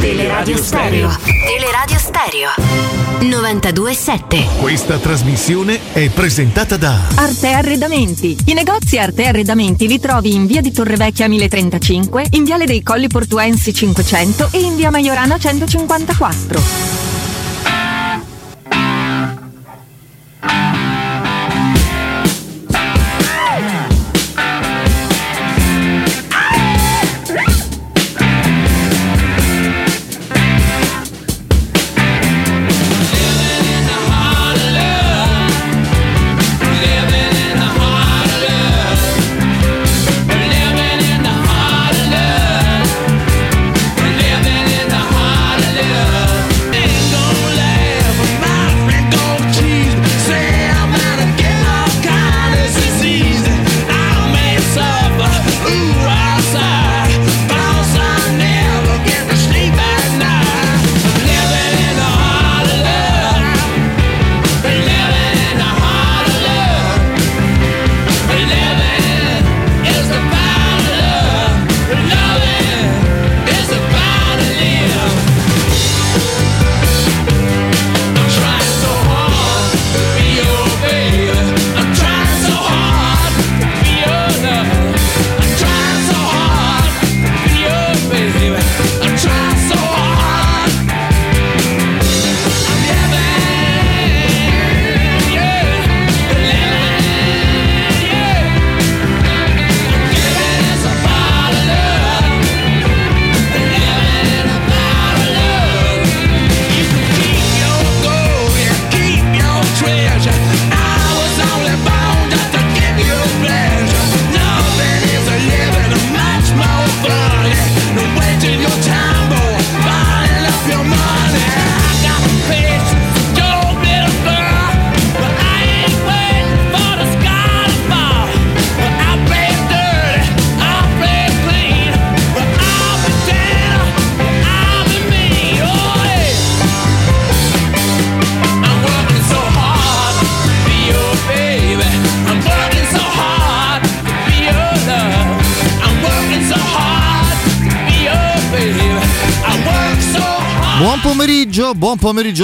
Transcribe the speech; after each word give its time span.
Teleradio 0.00 0.56
Stereo. 0.56 1.10
Teleradio 1.24 1.98
Stereo. 1.98 2.50
92.7 3.18 4.60
Questa 4.60 4.96
trasmissione 4.98 5.92
è 5.92 6.08
presentata 6.10 6.76
da 6.76 7.00
Arte 7.16 7.48
Arredamenti. 7.48 8.36
I 8.46 8.54
negozi 8.54 8.96
Arte 8.98 9.26
Arredamenti 9.26 9.88
li 9.88 9.98
trovi 9.98 10.34
in 10.34 10.46
via 10.46 10.60
di 10.60 10.70
Torrevecchia 10.70 11.26
1035, 11.26 12.26
in 12.30 12.44
viale 12.44 12.64
dei 12.64 12.82
Colli 12.82 13.08
Portuensi 13.08 13.74
500 13.74 14.50
e 14.52 14.60
in 14.60 14.76
via 14.76 14.90
Maiorana 14.90 15.36
154. 15.36 16.97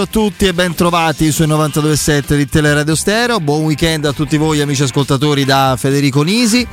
A 0.05 0.07
tutti 0.07 0.47
e 0.47 0.53
ben 0.53 0.75
trovati 0.75 1.33
sui 1.33 1.47
92.7 1.47 2.37
di 2.37 2.47
Teleradio 2.47 2.95
Stereo. 2.95 3.41
Buon 3.41 3.65
weekend 3.65 4.05
a 4.05 4.13
tutti 4.13 4.37
voi 4.37 4.61
amici 4.61 4.83
ascoltatori 4.83 5.45
da 5.45 5.77
Federico 5.79 6.23
Nisi. 6.23 6.67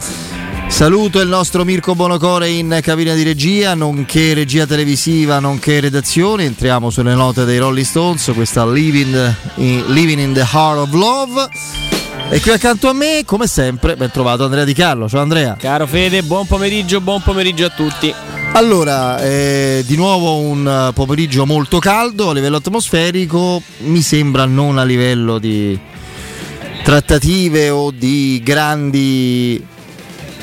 Saluto 0.68 1.20
il 1.20 1.30
nostro 1.30 1.64
Mirko 1.64 1.96
Bonocore 1.96 2.50
in 2.50 2.80
cabina 2.82 3.14
di 3.14 3.24
regia, 3.24 3.74
nonché 3.74 4.34
regia 4.34 4.66
televisiva, 4.66 5.40
nonché 5.40 5.80
redazione. 5.80 6.44
Entriamo 6.44 6.90
sulle 6.90 7.16
note 7.16 7.46
dei 7.46 7.58
Rolling 7.58 7.86
Stones, 7.86 8.32
questa 8.34 8.66
Living 8.66 9.36
in, 9.56 9.86
Living 9.88 10.20
in 10.20 10.34
the 10.34 10.48
Heart 10.52 10.78
of 10.80 10.94
Love. 10.94 11.50
E 12.30 12.42
qui 12.42 12.52
accanto 12.52 12.90
a 12.90 12.94
me, 12.94 13.24
come 13.26 13.48
sempre, 13.48 13.96
ben 13.96 14.12
trovato 14.12 14.44
Andrea 14.44 14.66
Di 14.66 14.74
Carlo. 14.74 15.08
Ciao 15.08 15.22
Andrea. 15.22 15.56
Caro 15.58 15.88
Fede, 15.88 16.22
buon 16.24 16.46
pomeriggio, 16.48 17.00
buon 17.00 17.22
pomeriggio 17.22 17.66
a 17.66 17.70
tutti. 17.70 18.14
Allora, 18.54 19.20
eh, 19.22 19.82
di 19.88 19.96
nuovo 19.96 20.40
un 20.40 20.68
eh, 20.68 20.94
pomeriggio 20.94 21.46
molto 21.46 21.80
caldo 21.80 22.30
a 22.30 22.34
livello 22.34 22.58
atmosferico, 22.58 23.62
mi 23.80 24.02
sembra 24.02 24.46
non 24.46 24.78
a 24.78 24.84
livello 24.84 25.40
di 25.40 25.80
trattative 26.84 27.70
o 27.70 27.92
di 27.92 28.42
grandi 28.44 29.64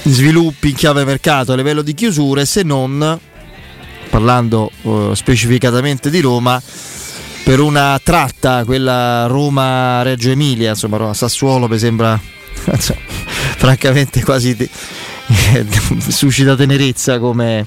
sviluppi 0.05 0.71
in 0.71 0.75
chiave 0.75 1.05
mercato 1.05 1.53
a 1.53 1.57
livello 1.57 1.83
di 1.83 1.93
chiusure, 1.93 2.47
se 2.47 2.63
non, 2.63 3.21
parlando 4.09 4.71
eh, 4.83 5.11
specificatamente 5.13 6.09
di 6.09 6.21
Roma, 6.21 6.61
per 7.45 7.61
una 7.61 8.01
tratta, 8.03 8.65
quella 8.65 9.27
Roma-Reggio 9.27 10.31
Emilia, 10.31 10.71
insomma 10.71 11.13
Sassuolo 11.13 11.69
mi 11.69 11.79
sembra 11.79 12.19
francamente 13.59 14.23
quasi 14.25 14.57
suscita 16.09 16.57
tenerezza 16.57 17.19
come, 17.19 17.67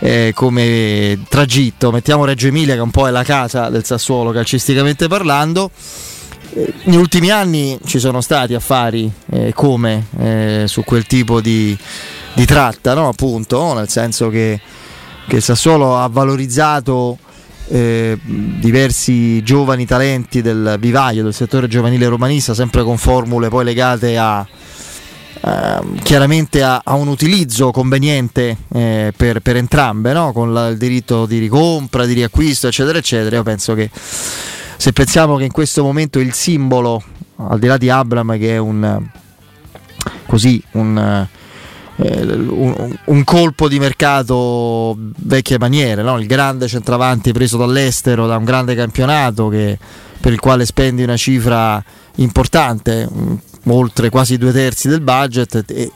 eh, 0.00 0.32
come 0.34 1.22
tragitto. 1.28 1.92
Mettiamo 1.92 2.24
Reggio 2.24 2.48
Emilia 2.48 2.74
che 2.74 2.80
un 2.80 2.90
po' 2.90 3.06
è 3.06 3.10
la 3.10 3.22
casa 3.22 3.68
del 3.68 3.84
Sassuolo 3.84 4.32
calcisticamente 4.32 5.06
parlando. 5.06 5.70
Eh, 6.52 6.72
negli 6.84 6.96
ultimi 6.96 7.30
anni 7.30 7.78
ci 7.84 7.98
sono 8.00 8.20
stati 8.20 8.54
affari 8.54 9.10
eh, 9.30 9.52
come 9.54 10.06
eh, 10.18 10.64
su 10.66 10.82
quel 10.82 11.06
tipo 11.06 11.40
di, 11.40 11.76
di 12.32 12.44
tratta, 12.44 12.94
no? 12.94 13.08
appunto, 13.08 13.72
nel 13.74 13.88
senso 13.88 14.30
che, 14.30 14.60
che, 15.28 15.36
il 15.36 15.42
Sassuolo 15.42 15.96
ha 15.96 16.08
valorizzato 16.08 17.18
eh, 17.68 18.18
diversi 18.24 19.42
giovani 19.44 19.86
talenti 19.86 20.42
del 20.42 20.76
vivaio, 20.80 21.22
del 21.22 21.34
settore 21.34 21.68
giovanile 21.68 22.08
romanista, 22.08 22.52
sempre 22.52 22.82
con 22.82 22.98
formule 22.98 23.48
poi 23.48 23.64
legate 23.64 24.18
a, 24.18 24.44
Ehm, 25.42 26.02
chiaramente 26.02 26.62
ha, 26.62 26.82
ha, 26.84 26.94
un 26.94 27.08
utilizzo 27.08 27.70
conveniente 27.70 28.56
eh, 28.72 29.12
per, 29.16 29.40
per, 29.40 29.56
entrambe, 29.56 30.12
no? 30.12 30.32
con 30.32 30.52
la, 30.52 30.68
il 30.68 30.76
diritto 30.76 31.24
di 31.24 31.38
ricompra, 31.38 32.04
di 32.04 32.12
riacquisto, 32.12 32.66
eccetera, 32.66 32.98
eccetera. 32.98 33.36
Io 33.36 33.42
penso 33.42 33.74
che 33.74 33.90
se 33.92 34.92
pensiamo 34.92 35.36
che 35.36 35.44
in 35.44 35.52
questo 35.52 35.82
momento 35.82 36.18
il 36.18 36.34
simbolo, 36.34 37.02
al 37.36 37.58
di 37.58 37.66
là 37.66 37.78
di 37.78 37.88
Abram, 37.88 38.38
che 38.38 38.54
è 38.54 38.58
un 38.58 39.08
così 40.26 40.62
un, 40.72 41.26
eh, 41.96 42.22
un, 42.22 42.98
un 43.04 43.24
colpo 43.24 43.68
di 43.68 43.78
mercato 43.78 44.96
vecchie 44.98 45.58
maniere, 45.58 46.02
no? 46.02 46.18
il 46.18 46.26
grande 46.26 46.68
centravanti 46.68 47.32
preso 47.32 47.56
dall'estero 47.56 48.26
da 48.26 48.36
un 48.36 48.44
grande 48.44 48.74
campionato 48.74 49.48
che, 49.48 49.78
per 50.20 50.32
il 50.32 50.40
quale 50.40 50.64
spendi 50.66 51.02
una 51.02 51.16
cifra 51.16 51.82
importante, 52.16 53.08
oltre 53.66 54.10
quasi 54.10 54.38
due 54.38 54.52
terzi 54.52 54.88
del 54.88 55.00
budget 55.00 55.64
e, 55.66 55.92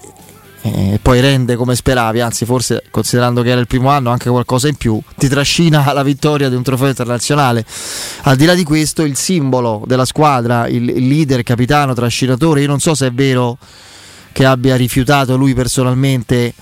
e, 0.60 0.98
poi 1.00 1.20
rende 1.20 1.56
come 1.56 1.74
speravi, 1.74 2.20
anzi 2.20 2.44
forse 2.44 2.84
considerando 2.90 3.42
che 3.42 3.50
era 3.50 3.60
il 3.60 3.66
primo 3.66 3.90
anno 3.90 4.10
anche 4.10 4.30
qualcosa 4.30 4.68
in 4.68 4.76
più, 4.76 5.00
ti 5.16 5.28
trascina 5.28 5.90
la 5.92 6.02
vittoria 6.02 6.48
di 6.48 6.56
un 6.56 6.62
trofeo 6.62 6.88
internazionale. 6.88 7.64
Al 8.22 8.36
di 8.36 8.44
là 8.44 8.54
di 8.54 8.64
questo 8.64 9.02
il 9.02 9.16
simbolo 9.16 9.82
della 9.86 10.04
squadra, 10.04 10.66
il, 10.68 10.88
il 10.88 11.06
leader, 11.06 11.42
capitano, 11.42 11.94
trascinatore, 11.94 12.62
io 12.62 12.68
non 12.68 12.80
so 12.80 12.94
se 12.94 13.08
è 13.08 13.12
vero 13.12 13.58
che 14.32 14.44
abbia 14.44 14.74
rifiutato 14.74 15.36
lui 15.36 15.54
personalmente 15.54 16.52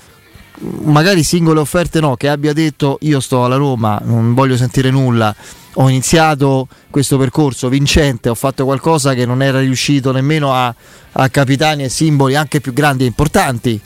magari 0.83 1.23
singole 1.23 1.59
offerte 1.59 1.99
no, 1.99 2.15
che 2.15 2.29
abbia 2.29 2.53
detto 2.53 2.97
io 3.01 3.19
sto 3.19 3.43
alla 3.43 3.55
Roma, 3.55 3.99
non 4.03 4.33
voglio 4.33 4.55
sentire 4.55 4.91
nulla 4.91 5.35
ho 5.75 5.89
iniziato 5.89 6.67
questo 6.89 7.17
percorso 7.17 7.69
vincente, 7.69 8.29
ho 8.29 8.35
fatto 8.35 8.65
qualcosa 8.65 9.13
che 9.13 9.25
non 9.25 9.41
era 9.41 9.59
riuscito 9.59 10.11
nemmeno 10.11 10.53
a, 10.53 10.73
a 11.13 11.29
capitani 11.29 11.83
e 11.83 11.89
simboli 11.89 12.35
anche 12.35 12.61
più 12.61 12.73
grandi 12.73 13.03
e 13.03 13.07
importanti. 13.07 13.79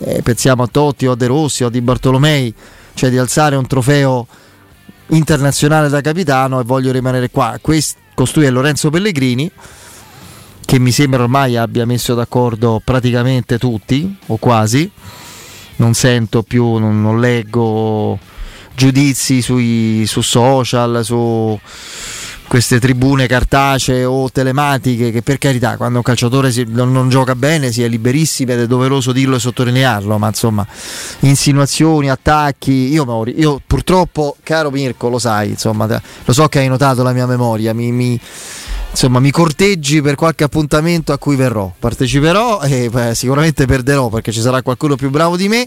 Eh, 0.00 0.22
pensiamo 0.22 0.62
a 0.62 0.66
Totti 0.66 1.06
o 1.06 1.12
a 1.12 1.16
De 1.16 1.26
Rossi 1.26 1.64
o 1.64 1.68
a 1.68 1.70
Di 1.70 1.80
Bartolomei, 1.80 2.52
cioè 2.94 3.10
di 3.10 3.18
alzare 3.18 3.56
un 3.56 3.66
trofeo 3.66 4.26
internazionale 5.08 5.88
da 5.88 6.00
capitano 6.00 6.60
e 6.60 6.64
voglio 6.64 6.92
rimanere 6.92 7.30
qua. 7.30 7.58
Questo, 7.60 7.98
costui 8.14 8.44
è 8.44 8.50
Lorenzo 8.50 8.90
Pellegrini, 8.90 9.50
che 10.64 10.78
mi 10.78 10.90
sembra 10.90 11.22
ormai 11.22 11.56
abbia 11.56 11.86
messo 11.86 12.14
d'accordo 12.14 12.80
praticamente 12.84 13.58
tutti, 13.58 14.16
o 14.26 14.36
quasi. 14.36 14.90
Non 15.76 15.94
sento 15.94 16.42
più, 16.42 16.76
non, 16.78 17.00
non 17.00 17.20
leggo 17.20 18.18
giudizi 18.78 19.42
sui, 19.42 20.04
su 20.06 20.20
social, 20.20 21.00
su 21.02 21.58
queste 22.46 22.78
tribune 22.78 23.26
cartacee 23.26 24.04
o 24.04 24.30
telematiche 24.30 25.10
che 25.10 25.20
per 25.20 25.36
carità 25.36 25.76
quando 25.76 25.98
un 25.98 26.04
calciatore 26.04 26.50
si, 26.50 26.64
non, 26.66 26.92
non, 26.92 27.10
gioca 27.10 27.34
bene 27.34 27.72
si 27.72 27.82
è 27.82 27.88
liberissimo 27.88 28.52
ed 28.52 28.60
è 28.60 28.66
doveroso 28.66 29.12
dirlo 29.12 29.36
e 29.36 29.38
sottolinearlo 29.38 30.16
ma 30.16 30.28
insomma 30.28 30.66
insinuazioni, 31.20 32.08
attacchi 32.08 32.90
io, 32.90 33.24
io 33.36 33.60
purtroppo 33.66 34.36
caro 34.42 34.70
Mirko 34.70 35.10
lo 35.10 35.18
sai 35.18 35.50
insomma 35.50 35.86
lo 35.86 36.32
so 36.32 36.48
che 36.48 36.60
hai 36.60 36.68
notato 36.68 37.02
la 37.02 37.12
mia 37.12 37.26
memoria 37.26 37.74
mi, 37.74 37.92
mi, 37.92 38.18
insomma 38.90 39.18
mi 39.20 39.30
corteggi 39.30 40.00
per 40.00 40.14
qualche 40.14 40.44
appuntamento 40.44 41.12
a 41.12 41.18
cui 41.18 41.36
verrò. 41.36 41.70
Parteciperò 41.78 42.62
e 42.62 42.88
beh, 42.88 43.14
sicuramente 43.14 43.66
perderò 43.66 44.08
perché 44.08 44.32
ci 44.32 44.40
sarà 44.40 44.62
qualcuno 44.62 44.96
più 44.96 45.10
bravo 45.10 45.36
di 45.36 45.48
me 45.48 45.66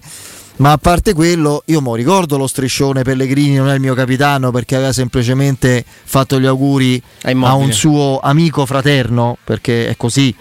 ma 0.62 0.74
a 0.74 0.78
parte 0.78 1.13
quello, 1.13 1.63
io 1.66 1.81
mo 1.81 1.96
ricordo 1.96 2.38
lo 2.38 2.46
striscione 2.46 3.02
Pellegrini 3.02 3.56
non 3.56 3.69
è 3.69 3.74
il 3.74 3.80
mio 3.80 3.96
capitano 3.96 4.52
perché 4.52 4.75
aveva 4.75 4.94
semplicemente 4.94 5.84
fatto 6.04 6.40
gli 6.40 6.46
auguri 6.46 7.02
a 7.24 7.56
un 7.56 7.72
suo 7.72 8.19
amico 8.22 8.68
fraterno, 8.68 9.38
perché 9.44 9.88
è 9.88 9.98
così. 9.98 10.34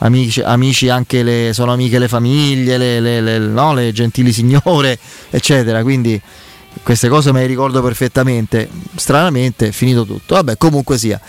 Amici, 0.00 0.40
amici 0.40 0.88
anche 0.88 1.22
le, 1.22 1.50
sono 1.52 1.72
amiche 1.72 2.00
le 2.00 2.08
famiglie, 2.08 2.76
le, 2.76 3.00
le, 3.00 3.20
le, 3.20 3.38
no, 3.38 3.72
le 3.72 3.92
gentili 3.92 4.32
signore, 4.32 4.98
eccetera. 5.30 5.82
Quindi 5.82 6.20
queste 6.82 7.08
cose 7.08 7.30
me 7.30 7.40
le 7.40 7.46
ricordo 7.46 7.80
perfettamente. 7.80 8.68
Stranamente 8.96 9.68
è 9.68 9.70
finito 9.70 10.04
tutto. 10.04 10.34
Vabbè, 10.34 10.56
comunque 10.56 10.98
sia. 10.98 11.20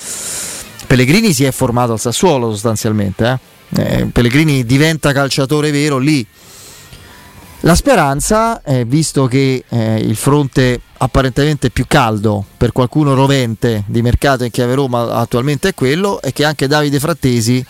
Pellegrini 0.87 1.33
si 1.33 1.43
è 1.43 1.51
formato 1.51 1.91
al 1.91 1.99
Sassuolo 1.99 2.49
sostanzialmente. 2.49 3.39
Eh? 3.75 3.99
Eh, 3.99 4.05
Pellegrini 4.07 4.65
diventa 4.65 5.13
calciatore 5.13 5.69
vero 5.69 5.99
lì 5.99 6.25
la 7.61 7.75
speranza, 7.75 8.61
eh, 8.63 8.85
visto 8.85 9.25
che 9.27 9.65
eh, 9.67 9.95
il 9.97 10.15
fronte 10.15 10.79
apparentemente 10.97 11.69
più 11.69 11.85
caldo, 11.87 12.45
per 12.55 12.71
qualcuno 12.71 13.13
rovente 13.13 13.83
di 13.87 14.01
mercato 14.01 14.45
in 14.45 14.51
chiave 14.51 14.75
Roma 14.75 15.11
attualmente 15.15 15.69
è 15.69 15.73
quello, 15.73 16.21
è 16.21 16.31
che 16.31 16.45
anche 16.45 16.67
Davide 16.67 16.99
Frattesi, 16.99 17.65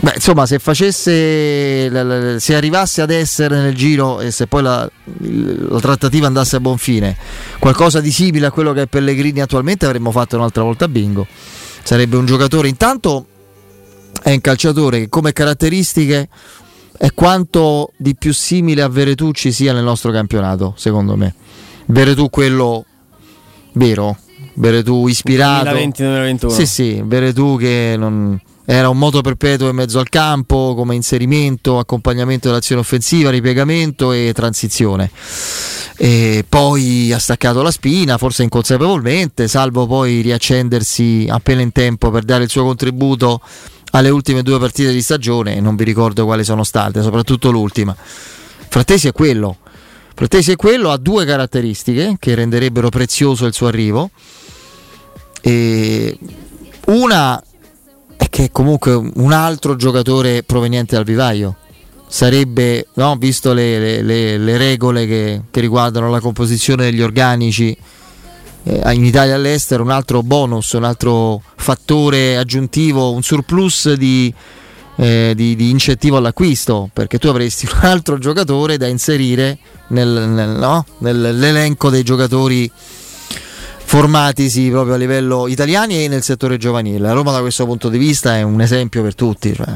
beh, 0.00 0.12
insomma, 0.16 0.46
se 0.46 0.58
facesse, 0.58 2.40
se 2.40 2.54
arrivasse 2.56 3.02
ad 3.02 3.10
essere 3.10 3.60
nel 3.60 3.74
giro 3.74 4.20
e 4.20 4.32
se 4.32 4.48
poi 4.48 4.62
la, 4.62 4.90
la 5.04 5.80
trattativa 5.80 6.26
andasse 6.26 6.56
a 6.56 6.60
buon 6.60 6.78
fine, 6.78 7.16
qualcosa 7.60 8.00
di 8.00 8.10
simile 8.10 8.46
a 8.46 8.50
quello 8.50 8.72
che 8.72 8.82
è 8.82 8.86
Pellegrini 8.86 9.40
attualmente, 9.40 9.86
avremmo 9.86 10.10
fatto 10.10 10.36
un'altra 10.36 10.64
volta 10.64 10.88
bingo. 10.88 11.24
Sarebbe 11.82 12.16
un 12.16 12.26
giocatore, 12.26 12.66
intanto 12.66 13.26
è 14.22 14.32
un 14.32 14.40
calciatore 14.40 15.00
che 15.00 15.08
come 15.08 15.32
caratteristiche 15.32 16.28
è 17.02 17.14
quanto 17.14 17.92
di 17.96 18.14
più 18.14 18.30
simile 18.34 18.82
a 18.82 18.88
Veretù 18.88 19.32
ci 19.32 19.52
sia 19.52 19.72
nel 19.72 19.82
nostro 19.82 20.12
campionato, 20.12 20.74
secondo 20.76 21.16
me. 21.16 21.34
Veretù 21.86 22.28
quello 22.28 22.84
vero, 23.72 24.18
Veretù 24.56 25.06
ispirato. 25.06 25.70
2020-2021. 25.70 26.48
Sì, 26.48 26.66
sì, 26.66 27.02
Veretù 27.02 27.56
che 27.56 27.94
non... 27.96 28.38
era 28.66 28.90
un 28.90 28.98
moto 28.98 29.22
perpetuo 29.22 29.70
in 29.70 29.76
mezzo 29.76 29.98
al 29.98 30.10
campo 30.10 30.74
come 30.76 30.94
inserimento, 30.94 31.78
accompagnamento 31.78 32.48
dell'azione 32.48 32.82
offensiva, 32.82 33.30
ripiegamento 33.30 34.12
e 34.12 34.32
transizione. 34.34 35.10
E 35.96 36.44
poi 36.46 37.14
ha 37.14 37.18
staccato 37.18 37.62
la 37.62 37.70
spina, 37.70 38.18
forse 38.18 38.42
inconsapevolmente, 38.42 39.48
salvo 39.48 39.86
poi 39.86 40.20
riaccendersi 40.20 41.26
appena 41.30 41.62
in 41.62 41.72
tempo 41.72 42.10
per 42.10 42.24
dare 42.24 42.44
il 42.44 42.50
suo 42.50 42.64
contributo 42.64 43.40
alle 43.90 44.08
ultime 44.10 44.42
due 44.42 44.58
partite 44.58 44.92
di 44.92 45.02
stagione 45.02 45.56
e 45.56 45.60
non 45.60 45.76
vi 45.76 45.84
ricordo 45.84 46.24
quali 46.24 46.44
sono 46.44 46.64
state, 46.64 47.02
soprattutto 47.02 47.50
l'ultima. 47.50 47.94
Frattesi 47.96 49.08
è 49.08 49.12
quello. 49.12 49.58
Frattesi 50.14 50.52
è 50.52 50.56
quello, 50.56 50.90
ha 50.90 50.96
due 50.96 51.24
caratteristiche 51.24 52.16
che 52.18 52.34
renderebbero 52.34 52.88
prezioso 52.88 53.46
il 53.46 53.54
suo 53.54 53.66
arrivo. 53.66 54.10
E 55.40 56.18
una 56.86 57.42
è 58.16 58.28
che 58.28 58.44
è 58.44 58.50
comunque 58.50 58.92
un 58.92 59.32
altro 59.32 59.76
giocatore 59.76 60.42
proveniente 60.42 60.94
dal 60.94 61.04
vivaio. 61.04 61.56
Sarebbe, 62.06 62.88
no, 62.94 63.16
visto 63.16 63.52
le, 63.52 64.02
le, 64.02 64.36
le 64.36 64.56
regole 64.58 65.06
che, 65.06 65.42
che 65.50 65.60
riguardano 65.60 66.10
la 66.10 66.20
composizione 66.20 66.84
degli 66.84 67.00
organici, 67.00 67.76
in 68.62 69.04
Italia 69.04 69.32
e 69.32 69.36
all'estero 69.36 69.82
un 69.82 69.90
altro 69.90 70.22
bonus, 70.22 70.72
un 70.72 70.84
altro 70.84 71.42
fattore 71.56 72.36
aggiuntivo, 72.36 73.12
un 73.12 73.22
surplus 73.22 73.92
di, 73.94 74.32
eh, 74.96 75.32
di, 75.34 75.56
di, 75.56 75.70
incentivo 75.70 76.18
all'acquisto, 76.18 76.90
perché 76.92 77.18
tu 77.18 77.28
avresti 77.28 77.66
un 77.72 77.88
altro 77.88 78.18
giocatore 78.18 78.76
da 78.76 78.86
inserire 78.86 79.58
nel, 79.88 80.08
nel, 80.28 80.50
no? 80.50 80.84
nell'elenco 80.98 81.90
dei 81.90 82.02
giocatori 82.02 82.70
formatisi 83.90 84.68
proprio 84.70 84.94
a 84.94 84.98
livello 84.98 85.48
italiani 85.48 86.04
e 86.04 86.08
nel 86.08 86.22
settore 86.22 86.58
giovanile. 86.58 86.98
La 86.98 87.12
Roma 87.12 87.32
da 87.32 87.40
questo 87.40 87.66
punto 87.66 87.88
di 87.88 87.98
vista 87.98 88.36
è 88.36 88.42
un 88.42 88.60
esempio 88.60 89.02
per 89.02 89.16
tutti. 89.16 89.52
Cioè. 89.52 89.66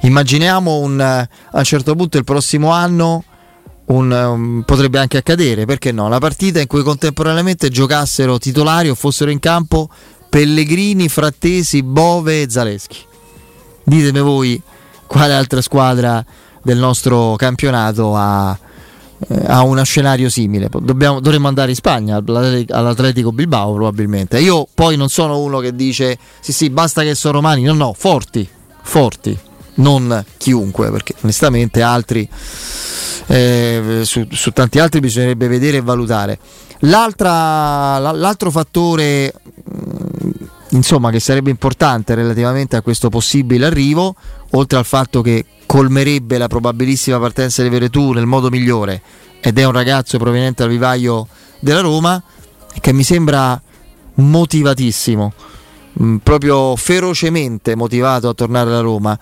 Immaginiamo 0.00 0.78
un, 0.78 1.00
a 1.00 1.28
un 1.52 1.64
certo 1.64 1.94
punto 1.94 2.18
il 2.18 2.24
prossimo 2.24 2.70
anno 2.70 3.22
un, 3.88 4.10
um, 4.10 4.62
potrebbe 4.64 4.98
anche 4.98 5.18
accadere, 5.18 5.64
perché 5.64 5.92
no? 5.92 6.08
La 6.08 6.18
partita 6.18 6.60
in 6.60 6.66
cui 6.66 6.82
contemporaneamente 6.82 7.68
giocassero 7.68 8.38
titolari 8.38 8.88
o 8.88 8.94
fossero 8.94 9.30
in 9.30 9.38
campo 9.38 9.88
Pellegrini, 10.28 11.08
Frattesi, 11.08 11.82
Bove 11.82 12.42
e 12.42 12.50
Zaleschi. 12.50 12.98
Ditemi 13.84 14.20
voi 14.20 14.60
quale 15.06 15.32
altra 15.32 15.62
squadra 15.62 16.24
del 16.62 16.76
nostro 16.76 17.34
campionato 17.36 18.14
ha, 18.14 18.56
eh, 19.26 19.44
ha 19.46 19.62
uno 19.62 19.82
scenario 19.84 20.28
simile. 20.28 20.68
Dobbiamo, 20.70 21.20
dovremmo 21.20 21.48
andare 21.48 21.70
in 21.70 21.76
Spagna 21.76 22.16
all'Atletico 22.16 23.32
Bilbao 23.32 23.72
probabilmente. 23.72 24.38
Io 24.38 24.68
poi 24.74 24.96
non 24.96 25.08
sono 25.08 25.38
uno 25.38 25.60
che 25.60 25.74
dice 25.74 26.18
sì 26.40 26.52
sì 26.52 26.68
basta 26.68 27.02
che 27.02 27.14
sono 27.14 27.34
romani, 27.34 27.62
no 27.62 27.72
no, 27.72 27.94
forti, 27.96 28.46
forti, 28.82 29.38
non 29.78 30.24
chiunque, 30.36 30.90
perché 30.90 31.14
onestamente 31.22 31.82
altri 31.82 32.28
eh, 33.26 34.00
su, 34.04 34.26
su, 34.30 34.50
tanti 34.52 34.78
altri 34.78 35.00
bisognerebbe 35.00 35.48
vedere 35.48 35.78
e 35.78 35.82
valutare. 35.82 36.38
l'altro 36.80 38.50
fattore 38.50 39.32
mm, 39.34 40.30
insomma, 40.70 41.10
che 41.10 41.20
sarebbe 41.20 41.50
importante 41.50 42.14
relativamente 42.14 42.76
a 42.76 42.82
questo 42.82 43.08
possibile 43.08 43.66
arrivo, 43.66 44.14
oltre 44.50 44.78
al 44.78 44.84
fatto 44.84 45.20
che 45.22 45.44
colmerebbe 45.66 46.38
la 46.38 46.48
probabilissima 46.48 47.18
partenza 47.18 47.62
di 47.62 47.68
Veretù 47.68 48.12
nel 48.12 48.24
modo 48.24 48.48
migliore 48.48 49.02
ed 49.40 49.58
è 49.58 49.64
un 49.64 49.72
ragazzo 49.72 50.18
proveniente 50.18 50.62
dal 50.62 50.72
vivaio 50.72 51.28
della 51.60 51.80
Roma, 51.80 52.22
che 52.80 52.92
mi 52.92 53.02
sembra 53.02 53.60
motivatissimo 54.14 55.32
mm, 56.02 56.16
proprio 56.16 56.76
ferocemente 56.76 57.74
motivato 57.74 58.28
a 58.28 58.34
tornare 58.34 58.70
alla 58.70 58.80
Roma. 58.80 59.18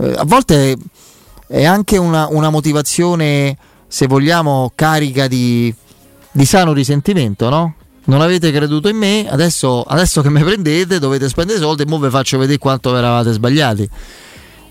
Eh, 0.00 0.14
a 0.16 0.24
volte 0.24 0.76
è 1.46 1.64
anche 1.64 1.96
una, 1.96 2.28
una 2.30 2.48
motivazione, 2.50 3.56
se 3.88 4.06
vogliamo, 4.06 4.70
carica 4.74 5.26
di, 5.26 5.74
di, 6.30 6.44
sano 6.44 6.72
risentimento, 6.72 7.48
no? 7.48 7.74
Non 8.04 8.20
avete 8.20 8.52
creduto 8.52 8.88
in 8.88 8.96
me, 8.96 9.26
adesso, 9.28 9.82
adesso 9.82 10.22
che 10.22 10.30
mi 10.30 10.42
prendete 10.42 10.98
dovete 10.98 11.28
spendere 11.28 11.58
soldi 11.58 11.82
e 11.82 11.86
ora 11.88 12.06
vi 12.06 12.10
faccio 12.10 12.38
vedere 12.38 12.58
quanto 12.58 12.96
eravate 12.96 13.32
sbagliati. 13.32 13.88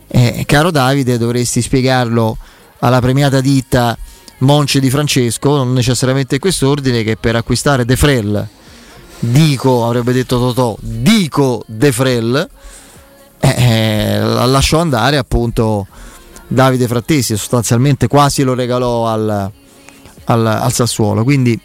Eh, 0.07 0.43
caro 0.47 0.71
Davide, 0.71 1.17
dovresti 1.17 1.61
spiegarlo 1.61 2.37
alla 2.79 2.99
premiata 2.99 3.41
ditta 3.41 3.97
Monce 4.39 4.79
di 4.79 4.89
Francesco, 4.89 5.57
non 5.57 5.73
necessariamente 5.73 6.35
in 6.35 6.41
quest'ordine, 6.41 7.03
che 7.03 7.17
per 7.17 7.35
acquistare 7.35 7.83
De 7.83 7.95
Frel, 7.97 8.47
dico, 9.19 9.85
avrebbe 9.85 10.13
detto 10.13 10.37
Totò, 10.37 10.75
dico 10.79 11.63
De 11.67 11.91
Frel, 11.91 12.49
eh, 13.39 13.49
eh, 13.49 14.19
lasciò 14.19 14.79
andare 14.79 15.17
appunto 15.17 15.87
Davide 16.47 16.87
Frattesi 16.87 17.37
sostanzialmente 17.37 18.07
quasi 18.07 18.43
lo 18.43 18.53
regalò 18.53 19.07
al, 19.07 19.51
al, 20.25 20.45
al 20.45 20.73
Sassuolo. 20.73 21.23
Quindi 21.23 21.59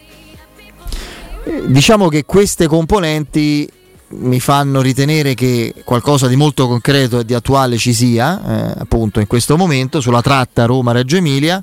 eh, 1.45 1.63
diciamo 1.67 2.07
che 2.07 2.25
queste 2.25 2.67
componenti 2.67 3.69
mi 4.07 4.39
fanno 4.39 4.81
ritenere 4.81 5.33
che 5.33 5.73
qualcosa 5.83 6.27
di 6.27 6.35
molto 6.35 6.67
concreto 6.67 7.19
e 7.19 7.25
di 7.25 7.33
attuale 7.33 7.77
ci 7.77 7.93
sia, 7.93 8.41
eh, 8.45 8.79
appunto 8.79 9.19
in 9.19 9.27
questo 9.27 9.57
momento, 9.57 9.99
sulla 9.99 10.21
tratta 10.21 10.65
Roma-Reggio 10.65 11.17
Emilia 11.17 11.61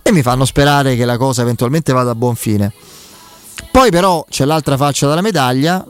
e 0.00 0.12
mi 0.12 0.22
fanno 0.22 0.44
sperare 0.44 0.96
che 0.96 1.04
la 1.04 1.16
cosa 1.16 1.42
eventualmente 1.42 1.92
vada 1.92 2.10
a 2.10 2.14
buon 2.14 2.36
fine. 2.36 2.72
Poi 3.72 3.90
però 3.90 4.24
c'è 4.28 4.44
l'altra 4.44 4.76
faccia 4.76 5.08
della 5.08 5.22
medaglia, 5.22 5.82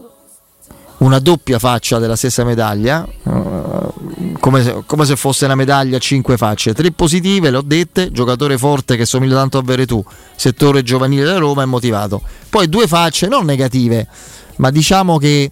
una 0.98 1.18
doppia 1.18 1.58
faccia 1.58 1.98
della 1.98 2.14
stessa 2.14 2.44
medaglia, 2.44 3.04
eh, 3.04 4.32
come 4.38 4.62
se, 4.62 4.82
come 4.86 5.04
se, 5.04 5.16
fosse 5.16 5.46
una 5.46 5.56
medaglia 5.56 5.96
a 5.96 6.00
cinque 6.00 6.36
facce. 6.36 6.74
Tre 6.74 6.92
positive, 6.92 7.50
le 7.50 7.56
ho 7.56 7.62
dette, 7.62 8.12
giocatore 8.12 8.56
forte 8.56 8.96
che 8.96 9.04
somiglia 9.04 9.34
tanto 9.34 9.58
a 9.58 9.62
Veretù, 9.62 10.02
settore 10.36 10.84
giovanile 10.84 11.24
della 11.24 11.38
Roma 11.38 11.64
è 11.64 11.66
motivato. 11.66 12.22
Poi 12.48 12.68
due 12.68 12.86
facce 12.86 13.26
non 13.26 13.44
negative, 13.44 14.06
ma 14.58 14.70
diciamo 14.70 15.18
che, 15.18 15.50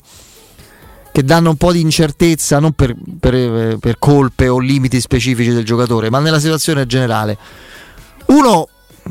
che 1.11 1.25
danno 1.25 1.51
un 1.51 1.57
po' 1.57 1.73
di 1.73 1.81
incertezza, 1.81 2.61
non 2.61 2.73
per, 2.75 2.95
per, 3.19 3.77
per 3.79 3.99
colpe 3.99 4.47
o 4.47 4.61
limiti 4.61 5.01
specifici 5.01 5.51
del 5.51 5.65
giocatore, 5.65 6.11
ma 6.11 6.21
nella 6.21 6.39
situazione 6.39 6.87
generale. 6.87 7.37
Uno 8.27 8.69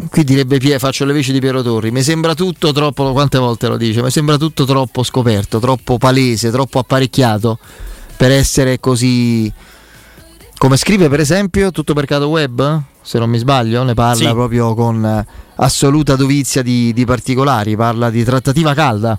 qui 0.10 0.24
direbbe 0.24 0.58
Pie, 0.58 0.80
faccio 0.80 1.06
le 1.06 1.14
veci 1.14 1.32
di 1.32 1.40
Piero 1.40 1.62
Torri, 1.62 1.92
mi 1.92 2.04
sembra 2.04 2.34
tutto 2.36 2.72
troppo, 2.72 3.12
quante 3.12 3.38
volte 3.38 3.68
lo 3.68 3.78
dice, 3.78 4.02
mi 4.02 4.12
sembra 4.12 4.38
tutto 4.38 4.66
troppo 4.66 5.04
scoperto, 5.04 5.60
troppo 5.60 5.98
palese, 5.98 6.52
troppo 6.52 6.80
apparecchiato 6.80 7.58
per 8.16 8.32
essere 8.32 8.80
così 8.80 9.52
come 10.60 10.76
scrive 10.76 11.08
per 11.08 11.22
esempio 11.22 11.72
tutto 11.72 11.94
mercato 11.94 12.28
web, 12.28 12.82
se 13.02 13.18
non 13.18 13.30
mi 13.30 13.38
sbaglio, 13.38 13.82
ne 13.84 13.94
parla 13.94 14.28
sì. 14.28 14.34
proprio 14.34 14.74
con 14.74 15.26
assoluta 15.56 16.18
dovizia 16.18 16.62
di, 16.62 16.92
di, 16.92 17.06
particolari, 17.06 17.78
parla 17.78 18.10
di 18.10 18.26
trattativa 18.26 18.74
calda. 18.74 19.18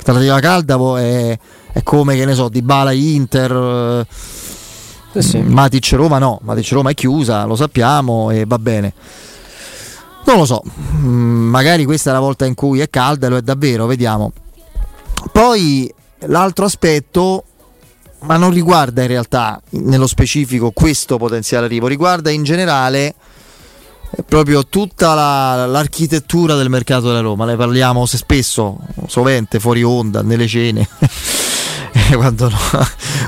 Trattativa 0.00 0.38
calda 0.38 0.78
è, 1.00 1.38
è 1.72 1.82
come 1.82 2.14
che 2.14 2.24
ne 2.24 2.34
so, 2.34 2.48
di 2.48 2.62
Bala 2.62 2.92
Inter. 2.92 4.06
Eh 5.12 5.22
sì. 5.22 5.40
Matic 5.40 5.90
Roma 5.94 6.18
no, 6.18 6.38
Matic 6.42 6.70
Roma 6.70 6.90
è 6.90 6.94
chiusa, 6.94 7.44
lo 7.44 7.56
sappiamo 7.56 8.30
e 8.30 8.44
va 8.46 8.58
bene. 8.60 8.92
Non 10.28 10.36
lo 10.36 10.44
so, 10.44 10.62
mm, 10.62 11.48
magari 11.48 11.86
questa 11.86 12.10
è 12.10 12.12
la 12.12 12.20
volta 12.20 12.44
in 12.44 12.52
cui 12.52 12.80
è 12.80 12.90
calda 12.90 13.30
lo 13.30 13.38
è 13.38 13.40
davvero, 13.40 13.86
vediamo. 13.86 14.30
Poi 15.32 15.90
l'altro 16.26 16.66
aspetto 16.66 17.44
ma 18.20 18.36
non 18.36 18.50
riguarda 18.50 19.00
in 19.00 19.08
realtà 19.08 19.58
nello 19.70 20.06
specifico 20.06 20.70
questo 20.70 21.16
potenziale 21.16 21.64
arrivo, 21.64 21.86
riguarda 21.86 22.28
in 22.28 22.42
generale 22.42 23.14
eh, 24.10 24.22
proprio 24.22 24.66
tutta 24.66 25.14
la, 25.14 25.64
l'architettura 25.64 26.56
del 26.56 26.68
mercato 26.68 27.06
della 27.06 27.20
Roma. 27.20 27.46
Ne 27.46 27.56
parliamo 27.56 28.04
spesso, 28.04 28.76
sovente, 29.06 29.58
fuori 29.60 29.82
onda, 29.82 30.20
nelle 30.20 30.46
cene. 30.46 30.86
quando, 32.12 32.50
no, 32.50 32.58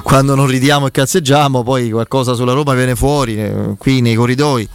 quando, 0.02 0.35
non 0.35 0.47
ridiamo 0.47 0.88
e 0.88 0.90
cazzeggiamo, 0.90 1.62
poi 1.62 1.90
qualcosa 1.90 2.35
sulla 2.35 2.52
Roma 2.52 2.75
viene 2.75 2.95
fuori, 2.95 3.37
eh, 3.37 3.75
qui 3.78 4.02
nei 4.02 4.16
corridoi. 4.16 4.69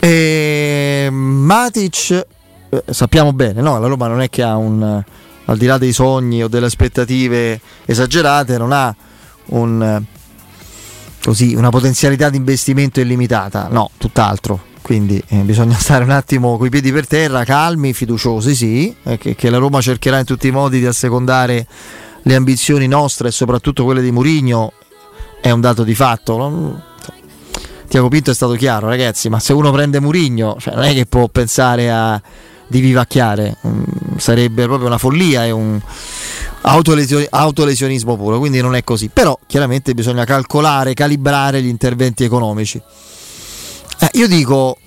E 0.00 1.08
Matic, 1.10 2.26
eh, 2.70 2.82
sappiamo 2.90 3.32
bene, 3.32 3.60
no? 3.60 3.78
la 3.78 3.86
Roma 3.86 4.06
non 4.06 4.22
è 4.22 4.30
che 4.30 4.42
ha 4.42 4.56
un 4.56 5.02
al 5.50 5.56
di 5.58 5.66
là 5.66 5.78
dei 5.78 5.92
sogni 5.92 6.42
o 6.44 6.48
delle 6.48 6.66
aspettative 6.66 7.60
esagerate, 7.84 8.56
non 8.56 8.70
ha 8.72 8.94
un, 9.46 10.02
così, 11.22 11.54
una 11.54 11.70
potenzialità 11.70 12.30
di 12.30 12.36
investimento 12.36 13.00
illimitata, 13.00 13.68
no, 13.68 13.90
tutt'altro. 13.98 14.68
Quindi 14.80 15.22
eh, 15.28 15.38
bisogna 15.38 15.76
stare 15.78 16.04
un 16.04 16.10
attimo 16.10 16.56
coi 16.56 16.70
piedi 16.70 16.92
per 16.92 17.06
terra, 17.06 17.44
calmi, 17.44 17.92
fiduciosi, 17.92 18.54
sì, 18.54 18.94
eh, 19.02 19.18
che, 19.18 19.34
che, 19.34 19.50
la 19.50 19.58
Roma 19.58 19.80
cercherà 19.80 20.20
in 20.20 20.24
tutti 20.24 20.46
i 20.46 20.52
modi 20.52 20.78
di 20.78 20.86
assecondare 20.86 21.66
le 22.22 22.34
ambizioni 22.34 22.86
nostre 22.86 23.28
e 23.28 23.32
soprattutto 23.32 23.84
quelle 23.84 24.02
di 24.02 24.12
Murigno, 24.12 24.72
è 25.40 25.50
un 25.50 25.60
dato 25.60 25.82
di 25.82 25.94
fatto. 25.94 26.36
Non... 26.36 26.82
Tiago 27.90 28.06
Pinto 28.06 28.30
è 28.30 28.34
stato 28.34 28.52
chiaro, 28.52 28.86
ragazzi, 28.86 29.28
ma 29.28 29.40
se 29.40 29.52
uno 29.52 29.72
prende 29.72 29.98
Murigno, 29.98 30.54
cioè 30.60 30.76
non 30.76 30.84
è 30.84 30.94
che 30.94 31.06
può 31.06 31.26
pensare 31.26 31.90
a 31.90 32.22
di 32.68 32.78
vivacchiare, 32.78 33.56
mm, 33.66 33.82
sarebbe 34.16 34.66
proprio 34.66 34.86
una 34.86 34.96
follia 34.96 35.44
e 35.44 35.50
un 35.50 35.80
autolesionismo 36.60 38.16
puro, 38.16 38.38
quindi 38.38 38.60
non 38.60 38.76
è 38.76 38.84
così. 38.84 39.08
Però 39.08 39.36
chiaramente 39.44 39.92
bisogna 39.92 40.24
calcolare, 40.24 40.94
calibrare 40.94 41.60
gli 41.60 41.66
interventi 41.66 42.22
economici. 42.22 42.80
Eh, 43.98 44.10
io 44.12 44.28
dico 44.28 44.78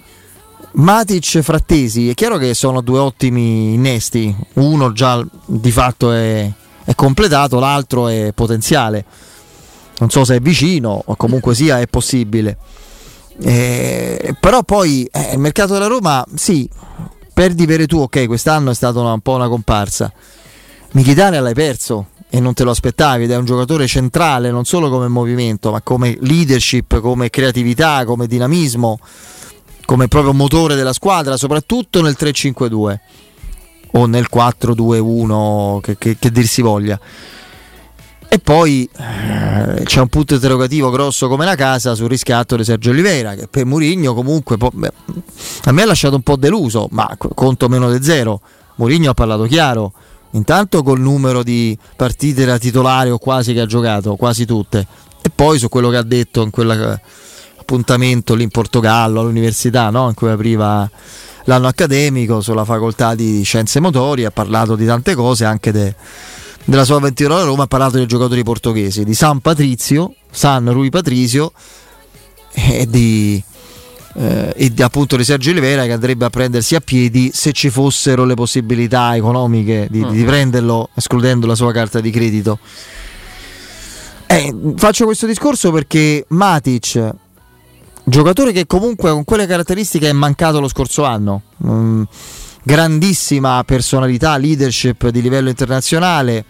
Matic 0.76 1.36
e 1.36 1.44
Frattesi, 1.44 2.10
è 2.10 2.14
chiaro 2.14 2.38
che 2.38 2.54
sono 2.54 2.80
due 2.80 3.00
ottimi 3.00 3.74
innesti, 3.74 4.34
uno 4.54 4.94
già 4.94 5.22
di 5.46 5.72
fatto 5.72 6.14
è, 6.14 6.50
è 6.86 6.96
completato, 6.96 7.60
l'altro 7.60 8.08
è 8.08 8.32
potenziale. 8.34 9.04
Non 9.98 10.10
so 10.10 10.24
se 10.24 10.38
è 10.38 10.40
vicino 10.40 11.02
o 11.04 11.18
comunque 11.18 11.54
sia 11.54 11.82
è 11.82 11.88
possibile. 11.88 12.58
Eh, 13.42 14.36
però 14.40 14.64
poi 14.64 15.08
eh, 15.12 15.34
il 15.34 15.40
mercato 15.40 15.74
della 15.74 15.88
Roma 15.88 16.24
sì 16.36 16.70
perdi 17.34 17.66
Veretù, 17.66 18.00
ok, 18.00 18.28
quest'anno 18.28 18.72
è 18.72 18.76
stata 18.76 19.00
un 19.00 19.20
po' 19.20 19.34
una 19.34 19.50
comparsa. 19.50 20.12
Michitania 20.92 21.42
l'hai 21.42 21.56
perso 21.56 22.10
e 22.30 22.40
non 22.40 22.54
te 22.54 22.64
lo 22.64 22.72
aspettavi 22.72 23.24
ed 23.24 23.32
è 23.32 23.36
un 23.36 23.46
giocatore 23.46 23.88
centrale 23.88 24.52
non 24.52 24.66
solo 24.66 24.90
come 24.90 25.08
movimento, 25.08 25.72
ma 25.72 25.82
come 25.82 26.18
leadership, 26.22 27.00
come 27.00 27.30
creatività, 27.30 28.06
come 28.06 28.28
dinamismo, 28.28 29.00
come 29.86 30.08
proprio 30.08 30.34
motore 30.34 30.76
della 30.76 30.94
squadra, 30.94 31.36
soprattutto 31.38 32.02
nel 32.02 32.16
3-5-2 32.18 32.98
o 33.96 34.06
nel 34.06 34.28
4-2-1 34.32 35.80
che, 35.82 35.98
che, 35.98 36.18
che 36.18 36.32
dir 36.32 36.48
si 36.48 36.62
voglia. 36.62 37.00
E 38.34 38.40
poi 38.40 38.90
eh, 38.98 39.84
c'è 39.84 40.00
un 40.00 40.08
punto 40.08 40.34
interrogativo 40.34 40.90
grosso 40.90 41.28
come 41.28 41.46
la 41.46 41.54
casa 41.54 41.94
sul 41.94 42.10
riscatto 42.10 42.56
di 42.56 42.64
Sergio 42.64 42.90
Oliveira, 42.90 43.36
che 43.36 43.48
per 43.48 43.64
Murigno 43.64 44.16
comunque 44.16 44.58
beh, 44.58 44.92
a 45.66 45.72
me 45.72 45.82
ha 45.84 45.86
lasciato 45.86 46.16
un 46.16 46.24
po' 46.24 46.36
deluso, 46.36 46.88
ma 46.90 47.16
conto 47.16 47.70
meno 47.70 47.96
di 47.96 48.04
zero. 48.04 48.42
Murigno 48.78 49.12
ha 49.12 49.14
parlato 49.14 49.44
chiaro, 49.44 49.94
intanto 50.32 50.82
col 50.82 51.00
numero 51.00 51.44
di 51.44 51.78
partite 51.96 52.44
da 52.44 52.58
titolare 52.58 53.12
o 53.12 53.20
quasi 53.20 53.54
che 53.54 53.60
ha 53.60 53.68
giocato, 53.68 54.16
quasi 54.16 54.46
tutte, 54.46 54.88
e 55.22 55.30
poi 55.30 55.60
su 55.60 55.70
quello 55.70 55.92
che 55.92 55.98
ha 55.98 56.04
detto 56.04 56.42
in 56.42 56.50
quell'appuntamento 56.50 58.34
lì 58.34 58.42
in 58.42 58.50
Portogallo 58.50 59.20
all'università, 59.20 59.92
no? 59.92 60.08
in 60.08 60.16
cui 60.16 60.32
apriva 60.32 60.90
l'anno 61.44 61.68
accademico 61.68 62.42
sulla 62.42 62.66
facoltà 62.66 63.14
di 63.14 63.44
scienze 63.44 63.80
motori, 63.80 64.26
ha 64.26 64.32
parlato 64.32 64.76
di 64.76 64.88
tante 64.88 65.14
cose 65.14 65.46
anche 65.46 65.72
de 65.72 65.96
della 66.66 66.86
sua 66.86 66.98
avventura 66.98 67.36
alla 67.36 67.44
Roma 67.44 67.64
ha 67.64 67.68
parlato 67.68 67.98
dei 67.98 68.06
giocatori 68.06 68.44
portoghesi, 68.44 69.04
di 69.04 69.14
San 69.14 69.40
Patrizio, 69.40 70.16
San 70.32 70.72
Rui 70.72 70.90
Patrizio 70.90 71.52
e 72.52 72.88
di, 72.88 73.42
eh, 74.16 74.54
e 74.56 74.74
di, 74.74 74.82
appunto 74.82 75.16
di 75.18 75.24
Sergio 75.24 75.50
Oliveira 75.52 75.86
che 75.86 75.92
andrebbe 75.92 76.26
a 76.26 76.30
prendersi 76.30 76.76
a 76.76 76.80
piedi 76.80 77.32
se 77.34 77.52
ci 77.52 77.70
fossero 77.70 78.26
le 78.26 78.36
possibilità 78.36 79.16
economiche 79.16 79.88
di, 79.90 80.06
di 80.10 80.24
mm. 80.24 80.26
prenderlo 80.26 80.90
escludendo 80.94 81.48
la 81.48 81.56
sua 81.56 81.72
carta 81.72 82.00
di 82.00 82.12
credito. 82.12 82.60
Eh, 84.26 84.56
faccio 84.78 85.06
questo 85.06 85.28
discorso 85.28 85.72
perché 85.72 86.26
Matic, 86.30 87.14
giocatore 88.04 88.52
che 88.52 88.66
comunque 88.66 89.12
con 89.12 89.24
quelle 89.26 89.46
caratteristiche 89.46 90.10
è 90.10 90.14
mancato 90.14 90.60
lo 90.60 90.68
scorso 90.68 91.04
anno. 91.04 91.42
Mm, 91.66 92.04
grandissima 92.64 93.64
personalità, 93.66 94.38
leadership 94.38 95.10
di 95.10 95.22
livello 95.22 95.50
internazionale, 95.50 96.46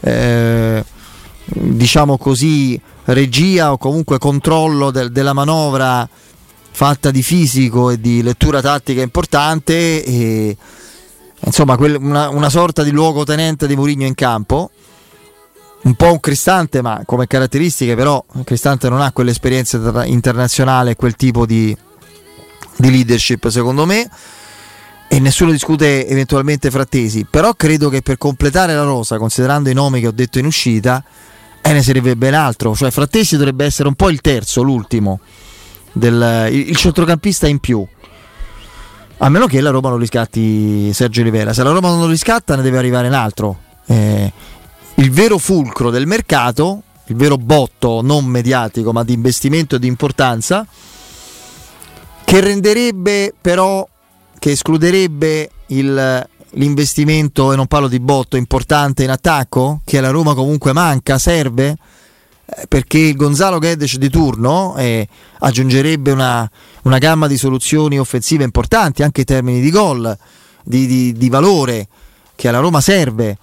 eh, 0.00 0.84
diciamo 1.44 2.16
così, 2.16 2.80
regia 3.04 3.72
o 3.72 3.78
comunque 3.78 4.18
controllo 4.18 4.90
del, 4.90 5.12
della 5.12 5.34
manovra 5.34 6.08
fatta 6.70 7.10
di 7.10 7.22
fisico 7.22 7.90
e 7.90 8.00
di 8.00 8.22
lettura 8.22 8.60
tattica 8.60 9.00
importante 9.00 10.02
e 10.02 10.56
insomma 11.38 11.76
una, 11.78 12.30
una 12.30 12.50
sorta 12.50 12.82
di 12.82 12.90
luogotenente 12.90 13.66
di 13.66 13.76
Murigno 13.76 14.06
in 14.06 14.14
campo. 14.14 14.70
Un 15.82 15.94
po' 15.96 16.12
un 16.12 16.18
Cristante, 16.18 16.80
ma 16.80 17.02
come 17.04 17.26
caratteristiche, 17.26 17.94
però 17.94 18.24
Cristante 18.42 18.88
non 18.88 19.02
ha 19.02 19.12
quell'esperienza 19.12 20.06
internazionale, 20.06 20.96
quel 20.96 21.14
tipo 21.14 21.44
di, 21.44 21.76
di 22.76 22.90
leadership, 22.90 23.48
secondo 23.48 23.84
me 23.84 24.08
e 25.14 25.20
nessuno 25.20 25.52
discute 25.52 26.08
eventualmente 26.08 26.72
Frattesi, 26.72 27.24
però 27.24 27.54
credo 27.54 27.88
che 27.88 28.02
per 28.02 28.18
completare 28.18 28.74
la 28.74 28.82
rosa, 28.82 29.16
considerando 29.16 29.70
i 29.70 29.72
nomi 29.72 30.00
che 30.00 30.08
ho 30.08 30.10
detto 30.10 30.40
in 30.40 30.44
uscita, 30.44 31.04
eh, 31.62 31.72
ne 31.72 31.82
sarebbe 31.84 32.16
ben 32.16 32.34
altro, 32.34 32.74
cioè 32.74 32.90
Frattesi 32.90 33.36
dovrebbe 33.36 33.64
essere 33.64 33.86
un 33.86 33.94
po' 33.94 34.10
il 34.10 34.20
terzo, 34.20 34.62
l'ultimo, 34.62 35.20
del, 35.92 36.48
il, 36.50 36.74
centrocampista 36.74 37.46
in 37.46 37.60
più. 37.60 37.86
A 39.18 39.28
meno 39.28 39.46
che 39.46 39.60
la 39.60 39.70
Roma 39.70 39.90
non 39.90 39.98
riscatti 39.98 40.92
Sergio 40.92 41.22
Rivera, 41.22 41.52
se 41.52 41.62
la 41.62 41.70
Roma 41.70 41.90
non 41.90 42.00
lo 42.00 42.08
riscatta 42.08 42.56
ne 42.56 42.62
deve 42.62 42.78
arrivare 42.78 43.06
un 43.06 43.14
altro. 43.14 43.58
Eh, 43.86 44.32
il 44.96 45.12
vero 45.12 45.38
fulcro 45.38 45.90
del 45.90 46.08
mercato, 46.08 46.82
il 47.06 47.14
vero 47.14 47.36
botto 47.36 48.00
non 48.02 48.24
mediatico 48.24 48.90
ma 48.90 49.04
di 49.04 49.12
investimento 49.12 49.76
e 49.76 49.78
di 49.78 49.86
importanza, 49.86 50.66
che 52.24 52.40
renderebbe 52.40 53.32
però 53.40 53.86
che 54.44 54.50
escluderebbe 54.50 55.48
il, 55.68 56.28
l'investimento, 56.50 57.50
e 57.50 57.56
non 57.56 57.66
parlo 57.66 57.88
di 57.88 57.98
botto, 57.98 58.36
importante 58.36 59.02
in 59.02 59.08
attacco, 59.08 59.80
che 59.86 60.02
la 60.02 60.10
Roma 60.10 60.34
comunque 60.34 60.74
manca, 60.74 61.16
serve? 61.16 61.78
Eh, 62.44 62.66
perché 62.68 62.98
il 62.98 63.16
Gonzalo 63.16 63.58
Guedes 63.58 63.96
di 63.96 64.10
turno 64.10 64.76
eh, 64.76 65.08
aggiungerebbe 65.38 66.10
una, 66.10 66.50
una, 66.82 66.98
gamma 66.98 67.26
di 67.26 67.38
soluzioni 67.38 67.98
offensive 67.98 68.44
importanti 68.44 69.02
anche 69.02 69.20
in 69.20 69.26
termini 69.26 69.62
di 69.62 69.70
gol, 69.70 70.14
di, 70.62 70.86
di, 70.86 71.14
di 71.14 71.28
valore 71.30 71.88
che 72.34 72.48
alla 72.48 72.58
Roma 72.58 72.82
serve. 72.82 73.38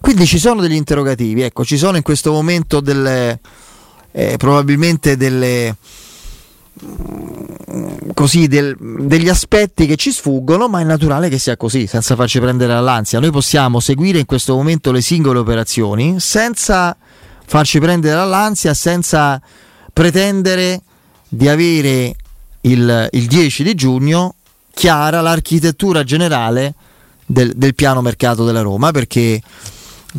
Quindi 0.00 0.26
ci 0.26 0.38
sono 0.38 0.60
degli 0.60 0.76
interrogativi, 0.76 1.42
ecco, 1.42 1.64
ci 1.64 1.76
sono 1.76 1.96
in 1.96 2.04
questo 2.04 2.30
momento 2.30 2.78
delle, 2.78 3.40
eh, 4.12 4.36
probabilmente 4.36 5.16
delle, 5.16 5.74
così, 8.14 8.46
del, 8.46 8.76
degli 8.78 9.28
aspetti 9.28 9.86
che 9.86 9.96
ci 9.96 10.10
sfuggono, 10.12 10.68
ma 10.68 10.80
è 10.80 10.84
naturale 10.84 11.28
che 11.28 11.38
sia 11.38 11.56
così, 11.56 11.86
senza 11.86 12.14
farci 12.14 12.40
prendere 12.40 12.72
all'ansia. 12.72 13.18
Noi 13.18 13.30
possiamo 13.30 13.80
seguire 13.80 14.18
in 14.18 14.26
questo 14.26 14.54
momento 14.54 14.92
le 14.92 15.00
singole 15.00 15.40
operazioni 15.40 16.20
senza 16.20 16.96
farci 17.46 17.78
prendere 17.78 18.18
all'ansia, 18.18 18.72
senza 18.74 19.40
pretendere 19.92 20.82
di 21.28 21.48
avere 21.48 22.14
il, 22.62 23.08
il 23.12 23.26
10 23.26 23.62
di 23.62 23.74
giugno 23.74 24.34
chiara 24.72 25.20
l'architettura 25.20 26.02
generale 26.04 26.74
del, 27.26 27.52
del, 27.54 27.74
piano 27.74 28.00
mercato 28.00 28.44
della 28.44 28.62
Roma, 28.62 28.90
perché, 28.90 29.40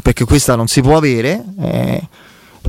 perché 0.01 0.25
questa 0.25 0.55
non 0.55 0.67
si 0.67 0.81
può 0.81 0.97
avere. 0.97 1.43
Eh, 1.59 2.07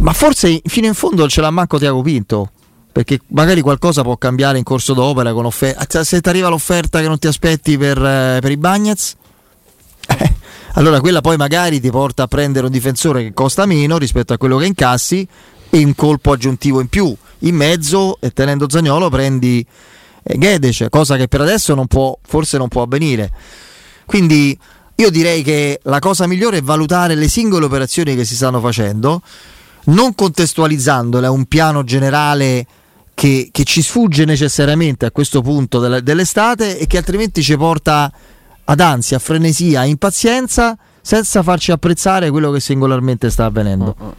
ma 0.00 0.12
forse 0.12 0.60
fino 0.64 0.86
in 0.86 0.94
fondo 0.94 1.28
ce 1.28 1.40
l'ha 1.40 1.50
manco 1.50 1.78
Tiago 1.78 2.02
Pinto 2.02 2.50
perché 2.96 3.20
magari 3.26 3.60
qualcosa 3.60 4.00
può 4.00 4.16
cambiare 4.16 4.56
in 4.56 4.64
corso 4.64 4.94
d'opera 4.94 5.34
con 5.34 5.44
offerta. 5.44 6.02
Se 6.02 6.18
ti 6.18 6.28
arriva 6.30 6.48
l'offerta 6.48 6.98
che 6.98 7.06
non 7.06 7.18
ti 7.18 7.26
aspetti 7.26 7.76
per, 7.76 8.02
eh, 8.02 8.38
per 8.40 8.50
i 8.50 8.56
Bagnets, 8.56 9.16
eh, 10.08 10.32
allora 10.76 10.98
quella 11.00 11.20
poi 11.20 11.36
magari 11.36 11.78
ti 11.78 11.90
porta 11.90 12.22
a 12.22 12.26
prendere 12.26 12.64
un 12.64 12.72
difensore 12.72 13.22
che 13.22 13.34
costa 13.34 13.66
meno 13.66 13.98
rispetto 13.98 14.32
a 14.32 14.38
quello 14.38 14.56
che 14.56 14.64
incassi 14.64 15.28
e 15.68 15.84
un 15.84 15.94
colpo 15.94 16.32
aggiuntivo 16.32 16.80
in 16.80 16.88
più. 16.88 17.14
In 17.40 17.54
mezzo, 17.54 18.16
e 18.18 18.30
tenendo 18.30 18.66
Zagnolo, 18.66 19.10
prendi 19.10 19.62
eh, 20.22 20.38
Gedec, 20.38 20.88
cosa 20.88 21.18
che 21.18 21.28
per 21.28 21.42
adesso 21.42 21.74
non 21.74 21.88
può, 21.88 22.16
forse 22.26 22.56
non 22.56 22.68
può 22.68 22.80
avvenire. 22.80 23.30
Quindi 24.06 24.58
io 24.94 25.10
direi 25.10 25.42
che 25.42 25.80
la 25.82 25.98
cosa 25.98 26.26
migliore 26.26 26.56
è 26.56 26.62
valutare 26.62 27.14
le 27.14 27.28
singole 27.28 27.66
operazioni 27.66 28.16
che 28.16 28.24
si 28.24 28.34
stanno 28.34 28.58
facendo, 28.58 29.20
non 29.88 30.14
contestualizzandole 30.14 31.26
a 31.26 31.30
un 31.30 31.44
piano 31.44 31.84
generale 31.84 32.66
che, 33.16 33.48
che, 33.50 33.64
ci 33.64 33.80
sfugge 33.80 34.26
necessariamente 34.26 35.06
a 35.06 35.10
questo 35.10 35.40
punto 35.40 35.80
della, 35.80 36.00
dell'estate 36.00 36.78
e 36.78 36.86
che 36.86 36.98
altrimenti 36.98 37.42
ci 37.42 37.56
porta 37.56 38.12
ad 38.62 38.80
ansia, 38.80 39.16
a 39.16 39.20
frenesia, 39.20 39.80
a 39.80 39.84
impazienza 39.86 40.76
senza 41.00 41.42
farci 41.42 41.72
apprezzare 41.72 42.28
quello 42.30 42.50
che 42.50 42.60
singolarmente 42.60 43.30
sta 43.30 43.46
avvenendo. 43.46 43.96
Mm-hmm. 43.98 44.12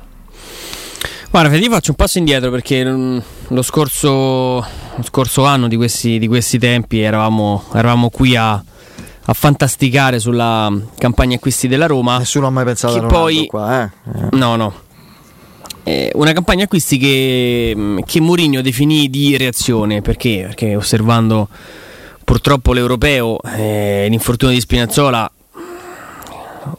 Guarda, 1.29 1.49
Fede, 1.51 1.69
faccio 1.69 1.91
un 1.91 1.95
passo 1.95 2.17
indietro 2.17 2.49
perché 2.49 2.83
mm, 2.83 3.17
lo 3.49 3.61
scorso, 3.61 4.09
lo 4.09 5.03
scorso 5.03 5.45
anno 5.45 5.67
di 5.67 5.75
questi, 5.75 6.17
di 6.17 6.27
questi 6.27 6.57
tempi 6.57 6.99
eravamo, 6.99 7.65
eravamo 7.73 8.09
qui 8.09 8.35
a, 8.35 8.53
a, 8.53 9.33
fantasticare 9.33 10.17
sulla 10.17 10.73
campagna 10.97 11.35
acquisti 11.35 11.67
della 11.67 11.85
Roma. 11.85 12.17
Nessuno 12.17 12.47
ha 12.47 12.49
mai 12.49 12.65
pensato 12.65 12.95
a 12.95 13.01
Ronaldo 13.01 13.19
poi, 13.19 13.45
qua, 13.45 13.83
eh? 13.83 13.89
No, 14.31 14.55
no 14.55 14.85
eh, 15.87 16.11
una 16.15 16.33
campagna 16.33 16.65
acquisti 16.65 16.97
che, 16.97 17.73
mm, 17.73 17.99
che 18.05 18.19
Mourinho 18.19 18.61
definì 18.61 19.09
di 19.09 19.37
reazione 19.37 20.01
perché? 20.01 20.43
perché 20.47 20.75
osservando 20.75 21.47
purtroppo 22.25 22.73
l'europeo 22.73 23.39
eh, 23.55 24.07
l'infortunio 24.09 24.53
di 24.53 24.59
Spinazzola 24.59 25.31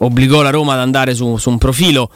obbligò 0.00 0.42
la 0.42 0.50
Roma 0.50 0.74
ad 0.74 0.80
andare 0.80 1.14
su, 1.14 1.38
su 1.38 1.48
un 1.48 1.56
profilo 1.56 2.10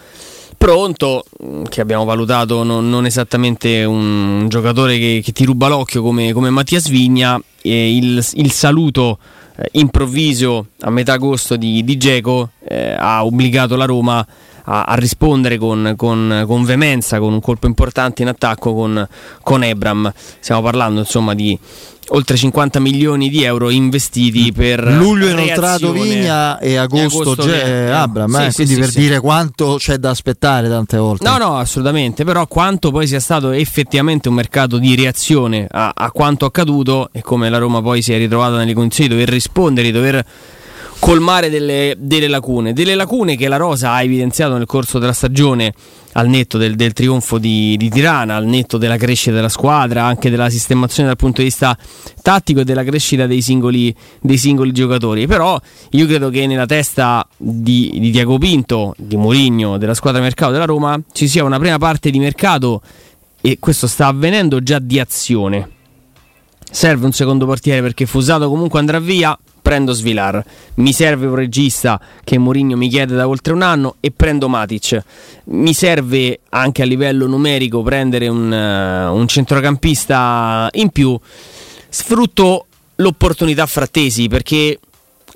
pronto 0.58 1.24
mm, 1.42 1.64
che 1.64 1.80
abbiamo 1.80 2.04
valutato 2.04 2.62
non, 2.62 2.90
non 2.90 3.06
esattamente 3.06 3.84
un, 3.84 4.44
giocatore 4.50 4.98
che, 4.98 5.22
che, 5.24 5.32
ti 5.32 5.46
ruba 5.46 5.68
l'occhio 5.68 6.02
come, 6.02 6.34
come 6.34 6.50
Mattias 6.50 6.88
Vigna 6.88 7.40
e 7.62 7.96
il, 7.96 8.22
il 8.34 8.52
saluto 8.52 9.18
eh, 9.56 9.66
improvviso 9.72 10.66
a 10.80 10.90
metà 10.90 11.14
agosto 11.14 11.56
di, 11.56 11.82
di 11.84 11.96
Geco 11.96 12.50
eh, 12.68 12.94
ha 12.98 13.24
obbligato 13.24 13.76
la 13.76 13.86
Roma 13.86 14.26
a, 14.64 14.82
a 14.82 14.94
rispondere 14.94 15.58
con, 15.58 15.94
con, 15.96 16.44
con, 16.46 16.64
veemenza, 16.64 17.18
con 17.18 17.32
un 17.32 17.40
colpo 17.40 17.66
importante 17.66 18.22
in 18.22 18.28
attacco 18.28 18.74
con, 18.74 19.06
con 19.42 19.64
Ebram. 19.64 20.12
Stiamo 20.40 20.62
parlando 20.62 21.00
insomma 21.00 21.34
di 21.34 21.58
oltre 22.08 22.36
50 22.36 22.80
milioni 22.80 23.28
di 23.28 23.42
euro 23.42 23.70
investiti 23.70 24.50
mm. 24.50 24.54
per 24.54 24.92
luglio 24.92 25.28
inoltrato 25.28 25.92
Vigna 25.92 26.58
e 26.58 26.76
agosto, 26.76 27.20
agosto 27.20 27.42
Ge- 27.44 27.90
Abram 27.90 28.34
sì, 28.34 28.42
eh, 28.42 28.50
sì, 28.50 28.54
quindi 28.56 28.74
sì, 28.74 28.80
per 28.80 28.90
dire 28.90 29.20
quanto 29.20 29.76
c'è 29.78 29.96
da 29.98 30.10
aspettare 30.10 30.68
tante 30.68 30.96
volte 30.96 31.28
no 31.28 31.38
no 31.38 31.56
assolutamente 31.56 32.24
però 32.24 32.46
quanto 32.46 32.90
poi 32.90 33.06
sia 33.06 33.20
stato 33.20 33.50
effettivamente 33.50 34.28
un 34.28 34.34
mercato 34.34 34.78
di 34.78 34.94
reazione 34.96 35.66
a, 35.70 35.92
a 35.94 36.10
quanto 36.10 36.44
accaduto 36.44 37.08
e 37.12 37.22
come 37.22 37.48
la 37.48 37.58
Roma 37.58 37.80
poi 37.80 38.02
si 38.02 38.12
è 38.12 38.18
ritrovata 38.18 38.56
nelle 38.56 38.74
condizioni 38.74 39.08
di 39.08 39.14
dover 39.14 39.32
rispondere 39.32 39.86
di 39.86 39.92
dover 39.92 40.24
colmare 41.02 41.50
delle, 41.50 41.96
delle, 41.98 42.28
lacune, 42.28 42.72
delle 42.72 42.94
lacune 42.94 43.36
che 43.36 43.48
la 43.48 43.56
Rosa 43.56 43.90
ha 43.90 44.04
evidenziato 44.04 44.56
nel 44.56 44.66
corso 44.66 45.00
della 45.00 45.12
stagione 45.12 45.74
al 46.12 46.28
netto 46.28 46.58
del, 46.58 46.76
del 46.76 46.92
trionfo 46.92 47.38
di, 47.38 47.76
di, 47.76 47.90
Tirana, 47.90 48.36
al 48.36 48.46
netto 48.46 48.78
della 48.78 48.96
crescita 48.96 49.34
della 49.34 49.48
squadra, 49.48 50.04
anche 50.04 50.30
della 50.30 50.48
sistemazione 50.48 51.08
dal 51.08 51.16
punto 51.16 51.40
di 51.40 51.48
vista 51.48 51.76
tattico 52.22 52.60
e 52.60 52.64
della 52.64 52.84
crescita 52.84 53.26
dei 53.26 53.42
singoli, 53.42 53.92
dei 54.20 54.36
singoli 54.36 54.70
giocatori. 54.70 55.26
Però 55.26 55.60
io 55.90 56.06
credo 56.06 56.30
che 56.30 56.46
nella 56.46 56.66
testa 56.66 57.26
di, 57.36 57.96
di 57.98 58.12
Diago 58.12 58.38
Pinto, 58.38 58.94
di 58.96 59.16
Mourinho, 59.16 59.78
della 59.78 59.94
squadra 59.94 60.20
mercato 60.20 60.52
della 60.52 60.66
Roma, 60.66 60.96
ci 61.10 61.26
sia 61.26 61.42
una 61.42 61.58
prima 61.58 61.78
parte 61.78 62.10
di 62.10 62.20
mercato 62.20 62.80
e 63.40 63.56
questo 63.58 63.88
sta 63.88 64.06
avvenendo 64.06 64.62
già 64.62 64.78
di 64.78 65.00
azione. 65.00 65.68
Serve 66.70 67.06
un 67.06 67.12
secondo 67.12 67.44
portiere 67.44 67.82
perché 67.82 68.06
Fusato 68.06 68.48
comunque 68.48 68.78
andrà 68.78 69.00
via 69.00 69.36
prendo 69.72 69.92
Svilar. 69.94 70.44
Mi 70.74 70.92
serve 70.92 71.26
un 71.26 71.34
regista 71.34 71.98
che 72.24 72.36
Mourinho 72.36 72.76
mi 72.76 72.90
chiede 72.90 73.14
da 73.14 73.26
oltre 73.26 73.54
un 73.54 73.62
anno 73.62 73.96
e 74.00 74.10
prendo 74.10 74.46
Matic. 74.50 75.02
Mi 75.44 75.72
serve 75.72 76.40
anche 76.50 76.82
a 76.82 76.84
livello 76.84 77.26
numerico 77.26 77.82
prendere 77.82 78.28
un, 78.28 78.52
uh, 78.52 79.14
un 79.14 79.26
centrocampista 79.26 80.68
in 80.72 80.90
più. 80.90 81.18
Sfrutto 81.88 82.66
l'opportunità 82.96 83.64
frattesi 83.64 84.28
perché 84.28 84.78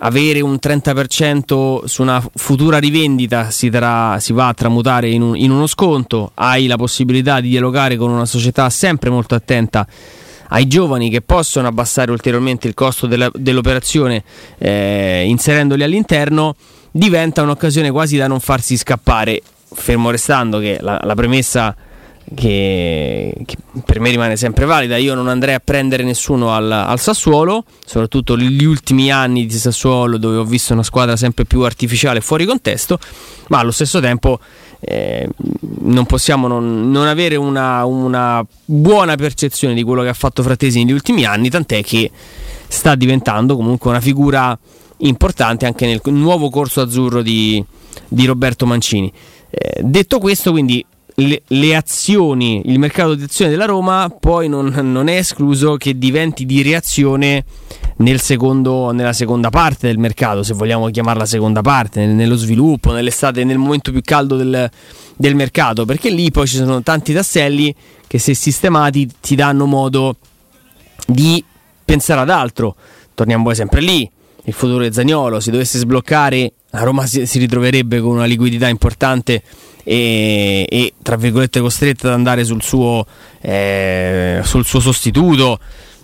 avere 0.01 0.42
un 0.42 0.59
30% 0.62 1.85
su 1.85 2.03
una 2.03 2.22
futura 2.35 2.77
rivendita 2.77 3.51
si, 3.51 3.70
tra, 3.70 4.18
si 4.20 4.35
va 4.35 4.49
a 4.49 4.55
tramutare 4.55 5.09
in, 5.09 5.22
un, 5.22 5.35
in 5.35 5.51
uno 5.51 5.66
sconto. 5.66 6.33
Hai 6.35 6.66
la 6.66 6.77
possibilità 6.77 7.40
di 7.40 7.49
dialogare 7.49 7.96
con 7.96 8.11
una 8.11 8.27
società 8.27 8.68
sempre 8.68 9.09
molto 9.09 9.35
attenta 9.35 9.87
ai 10.49 10.67
giovani 10.67 11.11
che 11.11 11.23
possono 11.23 11.69
abbassare 11.69 12.11
ulteriormente 12.11 12.69
il 12.69 12.75
costo 12.75 13.07
della, 13.07 13.31
dell'operazione 13.33 14.23
eh, 14.59 15.25
inserendoli 15.27 15.83
all'interno, 15.83 16.55
diventa 16.91 17.43
un'occasione 17.43 17.91
quasi 17.91 18.17
da 18.17 18.27
non 18.27 18.41
farsi 18.41 18.77
scappare, 18.77 19.43
fermo 19.73 20.11
restando 20.11 20.59
che 20.59 20.79
la, 20.81 21.01
la 21.03 21.15
premessa 21.15 21.75
che, 22.35 23.33
che, 23.45 23.57
per 23.85 24.01
me 24.01 24.11
rimane 24.11 24.37
sempre 24.37 24.65
valida. 24.65 24.97
Io 24.97 25.15
non 25.15 25.29
andrei 25.29 25.55
a 25.55 25.61
prendere 25.61 26.03
nessuno 26.03 26.53
al, 26.53 26.71
al, 26.71 26.99
Sassuolo, 26.99 27.65
soprattutto 27.85 28.37
gli 28.37 28.65
ultimi 28.65 29.11
anni 29.11 29.47
di 29.47 29.55
Sassuolo 29.55 30.19
dove 30.19 30.37
ho 30.37 30.45
visto 30.45 30.73
una 30.73 30.83
squadra 30.83 31.17
sempre 31.17 31.45
più 31.45 31.61
artificiale 31.62 32.21
fuori 32.21 32.45
contesto, 32.45 32.99
ma 33.49 33.59
allo 33.59 33.71
stesso 33.71 34.01
tempo 34.01 34.41
eh, 34.81 35.29
non 35.81 36.07
possiamo 36.07 36.49
non, 36.49 36.91
non 36.91 37.07
avere 37.07 37.37
una, 37.37 37.85
una, 37.85 38.45
buona 38.65 39.15
percezione 39.17 39.75
di 39.75 39.83
quello 39.83 40.03
che 40.03 40.09
ha 40.09 40.15
fatto 40.15 40.43
Frattesi 40.43 40.83
negli 40.83 40.93
ultimi 40.93 41.25
anni, 41.25 41.49
tant'è 41.49 41.83
che 41.83 42.11
sta 42.69 42.95
diventando 42.95 43.57
comunque 43.57 43.91
una 43.91 44.01
figura 44.01 44.59
importante 44.99 45.67
anche 45.67 45.87
nel 45.87 46.01
nuovo 46.05 46.51
corso 46.51 46.81
azzurro 46.81 47.23
di, 47.23 47.62
di 48.09 48.27
Roberto 48.27 48.67
Mancini. 48.67 49.12
Eh, 49.51 49.81
detto 49.83 50.19
questo, 50.19 50.51
quindi 50.51 50.85
le, 51.19 51.43
le, 51.47 51.75
azioni, 51.75 52.63
il 52.67 52.79
mercato 52.79 53.15
di 53.15 53.23
azione 53.23 53.51
della 53.51 53.65
Roma 53.65 54.15
poi 54.21 54.49
non, 54.49 54.67
non, 54.67 55.09
è 55.09 55.17
escluso 55.17 55.77
che 55.77 55.97
diventi 55.97 56.45
di 56.45 56.63
reazione 56.63 57.45
nel 57.99 58.21
secondo, 58.21 58.91
nella 58.91 59.15
seconda 59.15 59.49
parte 59.49 59.87
del 59.87 59.99
mercato, 59.99 60.43
se 60.43 60.53
vogliamo 60.53 60.91
chiamarla 60.91 61.25
seconda 61.25 61.63
parte, 61.63 62.05
nello 62.05 62.37
sviluppo, 62.37 62.93
nell'estate, 62.93 63.45
nel 63.45 63.57
momento 63.57 63.91
più 63.93 64.03
caldo 64.03 64.37
del, 64.37 64.71
del 65.17 65.35
mercato, 65.35 65.87
perché 65.87 66.11
lì 66.11 66.31
poi 66.31 66.47
ci 66.47 66.57
sono 66.57 66.83
tanti 66.83 67.15
tasselli 67.15 67.75
che 68.07 68.19
se 68.19 68.35
sistemati 68.35 69.09
ti 69.21 69.35
danno 69.35 69.65
modo 69.65 70.17
di 71.07 71.43
pensare 71.83 72.21
ad 72.21 72.31
altro. 72.31 72.77
Torniamo 73.15 73.45
poi 73.45 73.55
sempre 73.55 73.81
lì, 73.81 74.09
il 74.45 74.53
futuro 74.53 74.83
di 74.83 74.93
Zagnolo, 74.93 75.41
se 75.41 75.51
dovesse 75.51 75.79
sbloccare, 75.79 76.53
la 76.71 76.83
Roma 76.83 77.07
si, 77.07 77.25
si 77.25 77.39
ritroverebbe 77.39 78.01
con 78.01 78.17
una 78.17 78.27
liquidità 78.27 78.69
importante 78.69 79.43
e, 79.88 80.66
e 80.68 80.94
tra 81.01 81.14
virgolette 81.14 81.61
costretta 81.61 82.09
ad 82.09 82.14
andare 82.14 82.44
sul 82.44 82.61
suo, 82.61 83.07
eh, 83.40 84.40
sul 84.42 84.64
suo 84.64 84.81
sostituto. 84.81 85.61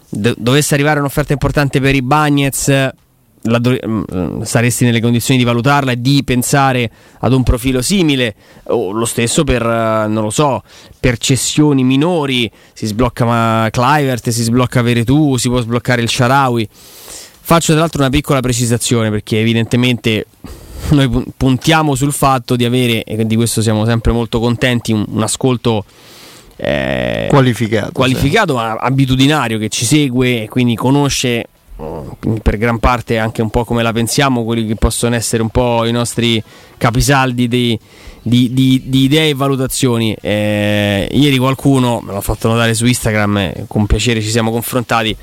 D- 0.08 0.34
dovesse 0.36 0.74
arrivare 0.74 1.00
un'offerta 1.00 1.32
importante 1.32 1.80
per 1.80 1.96
i 1.96 2.02
Bagnets, 2.02 2.90
do- 3.40 3.78
mm, 3.84 4.42
saresti 4.42 4.84
nelle 4.84 5.00
condizioni 5.00 5.36
di 5.36 5.44
valutarla 5.44 5.92
e 5.92 6.00
di 6.00 6.22
pensare 6.22 6.88
ad 7.18 7.32
un 7.32 7.42
profilo 7.42 7.82
simile? 7.82 8.36
O 8.64 8.92
lo 8.92 9.04
stesso 9.04 9.42
per 9.42 9.62
non 9.62 10.22
lo 10.22 10.30
so 10.30 10.62
per 11.00 11.18
cessioni 11.18 11.82
minori? 11.82 12.48
Si 12.72 12.86
sblocca 12.86 13.68
Clivert 13.68 14.28
si 14.28 14.42
sblocca 14.44 14.80
Veretù 14.80 15.36
si 15.36 15.48
può 15.48 15.60
sbloccare 15.60 16.02
il 16.02 16.08
Sharawi. 16.08 16.68
Faccio 17.44 17.72
tra 17.72 17.80
l'altro 17.80 18.00
una 18.00 18.10
piccola 18.10 18.38
precisazione 18.38 19.10
perché 19.10 19.40
evidentemente 19.40 20.26
noi 20.90 21.24
puntiamo 21.36 21.94
sul 21.94 22.12
fatto 22.12 22.56
di 22.56 22.64
avere, 22.64 23.04
e 23.04 23.26
di 23.26 23.36
questo 23.36 23.62
siamo 23.62 23.84
sempre 23.84 24.12
molto 24.12 24.40
contenti, 24.40 24.92
un, 24.92 25.04
un 25.08 25.22
ascolto 25.22 25.84
eh, 26.56 27.26
qualificato, 27.28 27.92
qualificato 27.92 28.58
sì. 28.58 28.76
abitudinario 28.78 29.58
che 29.58 29.68
ci 29.68 29.84
segue 29.84 30.44
e 30.44 30.48
quindi 30.48 30.76
conosce 30.76 31.46
mm, 31.80 32.36
per 32.42 32.56
gran 32.56 32.78
parte 32.78 33.18
anche 33.18 33.42
un 33.42 33.50
po' 33.50 33.64
come 33.64 33.82
la 33.82 33.92
pensiamo, 33.92 34.44
quelli 34.44 34.66
che 34.66 34.76
possono 34.76 35.14
essere 35.14 35.42
un 35.42 35.48
po' 35.48 35.84
i 35.86 35.92
nostri 35.92 36.42
capisaldi 36.76 37.48
di, 37.48 37.78
di, 38.20 38.52
di, 38.52 38.82
di 38.84 39.04
idee 39.04 39.30
e 39.30 39.34
valutazioni. 39.34 40.16
Eh, 40.20 41.08
ieri 41.10 41.38
qualcuno 41.38 42.00
me 42.00 42.12
l'ha 42.12 42.20
fatto 42.20 42.48
notare 42.48 42.74
su 42.74 42.86
Instagram, 42.86 43.36
eh, 43.38 43.64
con 43.66 43.86
piacere 43.86 44.20
ci 44.20 44.30
siamo 44.30 44.50
confrontati 44.50 45.16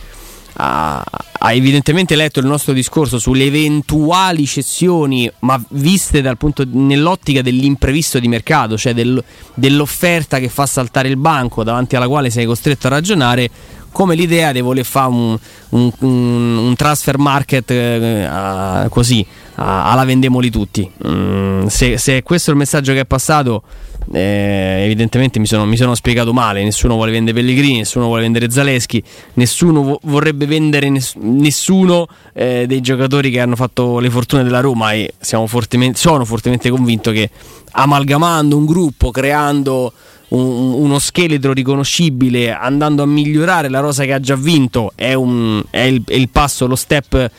ha, 0.62 1.04
ha, 1.40 1.54
evidentemente 1.54 2.16
letto 2.16 2.40
il 2.40 2.46
nostro 2.46 2.74
discorso 2.74 3.18
sulle 3.18 3.46
eventuali 3.46 4.46
cessioni, 4.46 5.32
ma 5.40 5.62
viste 5.70 6.22
punto, 6.36 6.66
nell'ottica 6.70 7.42
dell'imprevisto 7.42 8.20
di 8.20 8.28
mercato, 8.28 8.78
cioè 8.78 8.94
del, 8.94 9.24
dell'offerta 9.54 10.40
che 10.40 10.50
fa 10.50 10.66
saltare 10.66 11.08
il 11.08 11.18
banco 11.18 11.64
davanti 11.64 11.96
alla 11.96 12.08
quale 12.08 12.30
sei 12.30 12.46
costretto 12.46 12.88
a 12.88 12.90
ragionare, 12.90 13.50
come 13.92 14.16
l'idea 14.16 14.52
di 14.52 14.60
voler 14.60 14.86
fare 14.86 15.10
un, 15.10 15.38
un, 15.70 15.92
un, 16.00 16.58
un 16.58 16.76
transfer 16.76 17.18
market 17.18 17.72
eh, 17.72 18.88
così, 18.90 19.26
alla 19.56 20.04
vendemoli 20.04 20.50
tutti. 20.50 20.90
Mm, 21.08 21.68
se, 21.68 21.98
se 21.98 22.22
questo 22.22 22.50
è 22.50 22.54
il 22.54 22.60
messaggio 22.60 22.94
che 22.94 23.02
è 23.02 23.06
passato 23.06 23.64
eh, 24.12 24.82
evidentemente 24.84 25.40
mi 25.40 25.46
sono, 25.46 25.66
mi 25.66 25.78
sono, 25.78 25.96
spiegato 25.96 26.34
male, 26.34 26.64
nessuno 26.64 26.96
vuole 26.96 27.12
vendere 27.12 27.38
Pellegrini, 27.38 27.78
nessuno 27.78 28.06
vuole 28.06 28.22
vendere 28.22 28.50
Zaleschi, 28.50 29.04
nessuno 29.34 29.84
vo- 29.84 30.00
vorrebbe 30.04 30.46
vendere 30.46 30.90
ness- 30.90 31.16
nessuno 31.16 32.08
eh, 32.34 32.66
dei 32.68 32.82
giocatori 32.82 33.30
che 33.30 33.40
hanno 33.40 33.56
fatto 33.56 34.00
le 34.00 34.10
fortune 34.10 34.44
della 34.44 34.62
Roma 34.62 34.94
e 34.94 35.14
fortemente, 35.46 35.98
sono 35.98 36.26
fortemente 36.26 36.70
convinto 36.70 37.12
che 37.12 37.30
amalgamando 37.72 38.58
un 38.58 38.66
gruppo, 38.66 39.12
creando 39.12 39.94
un, 40.30 40.74
uno 40.74 41.00
scheletro 41.00 41.54
riconoscibile, 41.54 42.54
andando 42.54 43.04
a 43.04 43.06
migliorare 43.06 43.70
la 43.70 43.80
rosa 43.80 44.06
che 44.06 44.14
ha 44.14 44.20
già 44.20 44.36
vinto, 44.36 44.92
è, 44.96 45.14
un, 45.14 45.64
è, 45.70 45.82
il, 45.82 46.04
è 46.06 46.16
il 46.16 46.30
passo, 46.30 46.68
lo 46.68 46.76
step 46.76 47.30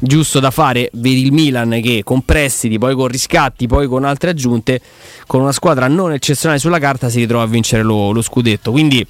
giusto 0.00 0.40
da 0.40 0.50
fare. 0.50 0.90
Vedi 0.94 1.24
il 1.24 1.32
Milan 1.32 1.78
che 1.82 2.02
con 2.02 2.22
prestiti, 2.22 2.78
poi 2.78 2.94
con 2.94 3.06
riscatti, 3.06 3.66
poi 3.66 3.86
con 3.86 4.04
altre 4.04 4.30
aggiunte, 4.30 4.80
con 5.26 5.42
una 5.42 5.52
squadra 5.52 5.86
non 5.86 6.12
eccezionale 6.12 6.58
sulla 6.58 6.78
carta, 6.78 7.08
si 7.08 7.18
ritrova 7.18 7.44
a 7.44 7.46
vincere 7.46 7.82
lo, 7.82 8.10
lo 8.10 8.22
scudetto. 8.22 8.70
Quindi 8.70 9.06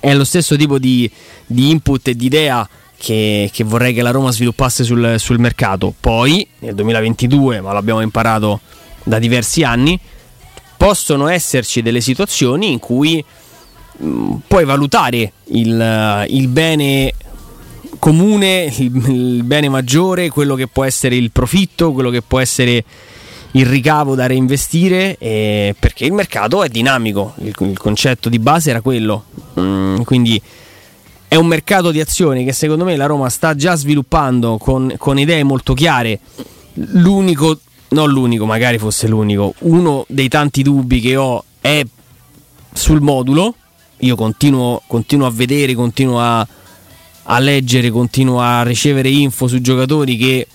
è 0.00 0.14
lo 0.14 0.24
stesso 0.24 0.56
tipo 0.56 0.78
di, 0.78 1.10
di 1.46 1.70
input 1.70 2.08
e 2.08 2.14
di 2.14 2.26
idea. 2.26 2.68
Che, 2.96 3.50
che, 3.52 3.64
vorrei 3.64 3.92
che 3.92 4.00
la 4.00 4.12
Roma 4.12 4.30
sviluppasse 4.30 4.82
sul, 4.82 5.16
sul 5.18 5.38
mercato. 5.38 5.92
Poi 5.98 6.46
nel 6.60 6.74
2022, 6.74 7.60
ma 7.60 7.72
l'abbiamo 7.72 8.00
imparato 8.00 8.60
da 9.02 9.18
diversi 9.18 9.62
anni, 9.62 10.00
possono 10.76 11.28
esserci 11.28 11.82
delle 11.82 12.00
situazioni 12.00 12.72
in 12.72 12.78
cui 12.78 13.22
mm, 14.02 14.34
puoi 14.46 14.64
valutare 14.64 15.32
il, 15.46 16.26
il 16.28 16.48
bene 16.48 17.12
comune, 17.98 18.72
il, 18.78 19.42
bene 19.42 19.68
maggiore, 19.68 20.28
quello 20.28 20.54
che 20.54 20.66
può 20.66 20.84
essere 20.84 21.16
il 21.16 21.30
profitto, 21.30 21.92
quello 21.92 22.10
che 22.10 22.22
può 22.22 22.38
essere 22.38 22.84
il 23.52 23.66
ricavo 23.66 24.14
da 24.14 24.26
reinvestire 24.26 25.16
eh, 25.18 25.76
perché 25.78 26.04
il 26.04 26.12
mercato 26.12 26.62
è 26.64 26.68
dinamico, 26.68 27.34
il, 27.38 27.54
il 27.58 27.78
concetto 27.78 28.28
di 28.28 28.38
base 28.38 28.70
era 28.70 28.80
quello, 28.80 29.24
mm, 29.58 30.02
quindi 30.02 30.40
è 31.28 31.36
un 31.36 31.46
mercato 31.46 31.90
di 31.90 32.00
azioni 32.00 32.44
che 32.44 32.52
secondo 32.52 32.84
me 32.84 32.96
la 32.96 33.06
Roma 33.06 33.28
sta 33.28 33.54
già 33.54 33.74
sviluppando 33.74 34.56
con, 34.58 34.94
con 34.98 35.18
idee 35.18 35.42
molto 35.44 35.74
chiare, 35.74 36.18
l'unico, 36.74 37.60
non 37.90 38.10
l'unico, 38.10 38.44
magari 38.44 38.78
fosse 38.78 39.06
l'unico, 39.06 39.54
uno 39.60 40.04
dei 40.08 40.28
tanti 40.28 40.62
dubbi 40.62 41.00
che 41.00 41.16
ho 41.16 41.44
è 41.60 41.84
sul 42.72 43.00
modulo, 43.00 43.54
io 43.98 44.16
continuo, 44.16 44.82
continuo 44.86 45.26
a 45.26 45.30
vedere, 45.30 45.74
continuo 45.74 46.20
a 46.20 46.46
a 47.24 47.38
leggere, 47.38 47.90
continuo 47.90 48.40
a 48.40 48.62
ricevere 48.62 49.08
info 49.08 49.46
su 49.46 49.60
giocatori 49.60 50.16
che 50.16 50.46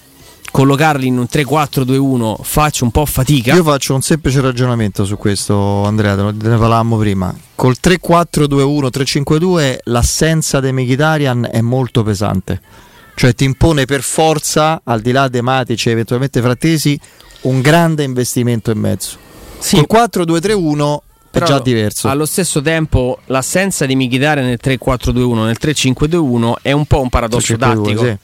collocarli 0.51 1.05
in 1.07 1.17
un 1.17 1.27
3-4-2-1 1.31 2.37
faccio 2.41 2.83
un 2.83 2.91
po' 2.91 3.05
fatica. 3.05 3.53
Io 3.53 3.63
faccio 3.63 3.93
un 3.93 4.01
semplice 4.01 4.41
ragionamento 4.41 5.05
su 5.05 5.15
questo, 5.17 5.83
Andrea, 5.83 6.15
te 6.15 6.21
ne 6.23 6.57
parlavamo 6.57 6.97
prima. 6.97 7.33
Col 7.55 7.75
3-4-2-1-3-5-2 7.81 9.77
l'assenza 9.85 10.59
di 10.59 10.71
Mkhitaryan 10.71 11.49
è 11.51 11.61
molto 11.61 12.03
pesante. 12.03 12.61
Cioè 13.15 13.33
ti 13.35 13.43
impone 13.43 13.85
per 13.85 14.01
forza, 14.01 14.81
al 14.83 15.01
di 15.01 15.11
là 15.11 15.27
dei 15.27 15.41
Matic 15.41 15.87
e 15.87 15.91
eventualmente 15.91 16.41
Frattesi, 16.41 16.97
un 17.41 17.61
grande 17.61 18.03
investimento 18.03 18.71
in 18.71 18.79
mezzo. 18.79 19.17
Sì. 19.59 19.83
Col 19.85 20.07
4-2-3-1 20.09 20.97
è 21.31 21.41
già 21.41 21.59
diverso. 21.59 22.07
Allo 22.07 22.25
stesso 22.25 22.61
tempo, 22.61 23.19
l'assenza 23.25 23.85
di 23.85 23.95
Michitare 23.95 24.41
nel 24.41 24.59
3-4-2-1, 24.61 25.45
nel 25.45 25.57
3-5-2-1 25.61 26.53
è 26.61 26.71
un 26.71 26.85
po' 26.85 27.01
un 27.01 27.09
paradosso 27.09 27.55
tattico. 27.57 28.03
Sì. 28.03 28.17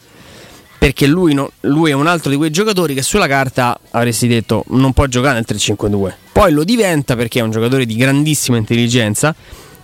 Perché 0.77 1.07
lui, 1.07 1.33
no, 1.33 1.51
lui, 1.61 1.91
è 1.91 1.93
un 1.93 2.05
altro 2.05 2.29
di 2.29 2.35
quei 2.35 2.51
giocatori 2.51 2.93
che 2.93 3.01
sulla 3.01 3.27
carta 3.27 3.79
avresti 3.91 4.27
detto 4.27 4.65
non 4.69 4.93
può 4.93 5.05
giocare 5.07 5.35
nel 5.35 5.45
3-5-2. 5.47 6.13
Poi 6.31 6.51
lo 6.51 6.63
diventa 6.63 7.15
perché 7.15 7.39
è 7.39 7.41
un 7.41 7.51
giocatore 7.51 7.85
di 7.85 7.95
grandissima 7.95 8.57
intelligenza. 8.57 9.33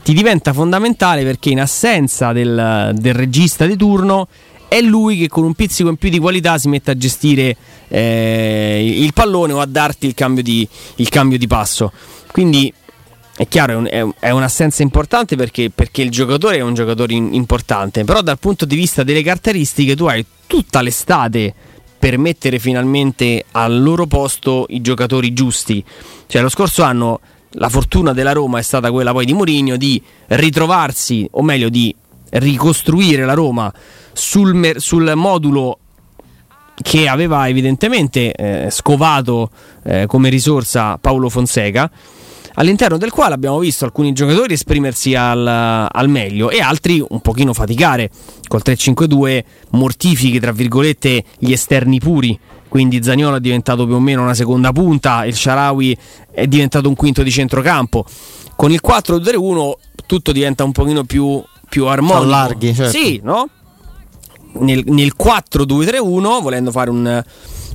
Ti 0.03 0.13
diventa 0.13 0.51
fondamentale 0.53 1.23
perché 1.23 1.49
in 1.49 1.61
assenza 1.61 2.33
del, 2.33 2.91
del 2.95 3.13
regista 3.13 3.65
di 3.65 3.75
turno 3.75 4.27
è 4.67 4.79
lui 4.79 5.17
che 5.17 5.27
con 5.27 5.43
un 5.43 5.53
pizzico 5.53 5.89
in 5.89 5.97
più 5.97 6.09
di 6.09 6.17
qualità 6.17 6.57
si 6.57 6.69
mette 6.69 6.91
a 6.91 6.97
gestire 6.97 7.55
eh, 7.89 8.95
il 9.01 9.11
pallone 9.11 9.51
o 9.51 9.59
a 9.59 9.65
darti 9.65 10.07
il 10.07 10.13
cambio 10.13 10.43
di, 10.43 10.67
il 10.95 11.09
cambio 11.09 11.37
di 11.37 11.45
passo. 11.45 11.91
Quindi 12.31 12.73
è 13.35 13.47
chiaro, 13.47 13.85
è, 13.85 14.01
un, 14.01 14.13
è, 14.19 14.29
un'assenza 14.29 14.83
importante 14.83 15.35
perché, 15.35 15.69
perché, 15.69 16.01
il 16.01 16.11
giocatore 16.11 16.57
è 16.57 16.61
un 16.61 16.73
giocatore 16.73 17.13
in, 17.13 17.33
importante, 17.33 18.03
però 18.03 18.21
dal 18.21 18.37
punto 18.37 18.65
di 18.65 18.75
vista 18.75 19.03
delle 19.03 19.23
caratteristiche 19.23 19.95
tu 19.95 20.05
hai 20.05 20.25
tutta 20.45 20.81
l'estate 20.81 21.53
per 21.97 22.17
mettere 22.17 22.59
finalmente 22.59 23.45
al 23.51 23.81
loro 23.81 24.05
posto 24.05 24.65
i 24.69 24.81
giocatori 24.81 25.33
giusti. 25.33 25.83
Cioè 26.27 26.41
lo 26.41 26.49
scorso 26.49 26.83
anno 26.83 27.19
la 27.55 27.69
fortuna 27.69 28.13
della 28.13 28.31
Roma 28.31 28.59
è 28.59 28.61
stata 28.61 28.91
quella 28.91 29.11
poi 29.11 29.25
di 29.25 29.33
Mourinho 29.33 29.75
di 29.77 30.01
ritrovarsi, 30.27 31.27
o 31.31 31.41
meglio 31.41 31.69
di 31.69 31.95
ricostruire 32.31 33.25
la 33.25 33.33
Roma 33.33 33.71
sul, 34.13 34.53
mer- 34.53 34.79
sul 34.79 35.11
modulo 35.15 35.79
che 36.81 37.07
aveva 37.07 37.47
evidentemente 37.47 38.33
eh, 38.33 38.69
scovato 38.71 39.51
eh, 39.83 40.05
come 40.07 40.29
risorsa 40.29 40.97
Paolo 40.97 41.29
Fonseca 41.29 41.89
all'interno 42.55 42.97
del 42.97 43.11
quale 43.11 43.33
abbiamo 43.33 43.59
visto 43.59 43.85
alcuni 43.85 44.13
giocatori 44.13 44.53
esprimersi 44.53 45.15
al, 45.15 45.45
al 45.45 46.09
meglio 46.09 46.49
e 46.49 46.59
altri 46.61 47.03
un 47.07 47.21
pochino 47.21 47.53
faticare. 47.53 48.09
Col 48.47 48.61
3-5-2 48.63 49.43
mortifichi, 49.71 50.39
tra 50.39 50.51
virgolette, 50.51 51.23
gli 51.37 51.51
esterni 51.51 51.99
puri. 51.99 52.37
Quindi 52.67 53.03
Zagnolo 53.03 53.35
è 53.35 53.39
diventato 53.41 53.85
più 53.85 53.95
o 53.95 53.99
meno 53.99 54.21
una 54.21 54.33
seconda 54.33 54.71
punta, 54.71 55.25
il 55.25 55.35
Sharawi 55.35 55.97
è 56.31 56.47
diventato 56.47 56.87
un 56.87 56.95
quinto 56.95 57.21
di 57.21 57.29
centrocampo. 57.29 58.05
Con 58.55 58.71
il 58.71 58.79
4-2-1 58.81 59.73
tutto 60.05 60.31
diventa 60.31 60.63
un 60.63 60.71
pochino 60.71 61.03
più, 61.03 61.43
più 61.67 61.87
armonico. 61.87 62.23
Allarghi, 62.23 62.73
certo. 62.73 62.97
Sì, 62.97 63.19
no? 63.23 63.47
Nel, 64.59 64.83
nel 64.85 65.13
4-2-3-1, 65.21 66.41
volendo 66.41 66.71
fare 66.71 66.89
un, 66.89 67.23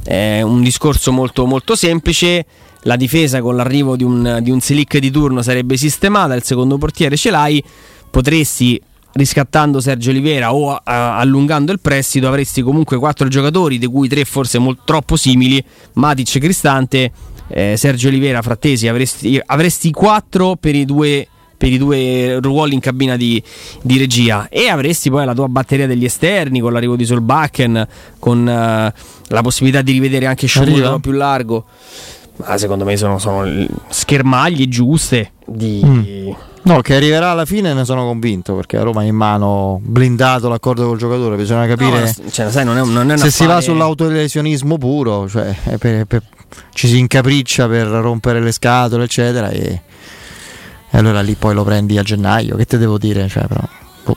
eh, 0.04 0.42
un 0.42 0.62
discorso 0.62 1.12
molto, 1.12 1.44
molto 1.44 1.76
semplice, 1.76 2.46
la 2.86 2.96
difesa 2.96 3.40
con 3.42 3.56
l'arrivo 3.56 3.96
di 3.96 4.04
un, 4.04 4.38
di 4.42 4.50
un 4.50 4.60
silic 4.60 4.98
di 4.98 5.10
turno 5.10 5.42
sarebbe 5.42 5.76
sistemata, 5.76 6.34
il 6.34 6.42
secondo 6.42 6.78
portiere 6.78 7.16
ce 7.16 7.30
l'hai, 7.30 7.62
potresti 8.10 8.80
riscattando 9.12 9.80
Sergio 9.80 10.10
Olivera 10.10 10.54
o 10.54 10.72
uh, 10.72 10.80
allungando 10.84 11.72
il 11.72 11.80
prestito 11.80 12.28
avresti 12.28 12.62
comunque 12.62 12.98
quattro 12.98 13.28
giocatori 13.28 13.78
di 13.78 13.86
cui 13.86 14.08
tre 14.08 14.24
forse 14.24 14.58
molto, 14.58 14.82
troppo 14.84 15.16
simili 15.16 15.62
Matic 15.94 16.38
Cristante 16.38 17.10
eh, 17.48 17.76
Sergio 17.76 18.08
Olivera 18.08 18.42
Frattesi 18.42 18.88
avresti, 18.88 19.40
avresti 19.44 19.90
quattro 19.90 20.56
per 20.56 20.74
i 20.74 20.84
due 20.84 21.26
per 21.56 21.72
i 21.72 21.78
due 21.78 22.38
ruoli 22.38 22.74
in 22.74 22.80
cabina 22.80 23.16
di, 23.16 23.42
di, 23.80 23.96
regia. 23.96 24.46
E 24.50 24.68
avresti 24.68 25.08
poi 25.08 25.24
la 25.24 25.32
tua 25.32 25.48
batteria 25.48 25.86
degli 25.86 26.04
esterni 26.04 26.60
con 26.60 26.70
l'arrivo 26.70 26.96
di 26.96 27.06
Solbakken 27.06 27.88
con 28.18 28.40
uh, 28.40 29.00
la 29.28 29.40
possibilità 29.40 29.80
di 29.80 29.92
rivedere 29.92 30.26
anche 30.26 30.46
Sciogli 30.46 31.00
più 31.00 31.12
largo 31.12 31.64
ma 32.36 32.58
secondo 32.58 32.84
me 32.84 32.96
sono, 32.96 33.18
sono 33.18 33.66
schermaglie 33.88 34.68
giuste 34.68 35.32
di... 35.44 35.82
Mm. 35.84 36.32
No, 36.62 36.80
che 36.80 36.96
arriverà 36.96 37.30
alla 37.30 37.44
fine 37.44 37.72
ne 37.74 37.84
sono 37.84 38.04
convinto 38.04 38.56
perché 38.56 38.76
a 38.76 38.82
Roma 38.82 39.02
è 39.02 39.06
in 39.06 39.14
mano 39.14 39.78
blindato 39.80 40.48
l'accordo 40.48 40.84
col 40.88 40.98
giocatore, 40.98 41.36
bisogna 41.36 41.64
capire 41.68 42.00
no, 42.00 42.30
cioè, 42.30 42.50
sai, 42.50 42.64
non 42.64 42.76
è, 42.76 42.84
non 42.84 43.08
è 43.08 43.16
se 43.18 43.30
si 43.30 43.46
va 43.46 43.60
sull'autolesionismo 43.60 44.76
puro, 44.76 45.28
cioè 45.28 45.56
per, 45.78 46.06
per, 46.06 46.22
ci 46.72 46.88
si 46.88 46.98
incapriccia 46.98 47.68
per 47.68 47.86
rompere 47.86 48.40
le 48.40 48.50
scatole 48.50 49.04
eccetera 49.04 49.50
e, 49.50 49.80
e, 50.90 50.98
allora 50.98 51.20
lì 51.20 51.34
poi 51.34 51.54
lo 51.54 51.62
prendi 51.62 51.98
a 51.98 52.02
gennaio, 52.02 52.56
che 52.56 52.64
te 52.64 52.78
devo 52.78 52.98
dire? 52.98 53.28
Cioè, 53.28 53.46
però, 53.46 53.62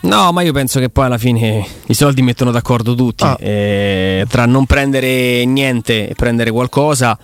No, 0.02 0.32
ma 0.32 0.42
io 0.42 0.52
penso 0.52 0.80
che 0.80 0.90
poi 0.90 1.06
alla 1.06 1.18
fine 1.18 1.66
i 1.88 1.94
soldi 1.94 2.22
mettono 2.22 2.52
d'accordo 2.52 2.94
tutti. 2.94 3.24
Ah. 3.24 3.38
Eh, 3.40 4.26
tra 4.30 4.46
non 4.46 4.66
prendere 4.66 5.44
niente 5.46 6.10
e 6.10 6.14
prendere 6.16 6.52
qualcosa 6.52 7.18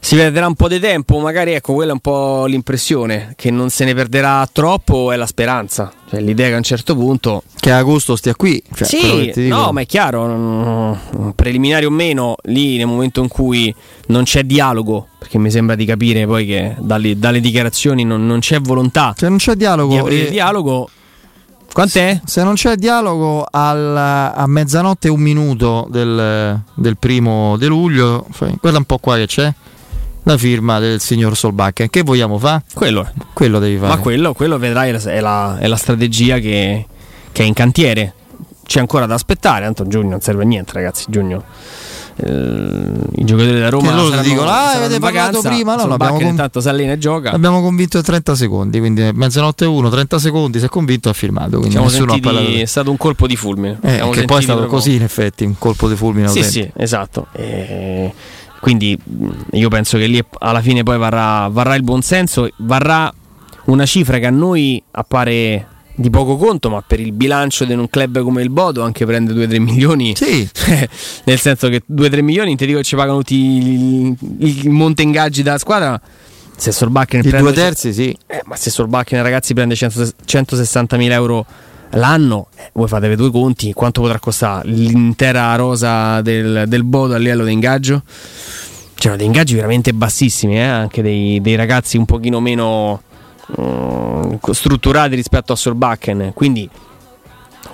si 0.00 0.16
perderà 0.16 0.46
un 0.46 0.54
po' 0.54 0.68
di 0.68 0.78
tempo. 0.78 1.18
Magari 1.18 1.52
ecco, 1.52 1.74
quella 1.74 1.90
è 1.90 1.94
un 1.94 2.00
po' 2.00 2.46
l'impressione 2.46 3.34
che 3.36 3.50
non 3.50 3.70
se 3.70 3.84
ne 3.84 3.94
perderà 3.94 4.48
troppo. 4.50 5.12
È 5.12 5.16
la 5.16 5.26
speranza. 5.26 5.92
Cioè, 6.08 6.20
l'idea 6.20 6.48
che 6.48 6.54
a 6.54 6.56
un 6.56 6.62
certo 6.62 6.94
punto. 6.94 7.42
Che 7.58 7.70
agosto 7.70 8.16
stia 8.16 8.34
qui. 8.34 8.62
Cioè, 8.74 8.86
sì, 8.86 9.48
no, 9.48 9.72
ma 9.72 9.80
è 9.82 9.86
chiaro. 9.86 10.26
non- 10.26 11.32
preliminari 11.34 11.84
o 11.84 11.90
meno, 11.90 12.36
lì 12.44 12.76
nel 12.76 12.86
momento 12.86 13.20
in 13.22 13.28
cui 13.28 13.74
non 14.06 14.24
c'è 14.24 14.42
dialogo, 14.44 15.08
perché 15.18 15.38
mi 15.38 15.50
sembra 15.50 15.74
di 15.74 15.84
capire 15.84 16.26
poi 16.26 16.46
che 16.46 16.74
dalle, 16.78 17.18
dalle 17.18 17.40
dichiarazioni 17.40 18.04
non, 18.04 18.26
non 18.26 18.40
c'è 18.40 18.60
volontà 18.60 19.14
Se 19.16 19.28
non 19.28 19.38
c'è 19.38 19.54
dialogo, 19.54 19.92
di 19.92 19.98
aprire 19.98 20.20
eh, 20.20 20.24
il 20.24 20.30
dialogo. 20.30 20.88
Quant'è? 21.70 22.20
se 22.24 22.42
non 22.42 22.54
c'è 22.54 22.76
dialogo 22.76 23.46
al- 23.48 23.96
a 23.96 24.46
mezzanotte 24.46 25.08
e 25.08 25.10
un 25.10 25.20
minuto 25.20 25.86
del, 25.90 26.60
del 26.74 26.96
primo 26.96 27.56
di 27.58 27.66
luglio, 27.66 28.26
guarda 28.60 28.78
un 28.78 28.84
po' 28.84 28.98
qua 28.98 29.16
che 29.16 29.26
c'è 29.26 29.52
la 30.24 30.36
firma 30.36 30.78
del 30.78 31.00
signor 31.00 31.36
Solbakken. 31.36 31.88
Che 31.90 32.02
vogliamo 32.02 32.38
fare? 32.38 32.62
Quello. 32.74 33.08
Quello 33.32 33.58
devi 33.58 33.76
fare. 33.76 33.88
Ma 33.88 33.98
quello, 33.98 34.32
quello 34.34 34.58
vedrai 34.58 34.90
è 34.90 35.20
la, 35.20 35.58
è 35.58 35.66
la- 35.66 35.76
strategia 35.76 36.38
che, 36.38 36.86
che 37.32 37.42
è 37.42 37.46
in 37.46 37.54
cantiere. 37.54 38.14
C'è 38.66 38.80
ancora 38.80 39.06
da 39.06 39.14
aspettare, 39.14 39.64
tanto 39.64 39.86
giugno 39.86 40.10
non 40.10 40.20
serve 40.20 40.42
a 40.42 40.46
niente, 40.46 40.72
ragazzi. 40.74 41.06
Giugno. 41.08 41.42
eh, 42.16 42.30
I 43.16 43.24
giocatori 43.24 43.58
da 43.60 43.68
Roma 43.70 43.88
Che 43.90 43.94
loro 43.94 44.08
saranno- 44.10 44.28
dicono, 44.28 44.50
"Ah, 44.50 44.72
avete 44.72 44.98
vacanza, 44.98 45.48
prima?" 45.48 45.76
No, 45.76 45.86
l'abbiamo 45.86 46.16
con- 46.18 46.26
intanto 46.26 46.60
si 46.60 46.68
allena 46.68 46.92
e 46.92 46.98
gioca. 46.98 47.30
Abbiamo 47.30 47.62
convinto 47.62 47.96
in 47.98 48.02
30 48.02 48.34
secondi, 48.34 48.78
quindi 48.78 49.08
mezzanotte 49.14 49.64
e 49.64 49.68
uno, 49.68 49.88
30 49.88 50.18
secondi, 50.18 50.58
si 50.58 50.64
è 50.64 50.68
convinto 50.68 51.08
ha 51.08 51.12
firmato. 51.12 51.58
Quindi 51.60 51.76
nessuno 51.78 52.12
ha 52.12 52.18
parlato. 52.18 52.38
sentiti, 52.38 52.60
è 52.60 52.64
stato 52.66 52.90
un 52.90 52.96
colpo 52.96 53.26
di 53.26 53.36
fulmine. 53.36 53.78
Eh, 53.82 53.90
che 53.90 53.98
poi 53.98 54.02
è 54.10 54.14
sentiti 54.14 54.42
stato 54.42 54.58
proprio- 54.58 54.66
così 54.78 54.94
in 54.96 55.02
effetti, 55.02 55.44
un 55.44 55.56
colpo 55.58 55.88
di 55.88 55.96
fulmine 55.96 56.28
Sì, 56.28 56.42
sì, 56.42 56.70
esatto. 56.76 57.28
E 57.32 58.12
quindi 58.60 58.98
mh, 59.02 59.28
io 59.52 59.68
penso 59.68 59.98
che 59.98 60.06
lì 60.06 60.22
alla 60.38 60.60
fine 60.60 60.82
poi 60.82 60.98
varrà, 60.98 61.48
varrà 61.48 61.74
il 61.74 61.82
buonsenso, 61.82 62.48
varrà 62.58 63.12
una 63.66 63.86
cifra 63.86 64.18
che 64.18 64.26
a 64.26 64.30
noi 64.30 64.82
appare 64.90 65.66
di 65.98 66.10
poco 66.10 66.36
conto, 66.36 66.70
ma 66.70 66.82
per 66.86 67.00
il 67.00 67.12
bilancio 67.12 67.64
di 67.64 67.72
un 67.72 67.88
club 67.90 68.22
come 68.22 68.42
il 68.42 68.50
Bodo 68.50 68.82
anche 68.82 69.04
prende 69.04 69.32
2-3 69.32 69.60
milioni. 69.60 70.14
Sì, 70.14 70.48
Nel 71.24 71.38
senso 71.38 71.68
che 71.68 71.82
2-3 71.90 72.22
milioni, 72.22 72.56
ti 72.56 72.66
dico 72.66 72.78
che 72.78 72.84
ci 72.84 72.94
pagano 72.94 73.18
tutti 73.18 73.34
il, 73.34 74.16
il 74.38 74.70
monte 74.70 75.02
ingaggi 75.02 75.42
della 75.42 75.58
squadra. 75.58 76.00
Se 76.56 76.72
Solbakken 76.72 77.20
i 77.20 77.28
prende 77.28 77.40
due 77.40 77.52
terzi 77.52 77.92
sì. 77.92 78.16
eh, 78.26 78.42
ma 78.44 78.56
se 78.56 78.70
Solbakken 78.70 79.22
ragazzi 79.22 79.54
prende 79.54 79.76
100 79.76 80.02
160.000 80.26 81.10
euro 81.12 81.46
l'anno, 81.92 82.48
eh, 82.56 82.70
voi 82.74 82.88
fatevi 82.88 83.16
due 83.16 83.30
conti, 83.30 83.72
quanto 83.72 84.00
potrà 84.00 84.18
costare 84.18 84.68
l'intera 84.68 85.54
rosa 85.56 86.20
del, 86.20 86.64
del 86.66 86.84
Bodo 86.84 87.14
a 87.14 87.18
livello 87.18 87.44
di 87.44 87.52
ingaggio? 87.52 88.02
C'erano 88.94 89.18
dei 89.18 89.26
ingaggi 89.26 89.54
veramente 89.54 89.92
bassissimi, 89.92 90.56
eh, 90.56 90.62
anche 90.62 91.02
dei, 91.02 91.40
dei 91.40 91.54
ragazzi 91.54 91.96
un 91.96 92.04
pochino 92.04 92.40
meno 92.40 93.02
mm, 93.60 94.34
strutturati 94.50 95.14
rispetto 95.14 95.52
a 95.52 95.56
Solbakken, 95.56 96.32
quindi 96.34 96.68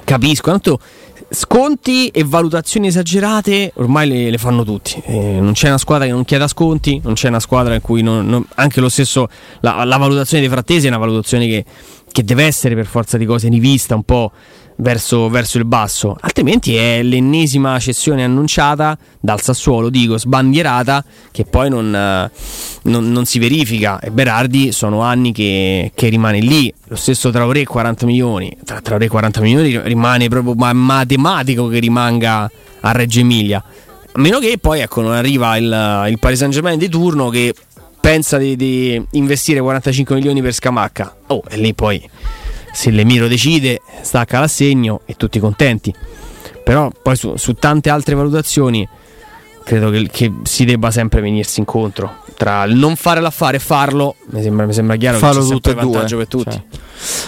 capisco, 0.04 0.50
tanto 0.50 0.78
sconti 1.30 2.08
e 2.08 2.22
valutazioni 2.24 2.88
esagerate 2.88 3.72
ormai 3.76 4.06
le, 4.06 4.30
le 4.30 4.38
fanno 4.38 4.64
tutti. 4.64 5.02
Eh, 5.06 5.40
non 5.40 5.52
c'è 5.52 5.68
una 5.68 5.78
squadra 5.78 6.06
che 6.06 6.12
non 6.12 6.24
chieda 6.24 6.46
sconti, 6.46 7.00
non 7.02 7.14
c'è 7.14 7.28
una 7.28 7.40
squadra 7.40 7.74
in 7.74 7.80
cui 7.80 8.02
non- 8.02 8.26
non- 8.26 8.46
anche 8.56 8.80
lo 8.80 8.88
stesso 8.88 9.28
la, 9.60 9.82
la 9.84 9.96
valutazione 9.96 10.42
dei 10.42 10.52
frattesi 10.52 10.86
è 10.86 10.88
una 10.88 10.98
valutazione 10.98 11.46
che, 11.46 11.64
che 12.14 12.22
deve 12.22 12.44
essere 12.44 12.76
per 12.76 12.86
forza 12.86 13.18
di 13.18 13.26
cose 13.26 13.48
rivista 13.48 13.96
un 13.96 14.04
po' 14.04 14.30
verso, 14.76 15.28
verso 15.28 15.58
il 15.58 15.64
basso, 15.64 16.16
altrimenti 16.20 16.76
è 16.76 17.02
l'ennesima 17.02 17.76
cessione 17.80 18.22
annunciata 18.22 18.96
dal 19.18 19.40
Sassuolo, 19.40 19.90
dico 19.90 20.16
sbandierata, 20.16 21.04
che 21.32 21.44
poi 21.44 21.70
non, 21.70 21.92
eh, 21.92 22.30
non- 22.82 23.10
non 23.10 23.24
si 23.24 23.40
verifica. 23.40 23.98
E 23.98 24.12
Berardi 24.12 24.70
sono 24.70 25.00
anni 25.00 25.32
che, 25.32 25.90
che 25.92 26.06
rimane 26.06 26.38
lì. 26.38 26.72
Lo 26.84 26.94
stesso 26.94 27.30
Traoré 27.32 27.64
40 27.64 28.06
milioni, 28.06 28.56
tra 28.64 28.80
Traoré 28.80 29.08
40 29.08 29.40
milioni 29.40 29.80
rimane 29.82 30.28
proprio 30.28 30.54
ma- 30.54 30.72
matematico 30.72 31.66
che 31.66 31.80
rimanga 31.80 32.48
a 32.78 32.92
Reggio 32.92 33.18
Emilia. 33.18 33.60
A 34.12 34.20
meno 34.20 34.38
che 34.38 34.56
poi 34.60 34.78
ecco, 34.78 35.00
non 35.00 35.14
arriva 35.14 35.56
il, 35.56 36.06
il 36.10 36.18
Paris 36.20 36.38
Saint 36.38 36.54
Germain 36.54 36.78
di 36.78 36.88
turno 36.88 37.28
che 37.28 37.52
pensa 38.04 38.36
di, 38.36 38.54
di 38.54 39.02
investire 39.12 39.60
45 39.60 40.14
milioni 40.16 40.42
per 40.42 40.52
Scamacca. 40.52 41.16
Oh, 41.28 41.42
e 41.48 41.56
lì 41.56 41.72
poi 41.72 42.06
se 42.70 42.90
l'Emiro 42.90 43.28
decide, 43.28 43.80
stacca 44.02 44.40
l'assegno 44.40 45.00
e 45.06 45.14
tutti 45.14 45.40
contenti. 45.40 45.90
Però 46.62 46.90
poi 47.02 47.16
su, 47.16 47.36
su 47.36 47.54
tante 47.54 47.88
altre 47.88 48.14
valutazioni 48.14 48.86
credo 49.64 49.90
che, 49.90 50.08
che 50.10 50.32
si 50.44 50.64
debba 50.64 50.90
sempre 50.90 51.20
venirsi 51.20 51.58
incontro. 51.58 52.22
Tra 52.36 52.64
il 52.64 52.74
non 52.76 52.96
fare 52.96 53.20
l'affare 53.20 53.56
e 53.56 53.60
farlo, 53.60 54.16
mi 54.30 54.42
sembra, 54.42 54.66
mi 54.66 54.72
sembra 54.72 54.96
chiaro 54.96 55.18
Farlo 55.18 55.40
che 55.40 55.46
c'è 55.46 55.52
sempre 55.52 55.70
e 55.70 55.74
due, 55.74 55.92
vantaggio 55.92 56.16
per 56.16 56.28
tutti. 56.28 56.50
cioè. 56.50 56.62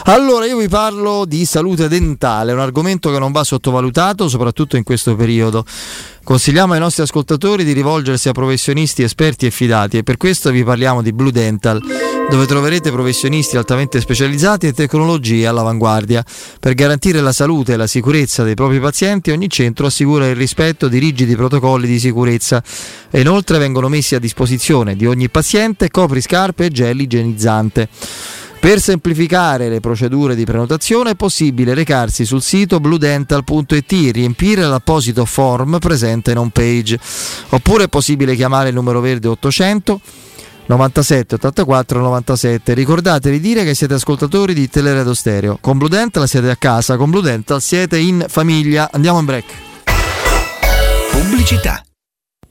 Allora 0.05 0.47
io 0.47 0.57
vi 0.57 0.69
parlo 0.69 1.25
di 1.25 1.45
salute 1.45 1.89
dentale, 1.89 2.53
un 2.53 2.61
argomento 2.61 3.11
che 3.11 3.19
non 3.19 3.33
va 3.33 3.45
sottovalutato 3.45 4.29
soprattutto 4.29 4.77
in 4.77 4.83
questo 4.83 5.15
periodo. 5.17 5.65
Consigliamo 6.25 6.73
ai 6.73 6.81
nostri 6.81 7.03
ascoltatori 7.03 7.63
di 7.63 7.73
rivolgersi 7.73 8.29
a 8.29 8.33
professionisti 8.33 9.03
esperti 9.03 9.47
e 9.47 9.51
fidati 9.51 9.99
e 9.99 10.03
per 10.03 10.17
questo 10.17 10.51
vi 10.51 10.65
parliamo 10.65 11.03
di 11.03 11.13
Blue 11.13 11.31
Dental, 11.31 11.81
dove 12.29 12.47
troverete 12.47 12.91
professionisti 12.91 13.57
altamente 13.57 14.01
specializzati 14.01 14.67
e 14.67 14.73
tecnologie 14.73 15.47
all'avanguardia. 15.47 16.25
Per 16.59 16.75
garantire 16.75 17.21
la 17.21 17.33
salute 17.33 17.75
e 17.75 17.77
la 17.77 17.87
sicurezza 17.87 18.43
dei 18.43 18.55
propri 18.55 18.81
pazienti 18.81 19.31
ogni 19.31 19.49
centro 19.49 19.87
assicura 19.87 20.27
il 20.27 20.35
rispetto 20.35 20.89
di 20.89 20.99
rigidi 20.99 21.37
protocolli 21.37 21.87
di 21.87 21.99
sicurezza 21.99 22.63
e 23.11 23.21
inoltre 23.21 23.59
vengono 23.59 23.89
messi 23.89 24.15
a 24.15 24.19
disposizione 24.19 24.97
di 24.97 25.07
ogni 25.07 25.29
paziente 25.29 25.91
copriscarpe 25.91 26.67
e 26.67 26.71
gel 26.71 27.01
igienizzante. 27.01 27.89
Per 28.59 28.81
semplificare 28.81 29.69
le 29.69 29.79
procedure 29.79 30.35
di 30.35 30.45
prenotazione 30.45 31.11
è 31.11 31.15
possibile 31.15 31.75
recarsi 31.75 32.25
sul 32.25 32.43
sito 32.43 32.81
bludental.it 32.81 34.11
riempire 34.13 34.63
l'apposito 34.63 35.25
form 35.25 35.79
presente 35.79 36.33
in 36.33 36.39
home 36.39 36.51
page. 36.53 36.99
Oppure 37.51 37.85
è 37.85 37.89
possibile 37.89 38.35
chiamare 38.35 38.71
il 38.71 38.75
numero 38.75 39.01
verde 39.01 39.29
800 39.29 40.01
97 40.67 41.37
84 41.37 42.01
97. 42.01 42.75
Ricordate 42.75 43.31
di 43.31 43.41
dire 43.41 43.65
che 43.65 43.75
siete 43.75 43.95
ascoltatori 43.95 44.53
di 44.55 44.69
Teleradio 44.69 45.15
Stereo. 45.15 45.59
Con 45.61 45.79
Blue 45.79 45.89
Dental 45.89 46.27
siete 46.29 46.51
a 46.51 46.57
casa, 46.57 46.97
con 46.97 47.11
Blue 47.11 47.23
Dental 47.23 47.61
siete 47.61 47.99
in 47.99 48.25
famiglia. 48.29 48.91
Andiamo 48.93 49.19
in 49.21 49.25
break. 49.25 49.45
Pubblicità. 51.11 51.83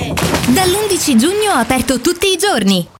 Dall'11 0.00 1.16
giugno 1.16 1.52
aperto 1.52 2.00
tutti 2.00 2.28
i 2.28 2.36
giorni. 2.36 2.99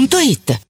Punto 0.00 0.16
it. 0.16 0.69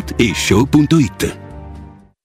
whatishow.it. 0.01 1.40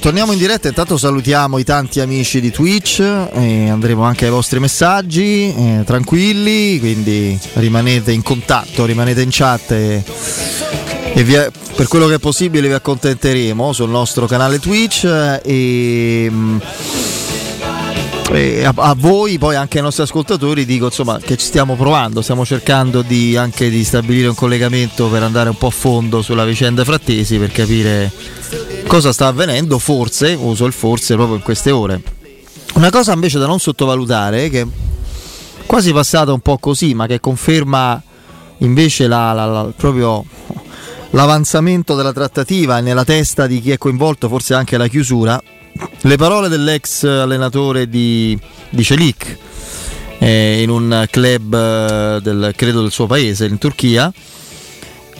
Torniamo 0.00 0.32
in 0.32 0.38
diretta. 0.38 0.68
Intanto 0.68 0.98
salutiamo 0.98 1.58
i 1.58 1.64
tanti 1.64 2.00
amici 2.00 2.40
di 2.40 2.50
Twitch. 2.50 3.00
E 3.00 3.68
andremo 3.70 4.02
anche 4.02 4.26
ai 4.26 4.30
vostri 4.30 4.60
messaggi. 4.60 5.54
eh, 5.54 5.82
tranquilli, 5.84 6.78
quindi 6.78 7.38
rimanete 7.54 8.12
in 8.12 8.22
contatto, 8.22 8.84
rimanete 8.84 9.22
in 9.22 9.28
chat. 9.30 9.70
E, 9.72 10.02
e 11.14 11.22
vi- 11.24 11.46
per 11.74 11.88
quello 11.88 12.06
che 12.06 12.14
è 12.14 12.18
possibile 12.18 12.68
vi 12.68 12.74
accontenteremo 12.74 13.72
sul 13.72 13.90
nostro 13.90 14.26
canale 14.26 14.58
Twitch. 14.58 15.04
E. 15.42 16.26
mm, 16.30 16.58
e 18.32 18.64
a, 18.64 18.72
a 18.76 18.94
voi, 18.96 19.38
poi 19.38 19.56
anche 19.56 19.78
ai 19.78 19.82
nostri 19.82 20.04
ascoltatori, 20.04 20.64
dico 20.64 20.84
insomma 20.84 21.18
che 21.18 21.36
ci 21.36 21.46
stiamo 21.46 21.74
provando, 21.74 22.22
stiamo 22.22 22.44
cercando 22.44 23.02
di, 23.02 23.36
anche 23.36 23.68
di 23.68 23.82
stabilire 23.82 24.28
un 24.28 24.36
collegamento 24.36 25.08
per 25.08 25.24
andare 25.24 25.48
un 25.48 25.56
po' 25.56 25.66
a 25.66 25.70
fondo 25.70 26.22
sulla 26.22 26.44
vicenda 26.44 26.84
Frattesi 26.84 27.38
per 27.38 27.50
capire 27.50 28.12
cosa 28.90 29.12
sta 29.12 29.28
avvenendo, 29.28 29.78
forse, 29.78 30.36
uso 30.36 30.64
il 30.66 30.72
forse 30.72 31.14
proprio 31.14 31.36
in 31.36 31.42
queste 31.42 31.70
ore. 31.70 32.02
Una 32.74 32.90
cosa 32.90 33.12
invece 33.12 33.38
da 33.38 33.46
non 33.46 33.60
sottovalutare, 33.60 34.48
che 34.50 34.62
è 34.62 34.66
quasi 35.64 35.92
passata 35.92 36.32
un 36.32 36.40
po' 36.40 36.58
così, 36.58 36.92
ma 36.92 37.06
che 37.06 37.20
conferma 37.20 38.02
invece 38.58 39.06
la- 39.06 39.32
la- 39.32 39.46
la- 39.46 39.72
proprio 39.76 40.24
l'avanzamento 41.10 41.94
della 41.94 42.12
trattativa 42.12 42.78
e 42.78 42.80
nella 42.80 43.04
testa 43.04 43.46
di 43.46 43.60
chi 43.60 43.70
è 43.70 43.78
coinvolto, 43.78 44.28
forse 44.28 44.54
anche 44.54 44.76
la 44.76 44.88
chiusura, 44.88 45.40
le 46.00 46.16
parole 46.16 46.48
dell'ex 46.48 47.04
allenatore 47.04 47.88
di, 47.88 48.36
di 48.70 48.82
Celik 48.82 49.38
eh, 50.18 50.62
in 50.62 50.68
un 50.68 51.06
club 51.08 51.54
eh, 51.54 52.18
del, 52.22 52.52
credo 52.56 52.82
del 52.82 52.90
suo 52.90 53.06
paese 53.06 53.46
in 53.46 53.56
Turchia 53.58 54.12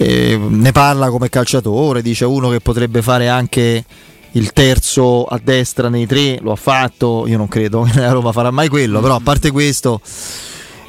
eh, 0.03 0.39
ne 0.39 0.73
parla 0.73 1.11
come 1.11 1.29
calciatore 1.29 2.01
dice 2.01 2.25
uno 2.25 2.49
che 2.49 2.61
potrebbe 2.61 3.03
fare 3.03 3.29
anche 3.29 3.85
il 4.33 4.53
terzo 4.53 5.25
a 5.27 5.39
destra 5.43 5.91
nei 5.91 6.07
tre 6.07 6.39
lo 6.41 6.53
ha 6.53 6.57
fatto 6.57 7.25
io 7.27 7.37
non 7.37 7.49
credo 7.49 7.83
che 7.91 8.01
la 8.01 8.13
Roma 8.13 8.33
farà 8.33 8.51
mai 8.51 8.69
quello 8.69 9.01
però 9.01 9.17
a 9.17 9.21
parte 9.23 9.51
questo 9.51 10.01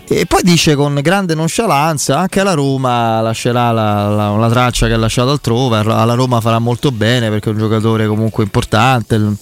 e 0.07 0.25
poi 0.25 0.41
dice 0.43 0.75
con 0.75 0.97
grande 1.01 1.35
nonchalance 1.35 2.11
anche 2.11 2.41
alla 2.41 2.53
Roma 2.53 3.21
lascerà 3.21 3.71
la, 3.71 4.09
la- 4.09 4.35
la 4.35 4.49
traccia 4.49 4.87
che 4.87 4.93
ha 4.93 4.97
lasciato 4.97 5.31
altrove, 5.31 5.77
alla 5.77 6.15
Roma 6.15 6.41
farà 6.41 6.59
molto 6.59 6.91
bene 6.91 7.29
perché 7.29 7.49
è 7.49 7.53
un 7.53 7.59
giocatore 7.59 8.07
comunque 8.07 8.43
importante. 8.43 9.35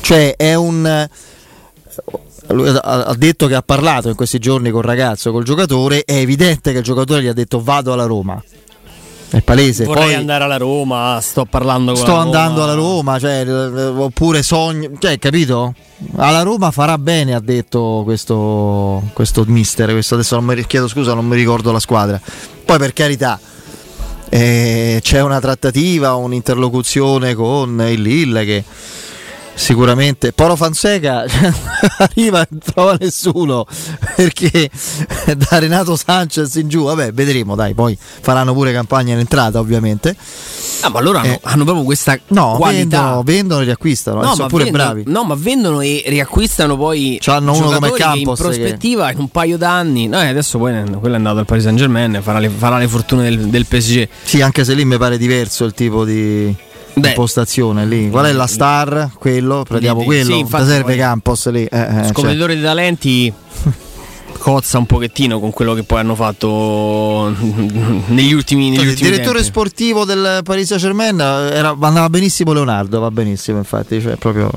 Cioè 0.00 0.34
è 0.34 0.54
un... 0.54 1.08
Ha 2.48 3.14
detto 3.16 3.46
che 3.46 3.54
ha 3.54 3.62
parlato 3.62 4.08
in 4.08 4.16
questi 4.16 4.40
giorni 4.40 4.70
col 4.70 4.82
ragazzo, 4.82 5.30
col 5.30 5.44
giocatore, 5.44 6.02
è 6.04 6.14
evidente 6.14 6.72
che 6.72 6.78
il 6.78 6.84
giocatore 6.84 7.22
gli 7.22 7.28
ha 7.28 7.32
detto 7.32 7.62
vado 7.62 7.92
alla 7.92 8.06
Roma. 8.06 8.42
È 9.28 9.40
palese. 9.40 9.84
Vorrei 9.84 10.04
Poi 10.04 10.14
andare 10.14 10.44
alla 10.44 10.56
Roma, 10.56 11.18
sto 11.20 11.44
parlando 11.44 11.92
con 11.92 12.00
sto 12.00 12.14
andando 12.14 12.60
Roma. 12.60 12.64
alla 12.64 12.74
Roma, 12.74 13.18
cioè, 13.18 13.44
eh, 13.46 13.84
oppure 13.86 14.42
sogno, 14.42 14.90
cioè, 14.98 15.18
capito? 15.18 15.74
Alla 16.16 16.42
Roma 16.42 16.70
farà 16.70 16.96
bene, 16.96 17.34
ha 17.34 17.40
detto 17.40 18.02
questo, 18.04 19.02
questo 19.12 19.44
mister. 19.46 19.90
Questo 19.90 20.14
adesso 20.14 20.36
non 20.36 20.44
mi 20.44 20.66
chiedo 20.66 20.86
scusa, 20.88 21.14
non 21.14 21.26
mi 21.26 21.36
ricordo 21.36 21.72
la 21.72 21.80
squadra. 21.80 22.20
Poi 22.64 22.78
per 22.78 22.92
carità, 22.92 23.38
eh, 24.28 25.00
c'è 25.02 25.20
una 25.20 25.40
trattativa, 25.40 26.14
un'interlocuzione 26.14 27.34
con 27.34 27.84
il 27.88 28.00
Lille 28.00 28.44
che 28.44 28.64
sicuramente 29.58 30.32
Poro 30.32 30.54
Fonseca 30.54 31.24
arriva 31.98 32.42
e 32.42 32.46
non 32.50 32.60
trova 32.60 32.96
nessuno 33.00 33.66
perché 34.14 34.70
da 35.36 35.58
Renato 35.58 35.96
Sanchez 35.96 36.54
in 36.56 36.68
giù 36.68 36.84
vabbè 36.84 37.12
vedremo 37.12 37.54
dai 37.54 37.72
poi 37.72 37.96
faranno 37.98 38.52
pure 38.52 38.72
campagna 38.72 39.14
in 39.14 39.20
entrata 39.20 39.58
ovviamente 39.58 40.14
Ah, 40.82 40.90
ma 40.90 41.00
loro 41.00 41.18
hanno, 41.18 41.32
Eh, 41.32 41.40
hanno 41.42 41.64
proprio 41.64 41.84
questa 41.86 42.18
no 42.28 42.56
qualità. 42.58 43.00
vendono, 43.00 43.22
vendono 43.22 43.60
e 43.62 43.64
riacquistano 43.64 44.20
eh, 44.20 44.26
sono 44.26 44.42
ma 44.42 44.46
pure 44.48 44.64
vendono, 44.64 44.84
bravi 44.84 45.02
no, 45.06 45.24
ma 45.24 45.34
vendono 45.34 45.80
e 45.80 46.02
riacquistano 46.06 46.76
poi 46.76 47.16
C'hanno 47.20 47.54
uno 47.54 47.70
come 47.70 47.90
che 47.92 47.96
Campos 47.98 48.18
in 48.38 48.44
che- 48.44 48.58
prospettiva 48.58 49.10
in 49.10 49.18
un 49.18 49.28
paio 49.30 49.56
d'anni. 49.56 50.06
No, 50.06 50.20
e 50.20 50.26
adesso 50.28 50.58
poi 50.58 50.72
quello 51.00 51.14
è 51.14 51.16
andato 51.16 51.38
al 51.38 51.46
Paris 51.46 51.62
Saint 51.64 51.78
Germain, 51.78 52.18
farà 52.22 52.38
le, 52.40 52.50
farà 52.50 52.76
le 52.76 52.88
fortune 52.88 53.22
del, 53.22 53.46
del 53.48 53.64
PSG. 53.66 54.06
sì 54.22 54.42
anche 54.42 54.64
se 54.64 54.74
lì 54.74 54.84
mi 54.84 54.98
pare 54.98 55.16
diverso 55.16 55.64
il 55.64 55.72
tipo 55.72 56.04
di 56.04 56.54
Beh. 56.98 57.08
impostazione 57.08 57.84
lì 57.84 58.08
qual 58.08 58.24
è 58.26 58.32
la 58.32 58.46
star 58.46 59.10
quello 59.18 59.64
prendiamo 59.68 60.00
Lì, 60.00 60.06
quello 60.06 60.24
sì, 60.32 60.38
infatti 60.38 60.64
Ti 60.64 60.70
serve 60.70 60.84
poi- 60.84 60.96
Campos 60.96 61.50
lì 61.50 61.64
eh, 61.64 61.78
eh, 61.80 61.86
cioè. 61.92 62.06
Scopritore 62.12 62.56
di 62.56 62.62
talenti 62.62 63.32
cozza 64.38 64.78
un 64.78 64.86
pochettino 64.86 65.38
con 65.40 65.50
quello 65.50 65.74
che 65.74 65.82
poi 65.82 65.98
hanno 65.98 66.14
fatto 66.14 67.34
negli 68.06 68.32
ultimi, 68.32 68.70
negli 68.70 68.80
il 68.82 68.88
ultimi 68.90 69.10
direttore 69.10 69.40
tempi. 69.40 69.48
sportivo 69.48 70.04
del 70.04 70.40
Paris 70.44 70.66
Saint 70.68 70.82
Germain 70.82 71.18
era, 71.20 71.76
andava 71.80 72.08
benissimo 72.08 72.52
Leonardo 72.52 73.00
va 73.00 73.10
benissimo 73.10 73.58
infatti 73.58 74.00
cioè 74.00 74.16
proprio 74.16 74.50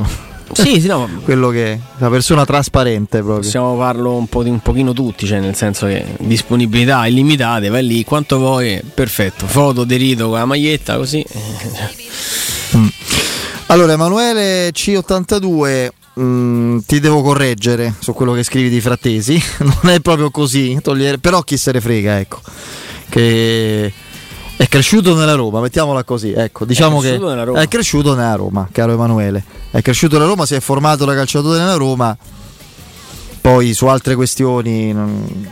Sì, 0.51 0.81
sì, 0.81 0.87
no, 0.87 1.07
quello 1.23 1.49
che 1.49 1.79
la 1.97 2.09
persona 2.09 2.45
trasparente 2.45 3.19
proprio 3.19 3.37
Possiamo 3.37 3.77
farlo 3.77 4.15
un, 4.15 4.27
po 4.27 4.43
di, 4.43 4.49
un 4.49 4.59
pochino 4.59 4.93
tutti, 4.93 5.25
cioè 5.25 5.39
nel 5.39 5.55
senso 5.55 5.85
che 5.85 6.05
disponibilità 6.19 7.05
illimitate, 7.05 7.69
vai 7.69 7.85
lì 7.85 8.03
quanto 8.03 8.37
vuoi, 8.37 8.81
perfetto. 8.93 9.45
Foto 9.47 9.83
derito 9.83 10.29
con 10.29 10.39
la 10.39 10.45
maglietta 10.45 10.97
così. 10.97 11.23
Allora, 13.67 13.93
Emanuele 13.93 14.71
C82, 14.71 15.89
mm, 16.19 16.77
ti 16.87 16.99
devo 16.99 17.21
correggere 17.21 17.93
su 17.99 18.13
quello 18.13 18.33
che 18.33 18.43
scrivi 18.43 18.69
di 18.69 18.81
Frattesi. 18.81 19.41
Non 19.59 19.93
è 19.93 19.99
proprio 19.99 20.31
così, 20.31 20.79
togliere- 20.81 21.19
però 21.19 21.43
chi 21.43 21.55
se 21.57 21.71
ne 21.71 21.81
frega, 21.81 22.19
ecco. 22.19 22.41
Che 23.09 23.93
è 24.61 24.67
cresciuto 24.67 25.15
nella 25.15 25.35
Roma, 25.35 25.61
mettiamola 25.61 26.03
così. 26.03 26.33
Ecco, 26.33 26.65
diciamo 26.65 26.99
che 26.99 27.17
nella 27.17 27.45
Roma. 27.45 27.61
è 27.61 27.67
cresciuto 27.69 28.13
nella 28.13 28.35
Roma, 28.35 28.67
caro 28.69 28.91
Emanuele. 28.91 29.41
È 29.71 29.81
cresciuto 29.81 30.17
nella 30.17 30.27
Roma, 30.27 30.45
si 30.45 30.53
è 30.53 30.59
formato 30.59 31.05
da 31.05 31.13
calciatore 31.15 31.59
nella 31.59 31.75
Roma. 31.75 32.17
Poi 33.39 33.73
su 33.73 33.85
altre 33.85 34.15
questioni. 34.15 34.91
non- 34.91 35.47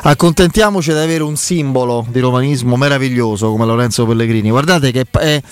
Accontentiamoci 0.00 0.92
di 0.92 0.98
avere 0.98 1.24
un 1.24 1.34
simbolo 1.34 2.06
di 2.08 2.20
romanismo 2.20 2.76
meraviglioso 2.76 3.50
come 3.50 3.66
Lorenzo 3.66 4.06
Pellegrini. 4.06 4.50
Guardate 4.50 4.92
che 4.92 5.04
è, 5.10 5.42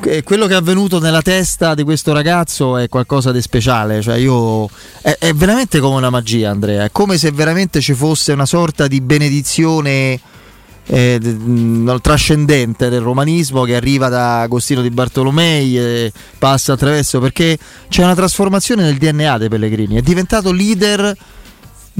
è- 0.00 0.22
quello 0.22 0.46
che 0.46 0.52
è 0.52 0.56
avvenuto 0.56 1.00
nella 1.00 1.22
testa 1.22 1.74
di 1.74 1.82
questo 1.82 2.12
ragazzo 2.12 2.76
è 2.76 2.88
qualcosa 2.88 3.32
di 3.32 3.42
speciale. 3.42 4.00
Cioè 4.00 4.14
io, 4.14 4.70
è, 5.02 5.16
è 5.18 5.32
veramente 5.34 5.80
come 5.80 5.96
una 5.96 6.10
magia, 6.10 6.50
Andrea. 6.50 6.84
È 6.84 6.90
come 6.92 7.18
se 7.18 7.32
veramente 7.32 7.80
ci 7.80 7.94
fosse 7.94 8.30
una 8.30 8.46
sorta 8.46 8.86
di 8.86 9.00
benedizione 9.00 10.20
eh, 10.88 11.20
mh, 11.20 12.00
trascendente 12.00 12.88
del 12.88 13.00
romanismo 13.00 13.62
che 13.64 13.76
arriva 13.76 14.08
da 14.08 14.40
Agostino 14.40 14.82
di 14.82 14.90
Bartolomei 14.90 15.78
e 15.78 16.12
passa 16.38 16.72
attraverso 16.72 17.20
perché 17.20 17.58
c'è 17.88 18.02
una 18.02 18.14
trasformazione 18.14 18.82
nel 18.82 18.96
DNA 18.96 19.38
dei 19.38 19.48
Pellegrini. 19.48 19.96
È 19.96 20.02
diventato 20.02 20.50
leader 20.50 21.14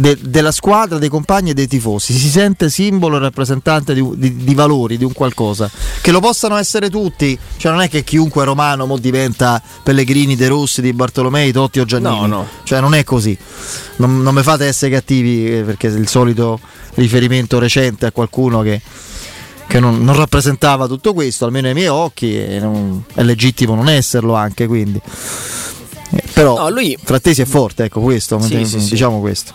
de- 0.01 0.17
della 0.23 0.53
squadra, 0.53 0.97
dei 0.99 1.09
compagni 1.09 1.51
e 1.51 1.55
dei 1.55 1.67
tifosi. 1.67 2.13
Si 2.13 2.29
sente 2.29 2.71
simbolo 2.71 3.17
e 3.17 3.19
rappresentante 3.19 3.95
di, 3.95 4.09
di- 4.15 4.37
di 4.37 4.55
valori, 4.55 4.97
di 4.97 5.03
un 5.05 5.13
qualcosa. 5.13 5.69
Che 6.01 6.11
lo 6.13 6.21
possano 6.21 6.57
essere 6.57 6.89
tutti, 6.89 7.37
cioè 7.57 7.73
non 7.73 7.81
è 7.81 7.89
che 7.89 8.05
chiunque 8.05 8.43
è 8.43 8.45
romano 8.45 8.87
mo 8.87 8.97
diventa 8.97 9.61
Pellegrini, 9.83 10.37
De 10.37 10.47
Rossi, 10.47 10.81
Di 10.81 10.93
Bartolomei, 10.93 11.51
Totti 11.51 11.81
o 11.81 11.85
Giannini. 11.85 12.21
No, 12.21 12.27
no. 12.27 12.49
Cioè 12.63 12.81
non 12.81 12.95
è 12.95 13.03
così. 13.03 13.37
Non, 13.97 14.23
non 14.23 14.35
mi 14.35 14.43
fate 14.43 14.67
essere 14.67 14.93
cattivi 14.93 15.59
eh, 15.59 15.63
perché 15.63 15.89
il 15.89 16.07
solito 16.09 16.61
riferimento 16.95 17.59
recente 17.59 18.07
a 18.07 18.13
qualcuno 18.13 18.63
che, 18.63 18.81
che 19.67 19.81
non, 19.81 20.05
non 20.05 20.15
rappresentava 20.15 20.87
tutto 20.87 21.13
questo, 21.13 21.45
almeno 21.45 21.67
ai 21.67 21.75
miei 21.75 21.89
occhi, 21.89 22.37
e 22.37 22.61
non- 22.61 23.03
è 23.15 23.23
legittimo 23.25 23.75
non 23.75 23.89
esserlo 23.89 24.35
anche 24.35 24.67
quindi. 24.69 25.01
Eh, 26.11 26.23
però 26.33 26.57
No, 26.57 26.71
lui- 26.71 26.97
Frattesi 27.03 27.43
è 27.43 27.45
forte, 27.45 27.85
ecco 27.85 28.01
questo, 28.01 28.41
Sì, 28.41 28.65
sì, 28.65 28.81
sì. 28.81 28.91
diciamo 28.91 29.19
questo. 29.21 29.53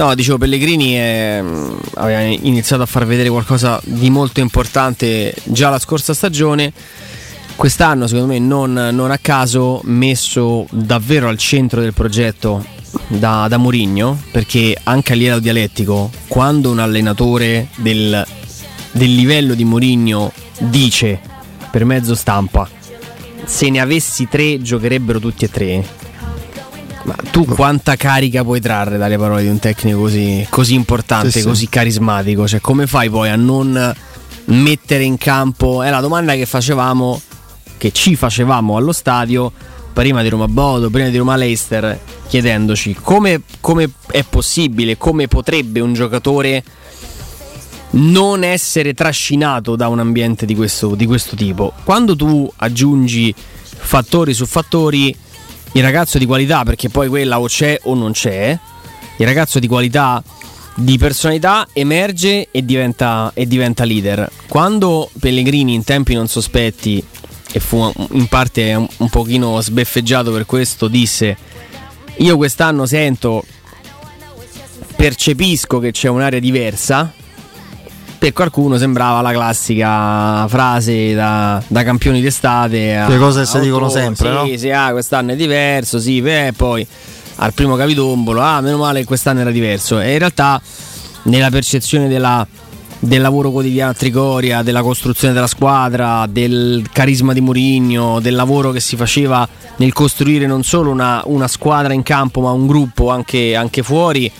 No, 0.00 0.14
dicevo, 0.14 0.38
Pellegrini 0.38 0.94
è- 0.94 1.40
mm, 1.42 1.72
aveva 1.96 2.20
iniziato 2.22 2.80
a 2.80 2.86
far 2.86 3.04
vedere 3.04 3.28
qualcosa 3.28 3.78
di 3.84 4.08
molto 4.08 4.40
importante 4.40 5.34
già 5.44 5.68
la 5.68 5.78
scorsa 5.78 6.14
stagione. 6.14 6.72
Quest'anno, 7.54 8.06
secondo 8.06 8.32
me, 8.32 8.38
non, 8.38 8.72
non 8.72 9.10
a 9.10 9.18
caso, 9.18 9.82
messo 9.84 10.66
davvero 10.70 11.28
al 11.28 11.36
centro 11.36 11.82
del 11.82 11.92
progetto 11.92 12.64
da, 13.08 13.44
da 13.46 13.58
Mourinho, 13.58 14.18
perché 14.30 14.74
anche 14.84 15.12
a 15.12 15.16
livello 15.16 15.38
dialettico, 15.38 16.10
quando 16.28 16.70
un 16.70 16.78
allenatore 16.78 17.68
del, 17.76 18.26
del 18.92 19.14
livello 19.14 19.52
di 19.52 19.64
Mourinho 19.64 20.32
dice 20.60 21.20
per 21.70 21.84
mezzo 21.84 22.14
stampa 22.14 22.66
se 23.44 23.68
ne 23.68 23.80
avessi 23.80 24.28
tre 24.28 24.60
giocherebbero 24.60 25.18
tutti 25.18 25.44
e 25.44 25.50
tre 25.50 25.84
ma 27.04 27.16
tu 27.30 27.44
quanta 27.46 27.96
carica 27.96 28.42
puoi 28.44 28.60
trarre 28.60 28.98
dalle 28.98 29.16
parole 29.16 29.42
di 29.42 29.48
un 29.48 29.58
tecnico 29.58 30.00
così, 30.00 30.46
così 30.50 30.74
importante, 30.74 31.30
Sì, 31.30 31.40
sì. 31.40 31.46
così 31.46 31.68
carismatico? 31.68 32.46
Cioè, 32.46 32.60
come 32.60 32.86
fai 32.86 33.08
poi 33.08 33.28
a 33.30 33.36
non 33.36 33.94
mettere 34.46 35.04
in 35.04 35.16
campo? 35.16 35.82
È 35.82 35.90
la 35.90 36.00
domanda 36.00 36.34
che 36.34 36.46
facevamo, 36.46 37.20
che 37.78 37.92
ci 37.92 38.16
facevamo 38.16 38.76
allo 38.76 38.92
stadio 38.92 39.50
prima 39.92 40.22
di 40.22 40.28
Roma 40.28 40.46
Bodo, 40.48 40.90
prima 40.90 41.08
di 41.08 41.16
Roma 41.16 41.36
Leicester, 41.36 41.98
chiedendoci 42.28 42.94
come, 43.00 43.42
come 43.60 43.90
è 44.10 44.22
possibile, 44.22 44.96
come 44.98 45.26
potrebbe 45.26 45.80
un 45.80 45.94
giocatore 45.94 46.62
non 47.92 48.44
essere 48.44 48.94
trascinato 48.94 49.74
da 49.74 49.88
un 49.88 49.98
ambiente 49.98 50.46
di 50.46 50.54
questo, 50.54 50.94
di 50.94 51.06
questo 51.06 51.34
tipo. 51.34 51.72
Quando 51.82 52.14
tu 52.14 52.50
aggiungi 52.56 53.34
fattori 53.82 54.32
su 54.32 54.46
fattori, 54.46 55.14
il 55.72 55.82
ragazzo 55.82 56.18
di 56.18 56.26
qualità, 56.26 56.62
perché 56.62 56.88
poi 56.88 57.08
quella 57.08 57.40
o 57.40 57.46
c'è 57.46 57.78
o 57.82 57.94
non 57.94 58.12
c'è, 58.12 58.58
il 59.16 59.26
ragazzo 59.26 59.58
di 59.58 59.66
qualità, 59.66 60.22
di 60.74 60.98
personalità 60.98 61.68
emerge 61.72 62.48
e 62.50 62.64
diventa, 62.64 63.30
e 63.34 63.46
diventa 63.46 63.84
leader. 63.84 64.30
Quando 64.48 65.10
Pellegrini 65.18 65.74
in 65.74 65.84
tempi 65.84 66.14
non 66.14 66.26
sospetti, 66.26 67.04
e 67.52 67.60
fu 67.60 67.92
in 68.12 68.26
parte 68.28 68.74
un, 68.74 68.86
un 68.98 69.08
pochino 69.08 69.60
sbeffeggiato 69.60 70.32
per 70.32 70.46
questo, 70.46 70.88
disse 70.88 71.36
io 72.16 72.36
quest'anno 72.36 72.84
sento, 72.86 73.44
percepisco 74.94 75.78
che 75.78 75.90
c'è 75.90 76.08
un'area 76.08 76.38
diversa, 76.38 77.12
per 78.20 78.34
qualcuno 78.34 78.76
sembrava 78.76 79.22
la 79.22 79.32
classica 79.32 80.46
frase 80.46 81.14
da, 81.14 81.62
da 81.66 81.82
campioni 81.82 82.20
d'estate. 82.20 82.94
a- 82.94 83.08
Le 83.08 83.16
cose 83.16 83.46
si 83.46 83.58
dicono 83.60 83.88
sempre, 83.88 84.28
sì, 84.28 84.34
no? 84.52 84.56
Sì, 84.58 84.70
ah, 84.70 84.90
quest'anno 84.92 85.32
è 85.32 85.36
diverso, 85.36 85.98
sì, 85.98 86.20
beh, 86.20 86.52
poi 86.54 86.86
al 87.36 87.54
primo 87.54 87.76
capitombolo, 87.76 88.42
ah, 88.42 88.60
meno 88.60 88.76
male 88.76 89.00
che 89.00 89.06
quest'anno 89.06 89.40
era 89.40 89.50
diverso. 89.50 89.98
E 90.00 90.12
in 90.12 90.18
realtà 90.18 90.60
nella 91.22 91.48
percezione 91.48 92.08
della- 92.08 92.46
del 92.98 93.22
lavoro 93.22 93.50
quotidiano 93.50 93.92
a 93.92 93.94
Trigoria, 93.94 94.60
della 94.60 94.82
costruzione 94.82 95.32
della 95.32 95.46
squadra, 95.46 96.26
del 96.28 96.84
carisma 96.92 97.32
di 97.32 97.40
Mourinho, 97.40 98.20
del 98.20 98.34
lavoro 98.34 98.70
che 98.72 98.80
si 98.80 98.96
faceva 98.96 99.48
nel 99.76 99.94
costruire 99.94 100.44
non 100.46 100.62
solo 100.62 100.90
una, 100.90 101.22
una 101.24 101.48
squadra 101.48 101.94
in 101.94 102.02
campo, 102.02 102.42
ma 102.42 102.50
un 102.50 102.66
gruppo 102.66 103.08
anche, 103.08 103.56
anche 103.56 103.82
fuori. 103.82 104.30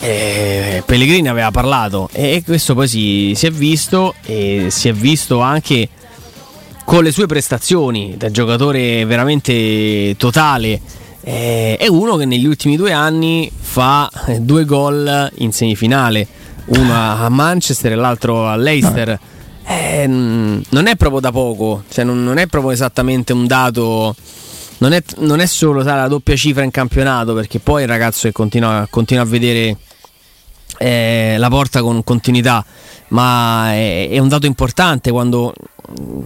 Eh, 0.00 0.82
Pellegrini 0.84 1.28
aveva 1.28 1.50
parlato 1.50 2.08
e 2.12 2.42
questo 2.44 2.74
poi 2.74 2.88
si, 2.88 3.32
si 3.36 3.46
è 3.46 3.50
visto 3.50 4.14
e 4.24 4.68
si 4.70 4.88
è 4.88 4.92
visto 4.92 5.40
anche 5.40 5.88
con 6.84 7.04
le 7.04 7.12
sue 7.12 7.26
prestazioni 7.26 8.14
da 8.16 8.30
giocatore 8.30 9.04
veramente 9.04 10.16
totale. 10.16 10.80
Eh, 11.22 11.76
è 11.78 11.86
uno 11.86 12.16
che 12.16 12.24
negli 12.24 12.46
ultimi 12.46 12.76
due 12.76 12.92
anni 12.92 13.50
fa 13.54 14.10
due 14.38 14.64
gol 14.64 15.30
in 15.36 15.52
semifinale, 15.52 16.26
uno 16.66 16.94
a 16.94 17.28
Manchester 17.28 17.92
e 17.92 17.96
l'altro 17.96 18.48
a 18.48 18.56
Leicester. 18.56 19.18
Eh, 19.66 20.06
non 20.06 20.86
è 20.86 20.96
proprio 20.96 21.20
da 21.20 21.30
poco, 21.30 21.84
cioè 21.90 22.04
non, 22.04 22.24
non 22.24 22.38
è 22.38 22.46
proprio 22.46 22.72
esattamente 22.72 23.34
un 23.34 23.46
dato. 23.46 24.16
Non 24.78 24.94
è, 24.94 25.02
non 25.18 25.40
è 25.40 25.46
solo 25.46 25.82
sai, 25.82 25.96
la 25.96 26.08
doppia 26.08 26.34
cifra 26.36 26.64
in 26.64 26.70
campionato, 26.70 27.34
perché 27.34 27.58
poi 27.58 27.82
il 27.82 27.88
ragazzo 27.88 28.26
che 28.26 28.32
continua, 28.32 28.86
continua 28.90 29.22
a 29.24 29.26
vedere 29.26 29.76
eh, 30.78 31.36
la 31.38 31.48
porta 31.48 31.82
con 31.82 32.02
continuità, 32.04 32.64
ma 33.08 33.72
è, 33.72 34.08
è 34.10 34.18
un 34.18 34.28
dato 34.28 34.46
importante 34.46 35.10
quando 35.10 35.54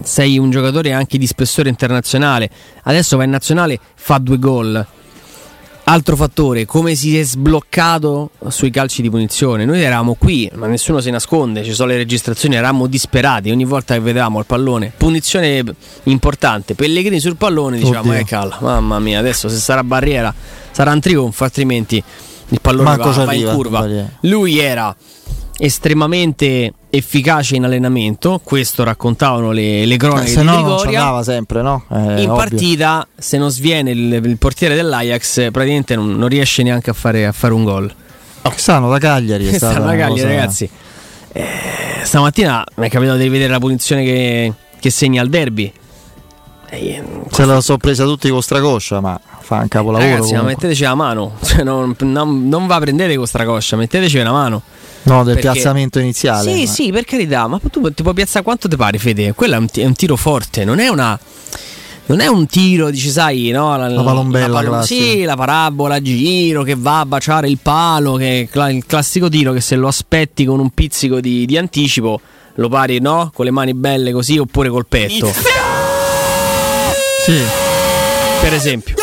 sei 0.03 0.37
un 0.37 0.51
giocatore 0.51 0.91
anche 0.91 1.17
di 1.17 1.27
spessore 1.27 1.69
internazionale. 1.69 2.49
Adesso 2.83 3.17
va 3.17 3.23
in 3.23 3.31
nazionale, 3.31 3.79
fa 3.95 4.17
due 4.17 4.39
gol. 4.39 4.85
Altro 5.87 6.15
fattore, 6.15 6.65
come 6.65 6.95
si 6.95 7.15
è 7.15 7.21
sbloccato 7.21 8.31
sui 8.47 8.71
calci 8.71 9.03
di 9.03 9.09
punizione. 9.11 9.65
Noi 9.65 9.83
eravamo 9.83 10.15
qui, 10.15 10.49
ma 10.55 10.65
nessuno 10.65 10.99
si 10.99 11.11
nasconde, 11.11 11.63
ci 11.63 11.73
sono 11.73 11.89
le 11.89 11.97
registrazioni, 11.97 12.55
eravamo 12.55 12.87
disperati 12.87 13.51
ogni 13.51 13.65
volta 13.65 13.93
che 13.93 13.99
vedevamo 13.99 14.39
il 14.39 14.47
pallone. 14.47 14.91
Punizione 14.97 15.63
importante, 16.03 16.73
Pellegrini 16.73 17.19
sul 17.19 17.35
pallone, 17.35 17.77
diciamo, 17.77 18.09
Oddio. 18.09 18.13
eh 18.13 18.25
calla, 18.25 18.57
mamma 18.61 18.97
mia, 18.97 19.19
adesso 19.19 19.47
se 19.47 19.57
sarà 19.57 19.83
barriera 19.83 20.33
sarà 20.71 20.91
un 20.91 20.99
trionfo, 20.99 21.43
altrimenti 21.43 22.03
il 22.49 22.59
pallone 22.61 22.83
Manco 22.89 23.11
va, 23.11 23.25
va 23.25 23.33
in 23.33 23.51
curva. 23.53 23.87
Lui 24.21 24.59
era 24.59 24.95
estremamente 25.57 26.73
efficace 26.89 27.55
in 27.55 27.63
allenamento, 27.63 28.39
questo 28.43 28.83
raccontavano 28.83 29.51
le, 29.51 29.85
le 29.85 29.93
Eh, 29.93 29.97
cronache 29.97 30.27
se 30.27 30.39
di 30.39 30.45
no 30.45 30.53
Trigoria. 30.53 30.99
andava 30.99 31.23
sempre, 31.23 31.61
no? 31.61 31.85
Eh, 31.91 31.95
In 31.95 32.29
ovvio. 32.29 32.35
partita, 32.35 33.07
se 33.17 33.37
non 33.37 33.49
sviene 33.51 33.91
il, 33.91 34.13
il 34.23 34.37
portiere 34.37 34.75
dell'Ajax, 34.75 35.51
praticamente 35.51 35.95
non, 35.95 36.15
non 36.17 36.27
riesce 36.27 36.63
neanche 36.63 36.89
a 36.89 36.93
fare, 36.93 37.25
a 37.25 37.31
fare 37.31 37.53
un 37.53 37.63
gol. 37.63 37.93
Quest'anno 38.41 38.89
da 38.89 38.97
Cagliari 38.99 39.47
è 39.47 39.53
stata 39.55 39.73
Stanno 39.73 39.89
a 39.89 39.93
una 39.93 39.97
Cagliari, 39.97 40.21
cosa- 40.21 40.27
ragazzi. 40.35 40.69
Eh, 41.31 41.45
stamattina 42.03 42.63
mi 42.75 42.87
è 42.87 42.89
capitato 42.89 43.17
di 43.17 43.23
rivedere 43.23 43.51
la 43.51 43.59
punizione 43.59 44.03
che, 44.03 44.53
che 44.79 44.89
segna 44.89 45.21
al 45.21 45.29
derby. 45.29 45.71
Eh, 46.75 47.03
Se 47.31 47.45
la 47.45 47.61
so 47.61 47.77
presa 47.77 48.03
tutti 48.03 48.29
con 48.29 48.41
stracoscia, 48.41 48.99
ma 48.99 49.19
fa 49.41 49.57
un 49.57 49.67
capolavoro. 49.67 50.09
Ragazzi, 50.09 50.33
ma 50.33 50.41
metteteci 50.43 50.83
la 50.83 50.95
mano. 50.95 51.33
Cioè, 51.43 51.63
non, 51.63 51.95
non- 51.99 52.47
non 52.47 52.67
va 52.67 52.75
a 52.75 52.79
prendere 52.79 53.15
con 53.15 53.25
stracoscia, 53.27 53.75
metteteci 53.77 54.17
la 54.17 54.31
mano. 54.31 54.61
No, 55.03 55.23
del 55.23 55.35
Perché- 55.35 55.51
piazzamento 55.51 55.99
iniziale. 55.99 56.51
Sì, 56.51 56.65
ma- 56.65 56.71
sì, 56.71 56.91
per 56.91 57.05
carità, 57.05 57.47
ma 57.47 57.59
tu 57.71 57.91
ti 57.91 58.01
puoi 58.01 58.13
piazzare 58.15 58.43
quanto 58.43 58.67
ti 58.67 58.75
pare, 58.75 58.97
Fede. 58.97 59.33
Quello 59.33 59.53
è 59.55 59.57
un, 59.57 59.67
ti- 59.69 59.81
è 59.81 59.85
un 59.85 59.93
tiro 59.93 60.15
forte, 60.15 60.65
non 60.65 60.79
è 60.79 60.87
una. 60.87 61.17
Non 62.07 62.19
è 62.19 62.27
un 62.27 62.45
tiro, 62.45 62.91
dici, 62.91 63.09
sai, 63.09 63.49
no? 63.49 63.75
La, 63.77 63.87
La 63.89 64.03
palombella 64.03 64.61
classica. 64.61 65.03
Sì, 65.03 65.23
la 65.23 65.35
parabola, 65.35 65.99
giro 65.99 66.61
che 66.61 66.75
va 66.77 66.99
a 66.99 67.05
baciare 67.07 67.47
il 67.49 67.57
palo, 67.59 68.13
che 68.13 68.47
è 68.51 68.67
il 68.67 68.85
classico 68.85 69.27
tiro 69.27 69.53
che 69.53 69.61
se 69.61 69.75
lo 69.75 69.87
aspetti 69.87 70.45
con 70.45 70.59
un 70.59 70.69
pizzico 70.69 71.19
di, 71.19 71.47
di 71.47 71.57
anticipo 71.57 72.21
lo 72.55 72.69
pari, 72.69 72.99
no? 72.99 73.31
Con 73.33 73.45
le 73.45 73.51
mani 73.51 73.73
belle 73.73 74.11
così 74.11 74.37
oppure 74.37 74.69
col 74.69 74.85
petto. 74.87 75.31
Sì. 77.25 77.41
Per 78.39 78.53
esempio. 78.53 78.93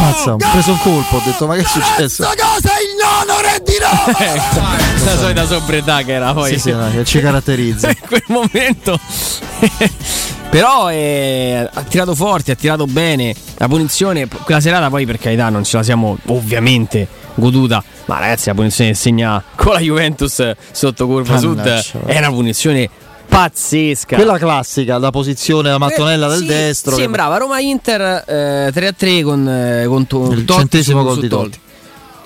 Mazza, 0.00 0.34
ho 0.34 0.36
preso 0.36 0.70
un 0.70 0.78
colpo, 0.78 1.16
ho 1.16 1.22
detto 1.24 1.48
ma 1.48 1.54
che 1.56 1.62
è 1.62 1.64
successo? 1.64 2.22
cosa 2.22 2.74
il 2.78 2.94
nono 3.02 3.40
re 3.40 3.60
di 3.64 3.72
la 5.04 5.16
solita 5.18 5.44
sobrietà 5.44 6.02
che 6.02 6.12
era 6.12 6.32
poi. 6.32 6.52
Sì, 6.52 6.60
sì, 6.60 6.70
no, 6.70 6.88
che 6.92 7.04
ci 7.04 7.18
caratterizza. 7.18 7.88
in 7.90 7.96
quel 8.06 8.22
momento. 8.28 8.96
Però 10.50 10.88
eh, 10.88 11.68
ha 11.72 11.82
tirato 11.82 12.14
forte, 12.14 12.52
ha 12.52 12.54
tirato 12.54 12.86
bene. 12.86 13.34
La 13.56 13.66
punizione, 13.66 14.28
quella 14.28 14.60
serata 14.60 14.88
poi 14.88 15.04
per 15.04 15.18
carità 15.18 15.48
non 15.48 15.64
ce 15.64 15.78
la 15.78 15.82
siamo 15.82 16.16
ovviamente 16.26 17.08
goduta. 17.34 17.82
Ma 18.04 18.20
ragazzi, 18.20 18.46
la 18.50 18.54
punizione 18.54 18.90
che 18.90 18.96
segna 18.96 19.42
con 19.56 19.72
la 19.72 19.80
Juventus 19.80 20.48
sotto 20.70 21.06
curva 21.06 21.40
Mannaggia. 21.40 21.82
sud 21.82 22.04
è 22.06 22.18
una 22.18 22.30
punizione 22.30 22.88
pazzesca. 23.28 24.16
Quella 24.16 24.38
classica, 24.38 24.98
la 24.98 25.10
posizione 25.10 25.70
la 25.70 25.78
mattonella 25.78 26.26
Eh, 26.26 26.30
del 26.30 26.38
sì, 26.38 26.46
destro. 26.46 26.96
che- 26.96 27.02
Sembrava 27.02 27.36
Roma-Inter 27.36 28.24
eh, 28.26 28.70
3-3 28.72 29.22
con, 29.22 29.48
eh, 29.48 29.84
con 29.86 30.06
to- 30.06 30.32
Il 30.32 30.44
Totti 30.44 30.58
centesimo 30.60 31.02
gol 31.02 31.20
di 31.20 31.28
Totti. 31.28 31.58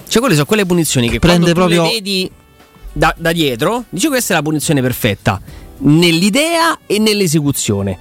Cioè, 0.08 0.20
quelle 0.20 0.34
sono 0.34 0.46
quelle 0.46 0.66
punizioni 0.66 1.08
che 1.08 1.18
Prende 1.18 1.52
quando 1.52 1.60
tu 1.60 1.74
proprio- 1.76 1.82
le 1.84 1.88
vedi 1.90 2.30
da, 2.92 3.14
da 3.16 3.32
dietro, 3.32 3.84
dici 3.90 4.08
questa 4.08 4.32
è 4.34 4.36
la 4.36 4.42
punizione 4.42 4.80
perfetta. 4.82 5.40
Nell'idea 5.78 6.78
e 6.86 6.98
nell'esecuzione. 6.98 7.96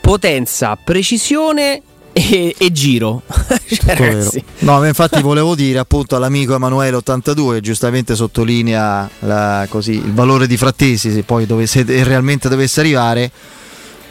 Potenza, 0.00 0.76
precisione 0.82 1.82
e, 2.18 2.54
e 2.58 2.72
giro. 2.72 3.22
Cioè, 3.68 4.42
No, 4.60 4.78
ma 4.78 4.86
infatti 4.86 5.20
volevo 5.20 5.54
dire 5.54 5.78
appunto 5.78 6.16
all'amico 6.16 6.54
Emanuele 6.54 6.96
82 6.96 7.56
che 7.56 7.60
giustamente 7.60 8.14
sottolinea 8.16 9.08
la- 9.20 9.66
così, 9.68 9.92
il 9.92 10.12
valore 10.14 10.46
di 10.46 10.56
Frattesi, 10.56 11.10
se 11.12 11.22
poi 11.22 11.46
dovesse, 11.46 11.84
se 11.86 12.04
realmente 12.04 12.48
dovesse 12.48 12.80
arrivare, 12.80 13.30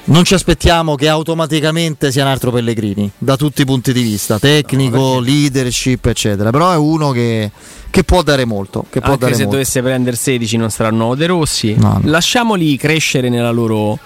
non 0.05 0.23
ci 0.23 0.35
aspettiamo 0.35 0.95
che 0.95 1.09
automaticamente 1.09 2.11
sia 2.11 2.23
un 2.23 2.29
altro 2.29 2.51
Pellegrini, 2.51 3.11
da 3.17 3.35
tutti 3.35 3.63
i 3.63 3.65
punti 3.65 3.91
di 3.93 4.01
vista, 4.03 4.37
tecnico, 4.39 5.19
leadership, 5.19 6.05
eccetera. 6.05 6.51
Però 6.51 6.71
è 6.71 6.77
uno 6.77 7.11
che, 7.11 7.51
che 7.89 8.03
può 8.03 8.21
dare 8.21 8.45
molto. 8.45 8.85
Che 8.89 8.99
può 8.99 9.13
anche 9.13 9.21
dare 9.21 9.33
se 9.33 9.41
molto. 9.41 9.57
dovesse 9.57 9.81
prendere 9.81 10.15
16 10.15 10.57
non 10.57 10.69
sarà 10.69 10.89
il 10.89 10.95
nuovo 10.95 11.15
De 11.15 11.25
Rossi. 11.25 11.75
No, 11.77 11.99
no. 11.99 12.01
Lasciamoli 12.03 12.77
crescere 12.77 13.29
nella 13.29 13.51
loro, 13.51 13.97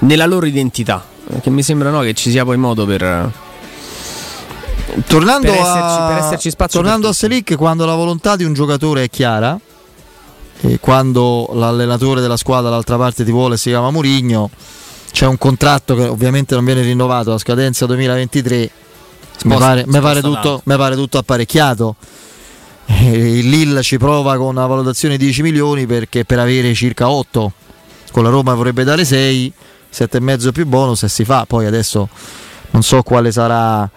nella 0.00 0.26
loro 0.26 0.46
identità. 0.46 1.04
Perché 1.26 1.50
mi 1.50 1.62
sembra 1.62 1.90
no, 1.90 2.00
che 2.00 2.14
ci 2.14 2.30
sia 2.30 2.44
poi 2.44 2.56
modo 2.56 2.86
per. 2.86 3.48
Tornando, 5.06 5.50
per 5.50 5.60
a, 5.60 5.62
esserci- 5.62 6.06
per 6.06 6.16
esserci 6.18 6.50
spazio 6.50 6.80
tornando 6.80 7.06
per 7.06 7.10
a 7.10 7.14
Selic, 7.14 7.56
quando 7.56 7.84
la 7.84 7.94
volontà 7.94 8.36
di 8.36 8.44
un 8.44 8.52
giocatore 8.52 9.04
è 9.04 9.10
chiara 9.10 9.58
e 10.62 10.78
quando 10.78 11.50
l'allenatore 11.54 12.20
della 12.20 12.36
squadra 12.36 12.68
dall'altra 12.68 12.96
parte 12.96 13.24
ti 13.24 13.30
vuole, 13.30 13.56
si 13.56 13.70
chiama 13.70 13.90
Murigno, 13.90 14.50
c'è 15.10 15.26
un 15.26 15.38
contratto 15.38 15.94
che 15.94 16.04
ovviamente 16.04 16.54
non 16.54 16.64
viene 16.64 16.82
rinnovato 16.82 17.32
a 17.32 17.38
scadenza 17.38 17.86
2023. 17.86 18.70
Mi 19.44 19.56
pare, 19.56 19.84
pare 20.00 20.20
pare 20.76 20.94
tutto 20.96 21.18
apparecchiato. 21.18 21.96
Eh, 22.86 23.38
Il 23.38 23.48
Lille 23.48 23.82
ci 23.82 23.96
prova 23.96 24.36
con 24.36 24.48
una 24.48 24.66
valutazione 24.66 25.16
di 25.16 25.24
10 25.24 25.42
milioni 25.42 25.86
perché 25.86 26.24
per 26.24 26.38
avere 26.38 26.74
circa 26.74 27.08
8 27.08 27.52
con 28.10 28.24
la 28.24 28.30
Roma 28.30 28.54
vorrebbe 28.54 28.84
dare 28.84 29.04
6 29.04 29.52
7,5 29.92 30.52
più 30.52 30.66
bonus 30.66 31.04
e 31.04 31.08
si 31.08 31.24
fa 31.24 31.44
poi 31.46 31.66
adesso 31.66 32.08
non 32.70 32.82
so 32.82 33.02
quale 33.02 33.30
sarà 33.32 33.88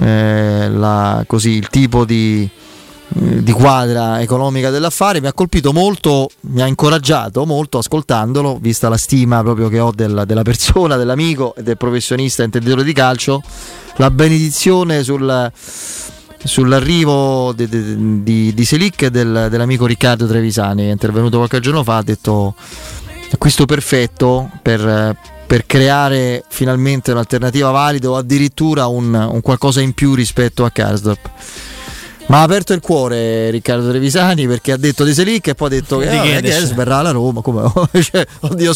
eh, 0.00 0.68
la- 0.70 1.24
così, 1.26 1.50
il 1.50 1.68
tipo 1.68 2.04
di, 2.04 2.48
eh, 3.20 3.42
di 3.42 3.52
quadra 3.52 4.20
economica 4.20 4.70
dell'affare. 4.70 5.20
Mi 5.20 5.26
ha 5.28 5.32
colpito 5.32 5.72
molto, 5.72 6.28
mi 6.52 6.62
ha 6.62 6.66
incoraggiato 6.66 7.44
molto 7.46 7.78
ascoltandolo, 7.78 8.58
vista 8.60 8.88
la 8.88 8.96
stima 8.96 9.42
proprio 9.42 9.68
che 9.68 9.78
ho 9.80 9.92
del- 9.94 10.24
della 10.26 10.42
persona, 10.42 10.96
dell'amico 10.98 11.54
e 11.56 11.62
del 11.62 11.76
professionista 11.76 12.42
intenditore 12.42 12.84
di 12.84 12.92
calcio, 12.92 13.42
la 13.96 14.10
benedizione 14.10 15.02
sul, 15.02 15.50
sull'arrivo 16.44 17.52
di, 17.52 17.68
di, 17.68 18.22
di- 18.22 18.54
di 18.54 18.64
Selic 18.64 19.02
e 19.02 19.10
del- 19.10 19.48
dell'amico 19.50 19.86
Riccardo 19.86 20.26
Trevisani, 20.26 20.86
è 20.86 20.90
intervenuto 20.90 21.38
qualche 21.38 21.60
giorno 21.60 21.82
fa, 21.82 21.96
ha 21.98 22.02
detto 22.02 22.54
acquisto 23.30 23.66
perfetto 23.66 24.48
per, 24.62 25.16
per 25.46 25.64
creare 25.66 26.44
finalmente 26.48 27.12
un'alternativa 27.12 27.70
valida 27.70 28.10
o 28.10 28.16
addirittura 28.16 28.86
un, 28.86 29.14
un 29.14 29.40
qualcosa 29.40 29.80
in 29.80 29.92
più 29.92 30.14
rispetto 30.14 30.64
a 30.64 30.70
Karsdorp. 30.70 31.30
Ma 32.26 32.38
ha 32.38 32.42
aperto 32.42 32.72
il 32.72 32.80
cuore 32.80 33.50
Riccardo 33.50 33.88
Trevisani 33.88 34.48
perché 34.48 34.72
ha 34.72 34.76
detto 34.76 35.04
di 35.04 35.14
Selic 35.14 35.46
e 35.46 35.54
poi 35.54 35.68
ha 35.68 35.70
detto 35.70 35.98
che 35.98 36.08
Di 36.08 36.48
eh, 36.48 36.72
verrà 36.74 36.98
alla 36.98 37.12
Roma. 37.12 37.40
Come, 37.40 37.70
cioè, 38.02 38.26
oddio, 38.40 38.74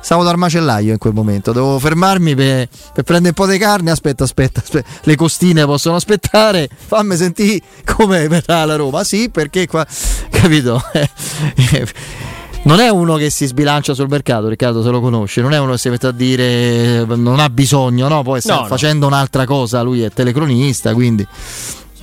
stavo 0.00 0.22
dal 0.22 0.36
macellaio 0.36 0.92
in 0.92 0.98
quel 0.98 1.12
momento, 1.12 1.50
devo 1.50 1.80
fermarmi 1.80 2.36
per, 2.36 2.68
per 2.94 3.02
prendere 3.02 3.34
un 3.36 3.44
po' 3.44 3.50
di 3.50 3.58
carne. 3.58 3.90
Aspetta, 3.90 4.22
aspetta, 4.22 4.60
aspetta, 4.60 4.88
le 5.02 5.16
costine 5.16 5.64
possono 5.64 5.96
aspettare. 5.96 6.68
Fammi 6.72 7.16
sentire 7.16 7.60
come 7.84 8.28
verrà 8.28 8.58
alla 8.58 8.76
Roma. 8.76 9.02
Sì, 9.02 9.30
perché 9.30 9.66
qua, 9.66 9.84
capito? 10.30 10.80
Non 12.64 12.78
è 12.78 12.88
uno 12.88 13.16
che 13.16 13.28
si 13.28 13.46
sbilancia 13.46 13.92
sul 13.92 14.06
mercato, 14.08 14.48
Riccardo, 14.48 14.82
se 14.82 14.90
lo 14.90 15.00
conosce, 15.00 15.40
non 15.40 15.52
è 15.52 15.58
uno 15.58 15.72
che 15.72 15.78
si 15.78 15.88
mette 15.88 16.06
a 16.06 16.12
dire 16.12 17.04
non 17.04 17.40
ha 17.40 17.50
bisogno, 17.50 18.06
no? 18.06 18.22
Poi 18.22 18.40
sta 18.40 18.54
No, 18.54 18.60
no. 18.62 18.66
facendo 18.68 19.06
un'altra 19.08 19.44
cosa, 19.44 19.82
lui 19.82 20.02
è 20.02 20.10
telecronista, 20.12 20.94
quindi 20.94 21.26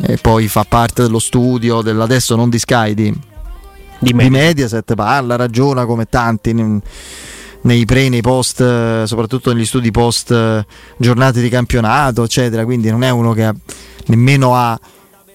e 0.01 0.17
poi 0.17 0.47
fa 0.49 0.65
parte 0.67 1.01
dello 1.03 1.19
studio 1.19 1.81
del, 1.81 1.99
adesso 1.99 2.35
non 2.35 2.49
di 2.49 2.59
Sky 2.59 2.93
di, 2.93 3.13
di 3.99 4.13
Mediaset. 4.13 4.95
parla, 4.95 5.37
ragiona 5.37 5.85
come 5.85 6.05
tanti 6.05 6.53
ne- 6.53 6.81
nei 7.61 7.85
pre, 7.85 8.09
nei 8.09 8.21
post, 8.21 9.03
soprattutto 9.03 9.53
negli 9.53 9.65
studi 9.65 9.91
post 9.91 10.65
giornate 10.97 11.41
di 11.41 11.49
campionato, 11.49 12.23
eccetera. 12.23 12.65
Quindi 12.65 12.89
non 12.89 13.03
è 13.03 13.09
uno 13.09 13.31
che 13.33 13.43
ha- 13.45 13.55
nemmeno 14.07 14.55
ha 14.55 14.77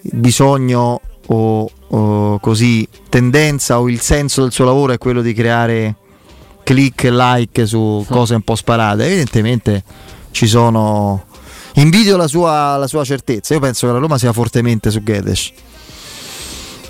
bisogno 0.02 1.00
o, 1.26 1.70
o 1.94 2.38
così 2.40 2.86
tendenza 3.08 3.78
o 3.78 3.88
il 3.88 4.00
senso 4.00 4.42
del 4.42 4.52
suo 4.52 4.64
lavoro 4.64 4.92
è 4.92 4.98
quello 4.98 5.22
di 5.22 5.32
creare 5.32 5.94
click 6.64 7.04
e 7.04 7.12
like 7.12 7.66
su 7.66 8.04
cose 8.08 8.34
un 8.34 8.42
po' 8.42 8.56
sparate. 8.56 9.06
Evidentemente 9.06 9.84
ci 10.32 10.46
sono. 10.46 11.26
Invidio 11.74 12.16
la 12.16 12.26
sua, 12.28 12.76
la 12.76 12.86
sua 12.86 13.04
certezza. 13.04 13.54
Io 13.54 13.60
penso 13.60 13.86
che 13.86 13.92
la 13.92 13.98
Roma 13.98 14.18
sia 14.18 14.32
fortemente 14.32 14.90
su 14.90 15.02
Gedes. 15.02 15.52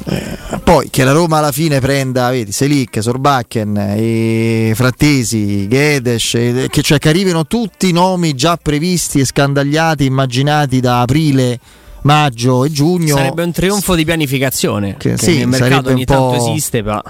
Eh, 0.06 0.38
poi 0.62 0.90
che 0.90 1.04
la 1.04 1.12
Roma 1.12 1.38
alla 1.38 1.52
fine 1.52 1.80
prenda, 1.80 2.28
vedi, 2.28 2.52
Selic, 2.52 3.02
Sorbakken, 3.02 4.72
Frattesi, 4.74 5.66
Gedes, 5.68 6.34
e- 6.34 6.68
che, 6.70 6.82
cioè 6.82 6.98
che 6.98 7.08
arrivino 7.08 7.46
tutti 7.46 7.88
i 7.88 7.92
nomi 7.92 8.34
già 8.34 8.58
previsti 8.60 9.20
e 9.20 9.24
scandagliati, 9.24 10.04
immaginati 10.04 10.80
da 10.80 11.00
aprile, 11.00 11.58
maggio 12.04 12.64
e 12.64 12.70
giugno. 12.72 13.16
Sarebbe 13.16 13.42
un 13.42 13.52
trionfo 13.52 13.94
di 13.94 14.04
pianificazione. 14.04 14.96
Che, 14.96 15.18
sì, 15.18 15.38
nel 15.38 15.48
mercato 15.48 15.90
ogni 15.90 16.04
tanto 16.06 16.34
esiste, 16.34 16.82
ma 16.82 17.02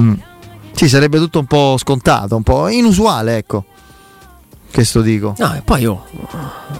Mm. 0.00 0.14
Sì, 0.72 0.88
sarebbe 0.88 1.18
tutto 1.18 1.40
un 1.40 1.46
po' 1.46 1.76
scontato, 1.76 2.36
un 2.36 2.44
po' 2.44 2.68
inusuale, 2.68 3.36
ecco. 3.36 3.64
Questo 4.72 5.00
dico. 5.00 5.34
No, 5.38 5.54
e 5.56 5.62
poi 5.62 5.80
io 5.80 6.04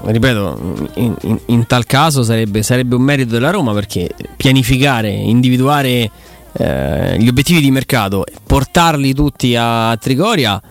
ripeto, 0.04 0.88
in, 0.94 1.14
in- 1.22 1.40
in 1.46 1.66
tal 1.66 1.84
caso 1.84 2.22
sarebbe, 2.22 2.62
sarebbe 2.62 2.94
un 2.94 3.02
merito 3.02 3.32
della 3.32 3.50
Roma 3.50 3.72
perché 3.72 4.10
pianificare, 4.36 5.08
individuare 5.10 6.10
eh, 6.52 7.16
gli 7.18 7.26
obiettivi 7.26 7.60
di 7.60 7.70
mercato, 7.72 8.24
portarli 8.46 9.12
tutti 9.14 9.56
a 9.58 9.96
Trigoria. 9.96 10.62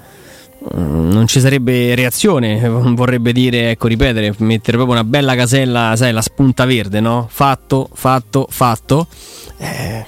Mm, 0.75 1.11
Non 1.11 1.27
ci 1.27 1.39
sarebbe 1.39 1.95
reazione, 1.95 2.59
vorrebbe 2.69 3.31
dire, 3.31 3.71
ecco, 3.71 3.87
ripetere, 3.87 4.33
mettere 4.39 4.77
proprio 4.77 4.97
una 4.99 5.03
bella 5.03 5.35
casella, 5.35 5.93
sai, 5.95 6.11
la 6.13 6.21
spunta 6.21 6.65
verde, 6.65 6.99
no? 6.99 7.27
Fatto, 7.29 7.89
fatto, 7.93 8.47
fatto. 8.49 9.07
Eh, 9.57 10.05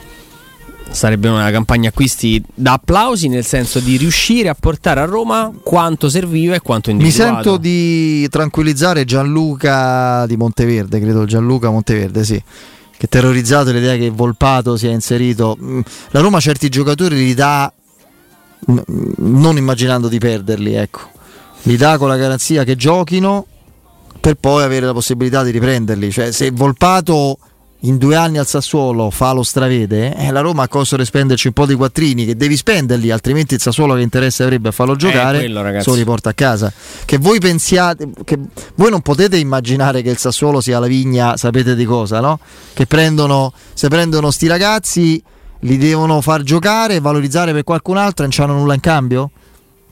sarebbe 0.91 1.29
una 1.29 1.51
campagna 1.51 1.89
acquisti 1.89 2.41
da 2.53 2.73
applausi, 2.73 3.27
nel 3.27 3.45
senso 3.45 3.79
di 3.79 3.97
riuscire 3.97 4.49
a 4.49 4.55
portare 4.59 4.99
a 5.01 5.05
Roma 5.05 5.51
quanto 5.63 6.09
serviva 6.09 6.55
e 6.55 6.61
quanto 6.61 6.89
Mi 6.91 6.97
individuato. 6.97 7.33
sento 7.33 7.57
di 7.57 8.27
tranquillizzare 8.29 9.05
Gianluca 9.05 10.25
di 10.25 10.35
Monteverde, 10.35 10.99
credo 10.99 11.25
Gianluca 11.25 11.69
Monteverde, 11.69 12.23
sì. 12.23 12.41
Che 12.97 13.07
terrorizzato 13.07 13.71
l'idea 13.71 13.95
che 13.95 14.09
Volpato 14.09 14.75
sia 14.75 14.89
inserito. 14.89 15.57
Mm, 15.61 15.79
La 16.11 16.19
Roma 16.19 16.41
certi 16.41 16.67
giocatori 16.67 17.15
li 17.15 17.33
dà 17.33 17.71
non 18.67 19.57
immaginando 19.57 20.07
di 20.07 20.17
perderli, 20.17 20.73
ecco. 20.73 21.01
Li 21.63 21.77
dà 21.77 21.97
con 21.97 22.07
la 22.07 22.17
garanzia 22.17 22.63
che 22.63 22.75
giochino 22.75 23.45
per 24.19 24.35
poi 24.35 24.63
avere 24.63 24.85
la 24.85 24.93
possibilità 24.93 25.43
di 25.43 25.51
riprenderli. 25.51 26.11
Cioè, 26.11 26.31
se 26.31 26.51
Volpato 26.51 27.37
in 27.83 27.97
due 27.97 28.15
anni 28.15 28.37
al 28.37 28.47
Sassuolo 28.47 29.09
fa 29.09 29.31
lo 29.31 29.43
stravede, 29.43 30.13
eh, 30.15 30.31
la 30.31 30.41
Roma 30.41 30.63
a 30.63 30.67
costo 30.67 30.97
di 30.97 31.05
spenderci 31.05 31.47
un 31.47 31.53
po' 31.53 31.65
di 31.65 31.75
quattrini 31.75 32.25
che 32.25 32.35
devi 32.35 32.57
spenderli, 32.57 33.09
altrimenti 33.09 33.53
il 33.53 33.61
Sassuolo 33.61 33.95
che 33.95 34.01
interesse 34.01 34.43
avrebbe 34.43 34.69
a 34.69 34.71
farlo 34.71 34.95
giocare, 34.95 35.39
quello, 35.39 35.61
ragazzi. 35.61 35.85
se 35.85 35.89
lo 35.91 35.95
riporta 35.95 36.29
a 36.29 36.33
casa. 36.33 36.71
Che 37.05 37.17
voi 37.17 37.39
pensiate, 37.39 38.09
che 38.25 38.37
voi 38.75 38.89
non 38.89 39.01
potete 39.01 39.37
immaginare 39.37 40.01
che 40.01 40.09
il 40.09 40.17
Sassuolo 40.17 40.59
sia 40.59 40.79
la 40.79 40.87
vigna, 40.87 41.37
sapete 41.37 41.75
di 41.75 41.85
cosa, 41.85 42.19
no? 42.19 42.39
Che 42.73 42.85
prendono, 42.85 43.53
se 43.73 43.87
prendono 43.87 44.29
sti 44.29 44.47
ragazzi, 44.47 45.23
li 45.61 45.77
devono 45.77 46.21
far 46.21 46.41
giocare, 46.43 46.99
valorizzare 46.99 47.51
per 47.53 47.63
qualcun 47.63 47.97
altro 47.97 48.25
e 48.25 48.29
non 48.29 48.37
c'hanno 48.37 48.57
nulla 48.59 48.73
in 48.73 48.79
cambio? 48.79 49.31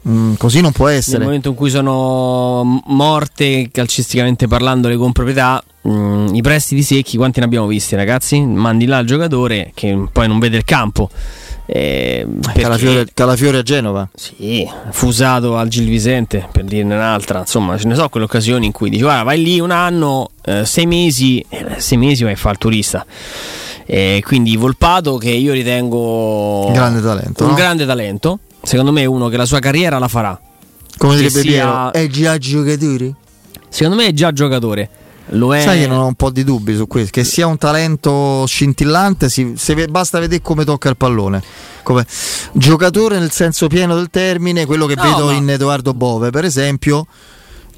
Mm, 0.08 0.36
così 0.36 0.62
non 0.62 0.72
può 0.72 0.86
Nel 0.88 0.96
essere. 0.98 1.24
momento 1.24 1.50
in 1.50 1.56
cui 1.56 1.70
sono 1.70 2.82
morte 2.86 3.70
calcisticamente 3.72 4.48
parlando 4.48 4.88
le 4.88 4.96
comproprietà, 4.96 5.62
mm, 5.88 6.34
i 6.34 6.42
prestiti 6.42 6.82
secchi, 6.84 7.18
quanti 7.18 7.40
ne 7.40 7.46
abbiamo 7.46 7.68
visti 7.68 7.96
ragazzi? 7.96 8.40
Mandi 8.40 8.86
là 8.86 9.00
il 9.00 9.08
giocatore 9.08 9.72
che 9.74 10.06
poi 10.12 10.28
non 10.28 10.40
vede 10.40 10.58
il 10.58 10.64
campo. 10.64 11.10
Eh, 11.70 12.26
perché- 12.42 12.62
Calafiore, 12.62 13.08
Calafiore 13.14 13.58
a 13.58 13.62
Genova. 13.64 14.08
Sì, 14.16 14.66
fusato 14.92 15.58
al 15.58 15.68
Gil 15.68 15.90
Vicente 15.90 16.48
per 16.54 16.64
dirne 16.64 16.96
un'altra, 16.96 17.40
insomma 17.40 17.78
ce 17.78 17.88
ne 17.90 17.96
so 17.96 18.08
quelle 18.08 18.26
occasioni 18.26 18.66
in 18.68 18.72
cui 18.72 18.90
dici 18.90 19.02
guarda 19.02 19.24
vai 19.24 19.44
lì 19.44 19.60
un 19.60 19.72
anno, 19.72 20.30
eh, 20.46 20.64
sei 20.64 20.86
mesi, 20.86 21.46
eh, 21.50 21.66
sei 21.82 21.98
mesi 21.98 22.24
vai 22.24 22.32
a 22.34 22.38
fare 22.38 22.54
il 22.54 22.60
turista. 22.60 23.06
Eh, 23.90 24.22
quindi 24.26 24.58
Volpato 24.58 25.16
che 25.18 25.30
io 25.30 25.54
ritengo 25.54 26.70
Grande 26.74 27.02
talento, 27.02 27.44
un 27.46 27.52
no? 27.52 27.56
grande 27.56 27.86
talento, 27.86 28.40
secondo 28.62 28.92
me 28.92 29.02
è 29.04 29.06
uno 29.06 29.30
che 29.30 29.38
la 29.38 29.46
sua 29.46 29.60
carriera 29.60 29.98
la 29.98 30.10
farà. 30.10 30.38
Come 30.98 31.14
Che 31.16 31.20
direbbe 31.20 31.40
sia- 31.42 31.90
Piero, 31.92 31.94
è 31.94 32.08
già 32.08 32.38
giocatore? 32.38 33.14
Secondo 33.70 34.02
me 34.02 34.08
è 34.08 34.14
già 34.14 34.32
giocatore. 34.34 34.90
Lo 35.32 35.54
è. 35.56 35.62
Sai 35.62 35.80
che 35.82 35.88
non 35.88 36.00
ho 36.00 36.06
un 36.06 36.16
po' 36.16 36.30
di 36.32 36.44
dubbi 36.44 36.76
su 36.76 36.88
questo, 36.88 37.12
che 37.12 37.24
sia 37.24 37.48
un 37.48 37.58
talento 37.58 38.46
scintillante, 38.46 39.30
si- 39.30 39.54
se 39.58 39.88
basta 39.88 40.20
vedere 40.20 40.42
come 40.42 40.64
tocca 40.66 40.90
il 40.90 40.98
pallone. 40.98 41.42
Come 41.84 42.06
giocatore 42.54 43.20
nel 43.20 43.32
senso 43.32 43.68
pieno 43.68 43.96
del 43.96 44.10
termine, 44.10 44.66
quello 44.66 44.86
che 44.86 44.96
No, 44.96 45.02
vedo 45.04 45.26
ma- 45.28 45.34
in 45.34 45.50
Edoardo 45.50 45.94
Bove, 45.94 46.30
per 46.30 46.44
esempio, 46.46 47.06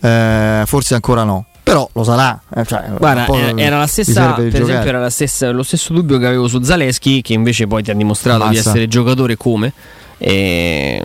eh, 0.01 0.63
forse 0.65 0.93
ancora 0.95 1.23
no. 1.23 1.45
Però 1.63 1.87
lo 1.93 2.03
sarà. 2.03 2.39
eh, 2.55 2.65
cioè, 2.65 2.85
Guarda, 2.97 3.23
po' 3.25 3.35
era, 3.55 3.77
la 3.77 3.87
stessa, 3.87 4.33
per 4.33 4.49
di 4.49 4.57
esempio, 4.57 4.89
era 4.89 4.99
la 4.99 5.09
stessa- 5.09 5.51
lo 5.51 5.63
stesso 5.63 5.93
dubbio 5.93 6.17
che 6.17 6.25
avevo 6.25 6.47
su 6.47 6.61
Zaleschi, 6.63 7.21
che 7.21 7.33
invece 7.33 7.67
poi 7.67 7.83
ti 7.83 7.91
ha 7.91 7.93
dimostrato 7.93 8.47
di 8.47 8.55
Mazza. 8.55 8.69
essere 8.69 8.87
giocatore 8.87 9.37
come. 9.37 9.71
E, 10.17 11.03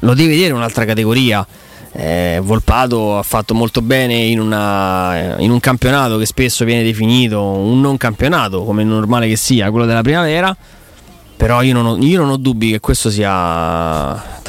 lo 0.00 0.14
devi 0.14 0.28
vedere 0.34 0.52
un'altra 0.52 0.84
categoria. 0.84 1.46
Eh, 1.96 2.40
Volpato 2.42 3.16
ha 3.18 3.22
fatto 3.22 3.54
molto 3.54 3.80
bene 3.80 4.14
in, 4.14 4.40
una- 4.40 5.36
in 5.38 5.50
un 5.50 5.60
campionato 5.60 6.18
che 6.18 6.26
spesso 6.26 6.64
viene 6.64 6.82
definito 6.82 7.40
un 7.40 7.80
non 7.80 7.96
campionato, 7.96 8.64
come 8.64 8.82
è 8.82 8.84
normale 8.84 9.28
che 9.28 9.36
sia, 9.36 9.70
quello 9.70 9.86
della 9.86 10.02
primavera. 10.02 10.54
Però 11.36 11.62
io 11.62 11.72
non 11.72 11.86
ho, 11.86 11.96
io 11.98 12.20
non 12.20 12.30
ho 12.30 12.36
dubbi 12.36 12.70
che 12.72 12.80
questo 12.80 13.10
sia. 13.10 14.42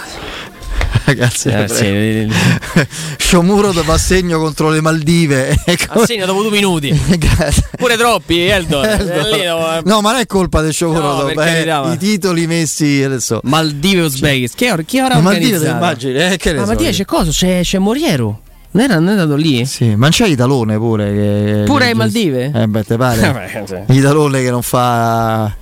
Ragazzi, 1.06 1.50
Eh, 1.50 1.68
sì. 1.68 2.28
Sciomuro 3.18 3.72
dopo 3.72 3.92
assegno 3.92 4.40
contro 4.40 4.70
le 4.70 4.82
Maldive. 4.82 5.56
Ecco. 5.66 6.02
Assegna 6.02 6.26
dopo 6.26 6.42
due 6.42 6.52
minuti. 6.52 6.90
Pure 7.78 7.96
troppi, 7.98 8.40
Eldor. 8.48 8.86
Eh, 8.86 8.98
lì 9.32 9.40
devo- 9.40 9.82
No, 9.84 10.02
ma 10.02 10.12
non 10.12 10.22
è 10.22 10.26
colpa 10.26 10.62
del 10.62 10.74
Sciomuro 10.74 11.24
No, 11.24 11.30
eh, 11.30 11.66
ma- 11.66 11.94
i 11.94 11.98
titoli 11.98 12.48
messi 12.48 13.04
adesso. 13.04 13.40
Maldive 13.44 14.02
Uzbekistan. 14.02 14.78
Chi, 14.78 14.86
chi 14.86 15.00
ora 15.00 15.16
Ma 15.16 15.22
Maldive 15.22 15.60
te 15.60 15.68
immagini, 15.68 16.14
eh, 16.16 16.38
che 16.38 16.54
ne 16.54 16.60
Ah, 16.62 16.66
so 16.66 16.72
io. 16.82 16.90
c'è 16.92 17.06
cosa? 17.06 17.32
C'è, 17.32 17.60
c'è 17.64 17.78
Moriero. 17.78 18.42
Non 18.72 18.84
era 18.84 18.96
andato 18.96 19.36
lì? 19.36 19.66
Sì, 19.66 19.96
ma 19.96 20.10
c'è 20.10 20.28
Italone 20.28 20.78
pure. 20.78 21.12
Che, 21.14 21.64
Pure 21.66 21.86
ai 21.86 21.94
Maldive? 21.94 22.52
Eh, 22.54 22.68
beh, 22.68 22.84
te 22.84 22.98
pare? 22.98 23.64
Sì. 23.66 23.96
Italone 23.96 24.42
che 24.42 24.50
non 24.50 24.62
fa. 24.62 25.56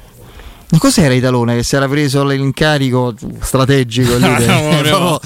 Ma 0.74 0.80
cos'era 0.80 1.14
Italone 1.14 1.58
che 1.58 1.62
si 1.62 1.76
era 1.76 1.88
preso 1.88 2.26
l'incarico 2.26 3.14
strategico 3.40 4.16
lì? 4.16 4.22
No, 4.24 4.82
no, 4.82 4.82
no. 4.82 5.20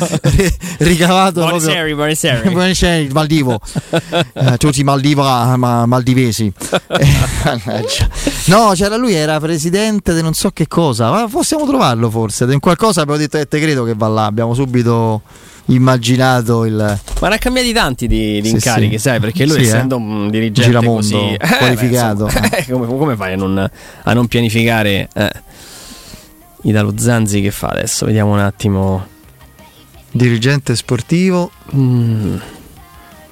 ricavato 0.79 1.39
Buonasera, 1.39 1.95
buonasera. 1.95 2.49
Buonasera, 2.51 3.13
Maldivo. 3.13 3.57
Eh, 4.37 4.57
tutti 4.57 4.83
Maldiva, 4.83 5.55
ma, 5.55 5.85
maldivesi. 5.85 6.51
Eh, 6.99 7.85
no, 8.47 8.71
c'era 8.73 8.97
lui, 8.97 9.13
era 9.13 9.39
presidente 9.39 10.13
di 10.13 10.21
non 10.21 10.33
so 10.33 10.49
che 10.51 10.67
cosa. 10.67 11.09
Ma 11.11 11.27
possiamo 11.27 11.65
trovarlo 11.65 12.09
forse. 12.09 12.43
In 12.45 12.59
qualcosa 12.59 13.01
abbiamo 13.01 13.19
detto, 13.19 13.37
eh, 13.37 13.47
te 13.47 13.59
credo 13.59 13.83
che 13.83 13.93
va 13.95 14.07
là. 14.07 14.25
Abbiamo 14.25 14.53
subito 14.53 15.21
immaginato 15.67 16.65
il. 16.65 16.99
Ma 17.19 17.27
ne 17.29 17.35
ha 17.35 17.37
cambiati 17.37 17.71
tanti 17.73 18.07
di, 18.07 18.41
di 18.41 18.47
Sì, 18.49 18.53
incarichi, 18.55 18.95
sì. 18.97 19.01
sai? 19.01 19.19
Perché 19.19 19.45
lui, 19.45 19.55
Sì, 19.57 19.61
eh. 19.61 19.67
essendo 19.67 19.97
un 19.97 20.29
dirigente 20.29 20.61
Giramondo, 20.69 20.95
così 21.01 21.15
eh, 21.39 21.57
qualificato. 21.57 22.25
beh, 22.25 22.31
insomma, 22.33 22.49
eh, 22.57 22.65
come, 22.71 22.87
come 22.87 23.15
fai 23.15 23.33
a 23.33 23.35
non, 23.35 23.71
a 24.03 24.13
non 24.13 24.27
pianificare? 24.27 25.09
Eh. 25.13 25.31
Italo 26.63 26.93
Zanzi 26.97 27.41
che 27.41 27.51
fa 27.51 27.67
adesso? 27.67 28.05
Vediamo 28.05 28.33
un 28.33 28.39
attimo. 28.39 29.07
Dirigente 30.11 30.75
sportivo. 30.75 31.51
Mm. 31.75 32.37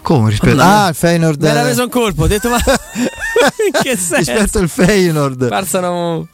Come 0.01 0.29
rispetto? 0.29 0.55
Madonna. 0.55 0.83
Ah, 0.85 0.89
il 0.89 0.95
Feyenoord. 0.95 1.41
Mi 1.41 1.49
era 1.49 1.61
preso 1.63 1.83
un 1.83 1.89
colpo, 1.89 2.23
ho 2.23 2.27
detto 2.27 2.47
ma 2.49 2.59
che 3.81 3.97
senso? 3.97 4.17
rispetto 4.17 4.59
al 4.59 4.69
Feyenoord. 4.69 5.47
Passano 5.47 6.27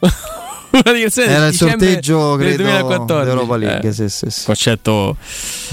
una 0.72 0.92
direzione 0.94 1.30
Era 1.32 1.46
il 1.46 1.50
dicembre 1.52 1.86
sorteggio, 1.86 2.36
del 2.36 2.46
credo, 2.46 2.62
2014. 2.64 3.24
d'Europa 3.26 3.56
League, 3.56 3.88
Eh, 3.88 3.92
sì, 3.92 4.08
sì, 4.08 4.26
sì. 4.30 4.44
Concetto 4.44 5.16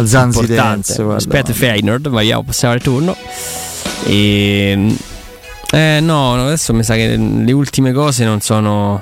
Zanzi 0.03 0.39
importante. 0.39 1.01
Aspetta 1.15 1.53
Feyenoord, 1.53 2.09
vediamo, 2.09 2.43
passiamo 2.43 2.73
al 2.73 2.81
turno. 2.81 3.15
E 4.05 4.95
eh 5.71 5.99
no, 6.01 6.35
no, 6.35 6.45
adesso 6.45 6.73
mi 6.73 6.83
sa 6.83 6.95
che 6.95 7.15
le 7.15 7.51
ultime 7.51 7.91
cose 7.91 8.23
non 8.25 8.41
sono 8.41 9.01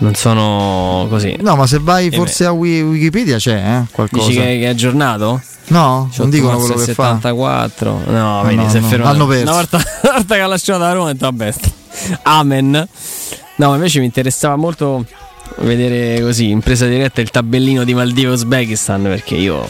non 0.00 0.14
sono 0.14 1.06
così. 1.08 1.36
No, 1.40 1.56
ma 1.56 1.66
se 1.66 1.78
vai 1.80 2.06
Eh 2.06 2.12
forse 2.12 2.44
a 2.44 2.52
Wi- 2.52 2.82
Wikipedia 2.82 3.36
c'è 3.38 3.56
eh, 3.56 3.84
qualcosa. 3.90 4.28
Dici 4.28 4.38
che, 4.38 4.44
che 4.46 4.62
è 4.62 4.66
aggiornato? 4.68 5.40
No, 5.68 6.08
non 6.16 6.30
dicono 6.30 6.56
quello 6.58 6.74
che 6.76 6.94
fa. 6.94 7.18
74. 7.20 8.02
No, 8.06 8.40
Ah, 8.40 8.44
vedi, 8.44 8.54
no, 8.56 8.68
si 8.70 8.76
è 8.76 8.80
no, 8.80 8.86
fermato. 8.86 9.10
hanno 9.10 9.26
perso. 9.26 9.42
Una 9.42 9.52
volta, 9.52 9.76
una 10.04 10.12
volta 10.12 10.34
che 10.36 10.40
ha 10.40 10.46
lasciato 10.46 10.78
la 10.78 10.92
Roma, 10.92 11.08
ho 11.08 11.12
detto, 11.12 11.24
vabbè, 11.24 11.50
st- 11.50 11.72
amen. 12.22 12.88
No, 13.58 13.70
ma 13.70 13.74
invece 13.74 13.98
mi 13.98 14.04
interessava 14.04 14.56
molto 14.56 15.04
vedere 15.58 16.20
così, 16.22 16.50
in 16.50 16.60
presa 16.60 16.86
diretta, 16.86 17.20
il 17.20 17.30
tabellino 17.30 17.84
di 17.84 17.94
Maldive 17.94 18.30
e 18.30 18.32
Uzbekistan, 18.32 19.02
perché 19.02 19.34
io 19.34 19.68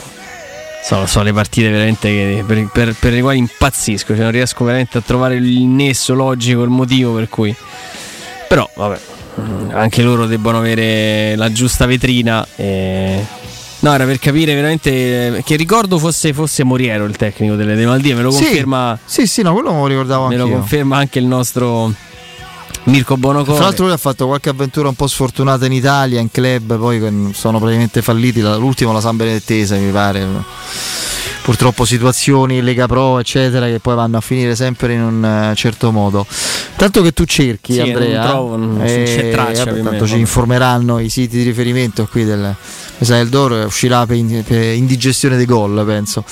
so, 0.82 1.06
so 1.06 1.22
le 1.22 1.32
partite 1.32 1.70
veramente 1.70 2.08
che, 2.08 2.44
per, 2.46 2.68
per, 2.70 2.94
per 2.98 3.12
le 3.12 3.22
quali 3.22 3.38
impazzisco, 3.38 4.14
cioè 4.14 4.22
non 4.22 4.30
riesco 4.30 4.64
veramente 4.64 4.98
a 4.98 5.00
trovare 5.00 5.36
il 5.36 5.60
nesso 5.60 6.14
logico, 6.14 6.62
il 6.62 6.70
motivo 6.70 7.14
per 7.14 7.28
cui... 7.28 7.54
Però, 8.46 8.68
vabbè, 8.74 8.98
anche 9.72 10.02
loro 10.02 10.26
debbono 10.26 10.58
avere 10.58 11.34
la 11.36 11.50
giusta 11.50 11.86
vetrina. 11.86 12.46
E... 12.56 13.24
No, 13.80 13.94
era 13.94 14.04
per 14.04 14.18
capire 14.18 14.54
veramente 14.54 15.42
che 15.44 15.56
ricordo 15.56 15.98
fosse, 15.98 16.32
fosse 16.32 16.64
Moriero 16.64 17.04
il 17.04 17.16
tecnico 17.16 17.54
delle, 17.54 17.74
delle 17.74 17.86
Maldive, 17.86 18.14
me 18.16 18.22
lo 18.22 18.30
Sì, 18.30 18.44
conferma, 18.44 18.98
Sì, 19.04 19.26
sì, 19.26 19.42
no, 19.42 19.52
quello 19.52 19.72
me 19.72 19.78
lo 19.80 19.86
ricordavo 19.86 20.26
me 20.28 20.34
anche 20.34 20.50
lo 20.50 20.56
conferma 20.56 20.96
anche 20.96 21.18
il 21.18 21.26
nostro 21.26 21.92
Mirko 22.88 23.16
Bonocore. 23.16 23.56
Tra 23.56 23.64
l'altro 23.66 23.84
lui 23.84 23.94
ha 23.94 23.98
fatto 23.98 24.26
qualche 24.26 24.48
avventura 24.48 24.88
un 24.88 24.94
po' 24.94 25.06
sfortunata 25.06 25.66
in 25.66 25.72
Italia, 25.72 26.20
in 26.20 26.30
club, 26.30 26.78
poi 26.78 27.32
sono 27.34 27.58
praticamente 27.58 28.02
falliti, 28.02 28.40
l'ultimo 28.40 28.92
la 28.92 29.00
San 29.00 29.16
Benedettese 29.16 29.78
mi 29.78 29.92
pare. 29.92 30.26
Purtroppo 31.48 31.86
situazioni 31.86 32.60
Lega 32.60 32.86
Pro, 32.86 33.18
eccetera, 33.18 33.64
che 33.68 33.78
poi 33.78 33.94
vanno 33.94 34.18
a 34.18 34.20
finire 34.20 34.54
sempre 34.54 34.92
in 34.92 35.00
un 35.00 35.24
eh, 35.24 35.54
certo 35.54 35.90
modo. 35.90 36.26
Tanto 36.76 37.00
che 37.00 37.12
tu 37.12 37.24
cerchi, 37.24 37.72
Sì, 37.72 37.80
Andrea, 37.80 38.20
non 38.20 38.28
trovo, 38.28 38.56
non 38.56 38.80
eh, 38.82 39.04
c'è 39.04 39.30
traccia 39.30 39.64
vabbè, 39.64 39.80
tanto 39.80 40.06
ci 40.06 40.18
informeranno 40.18 40.98
i 40.98 41.08
siti 41.08 41.38
di 41.38 41.44
riferimento 41.44 42.06
qui 42.06 42.26
del 42.26 42.54
Mesa 42.98 43.16
del 43.16 43.30
Doro, 43.30 43.64
uscirà 43.64 44.04
per, 44.04 44.16
in- 44.16 44.44
per 44.46 44.74
indigestione 44.74 45.38
dei 45.38 45.46
gol, 45.46 45.82
penso, 45.86 46.22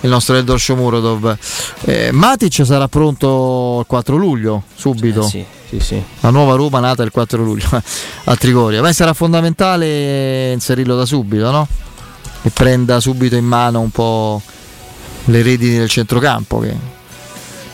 il 0.00 0.10
nostro 0.10 0.34
Eldor 0.34 0.58
Shomurodov. 0.58 1.36
Eh, 1.82 2.10
Matic 2.10 2.66
sarà 2.66 2.88
pronto 2.88 3.78
il 3.82 3.86
4 3.86 4.16
luglio, 4.16 4.64
subito. 4.74 5.20
Eh 5.20 5.28
sì, 5.28 5.44
sì, 5.68 5.78
sì. 5.78 6.02
La 6.18 6.30
nuova 6.30 6.56
Roma 6.56 6.80
nata 6.80 7.04
il 7.04 7.12
4 7.12 7.40
luglio 7.40 7.68
a 8.24 8.34
Trigoria. 8.34 8.80
Beh, 8.82 8.92
sarà 8.92 9.12
fondamentale 9.12 10.50
inserirlo 10.50 10.96
da 10.96 11.06
subito, 11.06 11.52
no? 11.52 11.68
E 12.42 12.50
prenda 12.50 12.98
subito 12.98 13.36
in 13.36 13.44
mano 13.44 13.78
un 13.78 13.90
po' 13.90 14.42
le 15.26 15.42
redini 15.42 15.78
del 15.78 15.88
centrocampo 15.88 16.58
che, 16.58 16.74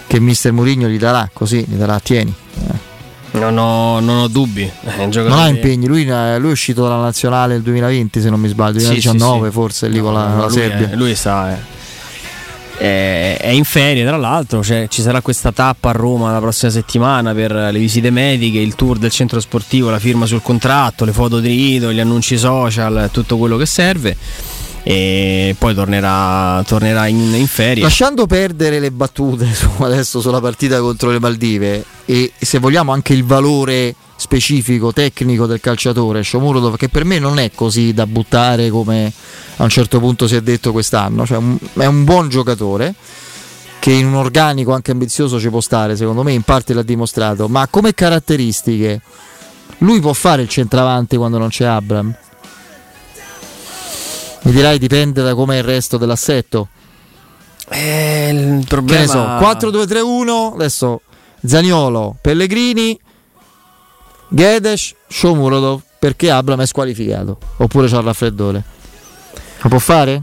che 0.06 0.20
mister 0.20 0.52
Mourinho 0.52 0.88
gli 0.88 0.98
darà, 0.98 1.28
così 1.32 1.64
gli 1.66 1.74
darà, 1.76 1.98
tieni. 2.00 2.32
Eh. 2.68 2.90
Non 3.38 3.56
ho, 3.56 3.98
non 4.00 4.18
ho 4.18 4.28
dubbi. 4.28 4.70
Non 5.06 5.32
ha 5.32 5.48
impegni, 5.48 5.86
lui, 5.86 6.04
eh, 6.06 6.38
lui 6.38 6.50
è 6.50 6.52
uscito 6.52 6.82
dalla 6.82 7.00
nazionale 7.00 7.54
nel 7.54 7.62
2020 7.62 8.20
se 8.20 8.28
non 8.28 8.38
mi 8.38 8.48
sbaglio, 8.48 8.78
Sì, 8.78 8.86
2019 8.86 9.38
sì, 9.38 9.44
sì. 9.46 9.52
forse 9.52 9.88
lì 9.88 10.00
con 10.00 10.12
la, 10.12 10.26
No, 10.28 10.36
la 10.36 10.46
lui 10.46 10.52
Serbia. 10.52 10.90
È, 10.90 10.96
lui 10.96 11.14
sa, 11.14 11.52
eh. 11.52 11.56
è, 12.76 13.38
è 13.40 13.48
in 13.48 13.64
ferie, 13.64 14.04
tra 14.04 14.18
l'altro. 14.18 14.62
cioè, 14.62 14.86
ci 14.88 15.00
sarà 15.00 15.22
questa 15.22 15.50
tappa 15.50 15.88
a 15.88 15.92
Roma 15.92 16.30
la 16.30 16.40
prossima 16.40 16.70
settimana 16.70 17.32
per 17.32 17.52
le 17.52 17.78
visite 17.78 18.10
mediche, 18.10 18.58
il 18.58 18.74
tour 18.74 18.98
del 18.98 19.10
centro 19.10 19.40
sportivo, 19.40 19.88
la 19.88 19.98
firma 19.98 20.26
sul 20.26 20.42
contratto, 20.42 21.06
le 21.06 21.12
foto 21.12 21.40
di 21.40 21.48
rito, 21.48 21.90
gli 21.90 22.00
annunci 22.00 22.36
social, 22.36 23.08
tutto 23.10 23.38
quello 23.38 23.56
che 23.56 23.66
serve. 23.66 24.14
E 24.84 25.54
poi 25.58 25.74
tornerà, 25.74 26.62
tornerà 26.66 27.06
in, 27.06 27.34
in 27.34 27.46
ferie. 27.46 27.82
Lasciando 27.82 28.26
perdere 28.26 28.80
le 28.80 28.90
battute 28.90 29.46
su- 29.54 29.70
adesso 29.78 30.20
sulla 30.20 30.40
partita 30.40 30.80
contro 30.80 31.10
le 31.10 31.20
Maldive 31.20 31.84
e 32.04 32.32
se 32.38 32.58
vogliamo 32.58 32.92
anche 32.92 33.12
il 33.12 33.24
valore 33.24 33.94
specifico, 34.16 34.92
tecnico 34.92 35.46
del 35.46 35.60
calciatore, 35.60 36.22
Shomurodov, 36.22 36.76
che 36.76 36.88
per 36.88 37.04
me 37.04 37.18
non 37.18 37.38
è 37.38 37.50
così 37.52 37.92
da 37.92 38.06
buttare 38.06 38.70
come 38.70 39.12
a 39.56 39.62
un 39.64 39.68
certo 39.68 39.98
punto 39.98 40.26
si 40.28 40.36
è 40.36 40.40
detto 40.40 40.72
quest'anno, 40.72 41.26
cioè 41.26 41.38
è 41.74 41.86
un 41.86 42.04
buon 42.04 42.28
giocatore 42.28 42.94
che 43.80 43.90
in 43.90 44.06
un 44.06 44.14
organico 44.14 44.72
anche 44.72 44.92
ambizioso 44.92 45.40
ci 45.40 45.48
può 45.50 45.60
stare, 45.60 45.96
secondo 45.96 46.22
me 46.22 46.32
in 46.32 46.42
parte 46.42 46.72
l'ha 46.72 46.84
dimostrato, 46.84 47.48
ma 47.48 47.66
come 47.68 47.94
caratteristiche 47.94 49.00
lui 49.78 49.98
può 49.98 50.12
fare 50.12 50.42
il 50.42 50.48
centravanti 50.48 51.16
quando 51.16 51.38
non 51.38 51.48
c'è 51.48 51.64
Abram? 51.64 52.14
Mi 54.42 54.52
dirai 54.52 54.78
dipende 54.78 55.22
da 55.22 55.34
come 55.34 55.56
è 55.56 55.58
il 55.58 55.64
resto 55.64 55.96
dell'assetto. 55.98 56.68
Eh, 57.68 58.28
il 58.30 58.36
Che 58.36 58.42
ne 58.42 58.64
problema 58.64 59.06
so, 59.06 59.68
4-2-3-1, 59.68 60.54
adesso 60.54 61.00
Zaniolo, 61.44 62.16
Pellegrini, 62.20 62.98
Gedes, 64.28 64.94
Shomurodov, 65.08 65.80
perché 65.98 66.30
Abram 66.30 66.60
è 66.60 66.66
squalificato, 66.66 67.38
oppure 67.58 67.88
c'ha 67.88 67.98
il 67.98 68.04
raffreddore. 68.04 68.64
Lo 69.60 69.68
può 69.68 69.78
fare? 69.78 70.22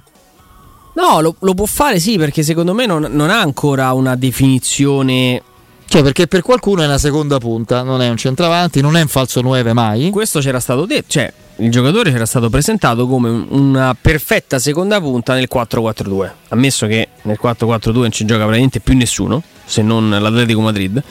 No, 0.96 1.22
lo, 1.22 1.36
lo 1.40 1.54
può 1.54 1.66
fare 1.66 2.00
sì, 2.00 2.18
perché 2.18 2.44
secondo 2.44 2.74
me 2.74 2.86
non, 2.86 3.08
non 3.12 3.30
ha 3.30 3.40
ancora 3.40 3.94
una 3.94 4.16
definizione. 4.16 5.42
Cioè, 5.90 6.04
perché 6.04 6.28
per 6.28 6.44
qualcuno 6.44 6.84
è 6.84 6.86
una 6.86 7.00
seconda 7.00 7.40
punta, 7.40 7.82
non 7.82 8.00
è 8.04 8.10
un 8.10 8.16
centravanti, 8.16 8.80
non 8.80 8.96
è 8.96 9.02
un 9.02 9.08
falso 9.08 9.42
9 9.42 9.74
mai. 9.74 10.12
Questo 10.12 10.40
c'era 10.40 10.60
stato 10.60 10.86
detto, 10.86 11.06
cioè 11.08 11.34
il 11.58 11.72
giocatore 11.72 12.12
c'era 12.12 12.28
stato 12.28 12.48
presentato 12.48 13.08
come 13.08 13.28
un- 13.30 13.48
una 13.50 13.98
perfetta 14.00 14.60
seconda 14.60 15.02
punta 15.02 15.34
nel 15.34 15.48
4-4-2. 15.52 16.32
Ammesso 16.50 16.86
che 16.86 17.08
nel 17.24 17.40
4-4-2 17.42 17.92
non 18.02 18.12
ci 18.12 18.24
gioca 18.26 18.42
praticamente 18.42 18.82
più 18.82 18.96
nessuno, 18.96 19.42
se 19.66 19.82
non 19.82 20.10
l'Atletico 20.12 20.62
Madrid. 20.62 21.02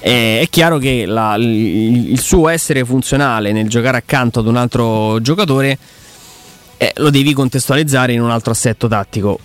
È 0.00 0.44
chiaro 0.50 0.78
che 0.78 1.06
la- 1.06 1.36
il, 1.36 2.10
il 2.10 2.20
suo 2.20 2.48
essere 2.48 2.84
funzionale 2.84 3.52
nel 3.52 3.68
giocare 3.68 3.98
accanto 3.98 4.40
ad 4.40 4.48
un 4.48 4.56
altro 4.56 5.20
giocatore 5.20 5.78
eh, 6.78 6.92
lo 6.96 7.10
devi 7.10 7.32
contestualizzare 7.32 8.12
in 8.12 8.22
un 8.22 8.30
altro 8.30 8.50
assetto 8.50 8.88
tattico. 8.88 9.38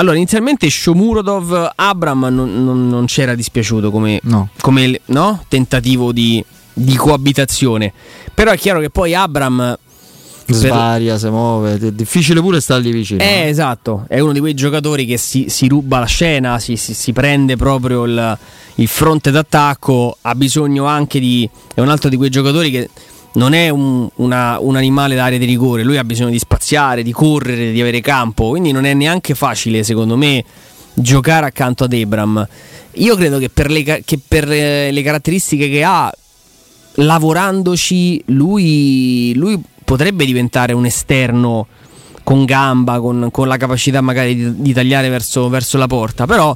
Allora, 0.00 0.14
inizialmente 0.16 0.70
Shomurodov 0.70 1.72
Abram 1.74 2.26
non, 2.30 2.64
non- 2.64 2.88
non 2.88 3.06
c'era 3.06 3.34
dispiaciuto 3.34 3.90
come, 3.90 4.20
No. 4.24 4.48
come, 4.60 5.00
no? 5.06 5.44
tentativo 5.48 6.12
di, 6.12 6.42
di 6.72 6.94
coabitazione. 6.94 7.92
Però 8.32 8.52
è 8.52 8.56
chiaro 8.56 8.78
che 8.80 8.90
poi 8.90 9.14
Abram 9.14 9.76
Svaria, 10.50 11.18
si 11.18 11.28
muove, 11.28 11.74
è 11.74 11.92
difficile 11.92 12.40
pure 12.40 12.60
stargli 12.62 12.90
vicino. 12.90 13.20
è 13.20 13.44
esatto, 13.48 14.04
è 14.08 14.18
uno 14.20 14.32
di 14.32 14.38
quei 14.40 14.54
giocatori 14.54 15.04
che 15.04 15.18
si, 15.18 15.46
si 15.50 15.68
ruba 15.68 15.98
la 15.98 16.06
scena, 16.06 16.58
si, 16.58 16.76
si- 16.76 16.94
si 16.94 17.12
prende 17.12 17.56
proprio 17.56 18.04
il, 18.04 18.38
il 18.76 18.88
fronte 18.88 19.30
d'attacco, 19.30 20.16
ha 20.22 20.34
bisogno 20.34 20.86
anche 20.86 21.20
di... 21.20 21.46
è 21.74 21.80
un 21.82 21.90
altro 21.90 22.08
di 22.08 22.16
quei 22.16 22.30
giocatori 22.30 22.70
che 22.70 22.88
non 23.38 23.52
è 23.54 23.68
un, 23.68 24.06
una- 24.16 24.58
un 24.60 24.76
animale 24.76 25.14
d'area 25.14 25.38
di 25.38 25.44
rigore, 25.44 25.84
lui 25.84 25.96
ha 25.96 26.04
bisogno 26.04 26.30
di 26.30 26.38
spaziare, 26.38 27.04
di 27.04 27.12
correre, 27.12 27.70
di 27.70 27.80
avere 27.80 28.00
campo, 28.00 28.48
quindi 28.50 28.72
non 28.72 28.84
è 28.84 28.92
neanche 28.94 29.34
facile 29.34 29.84
secondo 29.84 30.16
me 30.16 30.44
giocare 30.92 31.46
accanto 31.46 31.84
ad 31.84 31.92
Ebram. 31.92 32.46
Io 32.94 33.14
credo 33.14 33.38
che 33.38 33.48
per 33.48 33.70
le, 33.70 34.02
che 34.04 34.18
per, 34.26 34.50
eh, 34.50 34.90
le 34.90 35.02
caratteristiche 35.02 35.70
che 35.70 35.84
ha, 35.84 36.12
lavorandoci, 36.94 38.24
lui, 38.26 39.32
lui 39.36 39.60
potrebbe 39.84 40.24
diventare 40.24 40.72
un 40.72 40.84
esterno 40.84 41.68
con 42.24 42.44
gamba, 42.44 42.98
con, 42.98 43.28
con 43.30 43.46
la 43.46 43.56
capacità 43.56 44.00
magari 44.00 44.34
di, 44.34 44.60
di 44.60 44.72
tagliare 44.72 45.08
verso, 45.08 45.48
verso 45.48 45.78
la 45.78 45.86
porta, 45.86 46.26
però 46.26 46.54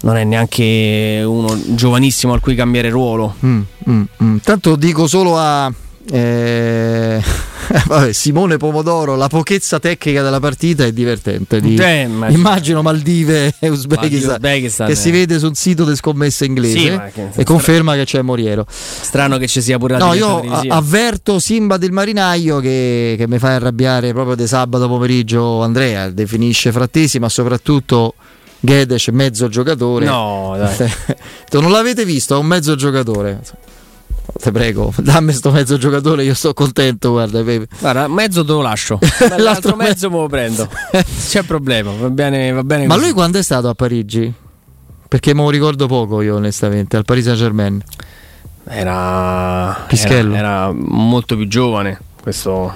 non 0.00 0.16
è 0.16 0.24
neanche 0.24 1.22
uno 1.24 1.56
giovanissimo 1.68 2.32
al 2.32 2.40
cui 2.40 2.56
cambiare 2.56 2.90
ruolo. 2.90 3.36
Mm, 3.46 3.60
mm, 3.88 4.02
mm. 4.24 4.36
Tanto 4.42 4.74
dico 4.74 5.06
solo 5.06 5.38
a 5.38 5.72
eh, 6.10 7.20
vabbè, 7.86 8.12
Simone 8.12 8.56
Pomodoro, 8.56 9.16
la 9.16 9.28
pochezza 9.28 9.78
tecnica 9.78 10.22
della 10.22 10.40
partita 10.40 10.84
è 10.84 10.92
divertente. 10.92 11.60
di- 11.60 11.76
Eh, 11.76 12.06
ma- 12.06 12.28
immagino 12.28 12.82
Maldive 12.82 13.54
e 13.58 13.68
Uzbekistan, 13.68 14.34
Uzbekistan, 14.36 14.86
che 14.86 14.92
eh. 14.92 14.96
si 14.96 15.10
vede 15.10 15.38
sul 15.38 15.56
sito 15.56 15.84
di 15.84 15.96
scommesse 15.96 16.44
inglese 16.44 16.78
Sì, 16.78 17.00
che- 17.12 17.28
e 17.34 17.44
conferma 17.44 17.94
che 17.94 18.04
c'è 18.04 18.22
Moriero. 18.22 18.66
Strano 18.68 19.38
che 19.38 19.46
ci 19.48 19.60
sia 19.60 19.78
pure 19.78 19.98
la 19.98 20.04
No, 20.06 20.14
io 20.14 20.40
avverto 20.68 21.38
Simba 21.38 21.76
del 21.76 21.92
Marinaio 21.92 22.60
che, 22.60 23.14
che 23.18 23.26
mi 23.28 23.38
fa 23.38 23.54
arrabbiare 23.54 24.12
proprio 24.12 24.36
di 24.36 24.46
sabato 24.46 24.86
pomeriggio 24.88 25.62
Andrea, 25.62 26.08
definisce 26.10 26.72
frattesi, 26.72 27.18
ma 27.18 27.28
soprattutto 27.28 28.14
Gedes 28.60 29.08
mezzo 29.08 29.48
giocatore. 29.48 30.06
No, 30.06 30.54
dai. 30.56 30.90
non 31.60 31.70
l'avete 31.70 32.04
visto, 32.04 32.34
è 32.34 32.38
un 32.38 32.46
mezzo 32.46 32.74
giocatore. 32.74 33.40
Ti 34.40 34.50
prego, 34.50 34.92
dammi 34.96 35.32
sto 35.32 35.50
mezzo 35.50 35.78
giocatore, 35.78 36.24
io 36.24 36.34
sto 36.34 36.52
contento, 36.52 37.12
guarda. 37.12 37.42
Pepe. 37.42 37.68
Guarda, 37.78 38.08
mezzo 38.08 38.44
te 38.44 38.52
lo 38.52 38.60
lascio. 38.60 38.98
L'altro 39.38 39.76
mezzo 39.76 40.10
me 40.10 40.16
lo 40.18 40.26
prendo. 40.28 40.68
C'è 41.28 41.42
problema, 41.42 41.92
va 41.92 42.10
bene, 42.10 42.52
va 42.52 42.62
bene 42.62 42.86
Ma 42.86 42.94
così. 42.94 43.06
lui 43.06 43.14
quando 43.14 43.38
è 43.38 43.42
stato 43.42 43.68
a 43.68 43.74
Parigi? 43.74 44.32
Perché 45.08 45.34
me 45.34 45.42
lo 45.42 45.50
ricordo 45.50 45.86
poco 45.86 46.20
io 46.20 46.36
onestamente, 46.36 46.96
al 46.96 47.04
Paris 47.04 47.24
Saint 47.24 47.38
Germain. 47.38 47.82
Era, 48.68 49.86
era, 49.88 50.36
era 50.36 50.72
molto 50.72 51.36
più 51.36 51.46
giovane. 51.46 52.00
Questo. 52.20 52.74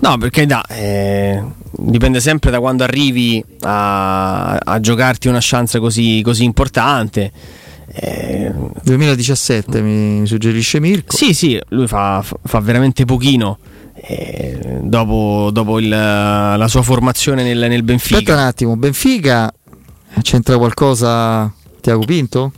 No, 0.00 0.18
perché 0.18 0.44
da, 0.44 0.62
eh, 0.68 1.42
dipende 1.70 2.20
sempre 2.20 2.50
da 2.50 2.60
quando 2.60 2.84
arrivi 2.84 3.42
a, 3.60 4.56
a 4.56 4.78
giocarti 4.80 5.28
una 5.28 5.38
chance 5.40 5.78
così, 5.78 6.20
così 6.22 6.44
importante. 6.44 7.32
Eh, 7.88 8.52
2017 8.82 9.80
mi 9.80 10.26
suggerisce 10.26 10.80
Mirko. 10.80 11.16
Sì, 11.16 11.32
sì, 11.34 11.58
lui 11.68 11.86
fa, 11.86 12.22
fa 12.22 12.60
veramente 12.60 13.04
pochino. 13.04 13.58
eh, 14.08 14.78
dopo 14.82 15.48
dopo 15.52 15.78
il- 15.78 15.88
la 15.88 16.66
sua 16.68 16.82
formazione 16.82 17.42
nel, 17.42 17.58
nel 17.58 17.82
Benfica. 17.82 18.18
Aspetta 18.18 18.34
un 18.38 18.46
attimo, 18.46 18.76
Benfica 18.76 19.52
c'entra 20.22 20.56
qualcosa 20.58 21.50
Tiago 21.80 22.04
Pinto? 22.04 22.52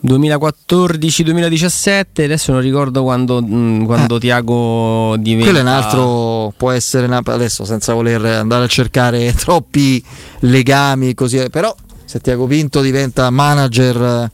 2014-2017, 0.00 2.24
adesso 2.24 2.52
non 2.52 2.60
ricordo 2.60 3.02
quando, 3.02 3.42
mh, 3.42 3.84
quando 3.84 4.18
Tiago 4.18 5.16
diventa. 5.18 5.48
Eh. 5.48 5.52
Quello 5.52 5.58
è 5.58 5.62
un 5.62 5.68
altro, 5.76 6.52
può 6.56 6.70
essere 6.70 7.06
una- 7.06 7.20
adesso 7.24 7.64
senza 7.64 7.94
voler 7.94 8.24
andare 8.24 8.64
a 8.64 8.68
cercare 8.68 9.32
troppi 9.34 10.02
legami 10.40 11.14
così, 11.14 11.48
però 11.50 11.74
se 12.08 12.20
Tiago 12.20 12.46
Pinto 12.46 12.80
diventa 12.80 13.28
manager, 13.28 14.30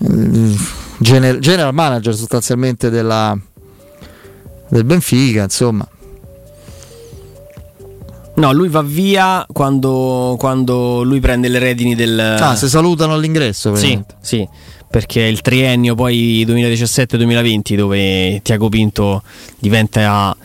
eh, 0.00 0.56
gener- 0.98 1.38
general 1.38 1.72
manager 1.72 2.16
sostanzialmente 2.16 2.90
della, 2.90 3.38
del 4.68 4.82
Benfica, 4.82 5.44
insomma. 5.44 5.86
No, 8.34 8.52
lui 8.52 8.68
va 8.68 8.82
via 8.82 9.46
quando, 9.52 10.34
quando 10.36 11.04
lui 11.04 11.20
prende 11.20 11.46
le 11.46 11.60
redini 11.60 11.94
del. 11.94 12.18
Ah, 12.18 12.56
si 12.56 12.68
salutano 12.68 13.14
all'ingresso. 13.14 13.76
Sì, 13.76 13.96
sì, 14.20 14.44
perché 14.90 15.26
è 15.26 15.28
il 15.28 15.40
triennio 15.42 15.94
poi 15.94 16.44
2017-2020 16.44 17.76
dove 17.76 18.40
Tiago 18.42 18.68
Pinto 18.68 19.22
diventa 19.60 20.36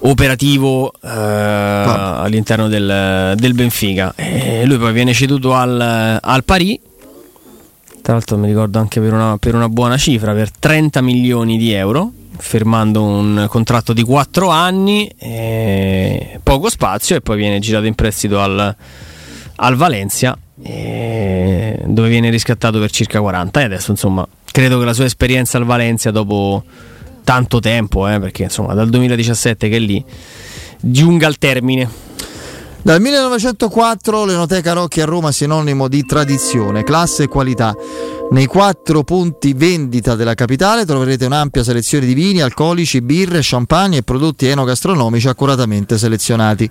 operativo 0.00 0.92
eh, 1.02 1.08
all'interno 1.08 2.68
del, 2.68 3.34
del 3.36 3.54
Benfica. 3.54 4.12
E 4.16 4.64
lui 4.64 4.78
poi 4.78 4.92
viene 4.92 5.12
ceduto 5.12 5.54
al, 5.54 6.18
al 6.20 6.44
Paris. 6.44 6.78
Tra 8.02 8.12
l'altro 8.14 8.38
mi 8.38 8.46
ricordo 8.46 8.78
anche 8.78 9.00
per 9.00 9.12
una, 9.12 9.36
per 9.38 9.54
una 9.54 9.68
buona 9.68 9.96
cifra, 9.96 10.32
per 10.32 10.50
30 10.50 11.02
milioni 11.02 11.58
di 11.58 11.72
euro, 11.72 12.10
firmando 12.38 13.02
un 13.02 13.46
contratto 13.48 13.92
di 13.92 14.02
4 14.02 14.48
anni, 14.48 15.06
e 15.18 16.40
poco 16.42 16.70
spazio 16.70 17.16
e 17.16 17.20
poi 17.20 17.36
viene 17.36 17.58
girato 17.58 17.84
in 17.84 17.94
prestito 17.94 18.40
al, 18.40 18.74
al 19.56 19.74
Valencia 19.76 20.38
eh, 20.62 21.78
dove 21.86 22.08
viene 22.08 22.30
riscattato 22.30 22.78
per 22.78 22.90
circa 22.90 23.20
40 23.20 23.60
e 23.60 23.64
adesso 23.64 23.90
insomma 23.90 24.26
credo 24.50 24.78
che 24.78 24.84
la 24.84 24.92
sua 24.92 25.04
esperienza 25.04 25.56
al 25.58 25.64
Valencia 25.64 26.10
dopo 26.10 26.64
tanto 27.28 27.60
tempo 27.60 28.08
eh, 28.08 28.18
perché 28.18 28.44
insomma 28.44 28.72
dal 28.72 28.88
2017 28.88 29.68
che 29.68 29.76
è 29.76 29.78
lì 29.78 30.02
giunga 30.80 31.26
al 31.26 31.36
termine 31.36 31.86
Dal 32.80 33.02
1904 33.02 34.24
l'Enoteca 34.24 34.72
Rocchi 34.72 35.02
a 35.02 35.04
Roma 35.04 35.30
sinonimo 35.30 35.88
di 35.88 36.06
tradizione, 36.06 36.84
classe 36.84 37.24
e 37.24 37.28
qualità. 37.28 37.74
Nei 38.30 38.44
quattro 38.44 39.04
punti 39.04 39.54
vendita 39.54 40.14
della 40.14 40.34
capitale 40.34 40.84
troverete 40.84 41.24
un'ampia 41.24 41.64
selezione 41.64 42.04
di 42.04 42.12
vini, 42.12 42.42
alcolici, 42.42 43.00
birre, 43.00 43.40
champagne 43.42 43.96
e 43.98 44.02
prodotti 44.02 44.46
enogastronomici 44.46 45.28
accuratamente 45.28 45.96
selezionati. 45.96 46.68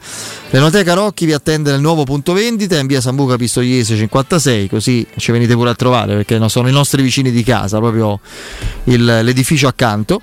L'Enoteca 0.51 0.93
Rocchi 0.93 1.25
vi 1.25 1.33
attende 1.33 1.71
nel 1.71 1.81
nuovo 1.81 2.03
punto 2.03 2.33
vendita 2.33 2.77
in 2.77 2.85
via 2.85 3.01
Sambuca 3.01 3.37
Pistoiese 3.37 3.95
56, 3.97 4.69
così 4.69 5.05
ci 5.17 5.31
venite 5.31 5.55
pure 5.55 5.71
a 5.71 5.75
trovare 5.75 6.15
perché 6.15 6.37
no, 6.37 6.47
sono 6.47 6.67
i 6.67 6.71
nostri 6.71 7.01
vicini 7.01 7.31
di 7.31 7.43
casa, 7.43 7.79
proprio 7.79 8.19
il- 8.85 9.03
l'edificio 9.23 9.67
accanto, 9.67 10.21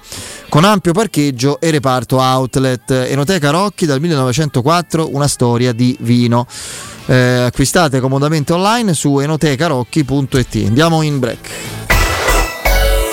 con 0.48 0.62
ampio 0.62 0.92
parcheggio 0.92 1.58
e 1.58 1.72
reparto 1.72 2.18
outlet. 2.20 2.90
Enoteca 2.90 3.50
Rocchi 3.50 3.86
dal 3.86 4.00
1904, 4.00 5.12
una 5.12 5.26
storia 5.26 5.72
di 5.72 5.96
vino. 6.00 6.46
Eh, 7.06 7.12
acquistate 7.12 8.00
comodamente 8.00 8.54
online 8.54 8.94
su 8.94 9.18
enotecarocchi.it. 9.18 10.64
Andiamo 10.66 11.02
in 11.02 11.18
break. 11.24 11.48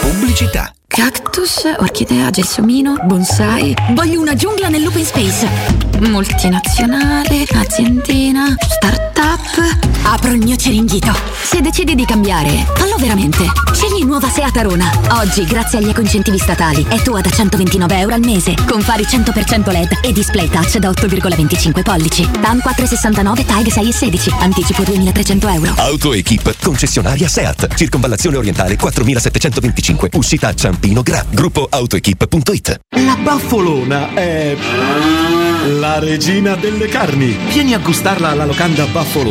Pubblicità. 0.01 0.74
Cactus, 0.86 1.64
orchidea, 1.78 2.30
gelsomino, 2.30 2.97
bonsai. 3.05 3.74
Voglio 3.91 4.20
una 4.20 4.36
giungla 4.36 4.68
nell'open 4.68 5.05
space. 5.05 5.47
Multinazionale, 5.99 7.45
aziendina, 7.53 8.53
startup. 8.68 9.30
Apro 10.04 10.32
il 10.32 10.44
mio 10.44 10.56
ceringhito. 10.56 11.12
Se 11.42 11.62
decidi 11.62 11.96
di 11.96 12.06
cambiare, 12.06 12.66
fallo 12.76 12.96
veramente. 12.98 13.46
Scegli 13.72 14.04
nuova 14.04 14.30
Seat 14.30 14.58
Arona. 14.58 14.92
Oggi, 15.22 15.44
grazie 15.46 15.80
agli 15.80 15.89
ecoincentivi 15.89 16.38
statali, 16.38 16.86
è 16.88 17.02
tua 17.02 17.22
da 17.22 17.30
129 17.30 17.98
euro 17.98 18.14
al 18.14 18.22
mese. 18.22 18.54
Con 18.68 18.82
fari 18.82 19.04
100% 19.04 19.72
LED 19.72 20.00
e 20.02 20.12
display 20.12 20.50
touch 20.50 20.78
da 20.78 20.89
8,25 20.89 21.82
pollici. 21.82 22.30
TAN 22.42 22.60
469 22.62 23.46
TAG 23.46 23.68
6 23.68 23.88
e 23.88 23.94
16. 23.94 24.34
Anticipo 24.39 24.84
2300 24.84 25.48
euro. 25.48 25.74
Autoequip, 25.76 26.56
concessionaria 26.62 27.28
SEAT. 27.28 27.74
Circonvallazione 27.76 28.38
orientale 28.38 28.76
4725. 28.76 30.10
Uscita 30.14 30.50
a 30.50 30.54
Ciampino 30.54 31.02
Gra. 31.04 31.26
Gruppo 31.30 31.68
autoequip.it. 31.70 32.80
La 32.89 33.18
baffolona 33.22 34.14
è 34.14 34.58
la 35.68 36.00
regina 36.00 36.56
delle 36.56 36.88
carni. 36.88 37.38
Vieni 37.50 37.74
a 37.74 37.80
gustarla 37.80 38.30
alla 38.30 38.46
locanda 38.46 38.86
Baffolona. 38.86 39.30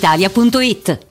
brispalitalia.it. 0.01 1.10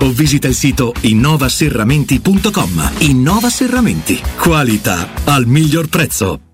o 0.00 0.10
visita 0.10 0.48
il 0.48 0.54
sito 0.54 0.94
innovaserramenti.com. 1.00 2.92
Innova 2.98 3.50
Serramenti. 3.50 4.20
Qualità 4.36 5.08
al 5.24 5.46
miglior 5.46 5.88
prezzo. 5.88 6.53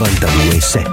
92.7 0.00 0.90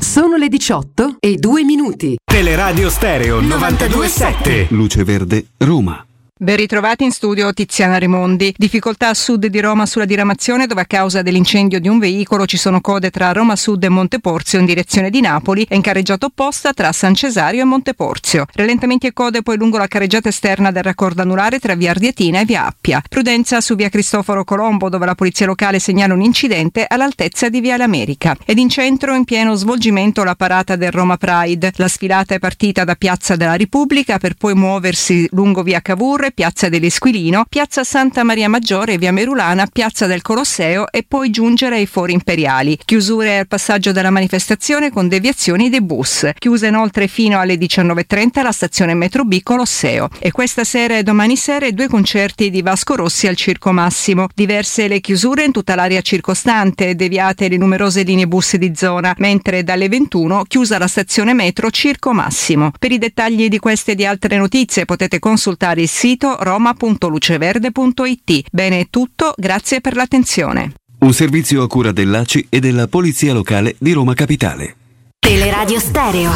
Sono 0.00 0.36
le 0.36 0.48
18 0.48 1.16
e 1.20 1.36
2 1.36 1.64
minuti. 1.64 2.16
Teleradio 2.24 2.88
Stereo 2.88 3.42
92.7 3.42 4.68
Luce 4.70 5.04
Verde, 5.04 5.48
Roma. 5.58 6.02
Ben 6.42 6.56
ritrovati 6.56 7.04
in 7.04 7.10
studio 7.10 7.52
Tiziana 7.52 7.98
Raimondi. 7.98 8.54
Difficoltà 8.56 9.08
a 9.08 9.14
sud 9.14 9.44
di 9.44 9.60
Roma 9.60 9.84
sulla 9.84 10.06
diramazione 10.06 10.66
dove 10.66 10.80
a 10.80 10.86
causa 10.86 11.20
dell'incendio 11.20 11.78
di 11.80 11.86
un 11.86 11.98
veicolo 11.98 12.46
ci 12.46 12.56
sono 12.56 12.80
code 12.80 13.10
tra 13.10 13.32
Roma 13.32 13.56
Sud 13.56 13.84
e 13.84 13.90
Monteporzio 13.90 14.58
in 14.58 14.64
direzione 14.64 15.10
di 15.10 15.20
Napoli 15.20 15.66
e 15.68 15.76
in 15.76 15.82
carreggiata 15.82 16.24
opposta 16.24 16.72
tra 16.72 16.92
San 16.92 17.14
Cesario 17.14 17.60
e 17.60 17.64
Monteporzio. 17.64 18.46
Rallentamenti 18.54 19.06
e 19.06 19.12
code 19.12 19.42
poi 19.42 19.58
lungo 19.58 19.76
la 19.76 19.86
carreggiata 19.86 20.30
esterna 20.30 20.70
del 20.70 20.82
raccordo 20.82 21.20
anulare 21.20 21.58
tra 21.58 21.74
via 21.74 21.90
Ardietina 21.90 22.40
e 22.40 22.46
via 22.46 22.64
Appia. 22.64 23.02
Prudenza 23.06 23.60
su 23.60 23.74
via 23.74 23.90
Cristoforo 23.90 24.42
Colombo 24.42 24.88
dove 24.88 25.04
la 25.04 25.14
polizia 25.14 25.44
locale 25.44 25.78
segnala 25.78 26.14
un 26.14 26.22
incidente 26.22 26.86
all'altezza 26.88 27.50
di 27.50 27.60
via 27.60 27.76
L'America. 27.76 28.34
Ed 28.46 28.56
in 28.56 28.70
centro 28.70 29.14
in 29.14 29.24
pieno 29.24 29.56
svolgimento 29.56 30.24
la 30.24 30.36
parata 30.36 30.76
del 30.76 30.90
Roma 30.90 31.18
Pride. 31.18 31.72
La 31.74 31.88
sfilata 31.88 32.34
è 32.34 32.38
partita 32.38 32.84
da 32.84 32.94
Piazza 32.94 33.36
della 33.36 33.56
Repubblica 33.56 34.16
per 34.16 34.36
poi 34.36 34.54
muoversi 34.54 35.28
lungo 35.32 35.62
via 35.62 35.82
Cavour 35.82 36.28
Piazza 36.30 36.68
dell'Esquilino, 36.68 37.44
Piazza 37.48 37.84
Santa 37.84 38.22
Maria 38.22 38.48
Maggiore, 38.48 38.98
Via 38.98 39.12
Merulana, 39.12 39.66
Piazza 39.66 40.06
del 40.06 40.22
Colosseo 40.22 40.90
e 40.90 41.04
poi 41.06 41.30
giungere 41.30 41.76
ai 41.76 41.86
fori 41.86 42.12
imperiali. 42.12 42.78
Chiusure 42.84 43.38
al 43.38 43.46
passaggio 43.46 43.92
della 43.92 44.10
manifestazione 44.10 44.90
con 44.90 45.08
deviazioni 45.08 45.68
dei 45.68 45.82
bus. 45.82 46.30
Chiusa 46.38 46.66
inoltre 46.66 47.08
fino 47.08 47.38
alle 47.38 47.54
19.30 47.54 48.42
la 48.42 48.52
stazione 48.52 48.94
metro 48.94 49.24
B 49.24 49.42
Colosseo. 49.42 50.08
E 50.18 50.30
questa 50.30 50.64
sera 50.64 50.96
e 50.96 51.02
domani 51.02 51.36
sera 51.36 51.68
due 51.70 51.88
concerti 51.88 52.50
di 52.50 52.62
Vasco 52.62 52.94
Rossi 52.96 53.26
al 53.26 53.36
Circo 53.36 53.72
Massimo. 53.72 54.28
Diverse 54.34 54.88
le 54.88 55.00
chiusure 55.00 55.44
in 55.44 55.52
tutta 55.52 55.74
l'area 55.74 56.00
circostante, 56.00 56.94
deviate 56.94 57.48
le 57.48 57.56
numerose 57.56 58.02
linee 58.02 58.26
bus 58.26 58.56
di 58.56 58.72
zona, 58.74 59.14
mentre 59.18 59.64
dalle 59.64 59.88
21 59.88 60.44
chiusa 60.44 60.78
la 60.78 60.86
stazione 60.86 61.34
metro 61.34 61.70
Circo 61.70 62.12
Massimo. 62.12 62.70
Per 62.78 62.92
i 62.92 62.98
dettagli 62.98 63.48
di 63.48 63.58
queste 63.58 63.92
e 63.92 63.94
di 63.94 64.06
altre 64.06 64.36
notizie 64.36 64.84
potete 64.84 65.18
consultare 65.18 65.82
il 65.82 65.88
sito 65.88 66.19
sito 66.20 66.36
roma.luceverde.it. 66.38 68.44
Bene 68.52 68.80
è 68.80 68.88
tutto, 68.90 69.32
grazie 69.36 69.80
per 69.80 69.96
l'attenzione. 69.96 70.74
Un 70.98 71.14
servizio 71.14 71.62
a 71.62 71.66
cura 71.66 71.92
dell'ACI 71.92 72.48
e 72.50 72.60
della 72.60 72.86
Polizia 72.86 73.32
Locale 73.32 73.74
di 73.78 73.92
Roma 73.92 74.12
Capitale. 74.12 74.76
Teleradio 75.18 75.80
Stereo 75.80 76.30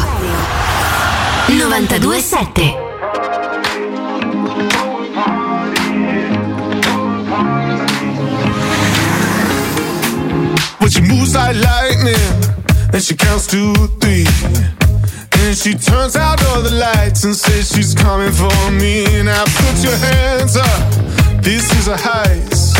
927 1.47 2.83
When 10.79 10.89
she 10.89 11.01
moves 11.01 11.35
like 11.35 11.55
lightning, 11.55 12.15
and 12.93 13.01
she 13.01 13.15
counts 13.15 13.47
to 13.47 13.73
three. 13.99 14.84
And 15.45 15.55
she 15.55 15.75
turns 15.75 16.15
out 16.15 16.43
all 16.47 16.63
the 16.63 16.71
lights 16.71 17.23
and 17.23 17.35
says 17.35 17.69
she's 17.69 17.93
coming 17.93 18.31
for 18.31 18.71
me. 18.71 19.05
Now 19.21 19.43
put 19.45 19.83
your 19.83 19.95
hands 19.95 20.57
up, 20.57 20.91
this 21.43 21.71
is 21.77 21.87
a 21.87 21.95
heist. 21.95 22.73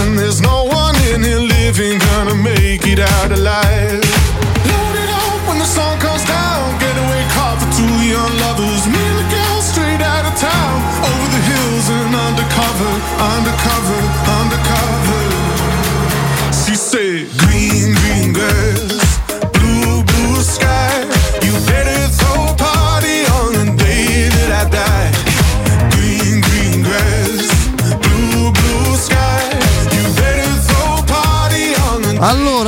And 0.00 0.18
there's 0.18 0.40
no 0.40 0.64
one 0.64 0.96
in 1.12 1.22
here 1.22 1.38
living 1.38 1.98
gonna 1.98 2.34
make 2.36 2.86
it 2.86 3.00
out 3.00 3.32
alive. 3.32 4.51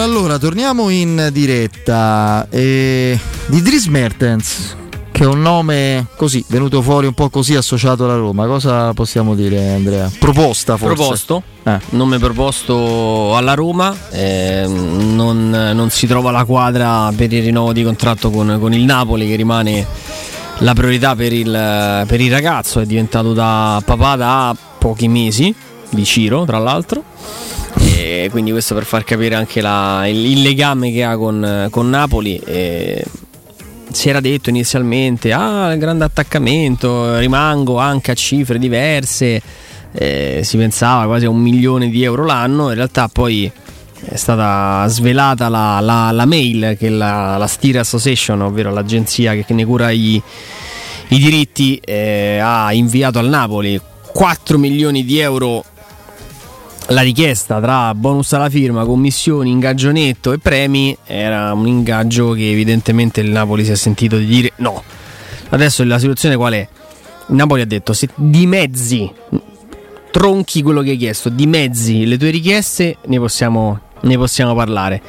Allora, 0.04 0.36
torniamo 0.36 0.90
in 0.90 1.30
diretta. 1.32 2.46
E... 2.50 3.18
Di 3.46 3.62
Dries 3.62 3.86
Mertens, 3.86 4.76
che 5.10 5.24
è 5.24 5.26
un 5.26 5.40
nome 5.40 6.08
così, 6.16 6.44
venuto 6.48 6.82
fuori 6.82 7.06
un 7.06 7.14
po' 7.14 7.30
così 7.30 7.54
associato 7.54 8.04
alla 8.04 8.16
Roma. 8.16 8.44
Cosa 8.46 8.92
possiamo 8.92 9.34
dire, 9.34 9.72
Andrea? 9.72 10.10
Proposta 10.18 10.76
forse? 10.76 10.94
Proposto, 10.94 11.42
Eh. 11.62 11.80
nome 11.90 12.18
proposto 12.18 13.34
alla 13.34 13.54
Roma, 13.54 13.96
eh, 14.10 14.66
non, 14.66 15.48
non 15.48 15.88
si 15.88 16.06
trova 16.06 16.30
la 16.30 16.44
quadra 16.44 17.10
per 17.16 17.32
il 17.32 17.42
rinnovo 17.42 17.72
di 17.72 17.82
contratto 17.82 18.28
con, 18.28 18.58
con 18.60 18.74
il 18.74 18.84
Napoli 18.84 19.26
che 19.26 19.36
rimane 19.36 19.86
la 20.58 20.74
priorità 20.74 21.16
per 21.16 21.32
il, 21.32 22.04
per 22.06 22.20
il 22.20 22.30
ragazzo, 22.30 22.78
è 22.78 22.84
diventato 22.84 23.32
da 23.32 23.80
papà 23.82 24.16
da 24.16 24.54
pochi 24.78 25.08
mesi, 25.08 25.54
di 25.88 26.04
Ciro 26.04 26.44
tra 26.44 26.58
l'altro, 26.58 27.02
e 27.78 28.28
quindi 28.30 28.50
questo 28.50 28.74
per 28.74 28.84
far 28.84 29.04
capire 29.04 29.34
anche 29.34 29.60
la- 29.60 30.06
il, 30.06 30.24
il 30.24 30.42
legame 30.42 30.92
che 30.92 31.04
ha 31.04 31.16
con, 31.16 31.68
con 31.70 31.88
Napoli. 31.90 32.36
e 32.44 33.04
si 33.90 34.08
era 34.08 34.18
detto 34.20 34.50
inizialmente, 34.50 35.32
ah, 35.32 35.74
grande 35.76 36.04
attaccamento, 36.04 37.16
rimango 37.18 37.78
anche 37.78 38.10
a 38.10 38.14
cifre 38.14 38.58
diverse, 38.58 39.40
eh, 39.92 40.40
si 40.42 40.56
pensava 40.56 41.06
quasi 41.06 41.26
a 41.26 41.30
un 41.30 41.40
milione 41.40 41.88
di 41.90 42.02
euro 42.02 42.24
l'anno, 42.24 42.70
in 42.70 42.74
realtà 42.74 43.06
poi 43.08 43.48
è 44.06 44.16
stata 44.16 44.84
svelata 44.88 45.48
la, 45.48 45.78
la- 45.80 46.10
la 46.10 46.24
mail 46.26 46.76
che 46.76 46.88
la, 46.88 47.36
la 47.36 47.46
Steer 47.46 47.78
Association, 47.78 48.40
ovvero 48.42 48.72
l'agenzia 48.72 49.32
che, 49.34 49.44
che 49.44 49.54
ne 49.54 49.64
cura 49.64 49.90
i, 49.90 50.20
i 51.08 51.18
diritti, 51.18 51.76
eh, 51.84 52.38
ha 52.42 52.72
inviato 52.72 53.20
al 53.20 53.28
Napoli 53.28 53.80
4 54.12 54.58
milioni 54.58 55.04
di 55.04 55.20
euro 55.20 55.64
la 56.88 57.00
richiesta 57.00 57.60
tra 57.60 57.94
bonus 57.94 58.32
alla 58.34 58.50
firma, 58.50 58.84
commissioni, 58.84 59.50
ingaggio 59.50 59.90
netto 59.90 60.32
e 60.32 60.38
premi 60.38 60.96
era 61.04 61.52
un 61.52 61.66
ingaggio 61.66 62.32
che 62.32 62.50
evidentemente 62.50 63.20
il 63.20 63.30
Napoli 63.30 63.64
si 63.64 63.70
è 63.70 63.76
sentito 63.76 64.16
di 64.18 64.26
dire 64.26 64.52
no. 64.56 64.82
Adesso 65.48 65.82
la 65.84 65.98
situazione 65.98 66.36
qual 66.36 66.52
è? 66.52 66.68
Il 67.28 67.34
Napoli 67.36 67.62
ha 67.62 67.66
detto 67.66 67.92
se 67.94 68.08
dimezzi, 68.14 69.10
tronchi 70.10 70.62
quello 70.62 70.82
che 70.82 70.90
hai 70.90 70.96
chiesto, 70.96 71.30
dimezzi 71.30 72.04
le 72.04 72.18
tue 72.18 72.30
richieste, 72.30 72.98
ne 73.06 73.18
possiamo, 73.18 73.80
ne 74.00 74.16
possiamo 74.16 74.54
parlare. 74.54 75.00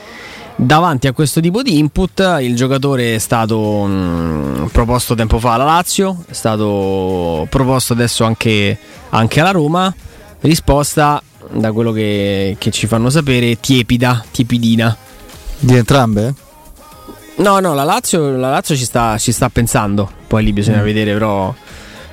Davanti 0.58 1.08
a 1.08 1.12
questo 1.12 1.42
tipo 1.42 1.62
di 1.62 1.78
input 1.78 2.38
il 2.40 2.56
giocatore 2.56 3.16
è 3.16 3.18
stato 3.18 3.84
mh, 3.84 4.70
proposto 4.72 5.14
tempo 5.14 5.38
fa 5.40 5.54
alla 5.54 5.66
Lazio, 5.66 6.24
è 6.30 6.34
stato 6.34 7.46
proposto 7.50 7.92
adesso 7.92 8.24
anche, 8.24 8.78
anche 9.10 9.42
alla 9.42 9.52
Roma, 9.52 9.94
risposta 10.40 11.22
da 11.52 11.72
quello 11.72 11.92
che, 11.92 12.56
che 12.60 12.72
ci 12.72 12.88
fanno 12.88 13.10
sapere 13.10 13.60
tiepida, 13.60 14.24
tiepidina. 14.32 14.96
Di 15.60 15.76
entrambe? 15.76 16.34
No, 17.38 17.60
no, 17.60 17.74
la 17.74 17.84
Lazio, 17.84 18.30
la 18.38 18.50
Lazio 18.50 18.76
ci, 18.76 18.86
sta, 18.86 19.18
ci 19.18 19.32
sta 19.32 19.50
pensando, 19.50 20.10
poi 20.28 20.44
lì 20.44 20.54
bisogna 20.54 20.82
Mm. 20.82 20.86
vedere 20.86 21.12
però 21.14 21.54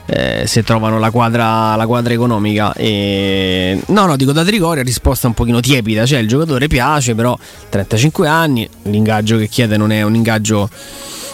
eh, 0.07 0.45
se 0.47 0.63
trovano 0.65 0.99
la 0.99 1.11
quadra, 1.11 1.77
la 1.77 1.87
quadra 1.87 2.13
economica. 2.13 2.73
E... 2.75 3.81
No, 3.87 4.07
no, 4.07 4.17
dico 4.17 4.33
da 4.33 4.45
Trigoria 4.45 4.83
risposta 4.83 5.29
un 5.29 5.35
pochino 5.35 5.61
tiepida, 5.61 6.05
cioè 6.07 6.19
il 6.19 6.29
giocatore 6.29 6.67
piace, 6.67 7.15
però 7.15 7.39
35 7.69 8.27
anni, 8.27 8.69
l'ingaggio 8.83 9.37
che 9.39 9.49
chiede 9.49 9.77
non 9.77 9.93
è 9.93 10.03
un 10.03 10.15
ingaggio 10.17 10.69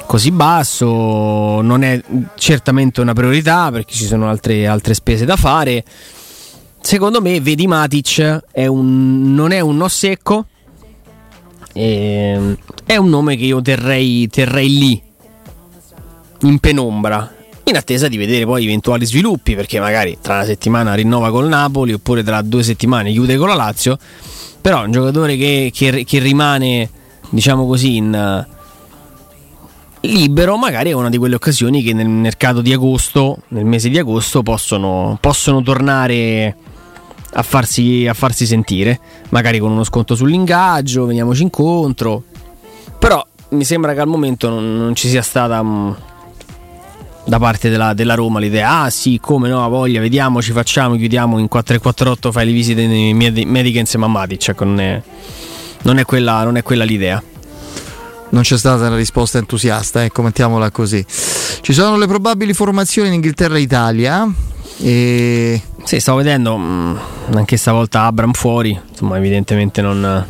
così 0.07 0.31
basso, 0.31 1.61
non 1.61 1.83
è 1.83 2.01
certamente 2.37 3.01
una 3.01 3.13
priorità 3.13 3.71
perché 3.71 3.95
ci 3.95 4.05
sono 4.07 4.29
altre, 4.29 4.67
altre 4.67 4.95
spese 4.95 5.25
da 5.25 5.37
fare. 5.37 5.83
Secondo 6.89 7.21
me, 7.21 7.39
vedi 7.43 7.67
Matic 7.67 8.45
è 8.51 8.65
un, 8.65 9.35
non 9.35 9.53
è 9.53 9.61
un 9.61 9.77
no 9.77 9.89
secco, 9.89 10.47
ehm, 11.75 12.57
è 12.87 12.97
un 12.97 13.11
nome 13.11 13.37
che 13.37 13.45
io 13.45 13.61
terrei, 13.61 14.27
terrei 14.29 14.79
lì 14.79 15.03
in 16.45 16.59
penombra. 16.59 17.31
In 17.65 17.77
attesa 17.77 18.09
di 18.09 18.17
vedere 18.17 18.47
poi 18.47 18.65
eventuali 18.65 19.05
sviluppi, 19.05 19.55
perché 19.55 19.79
magari 19.79 20.17
tra 20.19 20.37
una 20.37 20.45
settimana 20.47 20.95
rinnova 20.95 21.31
col 21.31 21.47
Napoli 21.49 21.93
oppure 21.93 22.23
tra 22.23 22.41
due 22.41 22.63
settimane 22.63 23.13
chiude 23.13 23.37
con 23.37 23.49
la 23.49 23.55
Lazio. 23.55 23.99
Però 24.59 24.83
un 24.83 24.91
giocatore 24.91 25.37
che, 25.37 25.71
che- 25.75 26.05
che 26.07 26.19
rimane, 26.21 26.89
diciamo 27.29 27.67
così, 27.67 27.97
in, 27.97 28.47
libero, 30.01 30.57
magari 30.57 30.89
è 30.89 30.95
una 30.95 31.11
di 31.11 31.19
quelle 31.19 31.35
occasioni 31.35 31.83
che 31.83 31.93
nel 31.93 32.09
mercato 32.09 32.63
di 32.63 32.73
agosto, 32.73 33.43
nel 33.49 33.67
mese 33.67 33.91
di 33.91 33.99
agosto, 33.99 34.43
possono, 34.43 35.19
possono 35.21 35.63
tornare 35.63 36.57
a 37.33 37.43
farsi, 37.43 38.07
a 38.07 38.15
farsi 38.15 38.47
sentire. 38.47 38.99
Magari 39.31 39.59
con 39.59 39.71
uno 39.71 39.85
sconto 39.85 40.15
sull'ingaggio, 40.15 41.07
veniamoci 41.07 41.43
incontro. 41.43 42.23
Però 42.99 43.25
mi 43.51 43.65
sembra 43.65 43.95
che 43.95 44.01
al 44.01 44.09
momento 44.09 44.49
non, 44.49 44.77
non 44.77 44.95
ci 44.95 45.09
sia 45.09 45.23
stata 45.23 45.63
mh, 45.63 45.97
da 47.25 47.39
parte 47.39 47.69
della, 47.69 47.95
della 47.95 48.15
Roma 48.15 48.41
l'idea, 48.41 48.83
ah 48.83 48.91
sì, 48.91 49.19
come 49.21 49.49
no, 49.49 49.65
ha 49.65 49.69
voglia, 49.69 50.01
vediamo, 50.01 50.41
ci 50.41 50.53
facciamo, 50.53 50.97
chiudiamo 50.97 51.39
in 51.39 51.49
4-4-8, 51.53 52.31
fai 52.31 52.47
le 52.47 52.53
visite 52.53 52.87
nei 52.87 53.13
med- 53.13 53.45
mediche 53.45 53.79
insieme 53.79 54.07
a 54.07 54.09
Matic. 54.09 54.49
Ecco, 54.49 54.65
non 54.65 54.81
è, 54.81 55.03
non 55.83 55.99
è 55.99 56.05
quella, 56.05 56.43
non 56.45 56.57
è 56.57 56.63
quella 56.63 56.85
l'idea. 56.85 57.23
Non 58.31 58.43
c'è 58.43 58.59
stata 58.59 58.87
una 58.87 58.97
risposta 58.97 59.39
entusiasta, 59.39 60.05
ecco, 60.05 60.23
mettiamola 60.23 60.71
così. 60.71 61.05
Ci 61.07 61.73
sono 61.73 61.97
le 61.97 62.07
probabili 62.07 62.53
formazioni 62.53 63.09
in 63.09 63.15
Inghilterra 63.15 63.57
e 63.57 63.61
Italia. 63.61 64.31
E... 64.81 65.61
Sì, 65.85 66.01
stavo 66.01 66.19
vedendo 66.19 66.57
mh, 66.57 67.01
anche 67.35 67.57
stavolta 67.57 68.05
Abram 68.05 68.33
fuori, 68.33 68.79
insomma 68.89 69.17
evidentemente 69.17 69.81
non... 69.81 70.27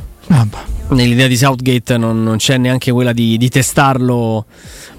Nell'idea 0.91 1.27
di 1.27 1.37
Southgate 1.37 1.99
non, 1.99 2.23
non 2.23 2.37
c'è 2.39 2.57
neanche 2.57 2.93
quella 2.93 3.13
di, 3.13 3.37
di 3.37 3.49
testarlo 3.51 4.47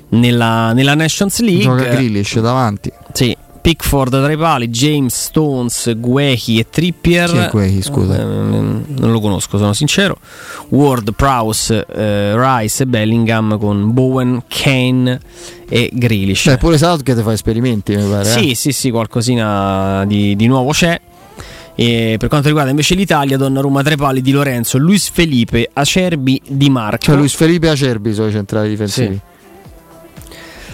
nella, 0.09 0.71
nella 0.73 0.93
Nations 0.93 1.39
League. 1.39 1.63
Gioca 1.63 1.83
Grealish 1.89 2.39
davanti. 2.39 2.91
Sì, 3.11 3.35
Pickford 3.61 4.21
tra 4.21 4.31
i 4.31 4.37
pali, 4.37 4.69
James, 4.69 5.13
Stones, 5.15 5.93
Guehi 5.97 6.59
e 6.59 6.67
Trippier. 6.69 7.29
Chi 7.29 7.37
è 7.37 7.49
Guehi, 7.49 7.81
scusa? 7.81 8.19
Eh, 8.19 8.23
non 8.23 9.11
lo 9.11 9.19
conosco, 9.19 9.57
sono 9.57 9.73
sincero. 9.73 10.17
Ward, 10.69 11.13
Prowse, 11.13 11.85
eh, 11.85 12.33
Rice 12.35 12.83
e 12.83 12.85
Bellingham 12.85 13.57
con 13.59 13.93
Bowen, 13.93 14.43
Kane 14.47 15.19
e 15.67 15.89
Grealish. 15.93 16.47
Beh, 16.47 16.57
pure 16.57 16.77
Southgate 16.77 17.21
fa 17.21 17.33
esperimenti, 17.33 17.95
mi 17.95 18.09
pare. 18.09 18.25
Sì, 18.25 18.51
eh. 18.51 18.55
sì, 18.55 18.71
sì, 18.71 18.89
qualcosina 18.91 20.05
di, 20.05 20.35
di 20.35 20.47
nuovo 20.47 20.71
c'è. 20.71 20.99
E 21.75 22.17
per 22.19 22.27
quanto 22.27 22.47
riguarda 22.47 22.71
invece 22.71 22.93
l'Italia, 22.95 23.37
Donnarumma 23.37 23.81
tra 23.83 23.93
i 23.93 23.97
pali 23.97 24.21
di 24.21 24.31
Lorenzo, 24.31 24.77
Luis 24.77 25.09
Felipe, 25.09 25.69
Acerbi, 25.71 26.41
Di 26.45 26.69
Marco. 26.69 27.05
Cioè 27.05 27.15
Luis 27.15 27.33
Felipe 27.33 27.69
Acerbi 27.69 28.13
sono 28.13 28.27
i 28.27 28.31
centrali 28.31 28.67
difensivi. 28.67 29.19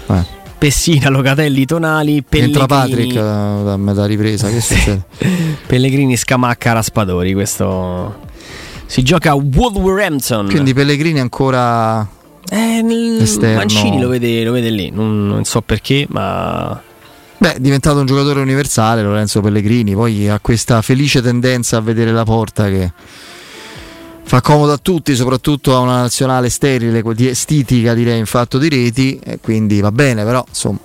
Eh. 0.07 0.34
Pessina, 0.65 1.09
Locatelli, 1.09 1.63
Tonali, 1.63 2.23
Entra 2.27 2.65
Pellegrini, 2.65 3.13
Patrick 3.13 3.15
eh, 3.15 3.63
da 3.63 3.77
metà 3.77 4.05
ripresa, 4.05 4.49
che 4.49 4.61
succede? 4.61 5.05
Pellegrini, 5.67 6.17
Scamacca, 6.17 6.73
Raspadori. 6.73 7.33
Questo 7.33 8.21
si 8.87 9.03
gioca 9.03 9.31
a 9.31 9.35
Wolverhampton. 9.35 10.47
Quindi 10.47 10.73
Pellegrini 10.73 11.19
ancora 11.19 12.01
Eh, 12.49 12.83
esterno. 13.19 13.57
Mancini 13.57 14.01
lo 14.01 14.07
vede, 14.07 14.43
lo 14.43 14.53
vede 14.53 14.71
lì, 14.71 14.89
non, 14.89 15.27
non 15.27 15.43
so 15.43 15.61
perché, 15.61 16.07
ma 16.09 16.81
Beh, 17.37 17.53
è 17.53 17.59
diventato 17.59 17.99
un 17.99 18.07
giocatore 18.07 18.39
universale 18.39 19.03
Lorenzo 19.03 19.41
Pellegrini, 19.41 19.93
poi 19.93 20.27
ha 20.29 20.39
questa 20.39 20.81
felice 20.81 21.21
tendenza 21.21 21.77
a 21.77 21.81
vedere 21.81 22.11
la 22.11 22.23
porta 22.23 22.69
che 22.69 22.91
fa 24.25 24.41
comodo 24.41 24.73
a 24.73 24.77
tutti, 24.77 25.15
soprattutto 25.15 25.75
a 25.75 25.79
una 25.79 26.01
nazionale 26.01 26.49
sterile, 26.49 27.03
estitica 27.29 27.93
direi 27.93 28.19
in 28.19 28.25
fatto 28.25 28.57
di 28.57 28.69
reti, 28.69 29.19
e 29.23 29.39
quindi 29.39 29.79
va 29.79 29.91
bene, 29.91 30.23
però 30.23 30.43
insomma... 30.47 30.79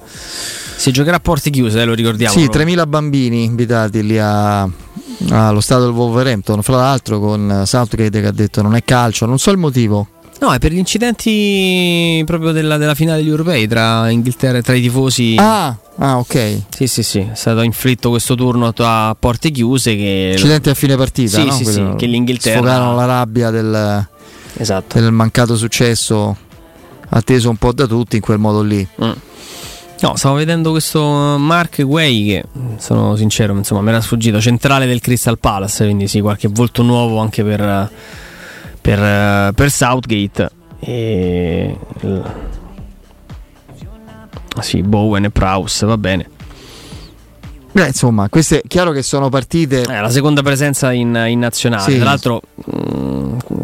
Si 0.77 0.93
giocherà 0.93 1.17
a 1.17 1.21
porte 1.21 1.51
chiuse, 1.51 1.81
eh, 1.81 1.85
lo 1.85 1.93
ricordiamo. 1.93 2.33
Sì, 2.33 2.45
3.000 2.45 2.89
bambini 2.89 3.45
invitati 3.45 4.03
lì 4.03 4.19
a- 4.19 4.63
allo 5.29 5.61
stadio 5.61 5.85
del 5.87 5.95
Wolverhampton, 5.95 6.63
fra 6.63 6.77
l'altro 6.77 7.19
con 7.21 7.65
Southgate 7.67 8.21
che 8.21 8.27
ha 8.27 8.33
detto 8.33 8.63
non 8.63 8.75
è 8.75 8.83
calcio, 8.85 9.27
non 9.27 9.39
so 9.39 9.51
il 9.51 9.59
motivo. 9.59 10.09
No, 10.41 10.55
è 10.55 10.59
per 10.59 10.73
gli 10.73 10.79
incidenti 10.79 12.23
proprio 12.25 12.53
della, 12.53 12.79
della 12.79 12.95
finale 12.95 13.19
degli 13.19 13.29
europei 13.29 13.69
tra 13.69 14.09
Inghilterra 14.09 14.59
e 14.59 14.63
tra 14.63 14.75
i 14.75 14.81
tifosi. 14.81 15.35
Ah, 15.39 15.77
ah, 15.99 16.19
ok. 16.19 16.63
Sì, 16.71 16.87
sì, 16.87 17.03
sì, 17.03 17.19
è 17.19 17.35
stato 17.35 17.61
inflitto 17.61 18.09
questo 18.09 18.35
turno 18.35 18.73
a 18.75 19.17
porte 19.19 19.51
chiuse 19.51 19.95
che... 19.97 20.31
Incidenti 20.33 20.71
a 20.71 20.75
fine 20.75 20.97
partita, 20.97 21.39
Sì, 21.41 21.45
no? 21.45 21.53
sì, 21.53 21.65
Quello- 21.65 21.91
sì, 21.91 21.97
che 21.97 22.07
l'Inghilterra... 22.07 22.57
Sfogarono 22.57 22.95
la 22.95 23.05
rabbia 23.05 23.51
del, 23.51 24.07
Esatto. 24.57 24.99
del 24.99 25.13
mancato 25.13 25.57
successo 25.57 26.35
atteso 27.11 27.51
un 27.51 27.57
po' 27.57 27.73
da 27.73 27.87
tutti 27.87 28.17
in 28.17 28.23
quel 28.23 28.39
modo 28.39 28.63
lì. 28.63 28.87
Mm. 29.05 29.11
No, 30.01 30.17
stavo 30.17 30.37
vedendo 30.37 30.71
questo 30.71 31.03
Mark 31.37 31.83
Way 31.85 32.25
che, 32.27 32.45
sono 32.79 33.15
sincero, 33.17 33.55
insomma, 33.55 33.83
mi 33.83 33.91
era 33.91 34.01
sfuggito, 34.01 34.41
centrale 34.41 34.87
del 34.87 35.01
Crystal 35.01 35.39
Palace, 35.39 35.85
quindi 35.85 36.09
sì, 36.09 36.21
qualche 36.23 36.49
volto 36.49 36.83
nuovo 36.83 37.19
anche 37.19 37.45
per, 37.45 37.91
per, 38.81 39.53
per 39.55 39.71
Southgate. 39.71 40.51
E... 40.81 41.77
Ah, 44.57 44.63
Sì, 44.63 44.83
Bowen 44.83 45.25
e 45.25 45.31
Prowse, 45.31 45.87
va 45.87 45.97
bene. 45.99 46.29
Beh, 47.73 47.87
insomma, 47.87 48.29
queste 48.29 48.63
chiaro 48.67 48.91
che 48.91 49.03
sono 49.03 49.29
partite. 49.29 49.83
È 49.83 50.01
la 50.01 50.11
seconda 50.11 50.43
presenza 50.43 50.93
in, 50.93 51.15
in 51.29 51.39
nazionale, 51.39 51.83
Sì. 51.91 51.97
tra 51.97 52.05
l'altro 52.07 52.41
mm, 52.75 53.20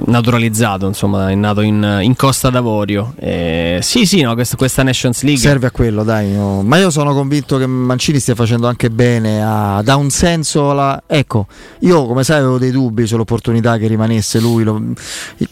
naturalizzato, 0.06 0.86
insomma, 0.86 1.30
è 1.30 1.34
nato 1.34 1.60
in, 1.60 1.98
in 2.02 2.16
Costa 2.16 2.50
d'Avorio. 2.50 3.14
Eh, 3.18 3.78
sì, 3.82 4.06
sì, 4.06 4.20
no, 4.22 4.34
questa, 4.34 4.56
questa 4.56 4.82
Nations 4.82 5.22
League 5.22 5.40
Serve 5.40 5.66
a 5.66 5.70
quello, 5.70 6.02
dai. 6.02 6.32
no. 6.32 6.62
Ma 6.62 6.78
io 6.78 6.90
sono 6.90 7.12
convinto 7.14 7.58
che 7.58 7.66
Mancini 7.66 8.18
stia 8.18 8.34
facendo 8.34 8.66
anche 8.66 8.90
bene. 8.90 9.42
A, 9.44 9.82
dà 9.82 9.96
un 9.96 10.10
senso 10.10 10.70
alla. 10.70 11.02
Ecco, 11.06 11.46
io 11.80 12.06
come 12.06 12.24
sai 12.24 12.38
avevo 12.38 12.58
dei 12.58 12.70
dubbi 12.70 13.06
sull'opportunità 13.06 13.76
che 13.76 13.86
rimanesse 13.86 14.40
lui. 14.40 14.64
Lo- 14.64 14.82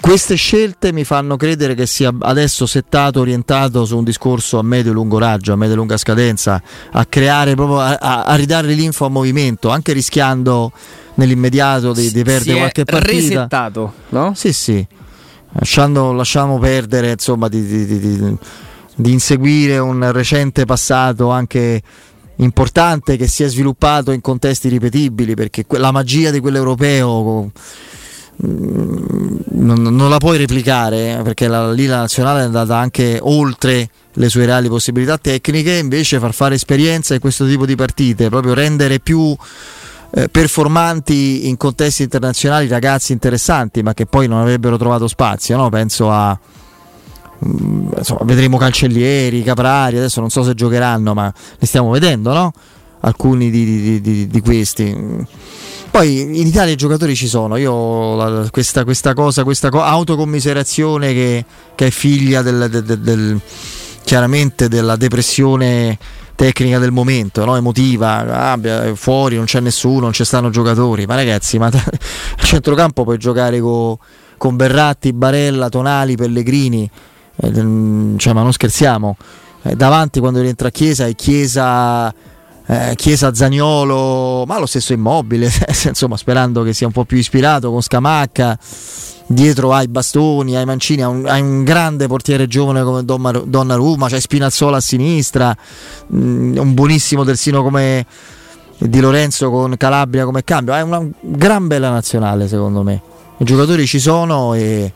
Queste 0.01 0.35
scelte 0.37 0.93
mi 0.93 1.05
fanno 1.05 1.37
credere 1.37 1.75
che 1.75 1.87
sia 1.87 2.13
adesso 2.21 2.67
settato, 2.67 3.21
orientato 3.21 3.85
su 3.85 3.97
un 3.97 4.05
discorso 4.05 4.59
a 4.59 4.63
medio-lungo 4.63 5.19
raggio, 5.19 5.53
a 5.53 5.57
medio-lunga 5.57 5.97
scadenza, 5.97 6.63
a 6.93 7.05
creare 7.07 7.55
proprio 7.55 7.81
a- 7.81 8.25
a 8.25 8.35
ridare 8.35 8.73
l'info 8.73 9.05
a 9.05 9.09
movimento, 9.09 9.69
anche 9.71 9.93
rischiando 9.93 10.73
nell'immediato 11.15 11.93
di, 11.93 12.11
di 12.11 12.23
perdere 12.23 12.59
qualche 12.59 12.85
partita. 12.85 13.13
resettato, 13.13 13.93
no? 14.11 14.33
Sì, 14.35 14.53
sì. 14.53 14.87
Lasciando, 15.53 16.13
lasciamo 16.13 16.59
perdere 16.59 17.13
insomma 17.13 17.49
di, 17.49 17.65
di- 17.65 17.87
di- 18.97 19.13
inseguire 19.13 19.79
un 19.79 20.11
recente 20.13 20.65
passato 20.65 21.31
anche 21.31 21.81
importante 22.37 23.17
che 23.17 23.29
si 23.29 23.45
è 23.45 23.49
sviluppato 23.49 24.11
in 24.11 24.21
contesti 24.21 24.69
ripetibili 24.69 25.35
perché 25.35 25.65
la 25.69 25.93
magia 25.93 26.31
di 26.33 26.41
quell'europeo 26.41 27.51
mm, 28.45 29.37
non, 29.51 29.83
non 29.83 30.11
la 30.11 30.19
puoi 30.19 30.39
replicare 30.39 31.19
eh, 31.19 31.23
perché 31.23 31.47
la, 31.47 31.73
lì 31.73 31.87
la 31.87 31.99
nazionale 31.99 32.41
è 32.41 32.45
andata 32.45 32.77
anche 32.77 33.19
oltre 33.23 33.89
le 34.15 34.29
sue 34.29 34.47
reali 34.47 34.69
possibilità 34.69 35.19
tecniche 35.19 35.75
invece 35.75 36.19
far 36.19 36.35
fare 36.35 36.57
esperienza 36.57 37.15
in 37.15 37.21
questo 37.21 37.47
tipo 37.47 37.67
di 37.67 37.77
partite 37.77 38.29
proprio 38.29 38.55
rendere 38.55 38.99
più 38.99 39.37
eh, 40.17 40.29
performanti 40.29 41.49
in 41.49 41.57
contesti 41.57 42.03
internazionali 42.03 42.69
ragazzi 42.69 43.13
interessanti 43.13 43.83
ma 43.83 43.95
che 43.95 44.07
poi 44.07 44.29
non 44.29 44.41
avrebbero 44.41 44.77
trovato 44.77 45.09
spazio 45.09 45.57
no? 45.57 45.69
penso 45.71 46.11
a 46.11 46.39
mm, 47.47 47.89
insomma, 47.99 48.21
vedremo 48.25 48.57
Cancellieri, 48.57 49.43
Caprari 49.43 49.97
adesso 49.99 50.21
non 50.21 50.31
so 50.31 50.43
se 50.45 50.55
giocheranno 50.55 51.15
ma 51.15 51.33
li 51.59 51.67
stiamo 51.67 51.91
vedendo 51.91 52.33
no? 52.33 52.53
alcuni 53.01 53.51
di, 53.51 53.65
di- 53.65 54.01
di- 54.01 54.27
di 54.29 54.41
questi 54.41 54.97
poi 55.91 56.21
in 56.41 56.47
Italia 56.47 56.73
i 56.73 56.77
giocatori 56.77 57.15
ci 57.15 57.29
sono, 57.29 57.55
io 57.57 58.17
la- 58.17 58.49
questa, 58.51 58.83
questa 58.83 59.15
cosa, 59.15 59.45
questa 59.45 59.69
co- 59.69 59.81
autocommiserazione 59.83 61.13
che, 61.13 61.45
che 61.77 61.87
è 61.87 61.91
figlia 61.91 62.43
del- 62.43 62.69
del- 62.69 62.99
del- 62.99 63.41
chiaramente 64.03 64.67
della 64.69 64.97
depressione 64.97 65.97
tecnica 66.35 66.79
del 66.79 66.91
momento, 66.91 67.45
no? 67.45 67.57
emotiva, 67.57 68.53
ah, 68.53 68.59
fuori 68.95 69.37
non 69.37 69.45
c'è 69.45 69.61
nessuno, 69.61 70.01
non 70.01 70.13
ci 70.13 70.25
stanno 70.25 70.51
giocatori, 70.51 71.07
ma 71.07 71.15
ragazzi, 71.15 71.59
ma 71.59 71.67
a 71.73 72.45
centrocampo 72.45 73.05
puoi 73.05 73.19
giocare 73.19 73.61
co- 73.61 73.99
con 74.37 74.57
Berratti, 74.57 75.13
Barella, 75.13 75.69
Tonali, 75.69 76.17
Pellegrini, 76.17 76.89
eh, 77.37 77.63
mm, 77.63 78.17
cioè, 78.19 78.33
ma 78.33 78.43
non 78.43 78.53
scherziamo, 78.53 79.17
Eh, 79.67 79.77
davanti 79.77 80.21
quando 80.21 80.41
rientra 80.41 80.69
Chiesa 80.69 81.07
è 81.07 81.15
Chiesa 81.15 82.13
eh, 82.67 82.93
Chiesa 82.97 83.35
Zagnolo, 83.35 84.45
ma 84.47 84.59
lo 84.59 84.67
stesso 84.67 84.93
immobile, 84.93 85.51
insomma, 85.85 86.17
sperando 86.17 86.63
che 86.63 86.73
sia 86.73 86.87
un 86.87 86.93
po' 86.93 87.05
più 87.05 87.19
ispirato 87.19 87.71
con 87.71 87.83
Scamacca. 87.83 88.59
Dietro 89.27 89.73
hai 89.73 89.89
Bastoni, 89.89 90.55
hai 90.55 90.67
Mancini, 90.67 91.03
hai 91.03 91.11
un, 91.11 91.27
un 91.27 91.65
grande 91.65 92.07
portiere 92.07 92.47
giovane 92.47 92.83
come 92.83 93.05
Donnarumma, 93.05 93.47
Donnarumma, 93.47 94.09
c'hai 94.09 94.21
Spinazzola 94.21 94.77
a 94.77 94.81
sinistra, 94.81 95.57
mm, 96.15 96.59
un 96.59 96.75
buonissimo 96.75 97.25
terzino 97.25 97.63
come 97.63 98.05
Di 98.77 99.01
Lorenzo 99.01 99.51
con 99.51 99.77
Calabria 99.79 100.25
come 100.25 100.45
cambio. 100.45 100.75
È 100.75 100.83
una 100.83 101.03
gran 101.21 101.67
bella 101.67 101.91
nazionale, 101.91 102.49
secondo 102.49 102.83
me. 102.83 103.01
I 103.39 103.45
giocatori 103.45 103.87
ci 103.87 103.99
sono 103.99 104.55
e 104.55 104.93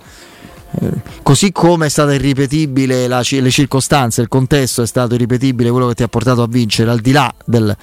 così 1.22 1.50
come 1.52 1.86
è 1.86 1.88
stata 1.88 2.12
irripetibile 2.14 3.06
la 3.08 3.22
le 3.28 3.50
circostanze, 3.50 4.20
il 4.20 4.28
contesto 4.28 4.82
è 4.82 4.86
stato 4.86 5.14
irripetibile 5.14 5.70
quello 5.70 5.88
che 5.88 5.94
ti 5.94 6.02
ha 6.02 6.08
portato 6.08 6.42
a 6.42 6.46
vincere 6.46 6.90
al 6.90 7.00
di 7.00 7.12
là 7.12 7.32
del- 7.44 7.74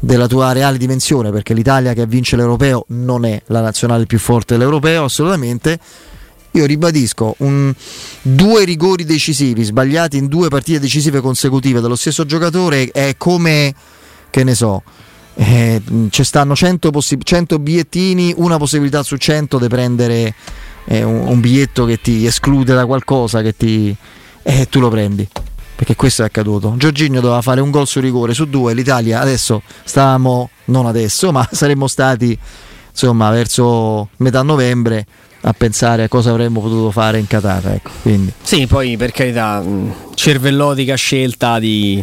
della 0.00 0.26
tua 0.26 0.52
reale 0.52 0.78
dimensione 0.78 1.30
perché 1.32 1.54
l'Italia 1.54 1.92
che 1.92 2.06
vince 2.06 2.36
l'europeo 2.36 2.84
non 2.88 3.24
è 3.24 3.42
la 3.46 3.60
nazionale 3.60 4.06
più 4.06 4.18
forte 4.18 4.54
dell'europeo 4.56 5.04
assolutamente. 5.04 5.78
Io 6.52 6.64
ribadisco 6.64 7.34
un- 7.38 7.74
due 8.22 8.64
rigori 8.64 9.04
decisivi 9.04 9.64
sbagliati 9.64 10.16
in 10.16 10.26
due 10.28 10.48
partite 10.48 10.80
decisive 10.80 11.20
consecutive 11.20 11.80
dallo 11.80 11.96
stesso 11.96 12.24
giocatore 12.24 12.90
è 12.90 13.14
come 13.16 13.74
che 14.30 14.44
ne 14.44 14.54
so 14.54 14.82
eh, 15.34 15.80
ci 16.10 16.24
stanno 16.24 16.56
100, 16.56 16.90
possi- 16.90 17.18
100 17.22 17.58
bigliettini 17.60 18.34
una 18.38 18.56
possibilità 18.56 19.02
su 19.04 19.16
100 19.16 19.58
di 19.58 19.68
prendere 19.68 20.34
eh, 20.88 21.02
un, 21.02 21.28
un 21.28 21.40
biglietto 21.40 21.84
che 21.84 22.00
ti 22.00 22.26
esclude 22.26 22.74
da 22.74 22.86
qualcosa 22.86 23.42
che 23.42 23.56
ti 23.56 23.94
e 24.42 24.66
tu 24.68 24.80
lo 24.80 24.88
prendi. 24.88 25.28
Perché 25.76 25.94
questo 25.94 26.22
è 26.22 26.24
accaduto. 26.24 26.74
Giorginio 26.76 27.20
doveva 27.20 27.42
fare 27.42 27.60
un 27.60 27.70
gol 27.70 27.86
su 27.86 28.00
rigore 28.00 28.34
su 28.34 28.46
due 28.46 28.74
l'Italia 28.74 29.20
adesso 29.20 29.62
stavamo 29.84 30.50
non 30.66 30.86
adesso 30.86 31.30
ma 31.32 31.46
saremmo 31.50 31.86
stati 31.86 32.36
insomma 32.90 33.30
verso 33.30 34.08
metà 34.16 34.42
novembre 34.42 35.06
a 35.42 35.52
pensare 35.52 36.02
a 36.02 36.08
cosa 36.08 36.30
avremmo 36.30 36.60
potuto 36.60 36.90
fare 36.90 37.18
in 37.18 37.28
Qatar 37.28 37.74
ecco 37.74 37.90
quindi. 38.02 38.32
Sì, 38.42 38.66
poi 38.66 38.96
per 38.96 39.12
carità, 39.12 39.60
mh, 39.60 40.14
cervellotica 40.14 40.96
scelta 40.96 41.60
di, 41.60 42.02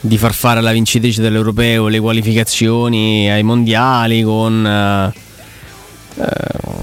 di 0.00 0.16
far 0.16 0.32
fare 0.32 0.60
alla 0.60 0.72
vincitrice 0.72 1.20
dell'Europeo 1.20 1.88
le 1.88 2.00
qualificazioni 2.00 3.30
ai 3.30 3.42
mondiali 3.42 4.22
con 4.22 4.66
eh, 4.66 5.06
eh, 5.08 5.23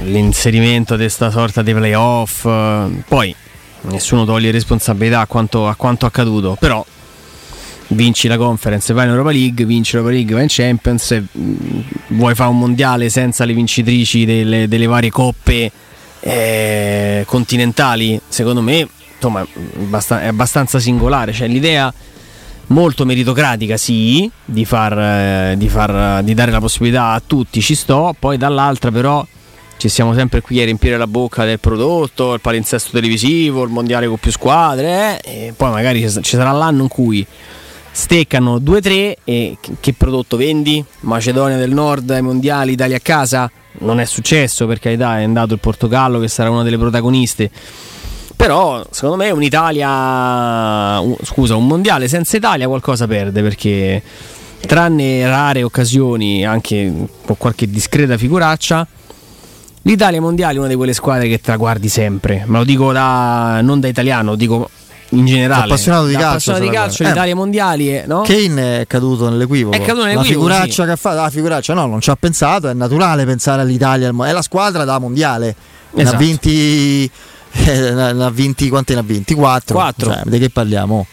l'inserimento 0.03 0.95
di 0.95 1.01
questa 1.01 1.31
sorta 1.31 1.61
di 1.61 1.73
playoff. 1.73 2.45
eh, 2.45 2.87
Poi 3.07 3.35
nessuno 3.81 4.25
toglie 4.25 4.51
responsabilità 4.51 5.21
a 5.21 5.25
quanto, 5.25 5.67
a 5.67 5.75
quanto 5.75 6.05
accaduto, 6.05 6.57
però 6.59 6.85
vinci 7.87 8.27
la 8.27 8.37
conference, 8.37 8.93
vai 8.93 9.05
in 9.05 9.11
Europa 9.11 9.31
League, 9.31 9.65
vinci 9.65 9.93
l'Europa 9.93 10.13
League, 10.13 10.33
vai 10.33 10.43
in 10.43 10.49
Champions, 10.49 11.11
e, 11.11 11.23
mh, 11.29 11.81
vuoi 12.09 12.35
fare 12.35 12.49
un 12.49 12.59
mondiale 12.59 13.09
senza 13.09 13.43
le 13.43 13.53
vincitrici 13.53 14.25
delle, 14.25 14.67
delle 14.67 14.85
varie 14.85 15.09
coppe 15.09 15.71
eh, 16.19 17.23
continentali, 17.27 18.19
secondo 18.27 18.61
me 18.61 18.87
insomma, 19.15 19.45
è 20.21 20.27
abbastanza 20.27 20.79
singolare. 20.79 21.33
Cioè, 21.33 21.47
l'idea 21.47 21.93
molto 22.71 23.05
meritocratica, 23.05 23.77
sì, 23.77 24.29
di, 24.43 24.65
far, 24.65 24.97
eh, 24.97 25.55
di, 25.57 25.69
far, 25.69 26.23
di 26.23 26.33
dare 26.33 26.51
la 26.51 26.59
possibilità 26.59 27.11
a 27.11 27.21
tutti, 27.25 27.61
ci 27.61 27.75
sto, 27.75 28.15
poi 28.17 28.37
dall'altra 28.37 28.91
però 28.91 29.25
ci 29.77 29.89
siamo 29.89 30.13
sempre 30.13 30.41
qui 30.41 30.61
a 30.61 30.65
riempire 30.65 30.97
la 30.97 31.07
bocca 31.07 31.43
del 31.43 31.59
prodotto, 31.59 32.33
il 32.33 32.41
palinsesto 32.41 32.91
televisivo, 32.91 33.63
il 33.63 33.69
mondiale 33.69 34.07
con 34.07 34.17
più 34.17 34.31
squadre, 34.31 35.21
eh, 35.21 35.47
e 35.47 35.53
poi 35.55 35.71
magari 35.71 36.01
ci 36.01 36.35
sarà 36.37 36.51
l'anno 36.51 36.83
in 36.83 36.87
cui 36.87 37.25
steccano 37.93 38.57
2-3 38.57 39.13
e 39.23 39.57
che 39.79 39.93
prodotto 39.93 40.37
vendi? 40.37 40.83
Macedonia 41.01 41.57
del 41.57 41.73
Nord 41.73 42.09
ai 42.11 42.21
mondiali, 42.21 42.73
Italia 42.73 42.97
a 42.97 43.01
casa? 43.01 43.51
Non 43.79 43.99
è 43.99 44.05
successo 44.05 44.67
per 44.67 44.79
carità, 44.79 45.19
è 45.19 45.23
andato 45.23 45.53
il 45.53 45.59
Portogallo 45.59 46.19
che 46.19 46.27
sarà 46.27 46.49
una 46.49 46.63
delle 46.63 46.77
protagoniste. 46.77 47.49
Però 48.41 48.83
secondo 48.89 49.17
me 49.17 49.29
un'Italia, 49.29 50.99
un- 50.99 51.15
scusa, 51.21 51.55
un 51.55 51.67
mondiale 51.67 52.07
senza 52.07 52.37
Italia 52.37 52.67
qualcosa 52.67 53.05
perde 53.05 53.43
perché 53.43 54.01
tranne 54.65 55.27
rare 55.27 55.61
occasioni, 55.61 56.43
anche 56.43 56.91
con 57.23 57.37
qualche 57.37 57.69
discreta 57.69 58.17
figuraccia, 58.17 58.87
l'Italia 59.83 60.17
ai 60.17 60.23
mondiali 60.23 60.55
è 60.55 60.59
una 60.59 60.67
di 60.69 60.73
quelle 60.75 60.93
squadre 60.93 61.27
che 61.27 61.39
traguardi 61.39 61.87
sempre. 61.87 62.43
Ma 62.47 62.57
lo 62.57 62.63
dico 62.63 62.91
da, 62.91 63.59
non 63.61 63.79
da 63.79 63.87
italiano, 63.87 64.31
lo 64.31 64.35
dico 64.35 64.71
in 65.09 65.27
generale. 65.27 65.65
Appassionato 65.65 66.07
di 66.07 66.13
calcio, 66.13 66.27
appassionato 66.29 66.63
di 66.63 66.69
calcio, 66.71 67.03
l'Italia 67.03 67.31
ai 67.33 67.35
mondiali 67.35 67.87
è, 67.89 68.05
no? 68.07 68.21
Kane 68.21 68.81
è 68.81 68.87
caduto 68.87 69.29
nell'equivoco. 69.29 69.75
È 69.75 69.81
caduto 69.81 70.05
nell'equivoco, 70.05 70.47
La 70.47 70.53
figuraccia 70.55 70.81
sì. 70.81 70.83
che 70.85 70.91
ha 70.91 70.95
fatto, 70.95 71.15
la 71.21 71.29
figuraccia 71.29 71.73
no, 71.75 71.85
non 71.85 72.01
ci 72.01 72.09
ha 72.09 72.15
pensato, 72.15 72.69
è 72.69 72.73
naturale 72.73 73.23
pensare 73.23 73.61
all'Italia, 73.61 74.07
è 74.09 74.31
la 74.31 74.41
squadra 74.41 74.83
da 74.83 74.97
mondiale. 74.97 75.55
Ne 75.93 76.01
ha 76.03 76.05
Esatto. 76.05 76.17
vinti 76.23 77.03
eh, 77.03 77.11
ne 77.53 78.23
ha 78.23 78.29
vinti 78.29 78.69
quanti 78.69 78.93
ne 78.93 78.99
ha 78.99 79.03
vinti? 79.03 79.33
4. 79.33 79.75
Quattro. 79.75 80.21
di 80.25 80.39
che 80.39 80.49
parliamo? 80.49 81.05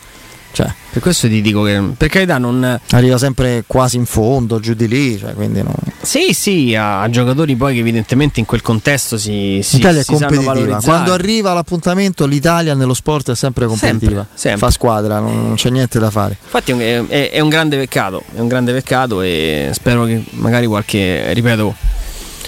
Cioè, 0.50 0.72
Per 0.92 1.02
questo 1.02 1.28
ti 1.28 1.40
dico 1.42 1.62
che 1.62 1.78
per 1.96 2.08
carità 2.08 2.38
non 2.38 2.80
arriva 2.90 3.18
sempre 3.18 3.62
quasi 3.66 3.96
in 3.96 4.06
fondo, 4.06 4.58
giù 4.58 4.72
di 4.74 4.88
lì, 4.88 5.16
cioè, 5.18 5.34
quindi 5.34 5.62
no. 5.62 5.72
Sì, 6.00 6.32
sì, 6.32 6.74
a, 6.74 7.02
a 7.02 7.10
giocatori 7.10 7.54
poi 7.54 7.74
che 7.74 7.80
evidentemente 7.80 8.40
in 8.40 8.46
quel 8.46 8.62
contesto 8.62 9.18
si, 9.18 9.60
si, 9.62 9.76
L'Italia 9.76 10.00
è 10.00 10.02
si 10.02 10.14
sanno 10.16 10.18
competitiva. 10.26 10.52
valorizzare. 10.54 10.84
Quando 10.84 11.12
arriva 11.12 11.52
l'appuntamento, 11.52 12.26
l'Italia 12.26 12.74
nello 12.74 12.94
sport 12.94 13.30
è 13.30 13.36
sempre 13.36 13.66
competitiva. 13.66 14.22
Sempre, 14.22 14.26
sempre. 14.34 14.58
Fa 14.60 14.70
squadra, 14.72 15.18
non, 15.20 15.36
non 15.48 15.54
c'è 15.54 15.68
niente 15.70 15.98
da 16.00 16.10
fare. 16.10 16.36
Infatti 16.42 16.72
è, 16.72 17.06
è- 17.06 17.30
è 17.30 17.40
un 17.40 17.48
grande 17.50 17.76
peccato, 17.76 18.22
è 18.34 18.40
un 18.40 18.48
grande 18.48 18.72
peccato 18.72 19.20
e 19.20 19.70
spero 19.74 20.06
che 20.06 20.24
magari 20.30 20.66
qualche, 20.66 21.32
ripeto, 21.34 21.74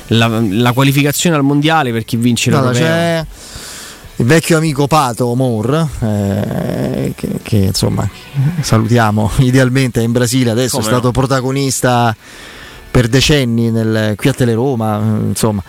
la, 0.09 0.27
la 0.49 0.73
qualificazione 0.73 1.37
al 1.37 1.45
mondiale 1.45 1.93
per 1.93 2.05
chi 2.05 2.17
vince 2.17 2.51
Guarda, 2.51 2.71
l'Europeo. 2.71 2.89
c'è 2.89 3.27
il 4.21 4.27
vecchio 4.27 4.59
amico 4.59 4.87
Pato 4.87 5.35
Moore, 5.35 5.89
eh, 6.01 7.13
che, 7.17 7.41
che, 7.43 7.57
insomma 7.57 8.07
salutiamo 8.61 9.31
idealmente 9.41 10.01
è 10.01 10.05
in 10.05 10.13
Brasile, 10.13 10.51
adesso 10.51 10.77
Come 10.77 10.89
è 10.89 10.91
stato 10.91 11.07
no. 11.07 11.13
protagonista 11.13 12.15
per 12.91 13.09
decenni 13.09 13.71
nel- 13.71 14.15
qui 14.17 14.29
a 14.29 14.33
Teleroma, 14.35 15.01
insomma 15.29 15.63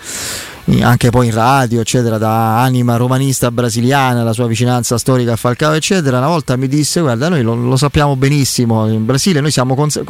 anche 0.82 1.10
poi 1.10 1.28
in 1.28 1.34
radio, 1.34 1.82
eccetera, 1.82 2.18
da 2.18 2.62
anima 2.62 2.96
romanista 2.96 3.52
brasiliana, 3.52 4.24
la 4.24 4.32
sua 4.32 4.48
vicinanza 4.48 4.98
storica 4.98 5.34
a 5.34 5.36
Falcao, 5.36 5.74
eccetera. 5.74 6.18
Una 6.20 6.28
volta 6.28 6.56
mi 6.56 6.68
disse: 6.68 7.02
Guarda, 7.02 7.30
noi 7.30 7.42
lo, 7.42 7.56
lo 7.56 7.76
sappiamo 7.76 8.16
benissimo. 8.16 8.88
In 8.88 9.04
Brasile, 9.04 9.42
noi 9.42 9.52
siamo. 9.52 9.76
cons- 9.76 10.02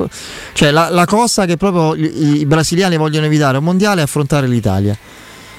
cioè, 0.53 0.69
la, 0.72 0.89
la 0.89 1.05
cosa 1.05 1.45
che 1.45 1.57
proprio 1.57 1.95
i, 1.95 2.41
i 2.41 2.45
brasiliani 2.45 2.97
vogliono 2.97 3.26
evitare 3.26 3.57
un 3.57 3.63
mondiale 3.63 4.01
è 4.01 4.03
affrontare 4.03 4.45
l'Italia. 4.45 4.95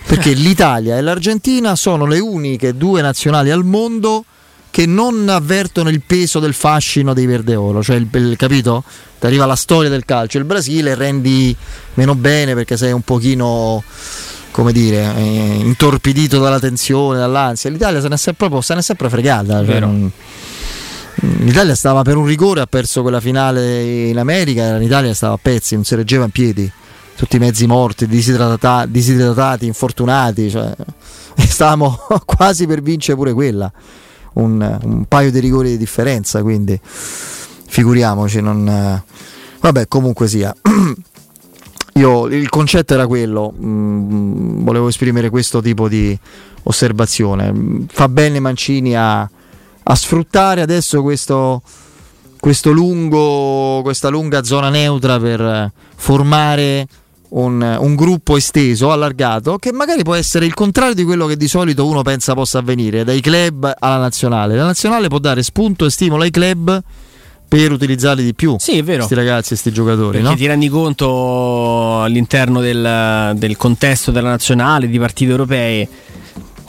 Perché 0.06 0.32
l'Italia 0.34 0.96
e 0.98 1.00
l'Argentina 1.00 1.74
sono 1.76 2.04
le 2.06 2.18
uniche 2.18 2.76
due 2.76 3.00
nazionali 3.02 3.50
al 3.50 3.64
mondo 3.64 4.24
che 4.70 4.86
non 4.86 5.28
avvertono 5.28 5.88
il 5.90 6.02
peso 6.06 6.38
del 6.38 6.54
fascino 6.54 7.12
dei 7.14 7.26
verde 7.26 7.54
oro, 7.54 7.82
cioè 7.82 7.96
il, 7.96 8.08
il- 8.12 8.36
capito? 8.36 8.84
Ti 9.18 9.26
arriva 9.26 9.46
la 9.46 9.54
storia 9.56 9.88
del 9.90 10.04
calcio, 10.04 10.38
il 10.38 10.44
Brasile 10.44 10.94
rendi 10.94 11.54
meno 11.94 12.14
bene 12.14 12.54
perché 12.54 12.76
sei 12.76 12.92
un 12.92 13.02
pochino 13.02 13.82
come 14.50 14.72
dire, 14.72 15.14
eh, 15.16 15.56
intorpidito 15.60 16.38
dalla 16.40 16.58
tensione, 16.58 17.18
dall'ansia. 17.18 17.70
L'Italia 17.70 18.00
se 18.02 18.08
ne 18.08 18.14
è 18.14 18.18
sempre, 18.18 18.48
proprio, 18.48 18.60
se 18.60 18.74
ne 18.74 18.80
è 18.80 18.82
sempre 18.82 19.08
fregata. 19.08 19.64
cioè, 19.64 19.78
non- 19.80 20.10
L'Italia 21.44 21.74
stava 21.74 22.02
per 22.02 22.16
un 22.16 22.26
rigore, 22.26 22.60
ha 22.62 22.66
perso 22.66 23.02
quella 23.02 23.20
finale 23.20 24.08
in 24.08 24.18
America, 24.18 24.76
l'Italia 24.78 25.14
stava 25.14 25.34
a 25.34 25.38
pezzi, 25.40 25.74
non 25.74 25.84
si 25.84 25.94
reggeva 25.94 26.24
in 26.24 26.30
piedi. 26.30 26.70
Tutti 27.16 27.36
i 27.36 27.38
mezzi 27.38 27.66
morti, 27.66 28.06
disidratata- 28.06 28.86
disidratati, 28.86 29.66
infortunati. 29.66 30.50
Cioè, 30.50 30.74
stavamo 31.36 31.98
quasi 32.24 32.66
per 32.66 32.82
vincere 32.82 33.16
pure 33.16 33.32
quella. 33.32 33.70
Un, 34.34 34.78
un 34.82 35.04
paio 35.06 35.30
di 35.30 35.40
rigori 35.40 35.70
di 35.70 35.76
differenza, 35.76 36.42
quindi 36.42 36.78
figuriamoci. 36.82 38.40
Non, 38.40 39.02
vabbè, 39.60 39.88
comunque 39.88 40.26
sia. 40.28 40.54
Io, 41.94 42.26
il 42.28 42.48
concetto 42.48 42.94
era 42.94 43.06
quello, 43.06 43.52
mm, 43.54 44.64
volevo 44.64 44.88
esprimere 44.88 45.28
questo 45.28 45.60
tipo 45.60 45.88
di 45.88 46.18
osservazione. 46.64 47.52
Mm, 47.52 47.82
Fa 47.88 48.08
bene 48.08 48.40
Mancini 48.40 48.96
a, 48.96 49.20
a 49.20 49.94
sfruttare 49.94 50.62
adesso 50.62 51.02
questo, 51.02 51.60
questo 52.40 52.70
lungo, 52.72 53.80
questa 53.82 54.08
lunga 54.08 54.42
zona 54.42 54.70
neutra 54.70 55.18
per 55.18 55.70
formare 55.94 56.86
un, 57.32 57.76
un 57.80 57.94
gruppo 57.94 58.36
esteso, 58.36 58.90
allargato, 58.92 59.56
che 59.58 59.72
magari 59.72 60.02
può 60.02 60.14
essere 60.14 60.46
il 60.46 60.54
contrario 60.54 60.94
di 60.94 61.04
quello 61.04 61.26
che 61.26 61.36
di 61.36 61.48
solito 61.48 61.86
uno 61.86 62.02
pensa 62.02 62.34
possa 62.34 62.58
avvenire, 62.58 63.04
dai 63.04 63.20
club 63.20 63.72
alla 63.78 63.98
nazionale. 63.98 64.56
La 64.56 64.64
nazionale 64.64 65.08
può 65.08 65.18
dare 65.18 65.42
spunto 65.42 65.84
e 65.84 65.90
stimolo 65.90 66.22
ai 66.22 66.30
club 66.30 66.82
per 67.48 67.70
utilizzarli 67.72 68.24
di 68.24 68.34
più. 68.34 68.56
Sì, 68.58 68.78
è 68.78 68.82
vero. 68.82 68.98
Questi 68.98 69.14
ragazzi, 69.14 69.48
questi 69.48 69.72
giocatori, 69.72 70.18
Perché 70.18 70.28
no? 70.28 70.34
ti 70.36 70.46
rendi 70.46 70.68
conto 70.68 72.02
all'interno 72.02 72.60
del, 72.60 73.32
del 73.36 73.56
contesto 73.56 74.10
della 74.10 74.30
nazionale, 74.30 74.88
di 74.88 74.98
partite 74.98 75.30
europee, 75.30 75.88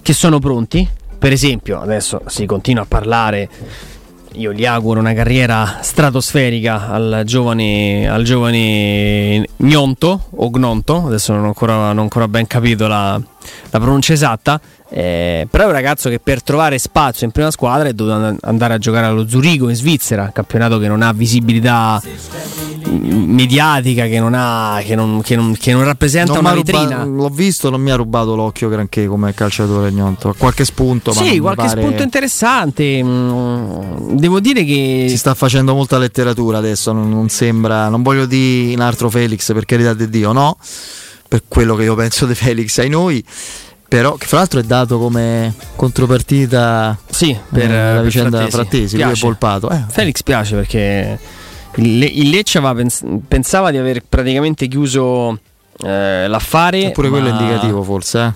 che 0.01 0.13
sono 0.13 0.39
pronti. 0.39 0.87
Per 1.17 1.31
esempio, 1.31 1.79
adesso 1.79 2.21
si 2.27 2.45
continua 2.45 2.83
a 2.83 2.85
parlare. 2.85 3.49
Io 4.33 4.51
gli 4.51 4.65
auguro 4.65 4.99
una 4.99 5.13
carriera 5.13 5.79
stratosferica 5.81 6.89
al 6.89 7.21
giovane, 7.25 8.09
al 8.09 8.23
giovane 8.23 9.47
Gnonto 9.57 10.27
o 10.31 10.49
Gnonto, 10.49 11.05
adesso 11.05 11.33
non 11.33 11.43
ho 11.43 11.47
ancora, 11.47 11.87
non 11.87 11.99
ho 11.99 12.01
ancora 12.01 12.27
ben 12.27 12.47
capito 12.47 12.87
la, 12.87 13.21
la 13.69 13.79
pronuncia 13.79 14.13
esatta. 14.13 14.59
eh, 14.95 15.47
però 15.49 15.63
è 15.63 15.65
un 15.67 15.71
ragazzo 15.73 16.07
che 16.07 16.19
per 16.19 16.43
trovare 16.43 16.77
spazio 16.77 17.25
in 17.25 17.31
prima 17.31 17.49
squadra 17.49 17.87
è 17.89 17.93
dovuto 17.93 18.15
and- 18.15 18.37
andare 18.41 18.75
a 18.75 18.77
giocare 18.77 19.07
allo 19.07 19.27
Zurigo 19.27 19.67
in 19.69 19.75
Svizzera, 19.75 20.29
campionato 20.31 20.77
che 20.77 20.87
non 20.87 21.01
ha 21.01 21.11
visibilità 21.13 21.99
mediatica, 22.89 24.05
che 24.05 24.19
non, 24.19 24.33
ha, 24.35 24.81
che 24.85 24.95
non, 24.95 25.21
che 25.21 25.35
non- 25.35 25.55
che 25.57 25.71
non 25.73 25.83
rappresenta 25.83 26.33
una 26.33 26.41
m'ha 26.41 26.51
ruba- 26.53 26.71
vetrina. 26.79 27.03
l'ho 27.05 27.29
visto, 27.29 27.69
non 27.69 27.81
mi 27.81 27.91
ha 27.91 27.95
rubato 27.95 28.35
l'occhio 28.35 28.69
granché 28.69 29.07
come 29.07 29.33
calciatore 29.33 29.91
Gnonto. 29.91 30.35
Qualche 30.37 30.65
spunto, 30.65 31.11
Sì, 31.11 31.39
qualche 31.39 31.65
pare- 31.65 31.81
spunto 31.81 32.03
interessante. 32.03 33.01
mm, 33.03 34.15
Devo 34.17 34.39
dire 34.39 34.63
che 34.63 35.07
Si 35.09 35.17
sta 35.17 35.33
facendo 35.33 35.73
molta 35.73 35.97
letteratura 35.97 36.57
adesso, 36.59 36.91
non, 36.91 37.09
non 37.09 37.29
sembra, 37.29 37.87
non 37.89 38.01
voglio 38.03 38.25
dire 38.25 38.71
in 38.73 38.79
altro 38.81 39.09
Felix 39.09 39.51
per 39.53 39.65
carità 39.65 39.93
di 39.93 40.09
Dio, 40.09 40.31
no, 40.33 40.57
per 41.33 41.45
quello 41.47 41.73
che 41.73 41.81
io 41.81 41.95
penso 41.95 42.27
di 42.27 42.35
Felix 42.35 42.77
ai 42.77 42.89
noi, 42.89 43.23
però 43.87 44.13
che 44.17 44.27
fra 44.27 44.37
l'altro 44.37 44.59
è 44.59 44.63
dato 44.63 44.99
come 44.99 45.51
contropartita 45.75 46.95
sì, 47.09 47.35
per 47.51 47.71
la 47.71 47.75
per 47.95 48.03
vicenda 48.03 48.37
Frattesi. 48.37 48.55
Frattesi, 48.55 49.01
lui 49.01 49.13
è 49.13 49.17
polpato. 49.19 49.69
Eh, 49.71 49.83
Felix 49.89 50.21
piace 50.21 50.53
perché 50.57 51.17
il, 51.77 51.97
Le- 51.97 52.05
il 52.05 52.29
Lecce 52.29 52.61
pens- 52.61 53.03
pensava 53.27 53.71
di 53.71 53.77
aver 53.77 54.03
praticamente 54.07 54.67
chiuso 54.67 55.39
eh, 55.83 56.27
l'affare. 56.27 56.91
pure 56.91 57.09
quello 57.09 57.29
è 57.29 57.31
ma- 57.31 57.39
indicativo 57.39 57.81
forse, 57.81 58.19
eh. 58.19 58.33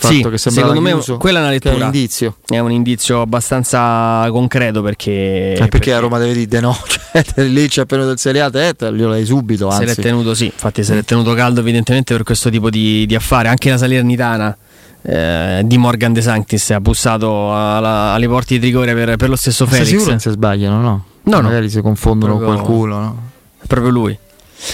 Sì, 0.00 0.22
che 0.22 0.38
sembrava 0.38 0.68
secondo 0.68 0.80
me 0.80 0.92
chiuso, 0.92 1.16
quella 1.18 1.38
è 1.38 1.42
una 1.42 1.50
lettura. 1.50 1.74
è 1.74 1.76
un 1.78 1.84
indizio. 1.84 2.36
È 2.46 2.58
un 2.58 2.70
indizio 2.70 3.20
abbastanza 3.20 4.28
concreto 4.30 4.80
perché. 4.82 5.54
Eh, 5.54 5.66
perché, 5.68 5.92
a 5.92 5.98
Roma 5.98 6.18
deve 6.18 6.34
dire 6.34 6.46
di 6.46 6.60
no, 6.60 6.76
cioè 7.12 7.44
lì 7.44 7.68
c'è 7.68 7.80
appena 7.82 8.04
del 8.04 8.18
Serie 8.18 8.40
A, 8.42 8.50
te, 8.50 8.74
te 8.74 8.92
glielo 8.92 9.10
dai 9.10 9.24
subito, 9.24 9.70
Se 9.70 9.82
l'è 9.82 9.88
anzi. 9.88 10.00
tenuto, 10.02 10.34
sì, 10.34 10.44
infatti 10.46 10.84
se 10.84 10.94
l'è 10.94 11.04
tenuto 11.04 11.34
caldo 11.34 11.60
evidentemente 11.60 12.14
per 12.14 12.22
questo 12.22 12.48
tipo 12.50 12.70
di, 12.70 13.06
di 13.06 13.14
affare. 13.14 13.48
Anche 13.48 13.70
la 13.70 13.78
Salernitana 13.78 14.56
eh, 15.02 15.62
di 15.64 15.78
Morgan 15.78 16.12
De 16.12 16.20
Sanctis 16.22 16.70
ha 16.70 16.80
bussato 16.80 17.52
alla- 17.54 18.12
alle 18.12 18.26
porte 18.28 18.54
di 18.54 18.60
Trigoria 18.60 18.94
per, 18.94 19.16
per 19.16 19.28
lo 19.28 19.36
stesso 19.36 19.64
Ma 19.64 19.70
sei 19.70 19.78
Felix. 19.80 19.92
sicuro 19.96 20.10
non 20.12 20.20
si 20.20 20.30
sbagliano, 20.30 20.80
no? 20.80 21.04
No, 21.24 21.36
no. 21.36 21.42
Magari 21.42 21.68
si 21.70 21.80
confondono 21.80 22.36
con 22.36 22.44
qualcuno, 22.44 22.98
no? 23.00 23.22
È 23.60 23.66
proprio 23.66 23.90
lui. 23.90 24.18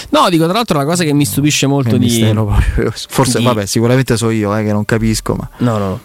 No, 0.09 0.29
dico 0.29 0.45
tra 0.45 0.53
l'altro 0.53 0.77
la 0.77 0.85
cosa 0.85 1.03
che 1.03 1.13
mi 1.13 1.25
stupisce 1.25 1.67
molto 1.67 1.97
di. 1.97 2.05
mistero. 2.05 2.57
Forse, 3.09 3.39
di- 3.39 3.43
vabbè, 3.45 3.65
sicuramente 3.65 4.17
so 4.17 4.29
io 4.29 4.55
eh, 4.55 4.63
che 4.63 4.71
non 4.71 4.85
capisco, 4.85 5.35
ma 5.35 5.49
No, 5.57 5.77
no, 5.77 5.87
no. 5.89 5.99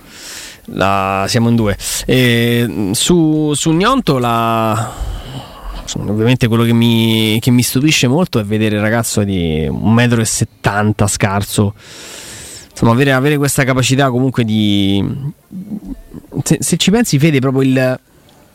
La- 0.72 1.24
siamo 1.28 1.48
in 1.48 1.56
due. 1.56 1.76
E, 2.06 2.90
su, 2.92 3.52
su 3.54 3.72
Gnonto 3.72 4.18
la. 4.18 5.08
Ovviamente 5.96 6.46
quello 6.46 6.62
che 6.62 6.72
mi, 6.72 7.38
che 7.40 7.50
mi 7.50 7.62
stupisce 7.62 8.06
molto 8.06 8.38
è 8.38 8.44
vedere 8.44 8.76
il 8.76 8.80
ragazzo 8.80 9.24
di 9.24 9.66
1,70 9.68 11.02
m 11.02 11.06
scarso. 11.06 11.74
Insomma, 12.70 12.92
avere, 12.92 13.12
avere 13.12 13.36
questa 13.36 13.64
capacità 13.64 14.08
comunque 14.10 14.44
di. 14.44 15.04
Se, 16.44 16.58
se 16.60 16.76
ci 16.76 16.90
pensi, 16.90 17.18
vede 17.18 17.40
proprio 17.40 17.62
il. 17.62 18.00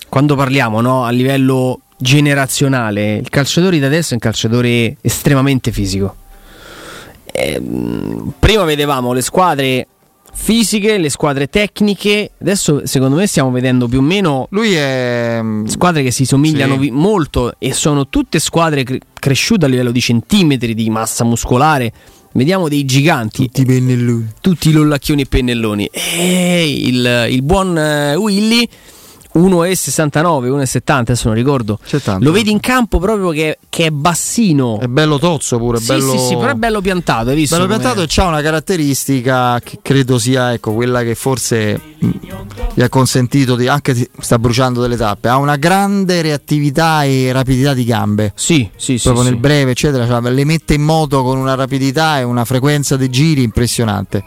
Quando 0.07 0.35
parliamo 0.35 0.79
no, 0.79 1.03
a 1.03 1.09
livello 1.09 1.81
generazionale, 1.97 3.15
il 3.15 3.29
calciatore 3.29 3.77
di 3.79 3.85
adesso 3.85 4.11
è 4.11 4.13
un 4.13 4.19
calciatore 4.19 4.97
estremamente 5.01 5.71
fisico. 5.71 6.15
Ehm, 7.31 8.33
prima 8.39 8.63
vedevamo 8.63 9.13
le 9.13 9.21
squadre 9.21 9.87
fisiche, 10.33 10.97
le 10.97 11.09
squadre 11.09 11.47
tecniche. 11.47 12.31
Adesso, 12.41 12.85
secondo 12.85 13.15
me, 13.15 13.27
stiamo 13.27 13.51
vedendo 13.51 13.87
più 13.87 13.99
o 13.99 14.01
meno 14.01 14.47
lui 14.51 14.73
è 14.73 15.41
squadre 15.65 16.03
che 16.03 16.11
si 16.11 16.25
somigliano 16.25 16.73
Sì. 16.73 16.79
vi- 16.79 16.91
molto 16.91 17.55
e 17.57 17.73
sono 17.73 18.07
tutte 18.07 18.39
squadre 18.39 18.83
cre- 18.83 18.99
cresciute 19.13 19.65
a 19.65 19.67
livello 19.67 19.91
di 19.91 20.01
centimetri 20.01 20.73
di 20.73 20.89
massa 20.89 21.23
muscolare 21.23 21.91
Vediamo 22.35 22.67
dei 22.67 22.83
giganti. 22.83 23.45
Tutti 23.45 23.61
i 23.61 23.65
pennelloni. 23.65 24.27
Tutti 24.41 24.67
i 24.67 24.71
lollacchioni 24.73 25.21
e 25.21 25.25
pennelloni. 25.25 25.85
E 25.85 26.69
il, 26.69 27.27
il 27.29 27.41
buon 27.43 27.77
eh, 27.77 28.15
Willy 28.15 28.67
1,69, 29.35 30.49
1,70, 30.49 30.91
adesso 30.91 31.27
non 31.27 31.35
ricordo. 31.35 31.79
Lo 32.19 32.31
vedi 32.31 32.51
in 32.51 32.59
campo 32.59 32.99
proprio 32.99 33.29
che, 33.31 33.57
che 33.69 33.87
è 33.87 33.89
bassino. 33.91 34.79
È 34.79 34.87
bello 34.87 35.19
tozzo 35.19 35.57
pure, 35.57 35.77
Sì, 35.79 35.87
bello... 35.87 36.11
sì, 36.11 36.17
sì, 36.19 36.35
però 36.37 36.51
è 36.51 36.53
bello 36.55 36.79
piantato, 36.81 37.29
hai 37.29 37.35
visto? 37.35 37.55
Bello 37.55 37.67
piantato 37.67 38.01
e 38.01 38.05
c'ha 38.07 38.25
una 38.27 38.41
caratteristica 38.41 39.59
che 39.63 39.79
credo 39.81 40.17
sia 40.17 40.53
ecco, 40.53 40.73
quella 40.73 41.03
che 41.03 41.15
forse 41.15 41.79
mh, 41.99 42.09
gli 42.73 42.81
ha 42.81 42.89
consentito 42.89 43.55
di 43.55 43.67
anche 43.67 43.93
di- 43.93 44.09
sta 44.19 44.39
bruciando 44.39 44.81
delle 44.81 44.95
tappe. 44.95 45.27
Ha 45.27 45.37
una 45.37 45.57
grande 45.57 46.21
reattività 46.21 47.03
e 47.03 47.31
rapidità 47.33 47.73
di 47.73 47.83
gambe. 47.83 48.31
Sì, 48.35 48.69
sì, 48.75 48.99
Proprio 49.01 49.23
sì, 49.23 49.29
nel 49.29 49.37
sì. 49.37 49.41
breve, 49.41 49.71
eccetera. 49.71 50.07
cioè, 50.07 50.21
le 50.21 50.45
mette 50.45 50.73
in 50.75 50.81
moto 50.81 51.23
con 51.23 51.37
una 51.37 51.55
rapidità 51.55 52.19
e 52.19 52.23
una 52.23 52.45
frequenza 52.45 52.95
di 52.95 53.09
giri 53.09 53.43
impressionante. 53.43 54.23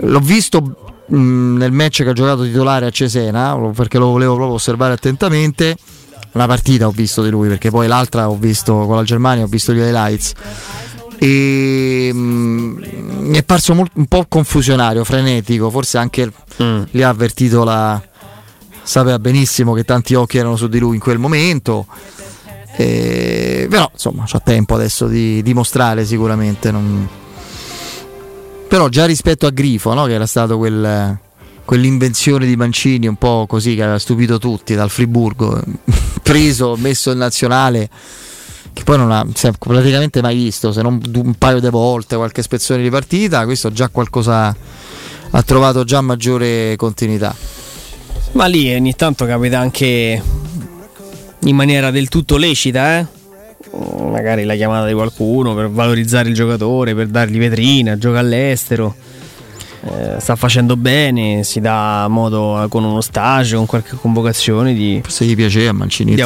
L'ho 0.00 0.20
visto 0.20 0.97
mh, 1.08 1.56
nel 1.56 1.72
match 1.72 2.02
che 2.02 2.08
ha 2.10 2.12
giocato 2.12 2.44
titolare 2.44 2.86
a 2.86 2.90
Cesena 2.90 3.56
perché 3.74 3.98
lo 3.98 4.06
volevo 4.06 4.34
proprio 4.34 4.54
osservare 4.54 4.92
attentamente. 4.94 5.76
Una 6.32 6.46
partita 6.46 6.86
ho 6.86 6.90
visto 6.90 7.22
di 7.22 7.30
lui 7.30 7.48
perché 7.48 7.70
poi 7.70 7.86
l'altra 7.88 8.28
ho 8.28 8.36
visto 8.36 8.74
con 8.86 8.96
la 8.96 9.02
Germania, 9.02 9.44
ho 9.44 9.48
visto 9.48 9.72
gli 9.72 9.78
highlights. 9.78 10.32
E 11.18 12.10
mh, 12.12 12.16
mi 12.18 13.36
è 13.36 13.42
parso 13.42 13.74
molt- 13.74 13.92
un 13.94 14.06
po' 14.06 14.26
confusionario, 14.28 15.02
frenetico, 15.04 15.68
forse 15.70 15.98
anche 15.98 16.30
lì 16.90 17.02
ha 17.02 17.08
avvertito 17.08 17.64
la. 17.64 18.00
Sapeva 18.82 19.18
benissimo 19.18 19.74
che 19.74 19.84
tanti 19.84 20.14
occhi 20.14 20.38
erano 20.38 20.56
su 20.56 20.68
di 20.68 20.78
lui 20.78 20.94
in 20.94 21.00
quel 21.00 21.18
momento. 21.18 21.86
E- 22.76 23.66
però 23.68 23.88
insomma 23.92 24.24
c'ha 24.26 24.38
tempo 24.40 24.74
adesso 24.74 25.06
di 25.08 25.42
dimostrare 25.42 26.04
sicuramente. 26.04 26.70
non- 26.70 27.08
Però 28.68 28.88
già 28.88 29.06
rispetto 29.06 29.46
a 29.46 29.50
Grifo, 29.50 29.94
no, 29.94 30.04
che 30.04 30.12
era 30.12 30.26
stato 30.26 30.58
quel- 30.58 31.18
quell'invenzione 31.64 32.46
di 32.46 32.56
Mancini 32.56 33.06
un 33.06 33.16
po' 33.16 33.46
così 33.46 33.74
che 33.74 33.82
aveva 33.82 33.98
stupito 33.98 34.38
tutti 34.38 34.74
dal 34.74 34.90
Friburgo, 34.90 35.62
preso, 36.22 36.76
messo 36.76 37.10
in 37.10 37.18
nazionale, 37.18 37.88
che 38.72 38.84
poi 38.84 38.96
non 38.96 39.10
ha 39.10 39.26
praticamente 39.58 40.22
mai 40.22 40.36
visto, 40.36 40.72
se 40.72 40.82
non 40.82 41.00
un 41.14 41.34
paio 41.34 41.60
di 41.60 41.68
volte, 41.68 42.16
qualche 42.16 42.42
spezzone 42.42 42.82
di 42.82 42.90
partita, 42.90 43.44
questo 43.44 43.72
già 43.72 43.88
qualcosa 43.88 44.54
ha 45.30 45.42
trovato 45.42 45.84
già 45.84 46.00
maggiore 46.00 46.76
continuità. 46.76 47.34
Ma 48.32 48.46
lì 48.46 48.74
ogni 48.74 48.94
tanto 48.94 49.26
capita 49.26 49.58
anche 49.58 50.22
in 51.40 51.56
maniera 51.56 51.90
del 51.90 52.08
tutto 52.08 52.36
lecita, 52.36 52.98
eh? 52.98 53.06
Mm, 53.74 54.10
Magari 54.10 54.44
la 54.44 54.54
chiamata 54.54 54.86
di 54.86 54.92
qualcuno 54.94 55.54
per 55.54 55.68
valorizzare 55.70 56.28
il 56.28 56.34
giocatore, 56.34 56.94
per 56.94 57.08
dargli 57.08 57.38
vetrina, 57.38 57.98
gioca 57.98 58.20
all'estero. 58.20 58.94
eh, 59.80 60.16
sta 60.20 60.34
facendo 60.36 60.76
bene, 60.76 61.42
si 61.44 61.60
dà 61.60 62.06
modo 62.08 62.66
con 62.68 62.82
uno 62.84 63.00
stage, 63.00 63.56
con 63.56 63.66
qualche 63.66 63.96
convocazione 63.96 64.74
di. 64.74 65.02
Se 65.06 65.24
gli 65.24 65.34
piaceva 65.36 65.72
Mancini, 65.72 66.10
di 66.10 66.16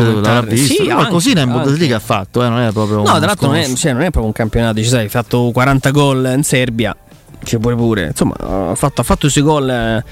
visto. 0.54 0.74
Sì, 0.74 0.82
Però 0.84 0.98
anche, 0.98 1.10
così 1.10 1.32
in. 1.34 1.50
Bundesliga 1.50 1.96
ha 1.96 2.00
fatto, 2.00 2.42
eh, 2.44 2.48
non 2.48 2.60
è 2.60 2.72
proprio 2.72 2.98
No, 2.98 3.04
tra 3.04 3.18
l'altro 3.18 3.48
non 3.48 3.56
è, 3.56 3.66
cioè, 3.74 3.92
non 3.92 4.00
è 4.02 4.04
proprio 4.04 4.26
un 4.26 4.32
campionato, 4.32 4.74
dici, 4.74 4.88
sai, 4.88 5.00
hai 5.02 5.08
fatto 5.08 5.50
40 5.52 5.90
gol 5.90 6.32
in 6.34 6.42
Serbia, 6.42 6.96
c'è 7.44 7.58
pure 7.58 7.74
pure, 7.74 8.06
insomma, 8.06 8.34
ha 8.38 8.74
fatto, 8.74 9.00
ha 9.00 9.04
fatto 9.04 9.26
i 9.26 9.30
suoi 9.30 9.44
gol, 9.44 9.68
eh, 9.68 10.04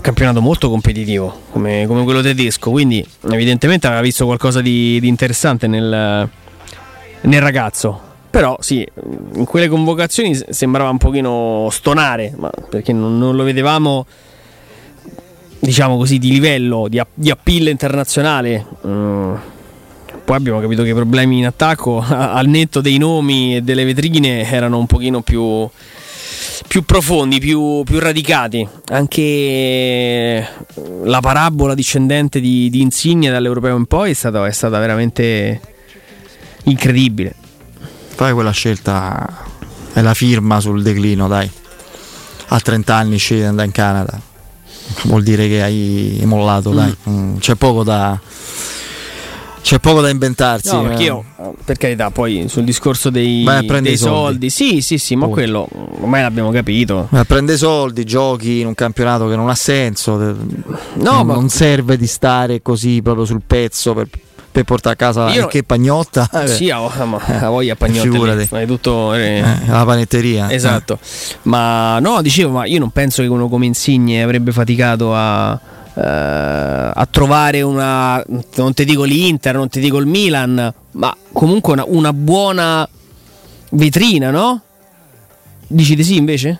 campionato 0.00 0.40
molto 0.40 0.68
competitivo, 0.70 1.42
come, 1.50 1.84
come 1.86 2.04
quello 2.04 2.22
tedesco, 2.22 2.70
quindi 2.70 3.06
evidentemente 3.30 3.86
aveva 3.86 4.00
visto 4.02 4.24
qualcosa 4.24 4.60
di, 4.62 4.98
di 4.98 5.08
interessante 5.08 5.66
nel, 5.66 6.28
nel 7.22 7.40
ragazzo. 7.40 8.10
Però 8.32 8.56
sì, 8.60 8.86
in 9.34 9.44
quelle 9.44 9.68
convocazioni 9.68 10.34
sembrava 10.48 10.88
un 10.88 10.96
pochino 10.96 11.68
stonare, 11.70 12.34
perché 12.70 12.94
non, 12.94 13.18
non 13.18 13.36
lo 13.36 13.42
vedevamo, 13.44 14.06
diciamo 15.58 15.98
così, 15.98 16.18
di 16.18 16.30
livello, 16.30 16.86
di, 16.88 16.98
di 17.12 17.30
appeal 17.30 17.66
internazionale. 17.68 18.64
Mm. 18.86 19.34
Poi 20.24 20.36
abbiamo 20.36 20.60
capito 20.60 20.82
che 20.82 20.90
i 20.90 20.94
problemi 20.94 21.38
in 21.38 21.46
attacco, 21.46 22.02
al 22.08 22.46
netto 22.46 22.80
dei 22.80 22.96
nomi 22.96 23.56
e 23.56 23.60
delle 23.60 23.84
vetrine, 23.84 24.50
erano 24.50 24.78
un 24.78 24.86
pochino 24.86 25.20
più, 25.20 25.68
più 26.66 26.84
profondi, 26.84 27.38
più, 27.38 27.82
più 27.84 27.98
radicati. 27.98 28.66
Anche 28.92 30.48
la 31.04 31.20
parabola 31.20 31.74
discendente 31.74 32.40
di, 32.40 32.70
di 32.70 32.80
Insigne 32.80 33.30
dall'Europeo 33.30 33.76
in 33.76 33.84
poi 33.84 34.12
è 34.12 34.14
stata, 34.14 34.46
è 34.46 34.52
stata 34.52 34.78
veramente 34.78 35.60
incredibile. 36.64 37.34
Fai 38.14 38.32
quella 38.32 38.50
scelta, 38.50 39.44
è 39.92 40.00
la 40.00 40.14
firma 40.14 40.60
sul 40.60 40.82
declino, 40.82 41.28
dai. 41.28 41.50
A 42.48 42.60
30 42.60 42.94
anni 42.94 43.16
scegli 43.16 43.38
di 43.40 43.44
andare 43.46 43.66
in 43.66 43.72
Canada. 43.72 44.20
Vuol 45.04 45.22
dire 45.22 45.48
che 45.48 45.62
hai 45.62 46.20
mollato, 46.24 46.70
dai. 46.70 46.94
Mm, 47.08 47.36
C'è 47.38 47.54
poco 47.54 47.82
da. 47.82 48.20
C'è 49.62 49.78
poco 49.78 50.00
da 50.00 50.08
inventarsi. 50.08 50.74
No, 50.74 50.82
perché 50.82 51.02
eh. 51.02 51.06
io, 51.06 51.24
per 51.64 51.78
carità, 51.78 52.10
poi 52.10 52.46
sul 52.48 52.64
discorso 52.64 53.10
dei, 53.10 53.42
prendere 53.44 53.80
dei 53.80 53.96
soldi. 53.96 54.50
soldi, 54.50 54.50
sì, 54.50 54.80
sì, 54.80 54.98
sì, 54.98 55.14
ma 55.14 55.26
Poi. 55.26 55.34
quello 55.34 55.68
ormai 56.00 56.20
l'abbiamo 56.22 56.50
capito. 56.50 57.06
Ma 57.10 57.24
prende 57.24 57.56
soldi, 57.56 58.04
giochi 58.04 58.58
in 58.58 58.66
un 58.66 58.74
campionato 58.74 59.28
che 59.28 59.36
non 59.36 59.48
ha 59.48 59.54
senso. 59.54 60.16
No, 60.16 60.36
non, 60.94 61.26
ma- 61.26 61.34
non 61.34 61.48
serve 61.48 61.96
di 61.96 62.08
stare 62.08 62.60
così 62.60 63.00
proprio 63.02 63.24
sul 63.24 63.42
pezzo 63.46 63.94
per, 63.94 64.08
per 64.52 64.64
portare 64.64 64.94
a 64.94 64.98
casa 64.98 65.30
Io- 65.32 65.46
che 65.46 65.64
pagnotta. 65.64 66.28
Sì, 66.46 66.70
ha, 66.70 66.78
voglia 67.48 67.74
lì, 68.34 68.46
fai 68.46 68.66
tutto 68.66 69.14
eh, 69.14 69.38
Eh, 69.38 69.66
la 69.66 69.84
panetteria. 69.84 70.50
Esatto. 70.52 70.98
Ma 71.42 71.98
no, 71.98 72.20
dicevo, 72.20 72.50
ma 72.52 72.66
io 72.66 72.78
non 72.78 72.90
penso 72.90 73.22
che 73.22 73.28
uno 73.28 73.48
come 73.48 73.64
Insigne 73.66 74.22
avrebbe 74.22 74.52
faticato 74.52 75.14
a, 75.14 75.58
eh, 75.94 76.00
a 76.02 77.08
trovare 77.10 77.62
una. 77.62 78.22
Non 78.56 78.74
ti 78.74 78.84
dico 78.84 79.04
l'Inter, 79.04 79.54
non 79.54 79.68
ti 79.68 79.80
dico 79.80 79.96
il 79.96 80.06
Milan, 80.06 80.72
ma 80.92 81.16
comunque 81.32 81.72
una, 81.72 81.84
una 81.86 82.12
buona 82.12 82.86
vetrina, 83.70 84.30
no? 84.30 84.60
Dici 85.66 85.94
di 85.96 86.04
sì 86.04 86.16
invece? 86.16 86.58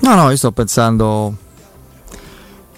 No, 0.00 0.14
no, 0.14 0.30
io 0.30 0.36
sto 0.36 0.52
pensando. 0.52 1.34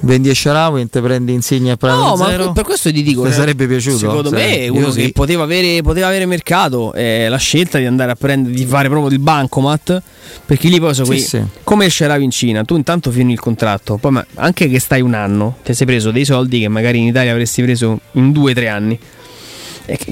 Vendi 0.04 0.28
e 0.28 0.34
Sharawi, 0.34 0.88
te 0.90 1.00
prendi 1.00 1.32
Insigne 1.32 1.72
e 1.72 1.76
Prato 1.78 1.96
No, 2.02 2.16
ma 2.16 2.26
zero. 2.28 2.52
per 2.52 2.62
questo 2.64 2.92
ti 2.92 3.02
dico. 3.02 3.24
Ti 3.24 3.32
sarebbe 3.32 3.66
piaciuto? 3.66 3.96
Secondo 3.96 4.28
Sì, 4.28 4.34
me 4.34 4.68
uno 4.68 4.90
sì. 4.90 5.00
che 5.00 5.12
poteva 5.12 5.44
avere, 5.44 5.80
poteva 5.82 6.08
avere 6.08 6.26
mercato. 6.26 6.92
eh, 6.92 7.26
la 7.28 7.38
scelta 7.38 7.78
di 7.78 7.86
andare 7.86 8.10
a 8.12 8.14
prendere, 8.14 8.54
di 8.54 8.66
fare 8.66 8.88
proprio 8.88 9.10
il 9.10 9.18
bancomat. 9.18 10.02
Perché 10.44 10.68
lì 10.68 10.78
poi 10.78 10.92
sono 10.94 11.06
Sì, 11.06 11.12
quei- 11.12 11.22
sì. 11.22 11.42
come 11.62 11.86
il 11.86 11.90
Sharawi 11.90 12.22
in 12.24 12.30
Cina. 12.30 12.64
Tu 12.64 12.76
intanto 12.76 13.10
fini 13.10 13.32
il 13.32 13.40
contratto, 13.40 13.96
poi 13.96 14.12
ma 14.12 14.26
anche 14.34 14.68
che 14.68 14.78
stai 14.78 15.00
un 15.00 15.14
anno, 15.14 15.56
ti 15.64 15.72
sei 15.72 15.86
preso 15.86 16.10
dei 16.10 16.24
soldi 16.26 16.60
che 16.60 16.68
magari 16.68 16.98
in 16.98 17.06
Italia 17.06 17.32
avresti 17.32 17.62
preso 17.62 18.00
in 18.12 18.30
due 18.32 18.50
o 18.52 18.54
tre 18.54 18.68
anni. 18.68 18.98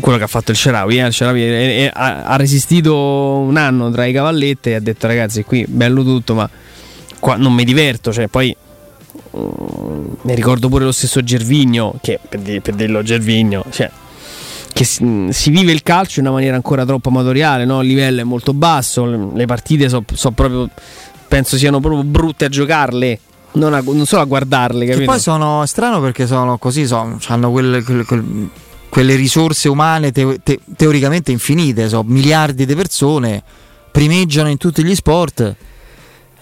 Quello 0.00 0.18
che 0.18 0.24
ha 0.24 0.28
fatto 0.28 0.50
il 0.50 0.56
Sharawi, 0.56 0.98
eh. 0.98 1.06
il 1.06 1.12
Sharawi 1.12 1.42
è- 1.42 1.84
è- 1.86 1.90
ha, 1.92 2.24
ha 2.24 2.36
resistito 2.36 2.94
un 2.94 3.56
anno 3.56 3.90
tra 3.90 4.04
i 4.04 4.12
cavallette 4.12 4.70
e 4.70 4.74
ha 4.74 4.80
detto 4.80 5.06
ragazzi 5.06 5.44
qui 5.44 5.64
bello 5.66 6.02
tutto 6.02 6.34
ma 6.34 6.48
qua 7.18 7.36
non 7.36 7.54
mi 7.54 7.64
diverto, 7.64 8.12
cioè 8.12 8.28
poi 8.28 8.54
ne 9.34 10.34
ricordo 10.34 10.68
pure 10.68 10.84
lo 10.84 10.92
stesso 10.92 11.22
Gervigno, 11.22 11.94
che 12.00 12.18
per, 12.28 12.40
di- 12.40 12.60
per 12.60 12.74
dirlo 12.74 13.02
Gervigno, 13.02 13.64
cioè, 13.70 13.90
che 14.72 14.84
si, 14.84 15.04
mm, 15.04 15.28
si 15.30 15.50
vive 15.50 15.72
il 15.72 15.82
calcio 15.82 16.20
in 16.20 16.26
una 16.26 16.34
maniera 16.34 16.56
ancora 16.56 16.84
troppo 16.84 17.08
amatoriale, 17.08 17.64
no? 17.64 17.80
il 17.82 17.88
livello 17.88 18.20
è 18.20 18.24
molto 18.24 18.52
basso, 18.52 19.04
le, 19.34 19.46
partite 19.46 19.88
so, 19.88 20.04
so 20.12 20.30
proprio, 20.30 20.68
penso 21.28 21.56
siano 21.56 21.80
proprio 21.80 22.02
brutte 22.04 22.44
a 22.44 22.48
giocarle, 22.48 23.18
non, 23.52 23.74
a- 23.74 23.82
non 23.84 24.06
solo 24.06 24.22
a 24.22 24.24
guardarle, 24.26 24.84
Che 24.84 24.92
capito? 24.92 25.10
poi 25.10 25.20
sono 25.20 25.64
strano 25.66 26.00
perché 26.00 26.26
sono 26.26 26.58
così, 26.58 26.86
sono, 26.86 27.18
hanno 27.28 27.50
quelle, 27.50 27.82
quelle- 27.82 28.04
quelle- 28.04 28.48
quelle 28.88 29.14
risorse 29.14 29.70
umane 29.70 30.12
teo- 30.12 30.36
te- 30.42 30.60
teoricamente 30.76 31.30
infinite, 31.32 31.88
so, 31.88 32.02
miliardi 32.06 32.66
di 32.66 32.74
persone, 32.74 33.42
primeggiano 33.90 34.48
in 34.50 34.58
tutti 34.58 34.84
gli 34.84 34.94
sport. 34.94 35.54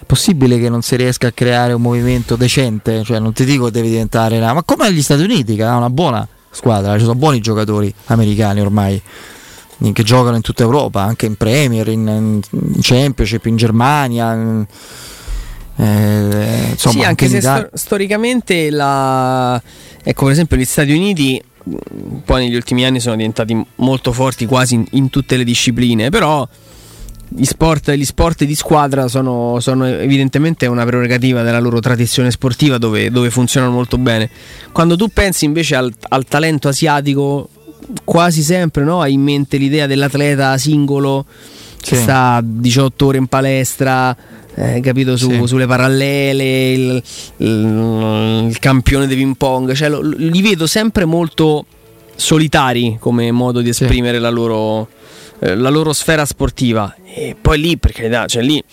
È 0.01 0.03
possibile 0.05 0.57
che 0.57 0.67
non 0.67 0.81
si 0.81 0.95
riesca 0.95 1.27
a 1.27 1.31
creare 1.31 1.73
un 1.73 1.81
movimento 1.81 2.35
decente? 2.35 3.03
Cioè, 3.03 3.19
non 3.19 3.33
ti 3.33 3.45
dico 3.45 3.65
che 3.65 3.71
devi 3.71 3.89
diventare 3.89 4.37
una. 4.37 4.51
Ma 4.53 4.63
come 4.63 4.89
negli 4.89 5.01
Stati 5.03 5.21
Uniti, 5.21 5.55
che 5.55 5.63
ha 5.63 5.77
una 5.77 5.91
buona 5.91 6.27
squadra, 6.49 6.93
ci 6.97 7.03
sono 7.03 7.15
buoni 7.15 7.39
giocatori 7.39 7.93
americani 8.05 8.61
ormai 8.61 8.99
che 9.93 10.03
giocano 10.03 10.35
in 10.35 10.41
tutta 10.41 10.63
Europa, 10.63 11.01
anche 11.01 11.27
in 11.27 11.35
Premier, 11.35 11.87
in, 11.87 12.07
in 12.07 12.41
Championship, 12.81 13.45
in 13.45 13.55
Germania. 13.57 14.33
in- 14.33 14.65
eh, 15.77 16.67
insomma, 16.71 16.95
sì, 16.95 17.03
anche 17.03 17.25
in 17.25 17.31
se 17.31 17.41
sto- 17.41 17.69
storicamente 17.73 18.69
la... 18.69 19.61
Ecco, 20.03 20.23
per 20.23 20.33
esempio, 20.33 20.57
gli 20.57 20.65
Stati 20.65 20.91
Uniti 20.91 21.41
mh, 21.63 21.75
poi 22.25 22.45
negli 22.45 22.55
ultimi 22.55 22.85
anni 22.85 22.99
sono 22.99 23.15
diventati 23.15 23.59
molto 23.75 24.11
forti 24.11 24.45
quasi 24.45 24.75
in, 24.75 24.85
in 24.91 25.09
tutte 25.09 25.37
le 25.37 25.43
discipline, 25.43 26.09
però 26.09 26.47
gli 27.33 27.45
sport, 27.45 27.91
gli 27.91 28.03
sport 28.03 28.43
di 28.43 28.55
squadra 28.55 29.07
sono, 29.07 29.59
sono 29.61 29.85
evidentemente 29.85 30.65
una 30.65 30.83
prerogativa 30.85 31.41
della 31.43 31.59
loro 31.59 31.79
tradizione 31.79 32.29
sportiva 32.29 32.77
dove, 32.77 33.09
dove 33.09 33.29
funzionano 33.29 33.71
molto 33.71 33.97
bene. 33.97 34.29
Quando 34.71 34.95
tu 34.97 35.07
pensi 35.07 35.45
invece 35.45 35.75
al, 35.75 35.93
al 36.09 36.25
talento 36.25 36.67
asiatico, 36.67 37.49
quasi 38.03 38.41
sempre 38.43 38.83
no? 38.83 39.01
hai 39.01 39.13
in 39.13 39.21
mente 39.21 39.57
l'idea 39.57 39.87
dell'atleta 39.87 40.57
singolo 40.57 41.25
che 41.79 41.95
sta 41.95 42.41
18 42.43 43.05
ore 43.05 43.17
in 43.17 43.27
palestra, 43.27 44.15
eh, 44.53 44.81
capito, 44.81 45.15
su- 45.17 45.31
Sì. 45.31 45.47
sulle 45.47 45.65
parallele, 45.65 46.71
il, 46.73 47.03
il- 47.37 48.45
il 48.49 48.59
campione 48.59 49.07
di 49.07 49.15
ping 49.15 49.35
pong, 49.37 49.73
cioè, 49.73 49.89
lo- 49.89 50.01
li 50.01 50.41
vedo 50.41 50.67
sempre 50.67 51.05
molto 51.05 51.65
solitari 52.15 52.97
come 52.99 53.31
modo 53.31 53.61
di 53.61 53.69
esprimere 53.69 54.19
la, 54.19 54.29
loro, 54.29 54.89
eh, 55.41 55.55
la 55.55 55.69
loro 55.69 55.91
sfera 55.91 56.25
sportiva. 56.25 56.95
E 57.03 57.35
poi 57.39 57.59
lì, 57.59 57.77
per 57.77 57.91
carità, 57.91 58.25
cioè 58.27 58.43
lì 58.43 58.63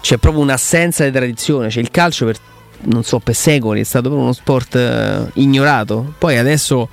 c'è 0.00 0.16
proprio 0.18 0.42
un'assenza 0.42 1.04
di 1.04 1.10
tradizione, 1.10 1.70
cioè 1.70 1.82
il 1.82 1.90
calcio 1.90 2.26
per, 2.26 2.36
non 2.82 3.02
so, 3.02 3.18
per 3.18 3.34
secoli 3.34 3.80
è 3.80 3.84
stato 3.84 4.04
proprio 4.04 4.24
uno 4.24 4.32
sport 4.32 4.76
eh, 4.76 5.30
ignorato. 5.34 6.14
Poi 6.18 6.38
adesso 6.38 6.88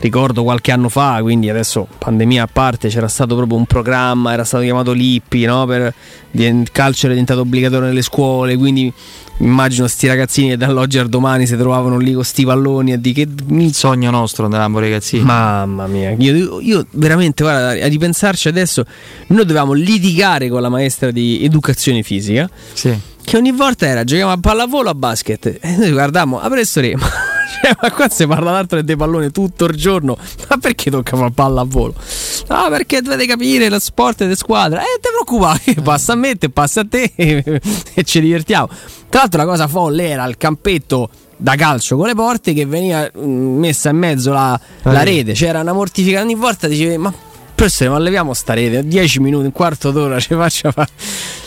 ricordo 0.00 0.42
qualche 0.42 0.72
anno 0.72 0.88
fa, 0.88 1.18
quindi 1.20 1.50
adesso 1.50 1.86
pandemia 1.98 2.44
a 2.44 2.48
parte, 2.50 2.88
c'era 2.88 3.08
stato 3.08 3.36
proprio 3.36 3.58
un 3.58 3.66
programma, 3.66 4.32
era 4.32 4.44
stato 4.44 4.64
chiamato 4.64 4.92
Lippi, 4.92 5.44
no? 5.44 5.66
Per, 5.66 5.94
il 6.32 6.68
calcio 6.72 7.04
era 7.04 7.14
diventato 7.14 7.40
obbligatorio 7.40 7.86
nelle 7.86 8.02
scuole, 8.02 8.56
quindi 8.56 8.92
immagino 9.40 9.86
sti 9.86 10.06
ragazzini 10.06 10.48
che 10.50 10.56
dall'oggi 10.56 10.98
al 10.98 11.08
domani 11.08 11.46
si 11.46 11.56
trovavano 11.56 11.98
lì 11.98 12.12
con 12.12 12.24
sti 12.24 12.44
palloni 12.44 12.92
e 12.92 13.00
di 13.00 13.12
che 13.12 13.26
Il 13.48 13.74
sogno 13.74 14.10
nostro 14.10 14.44
andavamo 14.44 14.78
ragazzini. 14.78 15.22
Mamma 15.22 15.86
mia, 15.86 16.14
io, 16.18 16.60
io 16.60 16.86
veramente, 16.92 17.42
guarda, 17.42 17.84
a 17.84 17.88
ripensarci 17.88 18.48
adesso, 18.48 18.84
noi 19.28 19.44
dovevamo 19.44 19.72
litigare 19.72 20.48
con 20.48 20.60
la 20.60 20.68
maestra 20.68 21.10
di 21.10 21.44
educazione 21.44 22.02
fisica. 22.02 22.48
Che 23.22 23.36
ogni 23.36 23.52
volta 23.52 23.86
era 23.86 24.02
giochiamo 24.02 24.32
a 24.32 24.38
pallavolo 24.38 24.88
a 24.90 24.94
basket. 24.94 25.58
E 25.60 25.76
noi 25.76 25.90
guardavamo, 25.92 26.40
a 26.40 26.46
professore, 26.46 26.96
ma, 26.96 27.08
cioè, 27.62 27.74
ma 27.80 27.90
qua 27.92 28.08
si 28.08 28.26
parla 28.26 28.52
d'altro 28.52 28.78
che 28.78 28.84
dei 28.84 28.96
palloni 28.96 29.30
tutto 29.30 29.64
il 29.66 29.76
giorno. 29.76 30.16
Ma 30.48 30.56
perché 30.58 30.90
tocca 30.90 31.16
fare 31.16 31.30
pallavolo? 31.32 31.94
No, 32.48 32.68
perché 32.68 33.00
dovete 33.02 33.26
capire 33.26 33.68
lo 33.68 33.78
sport 33.78 34.24
di 34.26 34.36
squadra. 34.36 34.80
E 34.80 34.84
eh, 34.84 35.00
ti 35.00 35.08
preoccupare, 35.10 35.60
che 35.74 35.80
passa 35.80 36.12
a 36.12 36.16
me, 36.16 36.36
te 36.36 36.50
passa 36.50 36.80
a 36.80 36.86
te 36.88 37.12
e 37.94 38.04
ci 38.04 38.20
divertiamo. 38.20 38.68
Tra 39.08 39.20
l'altro 39.20 39.40
la 39.40 39.46
cosa 39.46 39.66
folle 39.68 40.08
era 40.08 40.24
il 40.26 40.36
campetto 40.36 41.10
da 41.36 41.54
calcio 41.56 41.96
con 41.96 42.06
le 42.06 42.14
porte 42.14 42.52
che 42.52 42.66
veniva 42.66 43.10
mm, 43.18 43.58
messa 43.58 43.90
in 43.90 43.96
mezzo 43.96 44.32
la, 44.32 44.58
la 44.82 45.00
Eh. 45.00 45.04
rete. 45.04 45.32
C'era 45.32 45.60
una 45.60 45.72
mortificazione. 45.72 46.32
Ogni 46.32 46.40
volta 46.40 46.68
dicevi, 46.68 46.96
ma 46.98 47.12
professore, 47.54 47.90
ma 47.90 47.98
leviamo 47.98 48.32
sta 48.34 48.54
rete, 48.54 48.86
10 48.86 49.20
minuti, 49.20 49.46
un 49.46 49.52
quarto 49.52 49.90
d'ora 49.90 50.18
ci 50.20 50.34
faccia 50.34 50.70
fare. 50.70 50.88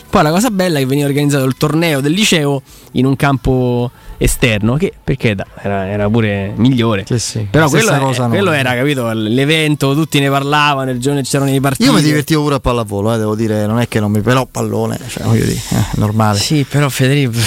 Poi 0.10 0.22
la 0.22 0.30
cosa 0.30 0.50
bella 0.52 0.78
è 0.78 0.82
che 0.82 0.86
veniva 0.88 1.08
organizzato 1.08 1.44
il 1.46 1.56
torneo 1.58 2.00
del 2.00 2.12
liceo 2.12 2.62
in 2.92 3.06
un 3.08 3.16
campo 3.16 3.90
esterno, 4.24 4.76
che 4.76 4.94
perché 5.04 5.36
da- 5.36 5.46
era, 5.62 5.88
era 5.88 6.10
pure 6.10 6.54
migliore. 6.56 7.04
Però 7.50 7.68
Stessa 7.68 7.84
quello, 7.98 8.12
è- 8.12 8.28
quello 8.30 8.52
era, 8.52 8.74
capito, 8.76 9.12
l'evento, 9.12 9.94
tutti 9.94 10.20
ne 10.20 10.30
parlavano, 10.30 10.92
il 10.92 11.00
giorno 11.00 11.22
c'erano 11.22 11.50
i 11.54 11.60
partiti. 11.60 11.84
Io 11.90 11.94
mi 11.94 12.02
divertivo 12.02 12.44
pure 12.44 12.56
a 12.56 12.60
pallavolo, 12.60 13.14
eh, 13.14 13.18
devo 13.18 13.36
dire, 13.36 13.66
non 13.66 13.80
è 13.80 13.88
che 13.88 14.00
non 14.00 14.12
mi. 14.12 14.22
però 14.22 14.46
pallone, 14.50 14.98
cioè, 15.08 15.24
voglio 15.24 15.46
dire, 15.46 15.60
eh, 15.72 15.86
normale. 15.96 16.38
Sì, 16.40 16.64
però 16.68 16.88
Federico. 16.90 17.38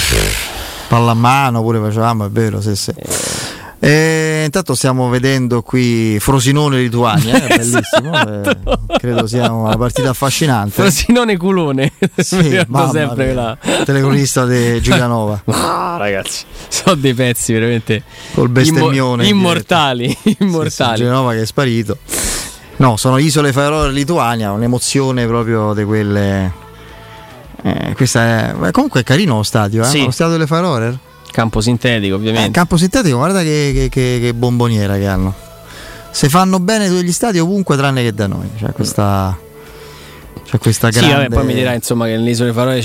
Pallamano 0.87 1.61
pure 1.61 1.79
facevamo, 1.79 2.25
è 2.25 2.29
vero, 2.29 2.61
sì, 2.61 2.75
sì. 2.75 2.93
E 3.79 4.41
intanto 4.45 4.73
stiamo 4.73 5.07
vedendo 5.07 5.61
qui 5.61 6.17
Frosinone 6.19 6.79
Lituania, 6.79 7.45
è 7.45 7.47
bellissimo. 7.57 8.43
eh, 8.43 8.57
credo 8.97 9.27
sia 9.27 9.51
una 9.51 9.77
partita 9.77 10.09
affascinante. 10.09 10.71
Frosinone 10.81 11.37
culone. 11.37 11.91
Sì, 12.17 12.59
sempre 12.91 13.33
la 13.33 13.55
Telecronista 13.85 14.45
di 14.45 14.81
Giulianova. 14.81 15.43
Ah, 15.45 15.97
ragazzi, 15.99 16.45
sono 16.67 16.95
dei 16.95 17.13
pezzi 17.13 17.53
veramente 17.53 18.01
Col 18.33 18.49
bestemmione 18.49 19.23
in 19.27 19.35
immortali, 19.35 20.17
immortali. 20.39 20.97
Giulianova 20.97 21.33
che 21.33 21.41
è 21.41 21.45
sparito. 21.45 21.97
No, 22.77 22.97
sono 22.97 23.17
Isole 23.17 23.51
Faroe 23.53 23.91
Lituania, 23.91 24.51
un'emozione 24.51 25.25
proprio 25.27 25.73
di 25.73 25.83
quelle. 25.83 26.51
eh, 27.61 27.93
questa 27.95 28.21
è. 28.23 28.71
comunque 28.71 29.01
è 29.01 29.03
carino 29.03 29.37
lo 29.37 29.43
stadio, 29.43 29.83
eh? 29.83 29.85
Sì. 29.85 30.03
Lo 30.03 30.11
stadio 30.11 30.33
delle 30.33 30.47
Faroe. 30.47 30.97
Campo 31.37 31.61
sintetico, 31.61 32.15
ovviamente. 32.15 32.47
Eh, 32.47 32.51
campo 32.51 32.77
sintetico, 32.77 33.17
guarda 33.17 33.43
che, 33.43 33.69
che- 33.71 33.89
che- 33.89 34.17
che 34.19 34.33
bomboniera 34.33 34.97
che 34.97 35.05
hanno. 35.05 35.35
Se 36.09 36.29
fanno 36.29 36.59
bene 36.59 36.87
tutti 36.87 37.03
gli 37.03 37.11
stadi 37.11 37.37
ovunque 37.37 37.77
tranne 37.77 38.01
che 38.01 38.11
da 38.11 38.25
noi. 38.25 38.49
C'è 38.57 38.71
questa. 38.71 39.37
C'è 40.43 40.57
questa 40.57 40.91
Sì, 40.91 40.97
grande. 40.97 41.15
vabbè, 41.27 41.35
poi 41.35 41.45
mi 41.45 41.53
dirai 41.53 41.75
insomma 41.75 42.05
che 42.05 42.11
nelle 42.13 42.31
isole 42.31 42.53
Faroe 42.53 42.81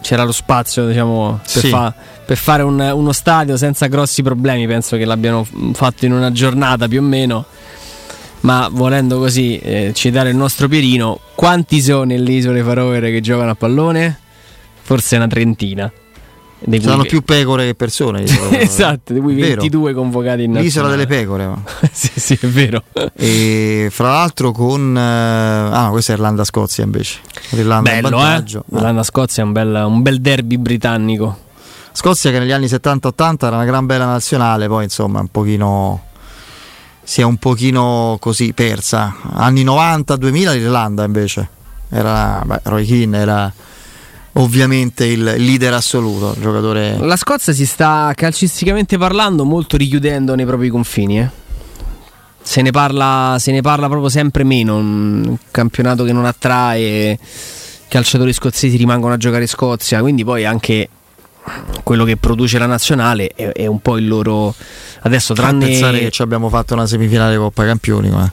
c'era, 0.00 0.24
lo 0.24 0.32
spazio 0.32 0.84
diciamo, 0.88 1.38
per, 1.52 1.62
Sì. 1.62 1.68
fa- 1.68 1.94
per 2.26 2.36
fare 2.36 2.64
un- 2.64 2.80
uno 2.80 3.12
stadio 3.12 3.56
senza 3.56 3.86
grossi 3.86 4.20
problemi. 4.24 4.66
Penso 4.66 4.96
che 4.96 5.04
l'abbiano 5.04 5.46
fatto 5.74 6.06
in 6.06 6.12
una 6.12 6.32
giornata 6.32 6.88
più 6.88 6.98
o 6.98 7.04
meno. 7.04 7.44
Ma 8.40 8.68
volendo 8.68 9.18
così 9.18 9.58
eh, 9.58 9.92
citare 9.94 10.30
il 10.30 10.36
nostro 10.36 10.66
Pierino, 10.66 11.20
quanti 11.36 11.80
sono 11.80 12.02
nelle 12.02 12.32
isole 12.32 12.64
Faroe 12.64 12.98
che 13.00 13.20
giocano 13.20 13.50
a 13.50 13.54
pallone? 13.54 14.18
Forse 14.82 15.14
una 15.14 15.28
trentina. 15.28 15.88
Dei 16.58 16.80
Saranno 16.80 17.04
più 17.04 17.22
pecore 17.22 17.66
che 17.66 17.74
persone. 17.74 18.24
Esatto, 18.58 19.12
di 19.12 19.20
cui 19.20 19.34
È 19.34 19.40
vero. 19.40 19.60
22 19.60 19.92
convocati 19.92 20.44
in 20.44 20.52
L'isola 20.54 20.88
nazionale. 20.88 21.06
delle 21.06 21.06
pecore. 21.06 21.54
sì, 21.92 22.10
sì, 22.14 22.38
è 22.40 22.46
vero. 22.46 22.82
E 23.14 23.88
fra 23.90 24.10
l'altro 24.10 24.52
con. 24.52 24.96
eh, 24.96 25.00
ah, 25.00 25.88
questa 25.90 26.12
è 26.12 26.16
Irlanda-Scozia 26.16 26.84
invece. 26.84 27.18
L'Irlanda 27.50 27.92
in 27.92 28.00
Bello, 28.00 28.26
eh? 28.26 28.42
Irlanda-Scozia 28.76 29.42
è 29.42 29.46
un 29.46 29.52
bel, 29.52 29.84
un 29.86 30.02
bel 30.02 30.20
derby 30.20 30.56
britannico. 30.56 31.44
Scozia 31.92 32.30
che 32.30 32.38
negli 32.38 32.52
anni 32.52 32.66
70-80 32.66 33.46
era 33.46 33.56
una 33.56 33.64
gran 33.64 33.86
bella 33.86 34.04
nazionale, 34.06 34.66
poi 34.68 34.84
insomma 34.84 35.20
un 35.20 35.28
pochino 35.28 36.02
si 37.02 37.20
è 37.20 37.24
un 37.24 37.36
pochino 37.36 38.16
così 38.20 38.52
persa. 38.52 39.14
Anni 39.34 39.64
90-2000 39.64 40.52
l'Irlanda 40.52 41.04
invece 41.04 41.48
era 41.88 42.42
beh, 42.44 42.60
Roy 42.64 42.84
Keane 42.84 43.16
era 43.16 43.52
ovviamente 44.38 45.04
il 45.06 45.22
leader 45.22 45.74
assoluto, 45.74 46.32
il 46.36 46.42
giocatore 46.42 46.96
La 46.98 47.16
Scozia 47.16 47.52
si 47.52 47.66
sta 47.66 48.12
calcisticamente 48.14 48.98
parlando 48.98 49.44
molto 49.44 49.76
richiudendo 49.76 50.34
nei 50.34 50.44
propri 50.46 50.68
confini. 50.68 51.20
eh. 51.20 51.28
Se, 52.42 52.62
ne 52.62 52.70
parla, 52.70 53.36
se 53.40 53.50
ne 53.50 53.60
parla 53.60 53.88
proprio 53.88 54.08
sempre 54.08 54.44
meno. 54.44 54.76
Un 54.76 55.36
campionato 55.50 56.04
che 56.04 56.12
non 56.12 56.24
attrae. 56.26 57.18
Calciatori 57.88 58.32
scozzesi 58.32 58.76
rimangono 58.76 59.14
a 59.14 59.16
giocare 59.16 59.42
in 59.42 59.48
Scozia. 59.48 60.00
Quindi 60.00 60.24
poi 60.24 60.44
anche 60.44 60.88
quello 61.82 62.04
che 62.04 62.16
produce 62.16 62.58
la 62.58 62.66
nazionale 62.66 63.28
è, 63.34 63.48
è 63.52 63.66
un 63.66 63.80
po' 63.80 63.96
il 63.96 64.06
loro. 64.06 64.54
Adesso 65.00 65.34
Fa 65.34 65.48
pensare 65.48 65.78
tranne. 65.78 65.98
che 65.98 66.10
ci 66.10 66.22
abbiamo 66.22 66.48
fatto 66.48 66.74
una 66.74 66.86
semifinale 66.86 67.36
Coppa 67.36 67.64
Campioni 67.64 68.10
ma- 68.10 68.30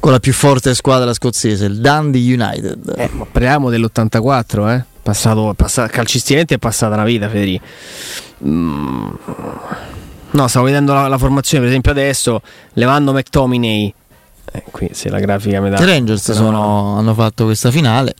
con 0.00 0.12
la 0.12 0.18
più 0.20 0.32
forte 0.32 0.74
squadra 0.74 1.12
scozzese, 1.12 1.64
il 1.66 1.80
Dundee 1.80 2.32
United. 2.34 2.94
Eh, 2.96 3.10
ma 3.12 3.26
parliamo 3.30 3.70
dell'84, 3.70 4.68
eh? 4.76 4.84
Passato, 5.10 5.52
passato, 5.56 5.90
calcisticamente 5.92 6.54
è 6.54 6.58
passata 6.58 6.94
una 6.94 7.02
vita, 7.02 7.28
Federico. 7.28 7.64
Mm. 8.46 9.08
No, 10.30 10.46
stavo 10.46 10.66
vedendo 10.66 10.92
la, 10.92 11.08
la 11.08 11.18
formazione, 11.18 11.62
per 11.64 11.70
esempio, 11.72 11.90
adesso, 11.90 12.40
levando 12.74 13.12
McTominay. 13.12 13.92
Eh, 14.52 14.62
qui 14.70 14.90
se 14.92 15.08
la 15.08 15.18
grafica 15.18 15.60
mi 15.60 15.68
dà. 15.68 15.80
I 15.80 15.84
Rangers 15.84 16.30
sono- 16.30 16.96
hanno 16.96 17.12
fatto 17.14 17.44
questa 17.46 17.72
finale. 17.72 18.14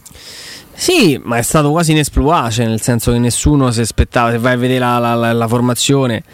Sì, 0.74 1.20
ma 1.22 1.36
è 1.36 1.42
stato 1.42 1.70
quasi 1.70 1.92
inesplorato, 1.92 2.60
nel 2.64 2.80
senso 2.80 3.12
che 3.12 3.18
nessuno 3.18 3.70
si 3.70 3.82
aspettava. 3.82 4.32
Se 4.32 4.38
vai 4.38 4.54
a 4.54 4.56
vedere 4.56 4.80
la, 4.80 4.98
la- 4.98 5.14
la- 5.14 5.32
la 5.32 5.46
formazione, 5.46 6.24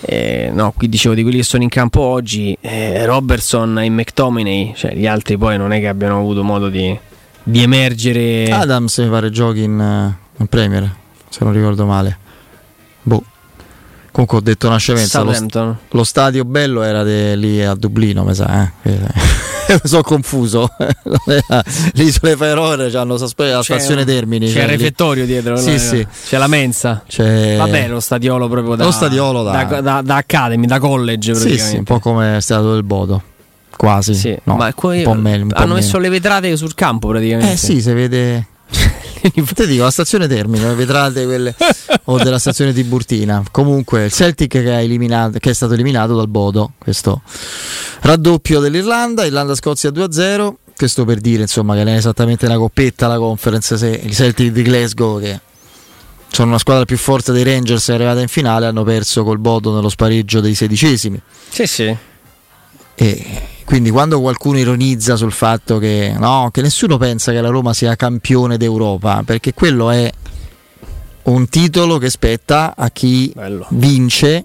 eh, 0.00 0.50
no, 0.52 0.72
qui 0.76 0.88
dicevo 0.88 1.14
di 1.14 1.22
quelli 1.22 1.36
che 1.38 1.44
sono 1.44 1.62
in 1.62 1.68
campo 1.68 2.00
oggi, 2.00 2.56
eh, 2.60 3.04
Robertson 3.06 3.78
e 3.78 3.88
McTominay, 3.90 4.72
cioè 4.74 4.92
gli 4.94 5.06
altri 5.06 5.38
poi 5.38 5.56
non 5.56 5.72
è 5.72 5.78
che 5.78 5.86
abbiano 5.86 6.16
avuto 6.18 6.42
modo 6.42 6.68
di, 6.68 6.98
di 7.42 7.62
emergere. 7.62 8.50
Adams 8.50 8.98
mi 8.98 9.08
pare 9.08 9.30
giochi 9.30 9.62
in, 9.62 9.80
eh, 9.80 10.18
in 10.38 10.46
Premier, 10.46 10.90
se 11.28 11.44
non 11.44 11.52
ricordo 11.52 11.84
male. 11.86 12.18
Boh. 13.02 13.22
Comunque 14.12 14.38
ho 14.38 14.40
detto 14.40 14.66
una 14.66 14.76
scemenza. 14.78 15.20
Lo, 15.22 15.30
Southampton. 15.32 15.76
lo 15.90 16.04
stadio 16.04 16.44
bello 16.44 16.82
era 16.82 17.02
de- 17.04 17.36
lì 17.36 17.62
a 17.62 17.74
Dublino, 17.74 18.24
mi 18.24 18.34
sa. 18.34 18.70
Eh? 18.82 18.90
mi 19.70 19.80
sono 19.84 20.02
confuso. 20.02 20.68
Isole 21.94 22.36
Faroe 22.36 22.90
hanno 22.96 23.16
la 23.16 23.26
C'è 23.28 23.62
stazione 23.62 24.00
un- 24.00 24.06
Termini. 24.06 24.46
C'è 24.46 24.52
cioè 24.52 24.62
il 24.64 24.68
lì- 24.70 24.76
refettorio 24.78 25.26
dietro, 25.26 25.56
Sì, 25.56 25.72
no? 25.72 25.78
sì. 25.78 26.06
c'è 26.26 26.38
la 26.38 26.48
mensa. 26.48 27.04
C'è- 27.06 27.56
Vabbè, 27.56 27.86
lo 27.88 28.00
stadiolo 28.00 28.48
proprio 28.48 28.74
da, 28.74 28.84
Lo 28.84 28.90
stadiolo 28.90 29.44
da- 29.44 29.80
da, 29.80 30.02
da 30.02 30.16
academy, 30.16 30.66
da 30.66 30.80
college. 30.80 31.32
Sì, 31.34 31.40
praticamente. 31.40 31.70
sì, 31.70 31.76
un 31.76 31.84
po' 31.84 31.98
come 32.00 32.36
è 32.36 32.40
stato 32.40 32.72
del 32.72 32.82
Bodo. 32.82 33.22
Quasi. 33.76 34.14
Sì, 34.14 34.36
No, 34.44 34.56
ma 34.56 34.72
qua- 34.74 34.92
un 34.94 35.20
meno. 35.20 35.44
un 35.44 35.50
hanno 35.54 35.66
meno. 35.66 35.74
messo 35.74 35.98
le 35.98 36.08
vetrate 36.08 36.54
sul 36.56 36.74
campo 36.74 37.08
praticamente. 37.08 37.52
Eh 37.52 37.56
sì, 37.56 37.80
si 37.80 37.92
vede. 37.92 38.46
Te 39.54 39.66
dico, 39.66 39.82
la 39.82 39.90
stazione 39.90 40.26
Termini, 40.26 40.64
le 40.64 40.74
vetrate 40.74 41.24
quelle 41.24 41.54
o 42.04 42.16
della 42.18 42.38
stazione 42.38 42.72
Tiburtina. 42.72 43.42
Comunque, 43.50 44.04
il 44.06 44.12
Celtic 44.12 44.50
che, 44.50 45.32
che 45.38 45.50
è 45.50 45.52
stato 45.52 45.74
eliminato 45.74 46.14
dal 46.16 46.28
Bodo, 46.28 46.72
questo 46.78 47.20
raddoppio 48.00 48.60
dell'Irlanda, 48.60 49.24
Irlanda-Scozia 49.24 49.90
2-0. 49.90 50.52
Questo 50.76 51.04
per 51.04 51.20
dire 51.20 51.42
insomma 51.42 51.74
che 51.74 51.84
non 51.84 51.92
è 51.92 51.96
esattamente 51.96 52.46
una 52.46 52.56
coppetta 52.56 53.06
la 53.06 53.18
conference. 53.18 53.76
Se 53.76 53.88
il 53.88 54.14
Celtic 54.14 54.50
di 54.52 54.62
Glasgow, 54.62 55.20
che 55.20 55.38
sono 56.30 56.48
una 56.48 56.58
squadra 56.58 56.86
più 56.86 56.96
forte 56.96 57.32
dei 57.32 57.42
Rangers, 57.44 57.90
è 57.90 57.94
arrivata 57.94 58.20
in 58.20 58.28
finale, 58.28 58.64
hanno 58.66 58.84
perso 58.84 59.22
col 59.24 59.38
Bodo 59.38 59.74
nello 59.74 59.90
spareggio 59.90 60.40
dei 60.40 60.54
sedicesimi. 60.54 61.20
Sì, 61.50 61.66
sì. 61.66 61.94
E 62.94 63.42
Quindi 63.70 63.90
quando 63.90 64.20
qualcuno 64.20 64.58
ironizza 64.58 65.14
sul 65.14 65.30
fatto 65.30 65.78
che, 65.78 66.12
no, 66.18 66.48
che 66.50 66.60
nessuno 66.60 66.96
pensa 66.96 67.30
che 67.30 67.40
la 67.40 67.50
Roma 67.50 67.72
sia 67.72 67.94
campione 67.94 68.56
d'Europa, 68.56 69.22
perché 69.24 69.54
quello 69.54 69.90
è 69.90 70.10
un 71.22 71.48
titolo 71.48 71.98
che 71.98 72.10
spetta 72.10 72.74
a 72.76 72.90
chi 72.90 73.32
vince 73.68 74.44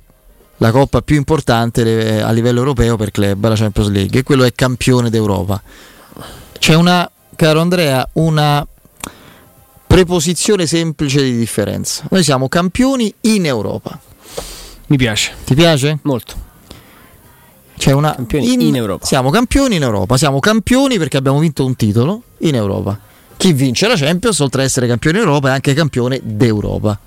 la 0.57 0.69
coppa 0.69 1.01
più 1.01 1.15
importante 1.15 2.21
a 2.21 2.29
livello 2.29 2.59
europeo 2.59 2.97
per 2.97 3.09
club, 3.09 3.47
la 3.47 3.55
Champions 3.55 3.89
League, 3.89 4.19
e 4.19 4.21
quello 4.21 4.43
è 4.43 4.53
campione 4.53 5.09
d'Europa. 5.09 5.59
C'è 6.59 6.75
una, 6.75 7.09
caro 7.35 7.61
Andrea, 7.61 8.07
una 8.13 8.65
preposizione 9.87 10.67
semplice 10.67 11.23
di 11.23 11.35
differenza. 11.35 12.05
Noi 12.11 12.23
siamo 12.23 12.47
campioni 12.47 13.11
in 13.21 13.47
Europa. 13.47 13.99
Mi 14.85 14.97
piace. 14.97 15.33
Ti 15.43 15.55
piace? 15.55 15.97
Molto. 16.03 16.53
C'è 17.77 17.91
una 17.91 18.15
Campioni 18.15 18.67
in 18.67 18.75
Europa. 18.75 19.05
Siamo 19.05 19.29
campioni 19.29 19.75
in 19.75 19.83
Europa, 19.83 20.17
siamo 20.17 20.39
campioni 20.39 20.97
perché 20.97 21.17
abbiamo 21.17 21.39
vinto 21.39 21.65
un 21.65 21.75
titolo 21.75 22.21
in 22.39 22.55
Europa. 22.55 22.97
Chi 23.37 23.51
vince 23.53 23.87
la 23.87 23.95
Champions, 23.95 24.39
oltre 24.39 24.61
ad 24.61 24.67
essere 24.67 24.87
campione 24.87 25.17
in 25.19 25.25
Europa, 25.25 25.49
è 25.49 25.51
anche 25.51 25.73
campione 25.73 26.19
d'Europa. 26.23 26.97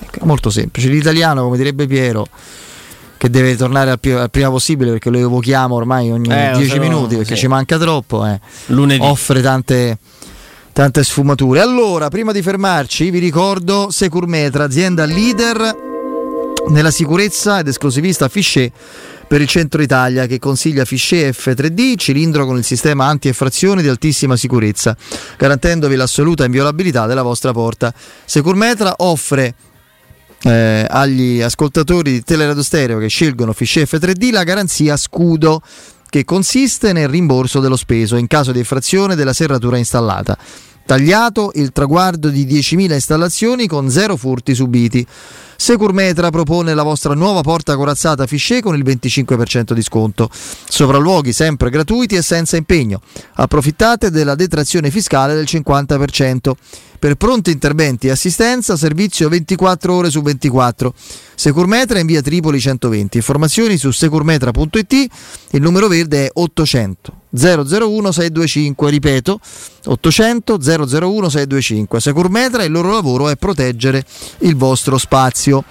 Ecco, 0.00 0.26
molto 0.26 0.50
semplice. 0.50 0.88
L'italiano, 0.88 1.42
come 1.42 1.56
direbbe 1.56 1.86
Piero, 1.86 2.26
che 3.16 3.30
deve 3.30 3.56
tornare 3.56 3.90
al, 3.90 3.98
più- 3.98 4.16
al 4.16 4.30
prima 4.30 4.50
possibile 4.50 4.90
perché 4.90 5.08
lo 5.10 5.18
evochiamo 5.18 5.74
ormai 5.74 6.10
ogni 6.10 6.28
Eh, 6.30 6.50
lo 6.52 6.58
10 6.58 6.74
so, 6.74 6.80
minuti 6.80 7.16
perché 7.16 7.34
sì. 7.34 7.40
ci 7.40 7.46
manca 7.48 7.78
troppo. 7.78 8.24
eh. 8.26 8.38
Lunedì. 8.66 9.02
Offre 9.04 9.40
tante, 9.40 9.98
tante 10.74 11.02
sfumature. 11.02 11.60
Allora, 11.60 12.08
prima 12.10 12.32
di 12.32 12.42
fermarci, 12.42 13.10
vi 13.10 13.18
ricordo 13.18 13.88
Securmetra, 13.90 14.64
azienda 14.64 15.04
leader 15.06 15.86
nella 16.68 16.90
sicurezza 16.90 17.60
ed 17.60 17.68
esclusivista 17.68 18.28
Fichet 18.28 18.70
per 19.28 19.42
il 19.42 19.46
centro 19.46 19.82
Italia 19.82 20.26
che 20.26 20.38
consiglia 20.38 20.84
Fichet 20.84 21.36
F3D, 21.36 21.96
cilindro 21.96 22.46
con 22.46 22.56
il 22.56 22.64
sistema 22.64 23.06
anti-effrazioni 23.06 23.82
di 23.82 23.88
altissima 23.88 24.36
sicurezza, 24.36 24.96
garantendovi 25.36 25.94
l'assoluta 25.94 26.46
inviolabilità 26.46 27.06
della 27.06 27.22
vostra 27.22 27.52
porta. 27.52 27.92
Securmetra 28.24 28.94
offre 28.98 29.54
eh, 30.42 30.86
agli 30.88 31.42
ascoltatori 31.42 32.12
di 32.12 32.22
Teleradio 32.22 32.62
Stereo 32.62 32.98
che 32.98 33.08
scelgono 33.08 33.52
Fichet 33.52 33.92
F3D 33.92 34.32
la 34.32 34.44
garanzia 34.44 34.96
scudo 34.96 35.60
che 36.08 36.24
consiste 36.24 36.92
nel 36.94 37.08
rimborso 37.08 37.60
dello 37.60 37.76
speso 37.76 38.16
in 38.16 38.26
caso 38.26 38.50
di 38.50 38.60
effrazione 38.60 39.14
della 39.14 39.34
serratura 39.34 39.76
installata. 39.76 40.38
Tagliato 40.88 41.50
il 41.56 41.70
traguardo 41.72 42.30
di 42.30 42.46
10.000 42.46 42.92
installazioni 42.94 43.66
con 43.66 43.90
zero 43.90 44.16
furti 44.16 44.54
subiti. 44.54 45.06
Securmetra 45.54 46.30
propone 46.30 46.72
la 46.72 46.82
vostra 46.82 47.12
nuova 47.12 47.42
porta 47.42 47.76
corazzata 47.76 48.26
Fichet 48.26 48.62
con 48.62 48.74
il 48.74 48.82
25% 48.82 49.74
di 49.74 49.82
sconto. 49.82 50.30
Sopralluoghi 50.32 51.34
sempre 51.34 51.68
gratuiti 51.68 52.14
e 52.14 52.22
senza 52.22 52.56
impegno. 52.56 53.02
Approfittate 53.34 54.10
della 54.10 54.34
detrazione 54.34 54.90
fiscale 54.90 55.34
del 55.34 55.44
50%. 55.46 56.52
Per 56.98 57.14
pronti 57.16 57.50
interventi 57.50 58.06
e 58.06 58.12
assistenza, 58.12 58.74
servizio 58.74 59.28
24 59.28 59.92
ore 59.92 60.08
su 60.08 60.22
24. 60.22 60.94
Securmetra 61.34 61.98
in 61.98 62.06
via 62.06 62.22
Tripoli 62.22 62.58
120. 62.58 63.18
Informazioni 63.18 63.76
su 63.76 63.90
securmetra.it. 63.90 65.06
Il 65.50 65.60
numero 65.60 65.86
verde 65.86 66.24
è 66.24 66.30
800 66.32 67.17
001 67.30 68.12
625. 68.12 68.90
Ripeto, 68.90 69.40
800 69.86 70.58
001 70.60 71.28
625. 71.28 72.00
Securmetra, 72.00 72.64
il 72.64 72.72
loro 72.72 72.92
lavoro 72.92 73.28
è 73.28 73.36
proteggere 73.36 74.04
il 74.38 74.56
vostro 74.56 74.98
spazio. 74.98 75.64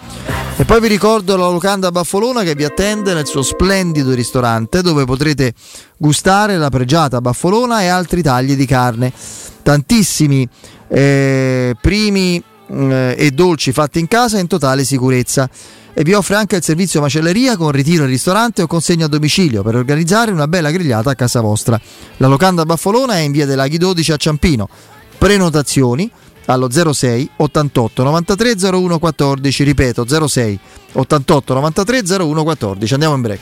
E 0.60 0.66
poi 0.66 0.82
vi 0.82 0.88
ricordo 0.88 1.38
la 1.38 1.50
locanda 1.50 1.92
Baffolona 1.92 2.42
che 2.44 2.56
vi 2.56 2.64
attende 2.64 3.14
nel 3.14 3.28
suo 3.28 3.44
splendido 3.44 4.14
ristorante 4.14 4.82
dove 4.82 5.06
potrete 5.06 5.54
gustare 5.98 6.58
la 6.58 6.70
pregiata 6.70 7.22
baffolona 7.22 7.82
e 7.82 7.88
altri 7.88 8.24
tagli 8.24 8.56
di 8.56 8.66
carne. 8.66 9.14
Tantissimi 9.62 10.48
eh, 10.88 11.76
primi 11.80 12.42
eh, 12.70 13.16
e 13.18 13.32
dolci 13.32 13.72
fatti 13.72 14.00
in 14.00 14.08
casa 14.08 14.40
in 14.40 14.48
totale 14.48 14.84
sicurezza. 14.84 15.50
E 15.94 16.04
vi 16.04 16.14
offre 16.14 16.36
anche 16.36 16.58
il 16.58 16.64
servizio 16.64 17.02
macelleria 17.02 17.58
con 17.58 17.72
ritiro 17.72 18.04
in 18.04 18.10
ristorante 18.10 18.62
o 18.62 18.68
consegna 18.68 19.06
a 19.06 19.08
domicilio 19.08 19.64
per 19.64 19.76
organizzare 19.76 20.32
una 20.32 20.48
bella 20.48 20.70
grigliata 20.70 21.10
a 21.10 21.16
casa 21.16 21.42
vostra. 21.42 21.80
La 22.18 22.28
locanda 22.28 22.66
Baffolona 22.66 23.16
è 23.16 23.20
in 23.20 23.32
via 23.32 23.48
dei 23.48 23.56
Laghi 23.56 23.78
12 23.78 24.12
a 24.12 24.18
Ciampino. 24.18 24.70
Prenotazioni 25.18 26.12
allo 26.46 26.70
06 26.72 27.30
88 27.38 28.04
93 28.04 28.56
01 28.72 29.00
14, 29.00 29.64
ripeto 29.64 30.28
06 30.28 30.60
88 30.94 31.54
93 31.54 32.04
01 32.20 32.44
14. 32.44 32.94
Andiamo 32.94 33.16
in 33.16 33.22
break. 33.22 33.42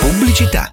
Pubblicità. 0.00 0.72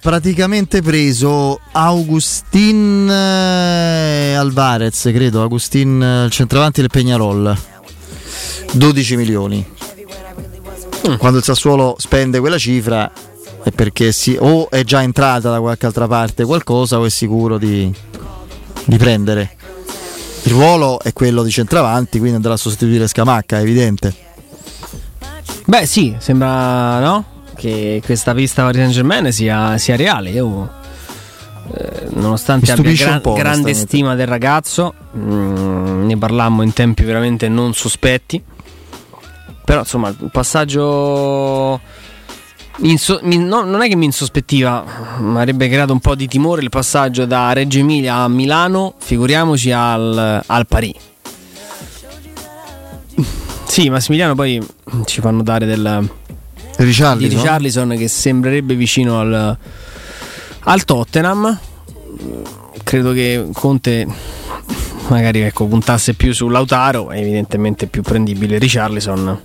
praticamente 0.00 0.82
preso 0.82 1.60
Augustin 1.72 3.08
eh, 3.10 4.34
Alvarez, 4.34 5.10
credo, 5.12 5.42
Augustin 5.42 6.02
eh, 6.02 6.24
il 6.24 6.30
centravanti 6.30 6.80
del 6.80 6.90
Peñarol. 6.92 7.56
12 8.72 9.16
milioni. 9.16 9.66
Quando 11.18 11.38
il 11.38 11.44
Sassuolo 11.44 11.94
spende 11.98 12.40
quella 12.40 12.58
cifra 12.58 13.10
è 13.62 13.70
perché 13.70 14.12
si, 14.12 14.36
o 14.38 14.70
è 14.70 14.84
già 14.84 15.02
entrata 15.02 15.50
da 15.50 15.60
qualche 15.60 15.86
altra 15.86 16.06
parte 16.06 16.44
qualcosa 16.44 16.98
o 16.98 17.04
è 17.04 17.10
sicuro 17.10 17.58
di, 17.58 17.92
di 18.84 18.96
prendere. 18.96 19.56
Il 20.42 20.52
ruolo 20.52 21.00
è 21.00 21.12
quello 21.12 21.42
di 21.42 21.50
centravanti, 21.50 22.18
quindi 22.18 22.36
andrà 22.36 22.52
a 22.52 22.56
sostituire 22.56 23.08
Scamacca, 23.08 23.58
è 23.58 23.62
evidente. 23.62 24.14
Beh, 25.64 25.86
sì, 25.86 26.14
sembra 26.18 27.00
no? 27.00 27.35
Che 27.56 28.00
questa 28.04 28.34
pista 28.34 28.62
Paris 28.62 28.78
Saint 28.78 28.92
Germain 28.92 29.32
sia, 29.32 29.76
sia 29.78 29.96
reale. 29.96 30.30
Io, 30.30 30.70
eh, 31.74 32.06
nonostante 32.10 32.70
abbia 32.70 32.92
gran- 32.92 33.20
grande 33.34 33.74
stima 33.74 34.14
del 34.14 34.26
ragazzo, 34.26 34.94
mm, 35.16 36.06
ne 36.06 36.16
parlammo 36.16 36.62
in 36.62 36.72
tempi 36.72 37.04
veramente 37.04 37.48
non 37.48 37.74
sospetti. 37.74 38.42
Però 39.64 39.80
insomma, 39.80 40.08
il 40.10 40.30
passaggio 40.30 41.80
inso- 42.82 43.18
mi- 43.22 43.38
no- 43.38 43.64
non 43.64 43.82
è 43.82 43.88
che 43.88 43.96
mi 43.96 44.04
insospettiva, 44.04 44.84
mi 45.18 45.38
avrebbe 45.38 45.68
creato 45.68 45.92
un 45.92 45.98
po' 45.98 46.14
di 46.14 46.28
timore 46.28 46.62
il 46.62 46.68
passaggio 46.70 47.24
da 47.26 47.52
Reggio 47.52 47.78
Emilia 47.80 48.14
a 48.16 48.28
Milano, 48.28 48.94
figuriamoci 48.98 49.72
al, 49.72 50.42
al 50.46 50.66
Parì. 50.68 50.94
Sì, 53.64 53.90
Massimiliano 53.90 54.34
poi 54.34 54.64
ci 55.04 55.20
fanno 55.20 55.42
dare 55.42 55.66
del 55.66 56.08
Richarlison. 56.76 57.18
di 57.18 57.34
Richarlison 57.34 57.96
che 57.96 58.08
sembrerebbe 58.08 58.74
vicino 58.74 59.20
al, 59.20 59.56
al 60.60 60.84
Tottenham. 60.84 61.58
Credo 62.82 63.12
che 63.12 63.48
Conte 63.52 64.06
magari 65.08 65.40
ecco, 65.40 65.66
puntasse 65.66 66.14
più 66.14 66.32
su 66.32 66.48
Lautaro, 66.48 67.10
è 67.10 67.18
evidentemente 67.18 67.86
più 67.86 68.02
prendibile 68.02 68.58
Richarlison. 68.58 69.40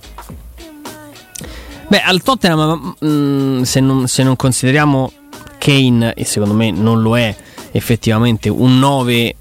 Beh, 1.88 2.00
al 2.00 2.22
Tottenham, 2.22 2.94
mm, 3.04 3.62
se, 3.62 3.80
non, 3.80 4.08
se 4.08 4.22
non 4.22 4.36
consideriamo 4.36 5.12
Kane, 5.58 6.14
e 6.14 6.24
secondo 6.24 6.54
me 6.54 6.70
non 6.70 7.02
lo 7.02 7.18
è 7.18 7.34
effettivamente 7.70 8.48
un 8.48 8.78
9 8.78 9.36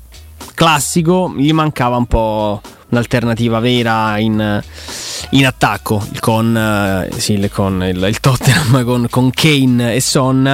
classico, 0.53 1.33
gli 1.35 1.51
mancava 1.53 1.97
un 1.97 2.05
po' 2.05 2.61
un'alternativa 2.91 3.59
vera 3.59 4.17
in, 4.19 4.61
in 5.31 5.45
attacco. 5.45 6.05
Con, 6.19 6.55
eh, 6.55 7.09
sì, 7.19 7.49
con 7.51 7.83
il, 7.83 8.01
il 8.03 8.19
Tottenham 8.19 8.83
con, 8.85 9.07
con 9.09 9.31
Kane 9.31 9.95
e 9.95 10.01
Son 10.01 10.45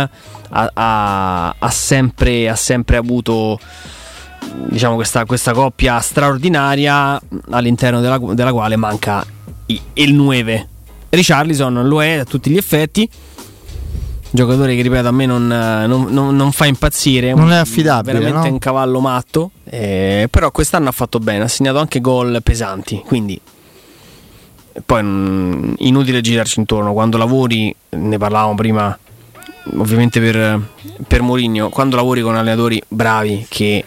ha, 0.49 0.71
ha- 0.73 1.55
ha 1.57 1.69
sempre, 1.69 2.49
ha 2.49 2.55
sempre 2.55 2.97
avuto 2.97 3.59
diciamo, 4.69 4.95
questa, 4.95 5.25
questa 5.25 5.53
coppia 5.53 5.99
straordinaria 5.99 7.19
all'interno 7.49 7.99
della, 7.99 8.19
della 8.33 8.51
quale 8.51 8.75
manca 8.75 9.25
il 9.65 10.13
9. 10.13 10.67
Richarlison 11.09 11.87
lo 11.87 12.03
è 12.03 12.19
a 12.19 12.25
tutti 12.25 12.49
gli 12.49 12.57
effetti. 12.57 13.09
Giocatore 14.29 14.75
che 14.75 14.81
ripeto 14.81 15.07
a 15.07 15.11
me 15.11 15.25
non, 15.25 15.47
non- 15.47 16.07
non- 16.09 16.35
non 16.35 16.51
fa 16.51 16.65
impazzire, 16.65 17.33
Non 17.33 17.51
è 17.51 17.55
affidabile, 17.55 18.19
veramente 18.19 18.47
no? 18.47 18.53
un 18.53 18.59
cavallo 18.59 18.99
matto. 18.99 19.51
eh, 19.63 20.27
però 20.29 20.51
quest'anno 20.51 20.89
ha 20.89 20.91
fatto 20.91 21.19
bene, 21.19 21.43
ha 21.43 21.47
segnato 21.47 21.79
anche 21.79 21.99
gol 22.01 22.39
pesanti. 22.43 23.01
Quindi 23.05 23.39
poi 24.85 25.01
mm, 25.03 25.73
inutile 25.77 26.21
girarci 26.21 26.59
intorno. 26.59 26.93
Quando 26.93 27.17
lavori, 27.17 27.73
ne 27.89 28.17
parlavamo 28.17 28.53
prima, 28.55 28.97
ovviamente 29.77 30.19
per, 30.19 30.61
per 31.07 31.21
Mourinho, 31.21 31.69
quando 31.69 31.95
lavori 31.95 32.21
con 32.21 32.35
allenatori 32.35 32.81
bravi 32.87 33.45
che, 33.49 33.83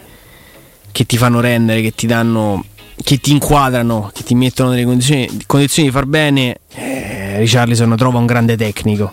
che 0.91 1.05
ti 1.07 1.17
fanno 1.17 1.41
rendere, 1.41 1.81
che 1.83 1.95
ti 1.95 2.07
danno, 2.07 2.65
che 3.03 3.19
ti 3.19 3.31
inquadrano, 3.31 4.11
che 4.13 4.23
ti 4.25 4.35
mettono 4.35 4.71
nelle 4.71 4.85
condizioni, 4.85 5.29
condizioni 5.47 5.89
di 5.89 5.95
far 5.95 6.07
bene, 6.07 6.57
eh, 6.75 7.39
Richarlison 7.39 7.95
trova 7.97 8.19
un 8.19 8.27
grande 8.27 8.57
tecnico 8.57 9.13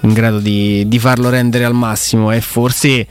in 0.00 0.12
grado 0.12 0.38
di, 0.38 0.86
di 0.86 0.98
farlo 0.98 1.30
rendere 1.30 1.64
al 1.64 1.74
massimo 1.74 2.30
e 2.30 2.40
forse 2.40 3.06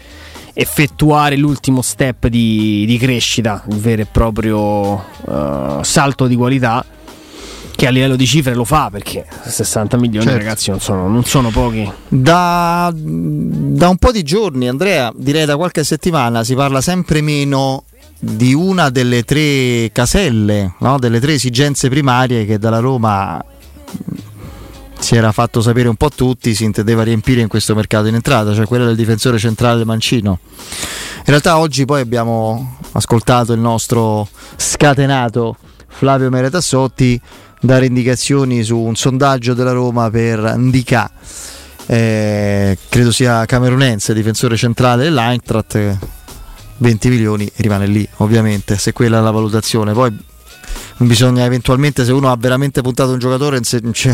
effettuare 0.54 1.36
l'ultimo 1.36 1.82
step 1.82 2.28
di, 2.28 2.86
di 2.86 2.98
crescita, 2.98 3.64
il 3.70 3.78
vero 3.78 4.04
e 4.04 4.06
proprio 4.06 5.04
eh, 5.28 5.80
salto 5.82 6.28
di 6.28 6.36
qualità 6.36 6.86
che 7.76 7.88
a 7.88 7.90
livello 7.90 8.16
di 8.16 8.28
cifre 8.28 8.54
lo 8.54 8.66
fa 8.66 8.90
perché 8.92 9.26
60 9.44 9.98
milioni 9.98 10.28
Certo. 10.28 10.40
ragazzi 10.40 10.70
non 10.70 10.80
sono, 10.80 11.08
non 11.08 11.24
sono 11.26 11.50
pochi. 11.50 11.92
Da, 12.08 12.94
da 12.94 13.90
un 13.90 13.98
po' 13.98 14.12
di 14.12 14.22
giorni, 14.22 14.68
Andrea, 14.68 15.12
direi 15.16 15.46
da 15.46 15.58
qualche 15.58 15.84
settimana, 15.84 16.44
si 16.44 16.54
parla 16.54 16.82
sempre 16.82 17.22
meno 17.22 17.86
di 18.20 18.54
una 18.54 18.90
delle 18.90 19.24
tre 19.24 19.90
caselle, 19.92 20.76
no? 20.80 21.00
delle 21.00 21.20
tre 21.20 21.34
esigenze 21.34 21.90
primarie 21.90 22.46
che 22.46 22.58
dalla 22.60 22.80
Roma 22.80 23.44
si 25.04 25.18
era 25.18 25.34
fatto 25.34 25.62
sapere 25.62 25.90
un 25.90 25.96
po' 25.96 26.06
a 26.06 26.12
tutti, 26.16 26.56
si 26.56 26.64
intendeva 26.64 27.04
riempire 27.04 27.42
in 27.42 27.50
questo 27.50 27.76
mercato 27.76 28.08
in 28.08 28.16
entrata, 28.16 28.54
cioè 28.54 28.66
quella 28.66 28.86
del 28.86 28.96
difensore 28.96 29.38
centrale 29.38 29.84
Mancino. 29.84 30.40
In 31.18 31.26
realtà 31.26 31.58
oggi 31.58 31.84
poi 31.84 32.00
abbiamo 32.00 32.78
ascoltato 32.94 33.52
il 33.52 33.60
nostro 33.60 34.30
scatenato 34.56 35.58
Flavio 35.90 36.30
Meretassotti 36.30 37.20
dare 37.60 37.86
indicazioni 37.86 38.64
su 38.64 38.78
un 38.78 38.96
sondaggio 38.96 39.54
della 39.54 39.74
Roma 39.74 40.10
per 40.10 40.56
Ndika, 40.56 41.12
eh, 41.86 42.78
credo 42.88 43.12
sia 43.12 43.46
camerunense, 43.46 44.14
difensore 44.14 44.56
centrale 44.56 45.04
dell'Eintracht, 45.04 45.76
eh, 45.76 45.98
20 46.78 47.10
milioni 47.10 47.52
rimane 47.58 47.88
lì 47.88 48.08
ovviamente, 48.18 48.78
se 48.78 48.94
quella 48.94 49.20
è 49.20 49.22
la 49.22 49.32
valutazione. 49.32 49.92
Poi 49.92 50.32
bisogna 51.08 51.44
eventualmente, 51.44 52.06
se 52.06 52.12
uno 52.12 52.32
ha 52.32 52.36
veramente 52.36 52.82
puntato 52.82 53.12
un 53.12 53.20
giocatore, 53.20 53.60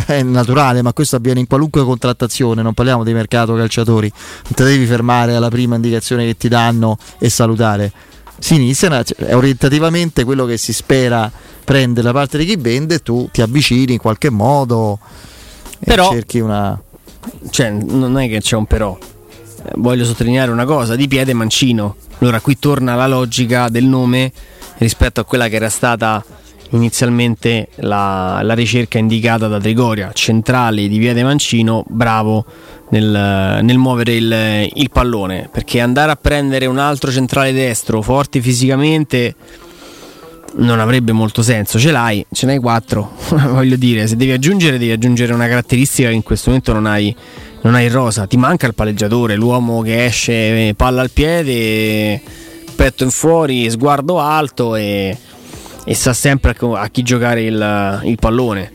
è 0.05 0.23
naturale, 0.23 0.81
ma 0.81 0.93
questo 0.93 1.15
avviene 1.15 1.39
in 1.39 1.47
qualunque 1.47 1.83
contrattazione, 1.83 2.61
non 2.61 2.73
parliamo 2.73 3.03
di 3.03 3.13
mercato 3.13 3.55
calciatori, 3.55 4.11
non 4.11 4.53
ti 4.53 4.63
devi 4.63 4.85
fermare 4.85 5.35
alla 5.35 5.49
prima 5.49 5.75
indicazione 5.75 6.25
che 6.25 6.37
ti 6.37 6.47
danno 6.47 6.97
e 7.17 7.29
salutare. 7.29 7.91
Si 8.39 8.55
è 8.55 9.33
orientativamente 9.33 10.23
quello 10.23 10.45
che 10.45 10.57
si 10.57 10.71
spera 10.71 11.29
prende 11.63 12.01
da 12.01 12.11
parte 12.11 12.37
di 12.37 12.45
chi 12.45 12.55
vende 12.55 12.99
tu 12.99 13.29
ti 13.31 13.41
avvicini 13.41 13.93
in 13.93 13.99
qualche 13.99 14.29
modo 14.29 14.97
Però- 15.79 16.09
cerchi 16.09 16.39
una... 16.39 16.81
Cioè, 17.49 17.69
non 17.69 18.17
è 18.17 18.29
che 18.29 18.39
c'è 18.39 18.55
un 18.55 18.65
però. 18.65 18.97
Voglio 19.75 20.05
sottolineare 20.05 20.51
una 20.51 20.65
cosa, 20.65 20.95
di 20.95 21.07
piede 21.07 21.33
Mancino. 21.33 21.97
Allora 22.19 22.39
qui 22.39 22.57
torna 22.57 22.95
la 22.95 23.07
logica 23.07 23.67
del 23.69 23.85
nome 23.85 24.31
rispetto 24.77 25.19
a 25.19 25.25
quella 25.25 25.47
che 25.47 25.57
era 25.57 25.69
stata 25.69 26.23
inizialmente 26.71 27.69
la, 27.77 28.41
la 28.43 28.53
ricerca 28.53 28.97
indicata 28.97 29.47
da 29.47 29.59
Trigoria, 29.59 30.11
centrale 30.13 30.87
di 30.87 30.99
piede 30.99 31.23
Mancino, 31.23 31.83
bravo 31.87 32.45
nel, 32.89 33.59
nel 33.61 33.77
muovere 33.77 34.15
il, 34.15 34.69
il 34.73 34.89
pallone, 34.91 35.49
perché 35.51 35.79
andare 35.79 36.11
a 36.11 36.15
prendere 36.15 36.65
un 36.65 36.77
altro 36.77 37.11
centrale 37.11 37.53
destro 37.53 38.01
forte 38.01 38.41
fisicamente 38.41 39.35
non 40.55 40.79
avrebbe 40.79 41.11
molto 41.11 41.41
senso. 41.41 41.77
Ce 41.79 41.91
l'hai, 41.91 42.25
ce 42.31 42.45
n'hai 42.45 42.59
quattro. 42.59 43.11
Voglio 43.49 43.75
dire, 43.75 44.07
se 44.07 44.15
devi 44.15 44.31
aggiungere, 44.31 44.77
devi 44.77 44.91
aggiungere 44.91 45.33
una 45.33 45.47
caratteristica 45.47 46.09
che 46.09 46.15
in 46.15 46.23
questo 46.23 46.49
momento 46.49 46.73
non 46.73 46.85
hai, 46.85 47.15
non 47.61 47.75
hai 47.75 47.87
rosa. 47.87 48.25
Ti 48.25 48.37
manca 48.37 48.67
il 48.67 48.73
palleggiatore, 48.73 49.35
l'uomo 49.35 49.81
che 49.81 50.05
esce, 50.05 50.69
eh, 50.69 50.73
palla 50.75 51.01
al 51.01 51.11
piede, 51.11 52.19
petto 52.75 53.03
in 53.03 53.11
fuori, 53.11 53.69
sguardo 53.69 54.19
alto 54.19 54.75
e, 54.75 55.15
e 55.89 55.95
sa 55.95 56.13
sempre 56.13 56.55
a 56.75 56.87
chi 56.89 57.01
giocare 57.01 57.41
il, 57.41 58.01
il 58.03 58.15
pallone. 58.19 58.73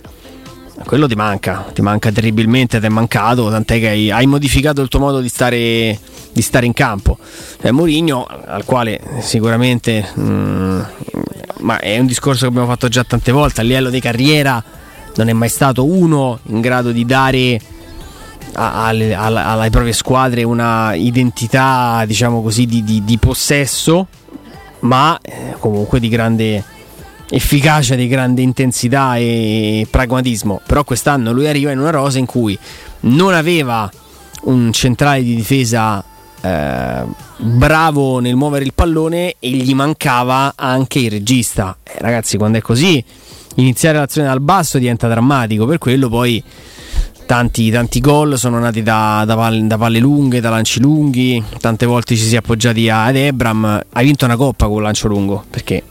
Quello 0.84 1.06
ti 1.06 1.14
manca, 1.14 1.64
ti 1.72 1.80
manca 1.80 2.10
terribilmente, 2.10 2.80
ti 2.80 2.86
è 2.86 2.88
mancato, 2.88 3.48
tant'è 3.50 3.78
che 3.78 3.88
hai, 3.88 4.10
hai 4.10 4.26
modificato 4.26 4.82
il 4.82 4.88
tuo 4.88 4.98
modo 4.98 5.20
di 5.20 5.28
stare, 5.28 5.96
di 6.32 6.42
stare 6.42 6.66
in 6.66 6.72
campo. 6.72 7.16
Cioè, 7.60 7.70
Mourinho, 7.70 8.24
al 8.24 8.64
quale 8.64 9.00
sicuramente, 9.20 10.04
mm, 10.18 10.80
ma 11.60 11.78
è 11.78 12.00
un 12.00 12.06
discorso 12.06 12.40
che 12.40 12.46
abbiamo 12.48 12.66
fatto 12.66 12.88
già 12.88 13.04
tante 13.04 13.30
volte, 13.30 13.60
a 13.60 13.62
livello 13.64 13.90
di 13.90 14.00
carriera 14.00 14.60
non 15.14 15.28
è 15.28 15.32
mai 15.32 15.50
stato 15.50 15.84
uno 15.84 16.40
in 16.46 16.60
grado 16.60 16.90
di 16.90 17.04
dare 17.04 17.60
alle, 18.54 19.14
alla- 19.14 19.46
alle 19.46 19.70
proprie 19.70 19.92
squadre 19.92 20.42
una 20.42 20.94
identità, 20.94 22.02
diciamo 22.08 22.42
così, 22.42 22.66
di, 22.66 22.82
di- 22.82 23.04
di 23.04 23.18
possesso, 23.18 24.08
ma 24.80 25.16
eh, 25.22 25.54
comunque 25.60 26.00
di 26.00 26.08
grande 26.08 26.72
efficacia, 27.30 27.94
di 27.94 28.08
grande 28.08 28.42
intensità 28.42 29.16
e 29.16 29.86
pragmatismo. 29.90 30.60
Però 30.66 30.84
quest'anno 30.84 31.32
lui 31.32 31.46
arriva 31.46 31.70
in 31.70 31.78
una 31.78 31.90
rosa 31.90 32.18
in 32.18 32.26
cui 32.26 32.58
non 33.00 33.34
aveva 33.34 33.90
un 34.42 34.72
centrale 34.72 35.22
di 35.22 35.34
difesa 35.34 36.04
eh, 36.44 37.04
bravo 37.38 38.18
nel 38.18 38.36
muovere 38.36 38.64
il 38.64 38.74
pallone 38.74 39.36
e 39.38 39.50
gli 39.50 39.74
mancava 39.74 40.52
anche 40.56 40.98
il 40.98 41.10
regista. 41.10 41.76
Eh, 41.82 41.92
ragazzi, 41.98 42.36
quando 42.36 42.58
è 42.58 42.60
così, 42.60 43.02
iniziare 43.56 43.98
l'azione 43.98 44.28
dal 44.28 44.40
basso 44.40 44.78
diventa 44.78 45.08
drammatico. 45.08 45.64
Per 45.64 45.78
quello 45.78 46.08
poi 46.08 46.42
tanti, 47.24 47.70
tanti 47.70 48.00
gol 48.00 48.36
sono 48.36 48.58
nati 48.58 48.82
da, 48.82 49.24
da 49.26 49.36
palle, 49.36 49.66
da 49.66 49.78
palle 49.78 49.98
lunghe, 49.98 50.40
da 50.40 50.50
lanci 50.50 50.80
lunghi. 50.80 51.42
Tante 51.60 51.86
volte 51.86 52.14
ci 52.14 52.24
si 52.24 52.34
è 52.34 52.38
appoggiati 52.38 52.90
ad 52.90 53.16
Ebram. 53.16 53.80
Hai 53.90 54.04
vinto 54.04 54.26
una 54.26 54.36
coppa 54.36 54.66
con 54.66 54.76
un 54.76 54.82
lancio 54.82 55.08
lungo 55.08 55.44
perché 55.48 55.82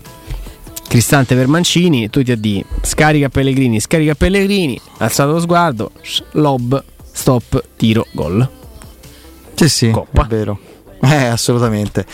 Cristante 0.88 1.36
per 1.36 1.48
Mancini, 1.48 2.10
tu 2.10 2.22
ti 2.24 2.32
addi, 2.32 2.64
scarica 2.82 3.30
Pellegrini, 3.30 3.80
scarica 3.80 4.14
Pellegrini, 4.14 4.80
alzato 4.98 5.32
lo 5.32 5.40
sguardo, 5.40 5.92
lob, 6.34 6.84
stop, 7.12 7.64
tiro, 7.76 8.06
gol. 8.12 8.48
Sì, 9.56 9.70
sì, 9.70 9.88
è 9.88 10.22
vero. 10.28 10.60
Eh, 11.02 11.26
assolutamente. 11.26 12.06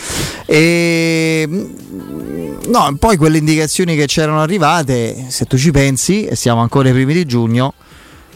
E, 0.45 1.45
mm, 1.47 2.61
no, 2.69 2.95
poi 2.97 3.17
quelle 3.17 3.37
indicazioni 3.37 3.95
che 3.95 4.07
c'erano 4.07 4.41
arrivate, 4.41 5.25
se 5.27 5.45
tu 5.45 5.57
ci 5.57 5.71
pensi, 5.71 6.25
e 6.25 6.35
siamo 6.35 6.61
ancora 6.61 6.87
ai 6.87 6.93
primi 6.93 7.13
di 7.13 7.25
giugno, 7.25 7.73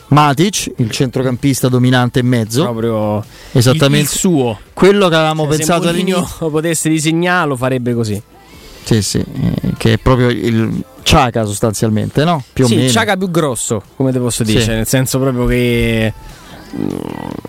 Matic, 0.10 0.74
il 0.78 0.92
centrocampista 0.92 1.70
dominante 1.70 2.20
in 2.20 2.28
mezzo. 2.28 2.64
Proprio 2.64 3.24
esattamente 3.54 4.12
il 4.12 4.20
suo. 4.20 4.60
Quello 4.74 5.08
che 5.10 5.16
avevamo 5.16 5.48
Cioè, 5.48 5.56
pensato 5.58 5.88
all'inizio. 5.88 6.50
potesse 6.52 6.88
disegnare 6.90 7.48
lo 7.48 7.56
farebbe 7.56 7.94
così. 7.96 8.22
Sì, 8.84 9.02
sì, 9.02 9.18
eh, 9.20 9.74
che 9.78 9.94
è 9.94 9.98
proprio 9.98 10.30
il 10.30 10.84
Ciaca 11.04 11.46
sostanzialmente, 11.46 12.24
no? 12.24 12.44
Più 12.54 12.66
o 12.66 12.68
sì, 12.68 12.76
meno. 12.76 12.90
Ciaga 12.90 13.18
più 13.18 13.30
grosso, 13.32 13.82
come 13.96 14.12
te 14.12 14.20
posso 14.20 14.44
dire, 14.44 14.60
Sì. 14.60 14.66
cioè, 14.66 14.76
nel 14.76 14.88
senso 14.88 15.20
proprio 15.20 15.46
che 15.46 16.14
mm, 16.76 16.88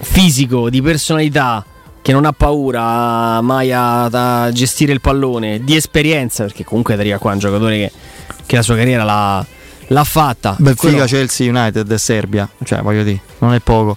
fisico, 0.01 0.70
di 0.70 0.82
personalità, 0.82 1.65
che 2.02 2.12
non 2.12 2.24
ha 2.27 2.32
paura 2.32 3.40
mai 3.40 3.73
a, 3.73 4.05
a 4.05 4.52
gestire 4.52 4.93
il 4.93 5.01
pallone, 5.01 5.62
di 5.65 5.74
esperienza, 5.77 6.44
perché 6.44 6.65
comunque 6.65 6.94
arriva 6.94 7.19
qua 7.19 7.32
un 7.32 7.39
giocatore 7.39 7.77
che, 7.78 7.93
che 8.47 8.56
la 8.56 8.62
sua 8.62 8.77
carriera 8.77 9.05
l'ha, 9.05 9.44
l'ha 9.89 10.05
fatta. 10.05 10.56
Benfica, 10.59 10.89
Quello- 10.90 11.05
Chelsea 11.06 11.48
United 11.48 11.90
e 11.90 11.98
Serbia, 11.98 12.48
cioè 12.65 12.82
voglio 12.82 13.02
dire, 13.02 13.20
non 13.39 13.55
è 13.55 13.61
poco. 13.61 13.97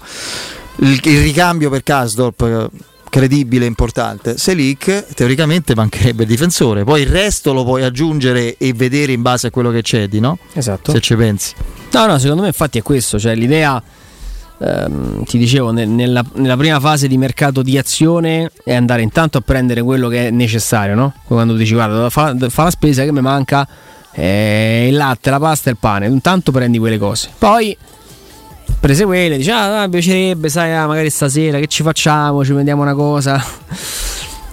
Il, 0.77 0.99
il 1.03 1.22
ricambio 1.22 1.69
per 1.69 1.84
Kasdorp 1.84 2.69
credibile 3.18 3.65
e 3.65 3.68
importante. 3.68 4.38
Selic 4.38 5.14
teoricamente 5.15 5.73
mancherebbe 5.73 6.23
il 6.23 6.30
difensore, 6.30 6.84
poi 6.84 7.02
il 7.02 7.07
resto 7.07 7.52
lo 7.52 7.64
puoi 7.64 7.84
aggiungere 7.84 8.57
e 8.57 8.73
vedere 8.73 9.11
in 9.11 9.23
base 9.23 9.48
a 9.48 9.49
quello 9.49 9.72
che 9.72 9.81
cedi, 9.81 10.19
no? 10.19 10.38
Esatto. 10.53 10.91
Se 10.91 10.99
ci 10.99 11.15
pensi. 11.15 11.53
No, 11.91 12.06
no, 12.06 12.19
secondo 12.19 12.44
me 12.44 12.49
infatti 12.49 12.77
è 12.77 12.84
questo, 12.84 13.18
cioè 13.18 13.34
l'idea, 13.34 13.81
ehm, 14.60 15.23
ti 15.23 15.39
dicevo, 15.39 15.72
ne- 15.72 15.85
nella, 15.85 16.23
nella 16.34 16.57
prima 16.57 16.80
fase 16.80 17.07
di 17.07 17.18
mercato 17.18 17.64
di 17.64 17.76
azione 17.77 18.52
è 18.64 18.76
andare 18.76 19.02
intanto 19.02 19.39
a 19.39 19.41
prendere 19.41 19.81
quello 19.81 20.10
che 20.10 20.27
è 20.27 20.30
necessario, 20.30 20.94
no? 20.94 21.14
Quando 21.26 21.56
dici 21.56 21.73
guarda, 21.73 22.11
fa, 22.11 22.35
fa 22.49 22.64
la 22.64 22.69
spesa 22.69 23.03
che 23.03 23.11
mi 23.11 23.22
manca, 23.22 23.68
eh, 24.11 24.88
il 24.89 24.95
latte, 24.95 25.31
la 25.31 25.39
pasta 25.39 25.69
e 25.69 25.73
il 25.73 25.80
pane, 25.80 26.06
intanto 26.06 26.52
prendi 26.52 26.77
quelle 26.77 26.99
cose. 26.99 27.30
Poi, 27.35 27.76
prese 28.88 29.03
quelle, 29.03 29.35
dici 29.35 29.51
ah, 29.51 29.81
ah, 29.81 29.89
piacerebbe, 29.89 30.47
sai, 30.47 30.73
ah, 30.73 30.88
magari 30.88 31.09
stasera 31.09 31.59
che 31.59 31.68
ci 31.68 31.84
facciamo, 31.84 32.45
ci 32.45 32.53
vediamo 32.53 32.84
una 32.84 32.93
cosa. 32.93 33.43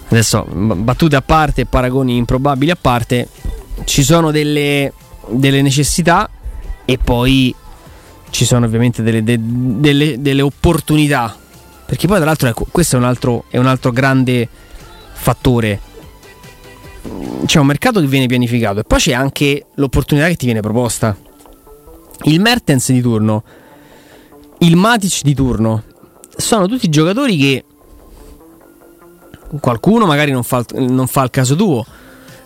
Adesso, 0.09 0.45
battute 0.51 1.15
a 1.15 1.21
parte 1.21 1.65
paragoni 1.65 2.17
improbabili 2.17 2.69
a 2.69 2.77
parte, 2.79 3.29
ci 3.85 4.03
sono 4.03 4.31
delle, 4.31 4.91
delle 5.29 5.61
necessità 5.61 6.29
e 6.83 6.97
poi 6.97 7.55
ci 8.29 8.43
sono 8.43 8.65
ovviamente 8.65 9.01
delle, 9.01 9.23
de- 9.23 9.39
delle- 9.39 10.21
delle 10.21 10.41
opportunità. 10.41 11.33
Perché 11.85 12.05
poi, 12.05 12.17
tra 12.17 12.25
l'altro, 12.25 12.49
ecco, 12.49 12.67
questo 12.69 12.97
è 12.97 12.99
un 12.99 13.05
altro, 13.05 13.45
è 13.47 13.57
un 13.57 13.67
altro 13.67 13.91
grande 13.91 14.49
fattore. 15.13 15.79
C'è 17.45 17.59
un 17.59 17.67
mercato 17.67 18.01
che 18.01 18.07
viene 18.07 18.25
pianificato 18.25 18.81
e 18.81 18.83
poi 18.83 18.99
c'è 18.99 19.13
anche 19.13 19.67
l'opportunità 19.75 20.27
che 20.27 20.35
ti 20.35 20.45
viene 20.45 20.59
proposta. 20.59 21.15
Il 22.23 22.41
Mertens 22.41 22.91
di 22.91 23.01
turno, 23.01 23.43
il 24.65 24.75
Matic 24.75 25.21
di 25.21 25.35
turno, 25.35 25.83
sono 26.35 26.67
tutti 26.67 26.89
giocatori 26.89 27.37
che 27.37 27.65
qualcuno 29.59 30.07
magari 30.07 30.31
non 30.31 30.43
fa, 30.43 30.65
non 30.77 31.05
fa 31.07 31.23
il 31.23 31.29
caso 31.29 31.55
tuo, 31.55 31.85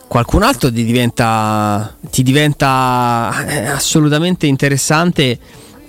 qualcun 0.07 0.43
altro 0.43 0.71
ti 0.71 0.83
diventa, 0.83 1.95
ti 2.09 2.21
diventa 2.21 3.45
eh, 3.47 3.67
assolutamente 3.67 4.47
interessante 4.47 5.39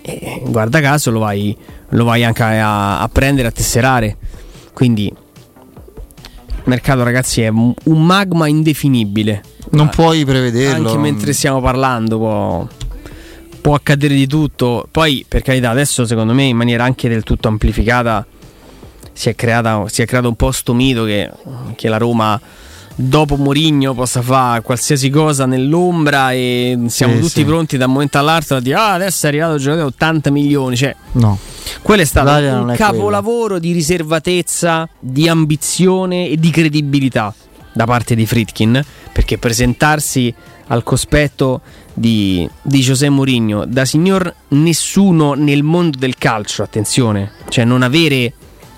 e 0.02 0.42
guarda 0.46 0.80
caso 0.80 1.10
lo 1.10 1.18
vai, 1.18 1.56
lo 1.90 2.04
vai 2.04 2.22
anche 2.22 2.42
a, 2.42 3.00
a 3.00 3.08
prendere, 3.08 3.48
a 3.48 3.52
tesserare. 3.52 4.16
Quindi 4.72 5.06
il 5.06 6.62
mercato 6.64 7.02
ragazzi 7.02 7.42
è 7.42 7.48
un 7.48 7.74
un 7.84 8.04
magma 8.04 8.46
indefinibile. 8.46 9.42
Non 9.70 9.88
puoi 9.88 10.24
prevederlo. 10.24 10.88
Anche 10.88 11.00
mentre 11.00 11.32
stiamo 11.32 11.60
parlando 11.60 12.18
può, 12.18 12.68
può 13.60 13.74
accadere 13.74 14.14
di 14.14 14.26
tutto. 14.26 14.86
Poi, 14.90 15.24
per 15.28 15.42
carità, 15.42 15.70
adesso 15.70 16.04
secondo 16.06 16.32
me 16.32 16.44
in 16.44 16.56
maniera 16.56 16.84
anche 16.84 17.08
del 17.08 17.22
tutto 17.22 17.48
amplificata 17.48 18.26
si 19.12 19.28
è, 19.28 19.34
creata, 19.34 19.84
si 19.88 20.02
è 20.02 20.06
creato 20.06 20.28
un 20.28 20.36
po' 20.36 20.50
sto 20.50 20.72
mito 20.74 21.04
che, 21.04 21.30
che 21.76 21.88
la 21.88 21.96
Roma 21.98 22.40
dopo 22.94 23.36
Mourinho 23.36 23.94
possa 23.94 24.20
fare 24.20 24.60
qualsiasi 24.62 25.08
cosa 25.10 25.46
nell'ombra 25.46 26.32
e 26.32 26.78
siamo 26.88 27.14
Sì, 27.14 27.20
tutti 27.20 27.30
sì. 27.40 27.44
pronti 27.44 27.76
da 27.78 27.86
un 27.86 27.92
momento 27.92 28.18
all'altro 28.18 28.56
a 28.56 28.60
dire 28.60 28.76
ah 28.76 28.92
adesso 28.92 29.24
è 29.24 29.28
arrivato 29.30 29.54
il 29.54 29.60
giocatore 29.60 29.82
da 29.82 29.88
80 29.94 30.30
milioni. 30.30 30.76
Cioè, 30.76 30.94
No. 31.12 31.38
quello 31.82 32.02
è 32.02 32.04
stato 32.04 32.26
L'area 32.30 32.60
un 32.60 32.68
è 32.70 32.76
capolavoro 32.76 33.58
di 33.58 33.72
riservatezza, 33.72 34.88
di 34.98 35.28
ambizione 35.28 36.28
e 36.28 36.36
di 36.36 36.50
credibilità 36.50 37.34
da 37.72 37.84
parte 37.84 38.14
di 38.14 38.26
Fritkin, 38.26 38.82
perché 39.12 39.38
presentarsi 39.38 40.32
al 40.70 40.82
cospetto 40.82 41.60
di, 41.92 42.48
di 42.62 42.80
José 42.80 43.08
Mourinho. 43.08 43.64
Da 43.66 43.84
signor 43.84 44.32
nessuno 44.48 45.34
nel 45.34 45.62
mondo 45.62 45.98
del 45.98 46.16
calcio, 46.16 46.62
attenzione, 46.62 47.32
cioè 47.48 47.64
non 47.64 47.82
avere 47.82 48.32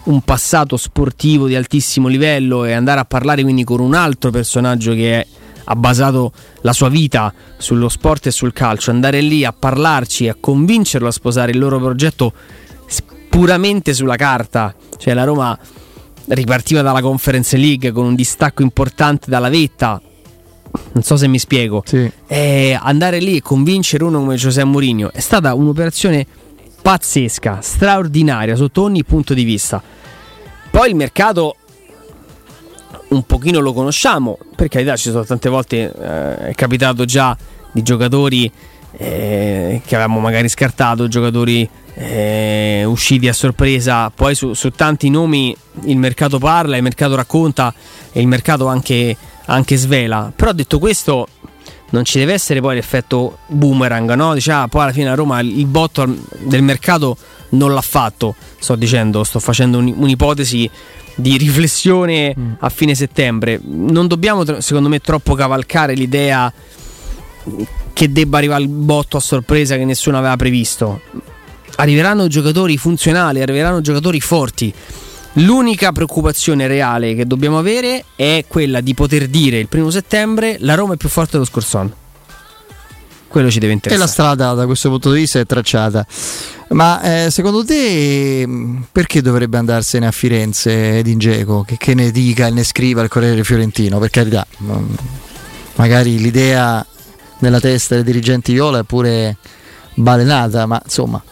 un 0.04 0.20
passato 0.22 0.76
sportivo 0.76 1.46
di 1.46 1.54
altissimo 1.54 2.08
livello 2.08 2.64
e 2.64 2.72
andare 2.72 3.00
a 3.00 3.04
parlare 3.04 3.42
quindi 3.42 3.62
con 3.62 3.80
un 3.80 3.94
altro 3.94 4.30
personaggio 4.30 4.94
che 4.94 5.20
è- 5.20 5.26
ha 5.64 5.76
basato 5.76 6.32
la 6.62 6.72
sua 6.72 6.88
vita 6.88 7.32
sullo 7.56 7.88
sport 7.88 8.26
e 8.26 8.30
sul 8.32 8.52
calcio, 8.52 8.90
andare 8.90 9.20
lì 9.20 9.44
a 9.44 9.52
parlarci, 9.52 10.28
a 10.28 10.36
convincerlo 10.38 11.06
a 11.06 11.12
sposare 11.12 11.52
il 11.52 11.58
loro 11.58 11.78
progetto 11.78 12.32
puramente 13.28 13.94
sulla 13.94 14.16
carta, 14.16 14.74
cioè 14.98 15.14
la 15.14 15.24
Roma 15.24 15.58
ripartiva 16.28 16.82
dalla 16.82 17.00
Conference 17.00 17.56
League 17.56 17.92
con 17.92 18.04
un 18.04 18.14
distacco 18.14 18.62
importante 18.62 19.30
dalla 19.30 19.48
vetta. 19.48 20.00
Non 20.92 21.02
so 21.02 21.16
se 21.16 21.28
mi 21.28 21.38
spiego. 21.38 21.82
Eh, 22.26 22.78
andare 22.80 23.18
lì 23.18 23.36
e 23.36 23.42
convincere 23.42 24.04
uno 24.04 24.18
come 24.18 24.36
Giuseppe 24.36 24.66
Mourinho 24.66 25.12
è 25.12 25.20
stata 25.20 25.54
un'operazione 25.54 26.26
pazzesca, 26.80 27.60
straordinaria 27.60 28.56
sotto 28.56 28.82
ogni 28.82 29.04
punto 29.04 29.34
di 29.34 29.44
vista. 29.44 29.82
Poi 30.70 30.88
il 30.88 30.96
mercato 30.96 31.56
un 33.08 33.24
pochino 33.24 33.60
lo 33.60 33.72
conosciamo, 33.72 34.38
per 34.56 34.68
carità 34.68 34.96
ci 34.96 35.10
sono 35.10 35.24
tante 35.24 35.48
volte 35.48 35.92
eh, 35.92 36.48
è 36.48 36.54
capitato 36.54 37.04
già 37.04 37.36
di 37.70 37.82
giocatori 37.82 38.50
eh, 38.92 39.80
che 39.84 39.94
avevamo 39.94 40.20
magari 40.20 40.48
scartato, 40.48 41.08
giocatori 41.08 41.68
eh, 41.94 42.84
usciti 42.86 43.28
a 43.28 43.32
sorpresa, 43.32 44.10
poi 44.10 44.34
su, 44.34 44.54
su 44.54 44.70
tanti 44.70 45.10
nomi 45.10 45.54
il 45.84 45.96
mercato 45.96 46.38
parla, 46.38 46.76
il 46.76 46.82
mercato 46.82 47.14
racconta 47.14 47.72
e 48.12 48.20
il 48.20 48.26
mercato 48.26 48.66
anche, 48.66 49.16
anche 49.52 49.76
svela. 49.76 50.32
Però 50.34 50.52
detto 50.52 50.78
questo 50.78 51.28
non 51.90 52.04
ci 52.04 52.18
deve 52.18 52.32
essere 52.32 52.60
poi 52.60 52.74
l'effetto 52.74 53.38
boomerang, 53.48 54.14
no? 54.14 54.32
Dice, 54.34 54.50
ah, 54.52 54.66
poi 54.68 54.82
alla 54.82 54.92
fine 54.92 55.10
a 55.10 55.14
Roma 55.14 55.40
il 55.40 55.66
botto 55.66 56.06
del 56.38 56.62
mercato 56.62 57.16
non 57.50 57.74
l'ha 57.74 57.82
fatto, 57.82 58.34
sto 58.58 58.74
dicendo, 58.76 59.24
sto 59.24 59.38
facendo 59.38 59.76
un- 59.78 59.94
un'ipotesi 59.94 60.68
di 61.14 61.36
riflessione 61.36 62.34
a 62.58 62.68
fine 62.70 62.94
settembre. 62.94 63.60
Non 63.62 64.06
dobbiamo, 64.06 64.60
secondo 64.60 64.88
me, 64.88 65.00
troppo 65.00 65.34
cavalcare 65.34 65.92
l'idea 65.92 66.50
che 67.92 68.10
debba 68.10 68.38
arrivare 68.38 68.62
il 68.62 68.68
botto 68.68 69.18
a 69.18 69.20
sorpresa 69.20 69.76
che 69.76 69.84
nessuno 69.84 70.16
aveva 70.16 70.36
previsto. 70.36 71.02
Arriveranno 71.76 72.26
giocatori 72.26 72.78
funzionali, 72.78 73.42
arriveranno 73.42 73.82
giocatori 73.82 74.20
forti. 74.20 74.72
L'unica 75.36 75.92
preoccupazione 75.92 76.66
reale 76.66 77.14
che 77.14 77.26
dobbiamo 77.26 77.58
avere 77.58 78.04
è 78.16 78.44
quella 78.46 78.80
di 78.80 78.92
poter 78.94 79.28
dire 79.28 79.58
il 79.58 79.68
primo 79.68 79.88
settembre 79.90 80.56
la 80.60 80.74
Roma 80.74 80.94
è 80.94 80.96
più 80.96 81.08
forte 81.08 81.32
dello 81.32 81.44
scorso 81.44 81.78
anno. 81.78 81.94
Quello 83.28 83.50
ci 83.50 83.58
deve 83.60 83.72
E 83.72 83.74
interessare. 83.76 84.06
la 84.06 84.12
strada 84.12 84.52
da 84.52 84.66
questo 84.66 84.90
punto 84.90 85.10
di 85.10 85.20
vista 85.20 85.38
è 85.38 85.46
tracciata. 85.46 86.06
Ma 86.68 87.00
eh, 87.24 87.30
secondo 87.30 87.64
te 87.64 88.46
mh, 88.46 88.88
perché 88.92 89.22
dovrebbe 89.22 89.56
andarsene 89.56 90.06
a 90.06 90.10
Firenze 90.10 90.98
Edin 90.98 91.16
Dzeko? 91.16 91.62
Che, 91.62 91.78
che 91.78 91.94
ne 91.94 92.10
dica 92.10 92.46
e 92.48 92.50
ne 92.50 92.62
scriva 92.62 93.00
il 93.00 93.08
Corriere 93.08 93.42
Fiorentino? 93.42 93.98
Per 93.98 94.10
carità, 94.10 94.46
non- 94.58 94.94
magari 95.76 96.18
l'idea 96.18 96.84
nella 97.38 97.58
testa 97.58 97.94
dei 97.94 98.04
dirigenti 98.04 98.52
viola 98.52 98.80
è 98.80 98.84
pure 98.84 99.38
balenata, 99.94 100.66
ma 100.66 100.78
insomma, 100.84 101.22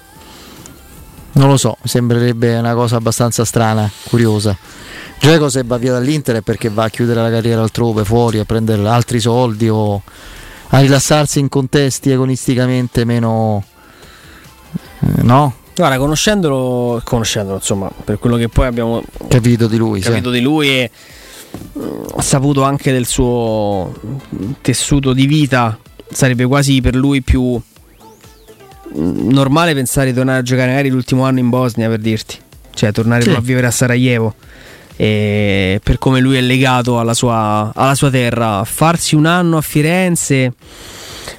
non 1.33 1.49
lo 1.49 1.57
so, 1.57 1.77
mi 1.81 1.89
sembrerebbe 1.89 2.57
una 2.57 2.75
cosa 2.75 2.97
abbastanza 2.97 3.45
strana, 3.45 3.91
curiosa. 4.09 4.57
Dzeko 5.21 5.49
se 5.49 5.63
va 5.65 5.77
via 5.77 5.93
dall'Inter 5.93 6.37
è 6.37 6.41
perché 6.41 6.71
va 6.71 6.85
a 6.85 6.89
chiudere 6.89 7.21
la 7.21 7.31
carriera 7.31 7.63
altrove, 7.63 8.05
fuori, 8.05 8.39
a 8.39 8.45
prendere 8.45 8.87
altri 8.89 9.21
soldi 9.21 9.69
o 9.69 10.03
a 10.69 10.79
rilassarsi 10.79 11.39
in 11.39 11.49
contesti 11.49 12.11
agonisticamente 12.11 13.05
meno... 13.05 13.65
eh, 15.01 15.23
no? 15.23 15.55
Guarda, 15.75 15.99
conoscendolo, 15.99 17.01
conoscendolo, 17.05 17.57
insomma, 17.57 17.91
per 18.05 18.19
quello 18.19 18.37
che 18.37 18.49
poi 18.49 18.67
abbiamo 18.67 19.03
Capito 19.29 19.67
di 19.67 19.77
lui, 19.77 20.03
sì. 20.03 20.09
capito 20.09 20.31
di 20.31 20.41
lui 20.41 20.69
e 20.69 20.91
mm, 21.79 22.19
saputo 22.19 22.65
anche 22.65 22.93
del 22.93 23.07
suo 23.07 23.95
tessuto 24.61 25.13
di 25.13 25.27
vita, 25.27 25.79
sarebbe 26.11 26.45
quasi 26.45 26.81
per 26.81 26.95
lui 26.95 27.23
più 27.23 27.61
normale 28.95 29.75
pensare 29.75 30.09
di 30.11 30.15
tornare 30.15 30.39
a 30.39 30.43
giocare 30.43 30.69
magari 30.71 30.89
l'ultimo 30.91 31.25
anno 31.25 31.39
in 31.39 31.49
Bosnia 31.49 31.89
per 31.89 31.99
dirti, 32.01 32.37
cioè 32.75 32.93
tornare 32.93 33.23
Sì. 33.23 33.31
a 33.31 33.41
vivere 33.41 33.67
a 33.67 33.71
Sarajevo. 33.71 34.35
E 34.97 35.81
per 35.83 35.99
come 35.99 36.21
lui 36.21 36.37
è 36.37 36.41
legato 36.43 36.99
alla 36.99 37.15
sua, 37.15 37.73
alla 37.75 37.95
sua 37.95 38.11
terra, 38.11 38.65
farsi 38.65 39.15
un 39.15 39.25
anno 39.27 39.57
a 39.57 39.61
Firenze 39.63 40.53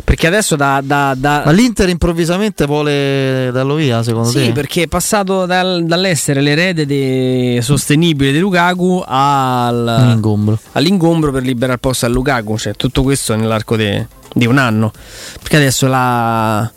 Perché 0.04 0.26
adesso 0.28 0.56
da, 0.56 0.82
da- 0.84 1.14
da- 1.18 1.44
Ma 1.46 1.52
l'Inter 1.52 1.90
improvvisamente 1.90 2.66
vuole 2.66 3.50
darlo 3.52 3.76
via, 3.76 4.02
secondo 4.04 4.30
Sì, 4.30 4.46
te? 4.46 4.52
perché 4.52 4.84
è 4.84 4.88
passato 4.88 5.46
dal- 5.46 5.84
dall'essere 5.86 6.42
l'erede 6.42 6.86
de- 6.86 7.60
sostenibile 7.62 8.32
di 8.32 8.40
Lukaku 8.40 9.04
al- 9.06 9.88
All'ingombro. 9.88 10.58
all'ingombro 10.74 11.32
per 11.32 11.44
liberare 11.44 11.74
il 11.74 11.80
posto 11.80 12.06
a 12.06 12.10
Lukaku. 12.10 12.58
Cioè, 12.58 12.74
tutto 12.76 13.04
questo 13.04 13.36
nell'arco 13.36 13.76
de- 13.76 14.08
di 14.34 14.46
un 14.48 14.58
anno. 14.58 14.92
Perché 15.40 15.58
adesso 15.58 15.88
la, 15.88 16.70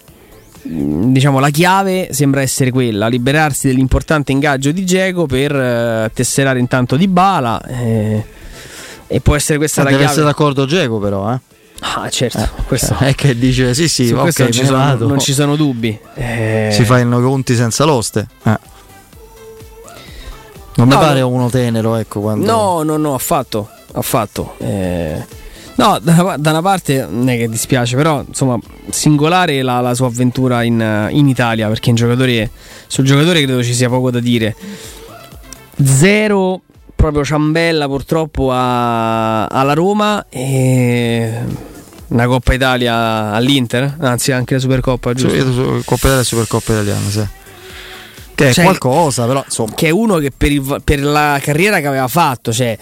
diciamo, 0.64 1.38
la 1.38 1.50
chiave 1.50 2.08
sembra 2.12 2.40
essere 2.42 2.70
quella: 2.70 3.08
liberarsi 3.08 3.66
dell'importante 3.68 4.32
ingaggio 4.32 4.72
di 4.72 4.84
Geco 4.84 5.26
per 5.26 5.54
eh, 5.54 6.10
tesserare 6.14 6.58
intanto 6.58 6.96
di 6.96 7.06
Bala. 7.08 7.62
e 7.62 9.20
può 9.22 9.34
essere 9.36 9.58
questa 9.58 9.82
Ah, 9.82 9.84
la 9.84 9.90
deve 9.90 10.02
chiave. 10.02 10.16
essere 10.18 10.30
d'accordo 10.32 10.66
Geco 10.66 10.98
però, 10.98 11.32
eh. 11.32 11.38
Ah, 11.80 12.08
certo, 12.08 12.48
questo 12.66 12.96
È 12.98 13.14
che 13.14 13.36
dice 13.36 13.74
sì 13.74 13.88
sì, 13.88 14.06
su 14.06 14.14
ok, 14.14 14.20
questo 14.22 14.42
non, 14.44 14.52
ci 14.52 14.64
sono, 14.64 14.94
non 14.94 15.18
ci 15.18 15.32
sono 15.34 15.54
dubbi. 15.56 15.98
Eh, 16.14 16.70
Si 16.72 16.84
fanno 16.84 17.20
conti 17.20 17.54
senza 17.54 17.84
l'oste. 17.84 18.26
Eh. 18.44 18.58
Non 20.76 20.88
No, 20.88 20.96
mi 20.96 21.00
pare 21.00 21.20
no. 21.20 21.28
uno 21.28 21.50
tenero, 21.50 21.94
ecco, 21.96 22.20
quando... 22.20 22.44
No, 22.46 22.82
no, 22.82 22.96
no, 22.96 23.14
affatto. 23.14 23.68
affatto. 23.92 24.54
Eh, 24.58 25.24
no, 25.76 25.98
da 26.00 26.22
una, 26.22 26.36
da 26.36 26.50
una 26.50 26.62
parte 26.62 27.06
non 27.08 27.28
è 27.28 27.36
che 27.36 27.48
dispiace, 27.48 27.96
però 27.96 28.24
insomma, 28.26 28.58
singolare 28.90 29.62
la, 29.62 29.80
la 29.80 29.94
sua 29.94 30.06
avventura 30.06 30.62
in, 30.62 31.08
in 31.10 31.28
Italia, 31.28 31.68
perché 31.68 31.90
un 31.90 31.96
giocatore, 31.96 32.50
sul 32.86 33.04
giocatore 33.04 33.42
credo 33.42 33.62
ci 33.62 33.74
sia 33.74 33.88
poco 33.88 34.10
da 34.10 34.20
dire. 34.20 34.54
Zero 35.82 36.60
proprio 36.94 37.24
ciambella 37.24 37.86
purtroppo 37.86 38.50
a- 38.52 39.46
alla 39.46 39.72
Roma 39.74 40.26
e 40.30 41.32
una 42.08 42.26
Coppa 42.26 42.54
Italia 42.54 43.32
all'Inter, 43.32 43.96
anzi 44.00 44.30
anche 44.32 44.54
la 44.54 44.60
Supercoppa, 44.60 45.12
giusto? 45.14 45.82
Coppa 45.84 46.06
Italia 46.06 46.20
e 46.20 46.24
Supercoppa 46.24 46.72
italiana, 46.72 47.08
sì. 47.10 47.26
Che 48.36 48.48
è 48.48 48.52
Cioè, 48.52 48.64
qualcosa, 48.64 49.26
però 49.26 49.42
insomma. 49.44 49.74
che 49.74 49.86
è 49.88 49.90
uno 49.90 50.16
che 50.18 50.32
per, 50.36 50.50
il- 50.52 50.80
per 50.82 51.02
la 51.02 51.38
carriera 51.42 51.80
che 51.80 51.86
aveva 51.86 52.08
fatto, 52.08 52.52
cioè 52.52 52.76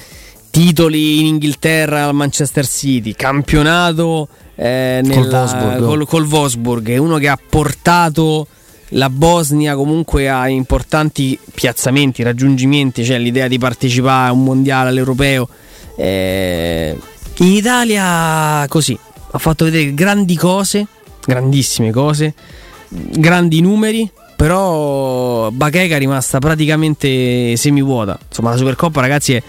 titoli 0.52 1.20
in 1.20 1.26
Inghilterra 1.26 2.04
al 2.04 2.14
Manchester 2.14 2.66
City, 2.66 3.14
campionato 3.14 4.28
eh, 4.54 5.00
Col 5.02 5.10
nella- 5.10 5.38
Wolfsburg. 5.38 5.84
col, 5.84 6.06
col 6.06 6.26
Wolfsburg, 6.26 6.88
è 6.90 6.96
uno 6.98 7.16
che 7.16 7.28
ha 7.28 7.38
portato 7.48 8.46
la 8.90 9.08
Bosnia 9.08 9.74
comunque 9.74 10.28
a 10.28 10.46
importanti 10.48 11.38
piazzamenti, 11.54 12.22
raggiungimenti, 12.22 13.02
cioè 13.02 13.16
l'idea 13.18 13.48
di 13.48 13.58
partecipare 13.58 14.28
a 14.28 14.32
un 14.32 14.44
mondiale, 14.44 14.90
all'europeo. 14.90 15.48
Eh, 15.96 16.98
in 17.38 17.46
Italia 17.52 18.66
così, 18.68 18.96
ha 19.30 19.38
fatto 19.38 19.64
vedere 19.64 19.94
grandi 19.94 20.36
cose, 20.36 20.86
grandissime 21.24 21.90
cose, 21.90 22.34
grandi 22.88 23.62
numeri, 23.62 24.10
però 24.36 25.50
Bacheca 25.50 25.94
è 25.94 25.98
rimasta 25.98 26.38
praticamente 26.38 27.56
semivuota. 27.56 28.18
Insomma, 28.28 28.50
la 28.50 28.56
Supercoppa, 28.58 29.00
ragazzi, 29.00 29.32
È 29.34 29.42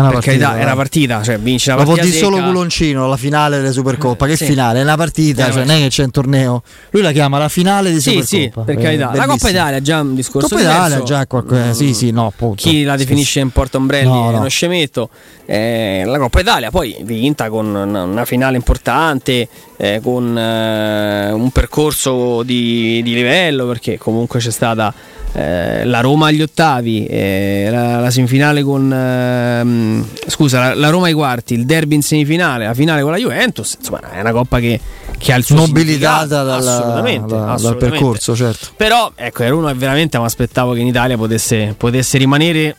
una 0.00 0.10
per 0.10 0.20
partita, 0.20 0.46
carità, 0.46 0.56
è 0.56 0.60
eh. 0.60 0.64
una 0.64 0.76
partita, 0.76 1.22
cioè 1.22 1.38
vince 1.38 1.70
la 1.70 1.76
Ma 1.76 1.82
può 1.84 1.94
partita 1.94 2.16
solo 2.16 2.42
culoncino 2.42 3.06
la 3.08 3.16
finale 3.16 3.56
delle 3.58 3.72
Supercoppa. 3.72 4.26
Che 4.26 4.36
sì. 4.36 4.44
finale? 4.46 4.80
È 4.80 4.82
una 4.82 4.96
partita, 4.96 5.48
Eh, 5.48 5.52
cioè 5.52 5.64
non 5.64 5.76
è 5.76 5.78
che 5.80 5.88
c'è 5.88 6.04
un 6.04 6.10
torneo. 6.10 6.62
Lui 6.90 7.02
la 7.02 7.12
chiama 7.12 7.38
la 7.38 7.48
finale 7.48 7.90
di 7.92 8.00
Sì, 8.00 8.22
Supercoppa. 8.22 8.60
sì, 8.60 8.66
per 8.66 8.78
Eh, 8.78 8.82
carità. 8.82 9.10
La 9.14 9.26
Coppa. 9.26 9.48
Italia 9.50 9.76
è 9.78 9.80
già 9.80 10.00
un 10.00 10.14
discorso 10.14 10.48
Coppa 10.48 10.60
Italia 10.60 10.84
diverso. 10.88 11.04
già 11.04 11.26
qualcosa. 11.26 11.72
Sì, 11.72 11.94
sì, 11.94 12.10
no, 12.10 12.26
appunto. 12.26 12.56
Chi 12.56 12.82
la 12.84 12.96
definisce 12.96 13.40
in 13.40 13.50
porta 13.50 13.76
ombrelli 13.78 14.08
No, 14.08 14.28
è 14.28 14.32
no. 14.32 14.38
uno 14.38 14.48
scemetto. 14.48 15.08
Eh, 15.46 16.02
la 16.06 16.18
Coppa 16.18 16.40
Italia 16.40 16.70
poi 16.70 16.96
vinta 17.02 17.48
con 17.48 17.66
una, 17.66 18.02
una 18.02 18.24
finale 18.24 18.56
importante, 18.56 19.48
eh, 19.76 20.00
con 20.02 20.36
eh, 20.36 21.30
un 21.32 21.50
percorso 21.50 22.42
di, 22.42 23.02
di 23.02 23.14
livello, 23.14 23.66
perché 23.66 23.98
comunque 23.98 24.40
c'è 24.40 24.50
stata 24.50 24.92
eh, 25.34 25.84
la 25.84 26.00
Roma 26.00 26.28
agli 26.28 26.42
ottavi, 26.42 27.06
eh, 27.06 27.68
la, 27.70 27.98
la 28.00 28.10
semifinale 28.10 28.62
con... 28.62 28.92
ehm, 28.92 30.06
scusa, 30.28 30.60
la, 30.60 30.74
la 30.74 30.88
Roma 30.90 31.06
ai 31.06 31.12
quarti, 31.12 31.54
il 31.54 31.66
derby 31.66 31.96
in 31.96 32.02
semifinale, 32.02 32.66
la 32.66 32.74
finale 32.74 33.02
con 33.02 33.10
la 33.10 33.18
Juventus. 33.18 33.74
Insomma, 33.78 34.12
è 34.12 34.20
una 34.20 34.32
coppa 34.32 34.60
che, 34.60 34.80
che 35.18 35.32
ha 35.32 35.36
il 35.36 35.44
suo 35.44 35.56
Nobilitata 35.56 36.18
significato, 36.20 36.44
dal, 36.46 36.58
assolutamente, 36.60 37.34
da- 37.34 37.40
dal 37.40 37.48
assolutamente. 37.50 37.88
percorso, 37.90 38.36
certo. 38.36 38.68
Però 38.76 39.12
ecco, 39.14 39.42
era 39.42 39.54
uno 39.54 39.66
che 39.66 39.74
veramente 39.74 40.18
mi 40.18 40.24
aspettavo 40.24 40.72
che 40.72 40.80
in 40.80 40.86
Italia 40.86 41.16
potesse, 41.16 41.74
potesse 41.76 42.16
rimanere 42.18 42.76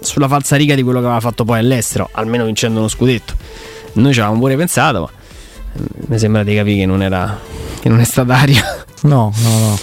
sulla 0.00 0.28
falsa 0.28 0.56
riga 0.56 0.74
di 0.74 0.82
quello 0.82 1.00
che 1.00 1.06
aveva 1.06 1.20
fatto 1.20 1.44
poi 1.44 1.58
all'estero, 1.58 2.10
almeno 2.12 2.44
vincendo 2.44 2.78
uno 2.78 2.88
scudetto. 2.88 3.32
Noi 3.94 4.12
ci 4.12 4.18
avevamo 4.20 4.40
pure 4.40 4.56
pensato, 4.56 5.00
ma 5.00 5.08
mi 6.06 6.18
sembra 6.18 6.42
di 6.42 6.54
capire 6.54 6.78
che 6.78 6.86
non 6.86 7.02
era 7.02 7.38
che 7.84 7.90
non 7.90 8.00
è 8.00 8.04
stata 8.04 8.34
aria. 8.34 8.62
No, 9.02 9.30
no, 9.36 9.58
no. 9.58 9.78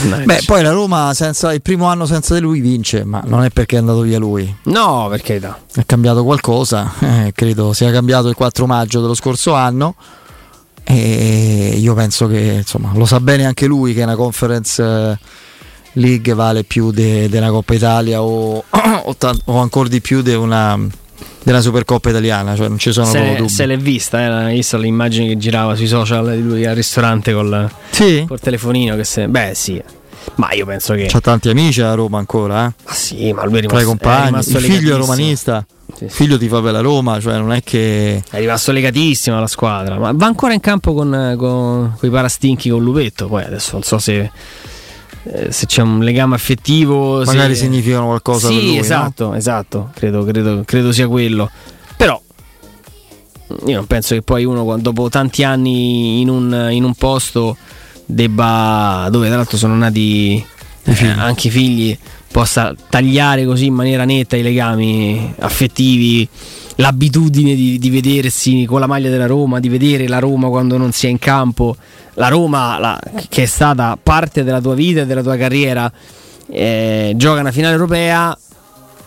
Mannaggia. 0.00 0.24
Beh, 0.24 0.42
poi 0.46 0.62
la 0.62 0.70
Roma 0.70 1.12
senza, 1.12 1.52
il 1.52 1.60
primo 1.60 1.84
anno 1.84 2.06
senza 2.06 2.32
di 2.32 2.40
lui 2.40 2.60
vince, 2.60 3.04
ma 3.04 3.22
non 3.26 3.44
è 3.44 3.50
perché 3.50 3.76
è 3.76 3.78
andato 3.78 4.00
via 4.00 4.18
lui. 4.18 4.56
No, 4.62 5.06
per 5.10 5.20
carità. 5.20 5.60
È 5.70 5.84
cambiato 5.84 6.24
qualcosa, 6.24 6.90
eh, 7.00 7.32
credo 7.34 7.74
sia 7.74 7.90
cambiato 7.90 8.28
il 8.30 8.34
4 8.34 8.64
maggio 8.64 9.02
dello 9.02 9.12
scorso 9.12 9.52
anno. 9.52 9.94
E 10.84 11.74
io 11.76 11.92
penso 11.92 12.26
che 12.26 12.38
insomma 12.38 12.92
lo 12.94 13.04
sa 13.04 13.20
bene 13.20 13.44
anche 13.44 13.66
lui 13.66 13.92
che 13.92 14.02
una 14.02 14.16
conference 14.16 14.82
eh, 14.82 15.18
league 15.92 16.32
vale 16.32 16.64
più 16.64 16.90
de- 16.90 17.28
della 17.28 17.50
Coppa 17.50 17.74
Italia 17.74 18.22
o, 18.22 18.64
o, 18.70 19.16
o 19.44 19.58
ancora 19.58 19.88
di 19.90 20.00
più 20.00 20.22
di 20.22 20.32
una, 20.32 20.78
della 21.44 21.60
Supercoppa 21.60 22.10
italiana, 22.10 22.54
cioè 22.56 22.68
non 22.68 22.78
ci 22.78 22.92
sono 22.92 23.06
Se, 23.06 23.34
dubbi. 23.36 23.48
se 23.48 23.66
l'è 23.66 23.76
vista, 23.76 24.20
eh, 24.20 24.24
hai 24.24 24.54
visto 24.56 24.76
l'immagine 24.76 25.26
che 25.28 25.36
girava 25.36 25.74
sui 25.74 25.86
social 25.88 26.34
di 26.36 26.42
lui 26.42 26.64
al 26.66 26.74
ristorante 26.74 27.32
col, 27.32 27.68
Sì? 27.90 28.24
col 28.26 28.40
telefonino. 28.40 28.96
Che 28.96 29.04
se, 29.04 29.28
beh, 29.28 29.52
sì. 29.54 29.82
Ma 30.36 30.52
io 30.52 30.64
penso 30.64 30.94
che. 30.94 31.06
C'ha 31.08 31.20
tanti 31.20 31.48
amici 31.48 31.80
a 31.82 31.94
Roma 31.94 32.18
ancora, 32.18 32.66
eh? 32.66 32.72
Ah, 32.84 32.94
sì, 32.94 33.32
ma 33.32 33.44
lui 33.44 33.58
è 33.58 33.62
tra 33.66 33.80
i 33.80 33.80
rimasto, 33.80 33.80
è 33.80 33.84
compagni. 33.84 34.24
rimasto 34.26 34.58
Il 34.58 34.64
figlio 34.64 34.94
è 34.94 34.98
romanista, 34.98 35.66
Sì, 35.96 36.06
sì. 36.08 36.14
figlio 36.14 36.38
ti 36.38 36.46
fa 36.46 36.60
per 36.62 36.72
la 36.72 36.80
Roma, 36.80 37.18
cioè 37.20 37.38
non 37.38 37.52
è 37.52 37.60
che. 37.64 38.22
È 38.30 38.38
rimasto 38.38 38.70
legatissimo 38.70 39.36
alla 39.36 39.48
squadra, 39.48 39.98
ma 39.98 40.12
va 40.14 40.26
ancora 40.26 40.52
in 40.54 40.60
campo 40.60 40.94
con, 40.94 41.34
con, 41.36 41.96
i 42.02 42.08
parastinchi 42.08 42.70
con 42.70 42.82
Lupetto. 42.84 43.26
Poi 43.26 43.42
adesso 43.42 43.72
non 43.72 43.82
so 43.82 43.98
se, 43.98 44.30
eh, 45.24 45.52
se 45.52 45.66
c'è 45.66 45.82
un 45.82 46.00
legame 46.00 46.34
affettivo. 46.34 47.22
Magari 47.24 47.54
se... 47.54 47.62
significano 47.62 48.06
qualcosa 48.06 48.48
sì, 48.48 48.54
per 48.54 48.62
lui. 48.62 48.74
no? 48.74 48.80
esatto, 48.80 49.34
esatto. 49.34 49.90
Credo, 49.94 50.24
credo, 50.24 50.62
credo 50.64 50.92
sia 50.92 51.08
quello. 51.08 51.50
Però 51.96 52.20
io 53.66 53.76
non 53.76 53.86
penso 53.86 54.14
che 54.14 54.22
poi 54.22 54.44
uno 54.44 54.78
dopo 54.78 55.08
tanti 55.08 55.44
anni 55.44 56.20
in 56.20 56.28
un, 56.28 56.68
in 56.70 56.84
un 56.84 56.94
posto 56.94 57.56
debba, 58.06 59.08
dove 59.10 59.26
tra 59.28 59.36
l'altro 59.36 59.56
sono 59.56 59.74
nati 59.76 60.44
eh, 60.84 61.08
anche 61.08 61.48
i 61.48 61.50
figli, 61.50 61.96
possa 62.30 62.74
tagliare 62.88 63.44
così 63.44 63.66
in 63.66 63.74
maniera 63.74 64.04
netta 64.04 64.36
i 64.36 64.42
legami 64.42 65.34
affettivi, 65.38 66.26
l'abitudine 66.76 67.54
di, 67.54 67.78
di 67.78 67.90
vedersi 67.90 68.64
con 68.66 68.80
la 68.80 68.86
maglia 68.86 69.10
della 69.10 69.26
Roma, 69.26 69.60
di 69.60 69.68
vedere 69.68 70.08
la 70.08 70.18
Roma 70.18 70.48
quando 70.48 70.76
non 70.76 70.92
si 70.92 71.06
è 71.06 71.10
in 71.10 71.18
campo, 71.18 71.76
la 72.14 72.28
Roma 72.28 72.78
la- 72.78 73.00
che 73.28 73.42
è 73.44 73.46
stata 73.46 73.98
parte 74.02 74.44
della 74.44 74.60
tua 74.60 74.74
vita 74.74 75.00
e 75.02 75.06
della 75.06 75.22
tua 75.22 75.36
carriera, 75.36 75.90
eh, 76.50 77.12
gioca 77.16 77.40
una 77.40 77.52
finale 77.52 77.72
europea. 77.74 78.36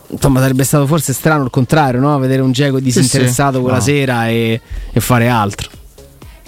Insomma, 0.08 0.40
sarebbe 0.40 0.64
stato 0.64 0.86
forse 0.86 1.14
strano 1.14 1.44
il 1.44 1.50
contrario, 1.50 2.00
no? 2.00 2.18
Vedere 2.20 2.42
un 2.42 2.52
Geco 2.52 2.80
disinteressato 2.80 3.56
sì. 3.58 3.62
quella 3.62 3.78
No. 3.78 3.84
sera 3.84 4.28
e, 4.30 4.62
e 4.92 5.00
fare 5.00 5.28
altro. 5.28 5.70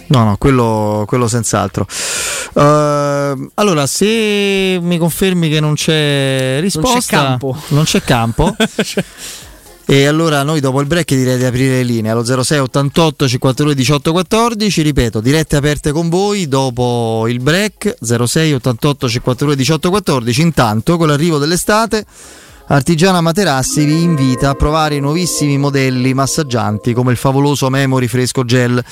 No, 0.09 0.23
no, 0.23 0.37
quello, 0.37 1.03
quello 1.07 1.27
senz'altro. 1.27 1.85
Ehm, 2.53 3.49
allora, 3.55 3.85
se 3.87 4.77
mi 4.81 4.97
confermi 4.97 5.49
che 5.49 5.59
non 5.59 5.73
c'è 5.73 6.59
risposta, 6.61 7.17
campo. 7.17 7.57
non 7.69 7.83
c'è 7.83 8.01
campo. 8.03 8.55
E 9.89 10.05
allora 10.05 10.43
noi 10.43 10.59
dopo 10.59 10.81
il 10.81 10.85
break 10.85 11.15
direi 11.15 11.37
di 11.37 11.45
aprire 11.45 11.75
le 11.75 11.83
linee 11.83 12.11
allo 12.11 12.25
06 12.25 12.59
88 12.59 13.25
52 13.25 13.73
18 13.73 14.11
14, 14.11 14.81
ripeto, 14.81 15.21
dirette 15.21 15.55
aperte 15.55 15.93
con 15.93 16.09
voi 16.09 16.49
dopo 16.49 17.25
il 17.29 17.39
break 17.39 17.95
06 18.01 18.51
88 18.51 19.07
52 19.07 19.55
18 19.55 19.89
14. 19.89 20.41
Intanto 20.41 20.97
con 20.97 21.07
l'arrivo 21.07 21.37
dell'estate 21.37 22.05
Artigiana 22.69 23.21
Materassi 23.21 23.85
vi 23.85 24.01
invita 24.01 24.49
a 24.49 24.55
provare 24.55 24.95
i 24.95 24.99
nuovissimi 24.99 25.57
modelli 25.57 26.13
massaggianti 26.13 26.91
come 26.91 27.11
il 27.13 27.17
favoloso 27.17 27.69
Memory 27.69 28.07
Fresco 28.07 28.43
Gel. 28.43 28.83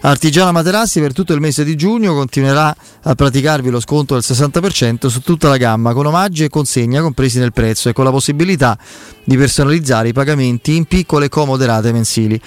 Artigiana 0.00 0.52
Materassi 0.52 1.00
per 1.00 1.12
tutto 1.12 1.32
il 1.32 1.40
mese 1.40 1.64
di 1.64 1.74
giugno 1.74 2.14
continuerà 2.14 2.74
a 3.02 3.14
praticarvi 3.16 3.68
lo 3.68 3.80
sconto 3.80 4.14
del 4.14 4.22
60% 4.24 5.08
su 5.08 5.22
tutta 5.22 5.48
la 5.48 5.56
gamma 5.56 5.92
con 5.92 6.06
omaggi 6.06 6.44
e 6.44 6.48
consegna 6.48 7.02
compresi 7.02 7.40
nel 7.40 7.52
prezzo 7.52 7.88
e 7.88 7.92
con 7.92 8.04
la 8.04 8.12
possibilità 8.12 8.78
di 9.24 9.36
personalizzare 9.36 10.08
i 10.08 10.12
pagamenti 10.12 10.76
in 10.76 10.84
piccole 10.84 11.26
e 11.26 11.28
comode 11.28 11.66
rate 11.66 11.92
mensili. 11.92 12.40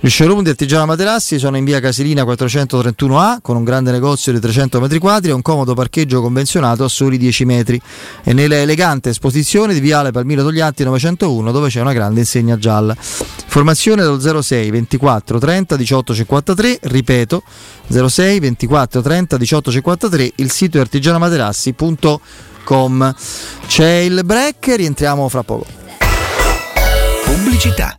Gli 0.00 0.10
showroom 0.10 0.42
di 0.42 0.50
Artigiana 0.50 0.84
Materassi 0.84 1.38
sono 1.38 1.56
in 1.56 1.64
via 1.64 1.78
Casilina 1.78 2.24
431A 2.24 3.38
con 3.40 3.56
un 3.56 3.62
grande 3.62 3.92
negozio 3.92 4.32
di 4.32 4.40
300 4.40 4.80
metri 4.80 4.98
quadri 4.98 5.30
e 5.30 5.32
un 5.32 5.42
comodo 5.42 5.74
parcheggio 5.74 6.20
convenzionato 6.20 6.82
a 6.82 6.88
soli 6.88 7.18
10 7.18 7.44
metri 7.44 7.80
e 8.24 8.32
nella 8.32 8.56
elegante 8.56 9.10
esposizione 9.10 9.72
di 9.72 9.80
Viale 9.80 10.10
Palmiro 10.10 10.42
Togliatti 10.42 10.82
901 10.82 11.52
dove 11.52 11.68
c'è 11.68 11.80
una 11.80 11.92
grande 11.92 12.20
insegna 12.20 12.58
gialla. 12.58 12.94
Informazione 13.56 14.02
dello 14.02 14.42
06 14.42 14.70
24 14.70 15.38
30 15.38 15.76
18 15.76 16.14
53, 16.14 16.78
ripeto 16.96 17.42
06 17.88 18.40
24 18.40 19.02
30 19.02 19.36
18 19.36 19.70
53, 19.70 20.32
il 20.36 20.50
sito 20.50 20.78
è 20.78 20.80
artigianamaterassi.com. 20.80 23.14
C'è 23.66 23.88
il 23.88 24.22
break, 24.24 24.72
rientriamo 24.76 25.28
fra 25.28 25.42
poco. 25.42 25.66
Pubblicità. 27.24 27.98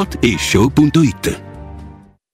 whatishow.it. 0.00 1.49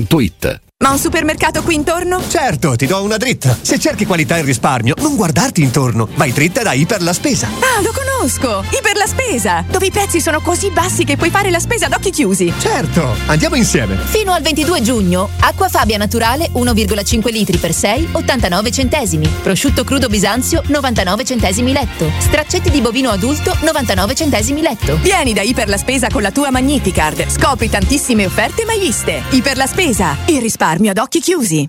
gratuita. 0.00 0.60
Ma 0.82 0.92
un 0.92 0.98
supermercato 0.98 1.62
qui 1.62 1.74
intorno? 1.74 2.22
Certo, 2.26 2.74
ti 2.74 2.86
do 2.86 3.02
una 3.02 3.18
dritta. 3.18 3.54
Se 3.60 3.78
cerchi 3.78 4.06
qualità 4.06 4.38
e 4.38 4.42
risparmio, 4.42 4.94
non 5.00 5.14
guardarti 5.14 5.60
intorno. 5.60 6.08
Vai 6.14 6.32
dritta 6.32 6.62
da 6.62 6.72
Iper 6.72 7.02
la 7.02 7.12
Spesa. 7.12 7.48
Ah, 7.48 7.82
lo 7.82 7.92
conosco! 7.92 8.64
Iper 8.66 8.96
la 8.96 9.06
Spesa! 9.06 9.62
Dove 9.68 9.84
i 9.84 9.90
prezzi 9.90 10.22
sono 10.22 10.40
così 10.40 10.70
bassi 10.70 11.04
che 11.04 11.18
puoi 11.18 11.28
fare 11.28 11.50
la 11.50 11.58
spesa 11.58 11.84
ad 11.84 11.92
occhi 11.92 12.08
chiusi. 12.08 12.50
Certo, 12.58 13.14
andiamo 13.26 13.56
insieme. 13.56 13.94
Fino 13.94 14.32
al 14.32 14.40
22 14.40 14.80
giugno, 14.80 15.28
acqua 15.40 15.68
Fabia 15.68 15.98
naturale 15.98 16.48
1,5 16.50 17.30
litri 17.30 17.58
per 17.58 17.74
6, 17.74 18.08
89 18.12 18.70
centesimi. 18.70 19.26
Prosciutto 19.42 19.84
crudo 19.84 20.08
Bisanzio 20.08 20.62
99 20.66 21.24
centesimi 21.26 21.72
letto. 21.72 22.10
Straccetti 22.20 22.70
di 22.70 22.80
bovino 22.80 23.10
adulto 23.10 23.54
99 23.60 24.14
centesimi 24.14 24.62
letto. 24.62 24.96
Vieni 25.02 25.34
da 25.34 25.42
Iper 25.42 25.68
la 25.68 25.76
Spesa 25.76 26.06
con 26.08 26.22
la 26.22 26.30
tua 26.30 26.50
Magnificard. 26.50 27.28
Scopri 27.28 27.68
tantissime 27.68 28.24
offerte 28.24 28.64
mai 28.64 28.78
viste. 28.78 29.24
Iper 29.28 29.58
la 29.58 29.66
Spesa. 29.66 30.16
Il 30.24 30.40
risparmio 30.40 30.68
ad 30.88 30.98
occhi 30.98 31.20
chiusi. 31.20 31.68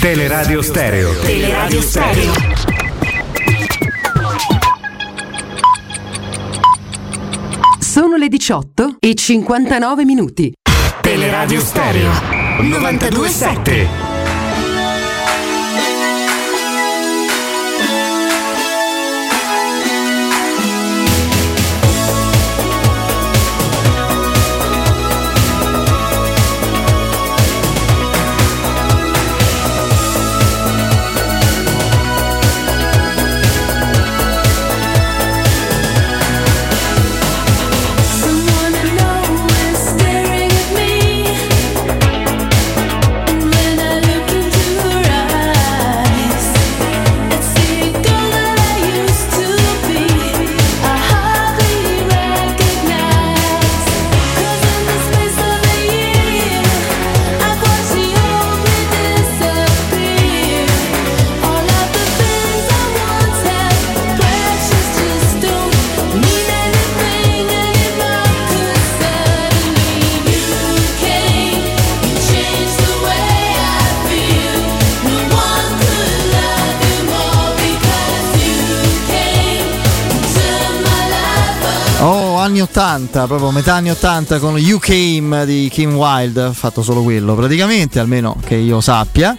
Teleradio 0.00 0.62
Stereo. 0.62 1.12
Teleradio 1.20 1.80
Stereo. 1.82 2.32
Sono 7.78 8.16
le 8.16 8.28
18 8.28 8.96
e 9.00 9.14
59 9.14 10.04
minuti. 10.04 10.52
Teleradio 11.00 11.60
Stereo 11.60 12.10
927. 12.60 14.05
Anni 82.56 82.60
80, 82.62 83.26
proprio 83.26 83.50
metà 83.50 83.74
anni 83.74 83.90
80 83.90 84.38
con 84.38 84.56
You 84.56 84.78
Came 84.78 85.44
di 85.44 85.68
Kim 85.70 85.94
Wilde, 85.94 86.42
ha 86.42 86.52
fatto 86.52 86.82
solo 86.82 87.02
quello 87.02 87.34
praticamente, 87.34 87.98
almeno 87.98 88.36
che 88.42 88.54
io 88.54 88.80
sappia. 88.80 89.36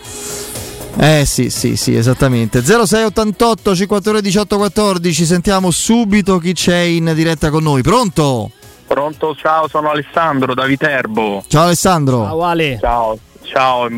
Eh 1.00 1.24
sì, 1.26 1.50
sì, 1.50 1.76
sì, 1.76 1.96
esattamente. 1.96 2.62
0688 2.62 3.76
52 3.76 4.22
18 4.22 4.58
14, 4.58 5.26
sentiamo 5.26 5.72
subito 5.72 6.38
chi 6.38 6.54
c'è 6.54 6.78
in 6.78 7.12
diretta 7.16 7.50
con 7.50 7.64
noi. 7.64 7.82
Pronto? 7.82 8.52
Pronto, 8.86 9.36
ciao, 9.36 9.68
sono 9.68 9.90
Alessandro 9.90 10.54
da 10.54 10.66
Viterbo. 10.66 11.44
Ciao 11.48 11.64
Alessandro. 11.64 12.24
Ciao 12.24 12.44
Ale. 12.44 12.78
Ciao, 12.80 13.18
ciao, 13.42 13.90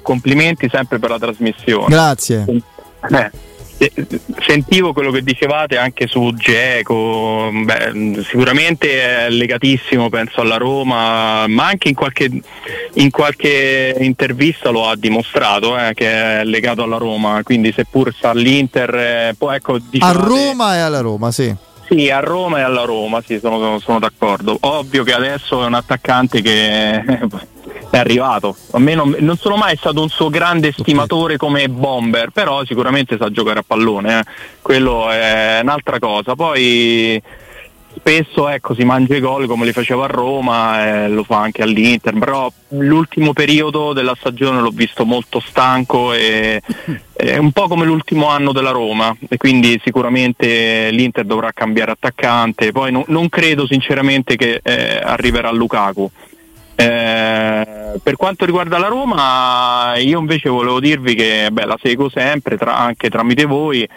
complimenti 0.00 0.68
sempre 0.70 0.98
per 0.98 1.10
la 1.10 1.18
trasmissione. 1.18 1.88
Grazie. 1.88 2.44
Eh, 3.10 3.30
sentivo 4.46 4.92
quello 4.92 5.10
che 5.10 5.22
dicevate 5.22 5.76
anche 5.76 6.06
su 6.06 6.32
Geco, 6.34 7.50
beh, 7.52 8.22
sicuramente 8.26 9.26
è 9.26 9.30
legatissimo, 9.30 10.08
penso 10.08 10.40
alla 10.40 10.56
Roma, 10.56 11.46
ma 11.46 11.66
anche 11.66 11.88
in 11.88 11.94
qualche, 11.94 12.30
in 12.94 13.10
qualche 13.10 13.94
intervista 13.98 14.70
lo 14.70 14.88
ha 14.88 14.96
dimostrato 14.96 15.78
eh, 15.78 15.92
che 15.94 16.40
è 16.40 16.44
legato 16.44 16.82
alla 16.82 16.96
Roma, 16.96 17.42
quindi 17.42 17.72
seppur 17.72 18.12
sta 18.14 18.30
all'Inter, 18.30 18.94
eh, 18.94 19.34
poi 19.36 19.56
ecco, 19.56 19.74
A 19.74 19.80
dicevate- 19.90 20.18
Roma 20.26 20.74
e 20.76 20.78
alla 20.78 21.00
Roma, 21.00 21.30
sì. 21.30 21.54
Sì, 21.88 22.10
a 22.10 22.20
Roma 22.20 22.58
e 22.58 22.62
alla 22.62 22.84
Roma, 22.84 23.22
sì, 23.22 23.38
sono, 23.38 23.58
sono- 23.58 23.78
sono 23.78 23.98
d'accordo. 23.98 24.56
Ovvio 24.60 25.04
che 25.04 25.12
adesso 25.12 25.62
è 25.62 25.66
un 25.66 25.74
attaccante 25.74 26.40
che 26.40 27.02
è 27.90 27.98
arrivato. 27.98 28.56
A 28.72 28.78
me 28.78 28.94
non, 28.94 29.14
non 29.20 29.36
sono 29.36 29.56
mai 29.56 29.76
stato 29.76 30.02
un 30.02 30.08
suo 30.08 30.28
grande 30.28 30.72
stimatore 30.72 31.36
come 31.36 31.68
bomber, 31.68 32.30
però 32.30 32.64
sicuramente 32.64 33.16
sa 33.18 33.30
giocare 33.30 33.60
a 33.60 33.64
pallone, 33.66 34.18
eh. 34.18 34.24
quello 34.62 35.10
è 35.10 35.60
un'altra 35.62 35.98
cosa. 35.98 36.34
Poi 36.34 37.22
spesso 38.06 38.48
ecco, 38.48 38.72
si 38.72 38.84
mangia 38.84 39.16
i 39.16 39.20
gol 39.20 39.48
come 39.48 39.64
li 39.64 39.72
faceva 39.72 40.04
a 40.04 40.06
Roma 40.06 41.04
e 41.04 41.08
lo 41.08 41.24
fa 41.24 41.40
anche 41.40 41.62
all'Inter, 41.62 42.16
però 42.16 42.48
l'ultimo 42.68 43.32
periodo 43.32 43.92
della 43.92 44.14
stagione 44.16 44.60
l'ho 44.60 44.70
visto 44.70 45.04
molto 45.04 45.40
stanco 45.40 46.12
e 46.12 46.62
è 47.12 47.36
un 47.36 47.50
po' 47.50 47.66
come 47.66 47.84
l'ultimo 47.84 48.28
anno 48.28 48.52
della 48.52 48.70
Roma 48.70 49.12
e 49.28 49.36
quindi 49.36 49.80
sicuramente 49.82 50.90
l'Inter 50.92 51.24
dovrà 51.24 51.50
cambiare 51.50 51.90
attaccante, 51.90 52.70
poi 52.70 52.92
no- 52.92 53.04
non 53.08 53.28
credo 53.28 53.66
sinceramente 53.66 54.36
che 54.36 54.60
eh, 54.62 55.00
arriverà 55.02 55.50
Lukaku. 55.50 56.08
Eh, 56.76 57.98
per 58.00 58.16
quanto 58.16 58.44
riguarda 58.44 58.78
la 58.78 58.86
Roma, 58.86 59.94
io 59.96 60.20
invece 60.20 60.48
volevo 60.48 60.78
dirvi 60.78 61.16
che 61.16 61.48
beh, 61.50 61.64
la 61.64 61.78
seguo 61.82 62.08
sempre, 62.08 62.56
tra- 62.56 62.76
anche 62.76 63.10
tramite 63.10 63.46
voi, 63.46 63.88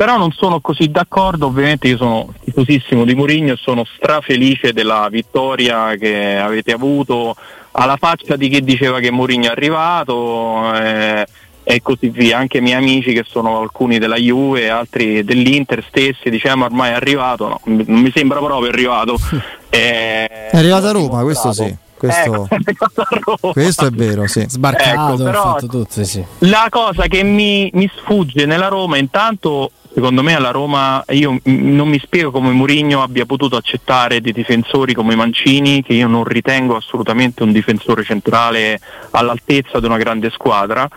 però 0.00 0.16
non 0.16 0.32
sono 0.32 0.60
così 0.60 0.90
d'accordo, 0.90 1.48
ovviamente 1.48 1.86
io 1.86 1.98
sono 1.98 2.32
tifosissimo 2.42 3.04
di 3.04 3.14
Mourinho 3.14 3.52
e 3.52 3.58
sono 3.60 3.84
strafelice 3.84 4.72
della 4.72 5.06
vittoria 5.10 5.94
che 5.96 6.38
avete 6.38 6.72
avuto 6.72 7.36
alla 7.72 7.98
faccia 7.98 8.36
di 8.36 8.48
chi 8.48 8.62
diceva 8.62 8.98
che 8.98 9.10
Mourinho 9.10 9.48
è 9.48 9.50
arrivato 9.50 10.72
eh, 10.74 11.26
e 11.62 11.82
così 11.82 12.08
via, 12.08 12.38
anche 12.38 12.56
i 12.56 12.60
miei 12.62 12.78
amici 12.78 13.12
che 13.12 13.26
sono 13.28 13.60
alcuni 13.60 13.98
della 13.98 14.16
Juve 14.16 14.70
altri 14.70 15.22
dell'Inter 15.22 15.84
stessi 15.86 16.30
dicevano 16.30 16.64
ormai 16.64 16.92
è 16.92 16.94
arrivato, 16.94 17.48
no, 17.48 17.60
non 17.64 18.00
mi 18.00 18.10
sembra 18.10 18.38
proprio 18.38 18.70
arrivato. 18.70 19.18
Eh, 19.72 20.26
È 20.50 20.56
arrivata 20.56 20.88
a 20.88 20.92
Roma, 20.92 21.22
questo 21.22 21.52
sì. 21.52 21.72
Questo, 21.96 22.48
Ecco, 22.48 23.36
questo 23.52 23.86
è 23.86 23.90
vero, 23.90 24.26
sì. 24.26 24.44
Sbarcato, 24.48 25.12
Ecco, 25.12 25.22
però- 25.22 25.42
fatto 25.42 25.66
tutto, 25.68 26.02
sì. 26.02 26.24
La 26.38 26.66
cosa 26.70 27.06
che 27.06 27.22
mi, 27.22 27.70
mi 27.74 27.88
sfugge 27.94 28.46
nella 28.46 28.66
Roma, 28.66 28.96
intanto 28.96 29.70
secondo 29.92 30.22
me 30.22 30.34
alla 30.34 30.50
Roma 30.50 31.04
io 31.10 31.38
non 31.44 31.88
mi 31.88 31.98
spiego 31.98 32.30
come 32.30 32.50
Mourinho 32.50 33.02
abbia 33.02 33.26
potuto 33.26 33.56
accettare 33.56 34.20
dei 34.20 34.32
difensori 34.32 34.94
come 34.94 35.14
Mancini, 35.14 35.82
che 35.82 35.94
io 35.94 36.06
non 36.06 36.24
ritengo 36.24 36.76
assolutamente 36.76 37.42
un 37.42 37.52
difensore 37.52 38.04
centrale 38.04 38.80
all'altezza 39.10 39.80
di 39.80 39.86
una 39.86 39.98
grande 39.98 40.30
squadra. 40.30 40.88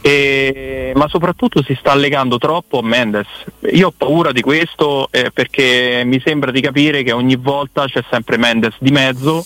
E- 0.00 0.92
ma 0.94 1.08
soprattutto 1.08 1.62
si 1.64 1.74
sta 1.74 1.94
legando 1.94 2.38
troppo 2.38 2.78
a 2.78 2.82
Mendes. 2.82 3.26
Io 3.72 3.88
ho 3.88 3.94
paura 3.96 4.30
di 4.30 4.40
questo 4.40 5.08
eh, 5.10 5.30
perché 5.32 6.02
mi 6.04 6.20
sembra 6.24 6.52
di 6.52 6.60
capire 6.60 7.02
che 7.02 7.12
ogni 7.12 7.36
volta 7.36 7.86
c'è 7.86 8.04
sempre 8.08 8.36
Mendes 8.36 8.76
di 8.78 8.90
mezzo 8.92 9.44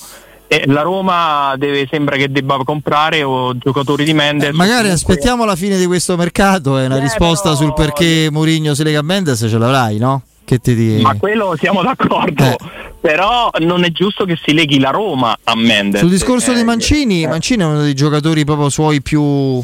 e 0.53 0.65
la 0.67 0.83
Roma 0.83 1.55
deve, 1.57 1.87
sembra 1.89 2.17
che 2.17 2.29
debba 2.29 2.57
comprare 2.65 3.23
o 3.23 3.57
giocatori 3.57 4.03
di 4.03 4.13
Mendes. 4.15 4.49
Eh, 4.49 4.53
Magari 4.53 4.89
Comunque- 4.89 4.95
aspettiamo 5.13 5.45
la 5.45 5.55
fine 5.55 5.79
di 5.79 5.87
questo 5.87 6.17
mercato 6.17 6.77
e 6.77 6.87
una 6.87 6.97
Eh, 6.97 7.01
risposta 7.01 7.55
sul 7.55 7.73
perché 7.73 8.29
Mourinho 8.33 8.75
si 8.75 8.83
lega 8.83 8.99
a 8.99 9.03
Mendes 9.03 9.47
ce 9.49 9.59
l'avrai, 9.59 9.99
no? 9.99 10.23
Che 10.45 10.59
ti 10.59 10.75
dici? 10.75 11.03
Ma 11.03 11.15
quello 11.15 11.55
siamo 11.57 11.83
d'accordo, 11.83 12.43
Eh. 12.43 12.57
però 13.01 13.49
non 13.61 13.85
è 13.85 13.93
giusto 13.93 14.25
che 14.25 14.37
si 14.45 14.53
leghi 14.53 14.81
la 14.81 14.91
Roma 14.91 15.39
a 15.45 15.55
Mendes. 15.55 16.01
Sul 16.01 16.11
discorso 16.11 16.51
Eh, 16.51 16.57
di 16.57 16.65
Mancini, 16.65 17.23
eh. 17.23 17.29
Mancini 17.29 17.63
è 17.63 17.67
uno 17.67 17.83
dei 17.83 17.95
giocatori 17.95 18.45
proprio 18.45 18.69
suoi 18.71 19.01
più 19.01 19.63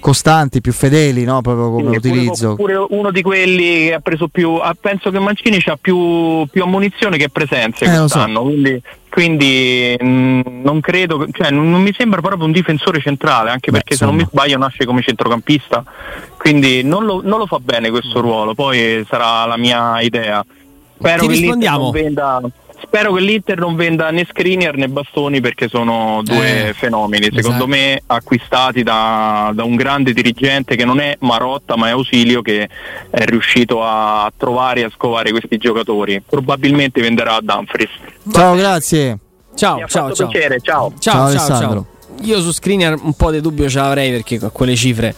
costanti, 0.00 0.60
più 0.60 0.72
fedeli, 0.72 1.24
no? 1.24 1.40
Proprio 1.40 1.70
come 1.70 1.92
Sì, 1.94 2.00
pure- 2.00 2.12
utilizzo. 2.20 2.54
Pure 2.54 2.74
uno 2.90 3.10
di 3.10 3.22
quelli 3.22 3.86
che 3.86 3.94
ha 3.94 4.00
preso 4.00 4.28
più. 4.28 4.54
ah, 4.54 4.74
penso 4.78 5.10
che 5.10 5.18
Mancini 5.18 5.58
ha 5.66 5.78
più, 5.80 6.46
più 6.50 6.62
ammunizione 6.62 7.16
che 7.16 7.28
presenze 7.28 7.84
Eh, 7.84 7.88
lo 7.88 7.94
so. 7.94 8.00
quest'anno. 8.18 8.42
Quindi, 8.42 8.82
quindi, 9.10 9.96
mh, 9.98 10.40
non 10.62 10.80
credo, 10.80 11.26
cioè, 11.32 11.50
non, 11.50 11.70
non 11.70 11.82
mi 11.82 11.92
sembra 11.96 12.20
proprio 12.20 12.44
un 12.46 12.52
difensore 12.52 13.00
centrale, 13.00 13.50
anche 13.50 13.70
perché 13.70 13.96
se 13.96 14.04
non 14.04 14.14
mi 14.14 14.26
sbaglio 14.28 14.58
nasce 14.58 14.84
come 14.84 15.02
centrocampista. 15.02 15.82
Quindi 16.36 16.82
non 16.82 17.04
lo, 17.04 17.20
non 17.22 17.38
lo 17.38 17.46
fa 17.46 17.58
bene 17.58 17.90
questo 17.90 18.20
ruolo, 18.20 18.54
poi 18.54 19.04
sarà 19.08 19.44
la 19.46 19.56
mia 19.56 20.00
idea. 20.00 20.44
Spero 20.98 21.20
Ti 21.22 21.26
che 21.28 21.32
rispondiamo. 21.34 21.82
non 21.84 21.90
venda. 21.92 22.40
Spero 22.80 23.12
che 23.12 23.20
l'Inter 23.20 23.58
non 23.58 23.74
venda 23.76 24.10
né 24.10 24.24
Skriniar 24.24 24.76
né 24.76 24.88
Bastoni 24.88 25.40
perché 25.40 25.68
sono 25.68 26.20
due 26.22 26.68
Eh, 26.68 26.72
fenomeni, 26.74 27.26
esatto. 27.26 27.42
secondo 27.42 27.66
me 27.66 28.02
acquistati 28.06 28.82
da, 28.82 29.50
da 29.52 29.64
un 29.64 29.76
grande 29.76 30.12
dirigente 30.12 30.74
che 30.76 30.84
non 30.84 31.00
è 31.00 31.16
Marotta 31.20 31.76
ma 31.76 31.88
è 31.88 31.90
Ausilio 31.90 32.40
che 32.40 32.68
è 33.10 33.24
riuscito 33.24 33.82
a 33.84 34.30
trovare 34.36 34.80
e 34.80 34.84
a 34.84 34.90
scovare 34.90 35.30
questi 35.30 35.58
giocatori. 35.58 36.22
Probabilmente 36.26 37.00
venderà 37.00 37.34
a 37.36 37.40
Dumfries. 37.42 37.90
Ciao, 38.32 38.54
grazie. 38.54 39.18
Ciao, 39.54 39.74
Mi 39.76 39.82
ha 39.82 39.86
ciao, 39.86 40.02
fatto 40.04 40.14
ciao. 40.14 40.28
piacere, 40.28 40.60
ciao. 40.60 40.92
Ciao, 40.98 40.98
Ciao, 40.98 41.12
ciao, 41.14 41.26
Alessandro. 41.26 41.86
ciao. 42.16 42.24
Io 42.26 42.40
su 42.40 42.52
Skriniar 42.52 42.96
un 43.02 43.12
po' 43.14 43.30
di 43.30 43.40
dubbio 43.40 43.68
ce 43.68 43.78
l'avrei 43.78 44.10
perché 44.10 44.38
con 44.38 44.50
quelle 44.52 44.74
cifre 44.76 45.14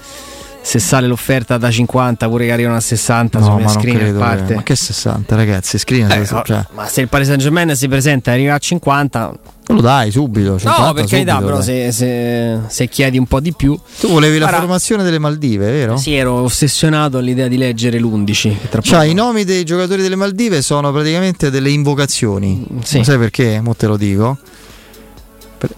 se 0.62 0.78
sale 0.78 1.06
l'offerta 1.06 1.56
da 1.58 1.70
50 1.70 2.28
pure 2.28 2.46
che 2.46 2.52
arrivano 2.52 2.76
a 2.76 2.80
60 2.80 3.38
No, 3.38 3.48
ma 3.54 3.58
non 3.60 3.68
Skriniar 3.68 4.00
credo. 4.02 4.18
che- 4.18 4.24
parte. 4.24 4.54
Ma 4.54 4.62
che 4.62 4.76
60, 4.76 5.34
ragazzi? 5.36 5.78
Skriniar, 5.78 6.18
Eh, 6.20 6.26
cioè, 6.26 6.42
no, 6.48 6.66
ma 6.74 6.86
se 6.86 7.00
il 7.00 7.08
Paris 7.08 7.26
Saint 7.28 7.40
Germain 7.42 7.74
si 7.74 7.88
presenta 7.88 8.30
e 8.30 8.34
arriva 8.34 8.54
a 8.54 8.58
50 8.58 9.32
lo 9.70 9.80
dai 9.80 10.10
subito. 10.10 10.58
50 10.58 10.84
No, 10.84 10.92
per 10.92 11.04
carità, 11.06 11.38
però 11.40 11.62
se, 11.62 11.92
se- 11.92 12.58
se 12.66 12.88
chiedi 12.88 13.18
un 13.18 13.26
po' 13.26 13.38
di 13.38 13.52
più 13.52 13.78
Tu 14.00 14.08
volevi 14.08 14.38
la 14.38 14.48
formazione 14.48 15.04
delle 15.04 15.18
Maldive, 15.20 15.70
vero? 15.70 15.96
Sì, 15.96 16.14
ero 16.14 16.32
ossessionato 16.42 17.18
all'idea 17.18 17.46
di 17.46 17.56
leggere 17.56 17.98
l'11 18.00 18.58
che 18.60 18.68
tra 18.68 18.80
Cioè, 18.80 18.98
poco- 18.98 19.10
i 19.10 19.14
nomi 19.14 19.44
dei 19.44 19.62
giocatori 19.64 20.02
delle 20.02 20.16
Maldive 20.16 20.60
sono 20.60 20.90
praticamente 20.92 21.50
delle 21.50 21.70
invocazioni. 21.70 22.66
Sì. 22.82 22.98
Ma 22.98 23.04
sai 23.04 23.18
perché? 23.18 23.60
Mo 23.60 23.74
te 23.76 23.86
lo 23.86 23.96
dico. 23.96 24.38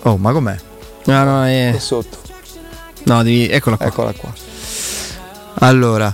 Oh, 0.03 0.17
ma 0.17 0.33
com'è? 0.33 0.57
No, 1.05 1.25
no, 1.25 1.45
è... 1.45 1.75
sotto. 1.79 2.17
No, 3.05 3.23
devi... 3.23 3.49
Eccola 3.49 3.77
qua. 3.77 3.87
Eccola 3.87 4.13
qua. 4.13 4.33
Allora, 5.65 6.13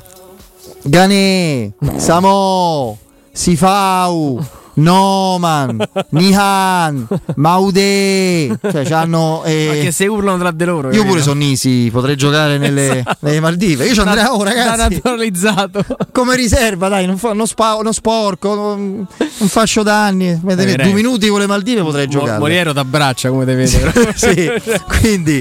Gane, 0.84 1.72
Samo, 1.96 2.98
Sifau, 3.32 4.38
Noman, 4.78 5.76
Nihan, 6.10 7.06
Maude. 7.36 8.58
Cioè, 8.60 8.84
c'hanno. 8.84 9.42
eh, 9.44 9.66
Ma 9.68 9.72
che 9.84 9.92
se 9.92 10.06
urlano 10.06 10.38
tra 10.38 10.50
di 10.50 10.64
loro. 10.64 10.92
Io 10.92 11.04
pure 11.04 11.20
sono 11.22 11.38
Nisi, 11.38 11.88
potrei 11.92 12.16
giocare 12.16 12.58
nelle, 12.58 13.02
nelle 13.20 13.40
Maldive. 13.40 13.86
Io 13.86 13.94
ci 13.94 14.00
andrei, 14.00 14.24
oh 14.28 14.38
Da 14.38 14.44
ragazzi, 14.44 14.94
naturalizzato. 14.94 15.84
come 16.12 16.36
riserva, 16.36 16.88
dai, 16.88 17.06
non, 17.06 17.16
fa- 17.18 17.32
non 17.32 17.46
spa- 17.46 17.78
non 17.82 17.92
sporco, 17.92 18.54
non, 18.54 19.06
non 19.38 19.48
faccio 19.48 19.82
danni. 19.82 20.38
Tenete 20.40 20.64
direi. 20.64 20.86
due 20.86 20.94
minuti 20.94 21.28
con 21.28 21.40
le 21.40 21.46
Maldive 21.46 21.82
potrei 21.82 22.06
Mo- 22.06 22.12
giocare. 22.12 22.38
Moriero 22.38 22.72
t'abbraccia 22.72 23.28
come 23.30 23.44
te 23.44 23.54
vede. 23.54 23.78
però. 23.78 24.10
sì, 24.14 24.50
quindi 25.00 25.38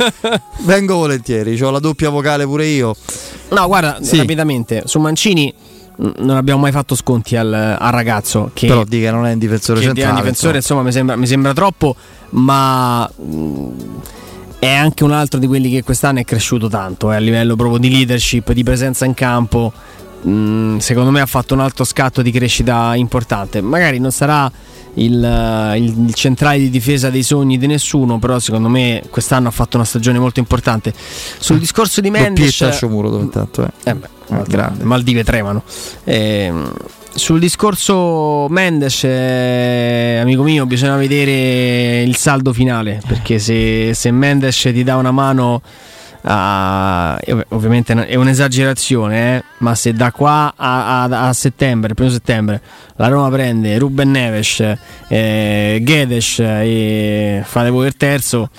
vengo 0.62 0.96
volentieri, 0.96 1.60
ho 1.62 1.70
la 1.72 1.80
doppia 1.80 2.10
vocale 2.10 2.46
pure 2.46 2.66
io. 2.66 2.96
No, 3.50 3.66
guarda, 3.68 4.00
Sì. 4.02 4.18
rapidamente, 4.18 4.84
su 4.86 5.00
Mancini 5.00 5.54
non 5.98 6.36
abbiamo 6.38 6.62
mai 6.62 6.72
fatto 6.72 6.96
sconti 6.96 7.36
al, 7.36 7.52
al 7.54 7.92
ragazzo 7.92 8.52
che, 8.54 8.68
Però 8.68 8.84
di 8.84 9.00
che 9.00 9.10
non 9.12 9.26
è 9.26 9.34
un 9.34 9.40
difensore 9.40 9.80
che 9.80 9.86
è 9.86 9.90
un 9.90 9.96
centrale. 9.96 10.20
difensore, 10.20 10.58
insomma, 10.58 10.82
mi 10.84 10.92
sembra, 10.92 11.16
mi 11.16 11.26
sembra 11.28 11.54
troppo, 11.54 11.96
ma 12.32 13.10
mh, 13.16 13.68
è 14.60 14.74
anche 14.74 15.04
un 15.04 15.12
altro 15.12 15.40
di 15.40 15.48
quelli 15.48 15.70
che 15.70 15.84
quest'anno 15.84 16.20
è 16.20 16.24
cresciuto 16.24 16.68
tanto, 16.68 17.12
eh, 17.12 17.16
a 17.16 17.20
livello 17.20 17.56
proprio 17.56 17.80
di 17.80 17.90
leadership, 17.90 18.52
di 18.54 18.64
presenza 18.64 19.06
in 19.06 19.14
campo. 19.14 19.72
Mh, 20.22 20.78
secondo 20.78 21.12
me 21.12 21.22
ha 21.22 21.26
fatto 21.28 21.54
un 21.54 21.60
altro 21.62 21.84
scatto 21.84 22.22
di 22.22 22.32
crescita 22.32 22.96
importante. 22.96 23.62
Magari 23.62 24.00
non 24.00 24.12
sarà 24.12 24.52
il, 24.96 25.74
il- 25.78 26.06
il 26.08 26.14
centrale 26.16 26.58
di 26.58 26.70
difesa 26.72 27.12
dei 27.12 27.22
sogni 27.22 27.58
di 27.60 27.68
nessuno, 27.68 28.18
però 28.18 28.40
secondo 28.40 28.68
me 28.68 29.04
quest'anno 29.12 29.48
ha 29.48 29.52
fatto 29.52 29.78
una 29.78 29.86
stagione 29.86 30.18
molto 30.18 30.40
importante. 30.40 30.92
Sul 31.38 31.60
discorso 31.60 32.02
di 32.02 32.10
Mendes... 32.10 32.46
Doppietta 32.58 32.72
Sciomuro 32.72 33.10
dove 33.12 33.24
intanto 33.24 33.64
eh. 33.64 33.70
Eh 33.92 33.94
beh, 33.96 34.08
grande. 34.48 34.84
Maldive 34.84 35.24
tremano. 35.24 35.64
Ehm, 36.04 36.72
sul 37.14 37.40
discorso 37.40 38.48
Mendes, 38.50 39.04
eh, 39.04 40.20
amico 40.22 40.44
mio, 40.44 40.66
bisogna 40.66 40.96
vedere 40.98 42.02
il 42.04 42.16
saldo 42.16 42.54
finale. 42.54 43.02
Perché 43.08 43.40
se, 43.40 43.94
se 43.94 44.12
Mendes 44.12 44.60
ti 44.62 44.84
dà 44.84 44.96
una 44.98 45.12
mano, 45.12 45.62
a- 46.30 47.18
e 47.24 47.32
ov- 47.34 47.46
ovviamente 47.50 47.94
è 48.06 48.16
un'esagerazione, 48.16 49.38
eh, 49.38 49.44
ma 49.60 49.74
se 49.76 49.94
da 49.94 50.12
qua 50.12 50.54
a, 50.56 51.04
a- 51.04 51.28
a 51.30 51.34
settembre, 51.34 51.94
primo 51.94 52.10
settembre, 52.12 52.62
la 52.98 53.08
Roma 53.08 53.30
prende 53.30 53.78
Ruben 53.80 54.12
Neves, 54.12 54.62
eh, 55.08 55.82
Gedes 55.84 56.40
e 56.40 57.42
fate 57.46 57.70
voi 57.70 57.88
il 57.88 57.96
terzo 57.98 58.50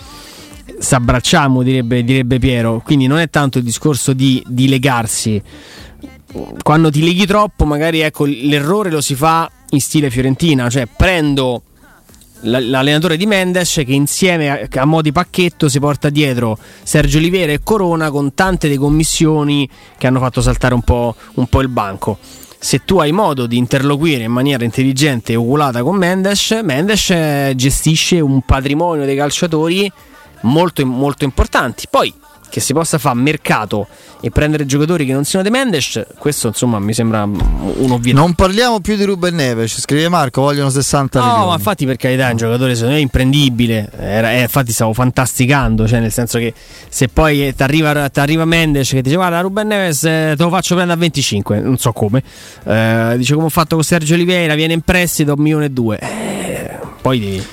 s'abbracciamo, 0.79 1.63
direbbe, 1.63 2.05
direbbe 2.05 2.39
Piero. 2.39 2.81
Quindi 2.85 3.07
non 3.07 3.19
è 3.19 3.29
tanto 3.29 3.59
il 3.59 3.65
discorso 3.65 4.13
di, 4.13 4.43
di 4.47 4.69
legarsi. 4.69 5.43
Quando 6.63 6.91
ti 6.91 7.03
leghi 7.03 7.27
troppo, 7.27 7.65
magari 7.65 8.01
ecco, 8.01 8.25
l'errore 8.27 8.91
lo 8.91 9.01
si 9.01 9.15
fa 9.15 9.51
in 9.71 9.81
stile 9.81 10.11
Fiorentina, 10.11 10.69
cioè 10.69 10.87
prendo 10.87 11.63
l'allenatore 12.43 13.17
di 13.17 13.27
Mendes 13.27 13.83
che 13.85 13.93
insieme 13.93 14.51
a, 14.51 14.69
a 14.71 14.85
mo' 14.85 15.03
di 15.03 15.11
pacchetto 15.11 15.69
si 15.69 15.81
porta 15.81 16.09
dietro 16.09 16.57
Sergio 16.85 17.19
Olivera 17.19 17.51
e 17.51 17.61
Corona 17.65 18.11
con 18.11 18.33
tante 18.35 18.69
decommissioni 18.69 19.69
che 19.97 20.07
hanno 20.07 20.21
fatto 20.21 20.41
saltare 20.41 20.75
un 20.75 20.83
po', 20.83 21.17
un 21.35 21.47
po' 21.49 21.61
il 21.61 21.69
banco. 21.69 22.19
Se 22.61 22.85
tu 22.85 22.99
hai 22.99 23.13
modo 23.13 23.47
di 23.47 23.57
interloquire 23.57 24.25
in 24.25 24.33
maniera 24.33 24.65
intelligente 24.65 25.33
e 25.33 25.37
oculata 25.37 25.83
con 25.83 25.97
Mendes, 25.97 26.59
Mendes 26.63 27.11
eh, 27.11 27.53
gestisce 27.55 28.21
un 28.21 28.43
patrimonio 28.43 29.05
dei 29.05 29.17
calciatori 29.17 29.91
molto, 30.43 30.85
molto 30.87 31.25
importanti. 31.25 31.87
Poi 31.91 32.13
che 32.51 32.61
si 32.61 32.73
possa 32.73 32.97
fare 32.97 33.15
mercato 33.19 33.87
e 34.23 34.31
prendere 34.31 34.65
giocatori 34.65 35.05
che 35.05 35.13
non 35.13 35.25
siano 35.25 35.43
dei 35.47 35.53
Mendes, 35.53 36.03
questo 36.19 36.49
insomma 36.49 36.79
mi 36.79 36.95
sembra 36.95 37.25
un'ovvietà. 37.25 38.19
Non 38.19 38.33
parliamo 38.33 38.81
più 38.81 38.97
di 38.97 39.05
Ruben 39.05 39.35
Neves, 39.35 39.79
scrive 39.79 40.09
Marco, 40.09 40.41
vogliono 40.41 40.71
60 40.71 41.19
No, 41.21 41.25
milioni. 41.27 41.47
ma 41.49 41.55
infatti 41.57 41.85
per 41.85 41.97
carità 41.97 42.29
è 42.29 42.31
un 42.31 42.39
giocatore 42.39 42.75
secondo 42.75 42.95
me 42.95 43.01
imprendibile. 43.03 43.91
Era- 43.99 44.33
eh, 44.33 44.41
infatti 44.41 44.73
stavo 44.73 44.95
fantasticando, 44.95 45.87
cioè 45.87 46.01
nel 46.01 46.11
senso 46.11 46.39
che 46.39 46.55
se 46.89 47.09
poi 47.09 47.55
ti 47.55 47.63
arriva, 47.63 48.45
Mendes 48.47 48.89
che 48.89 49.03
dice 49.03 49.17
guarda 49.17 49.41
Ruben 49.41 49.67
Neves 49.67 50.05
eh, 50.05 50.35
te 50.35 50.43
lo 50.43 50.49
faccio 50.49 50.75
prendere 50.75 50.97
a 50.97 51.01
25, 51.01 51.61
non 51.61 51.77
so 51.77 51.93
come. 51.93 52.23
Eh, 52.65 53.15
dice 53.19 53.35
come 53.35 53.45
ho 53.47 53.51
fatto 53.51 53.75
con 53.75 53.85
Sergio 53.85 54.15
Oliveira, 54.15 54.55
viene 54.55 54.73
in 54.73 54.81
prestito 54.81 55.35
un 55.35 55.43
milione 55.43 55.67
e 55.67 55.71
due. 55.71 55.99
Eh, 55.99 56.79
poi 57.03 57.21
devi... 57.21 57.47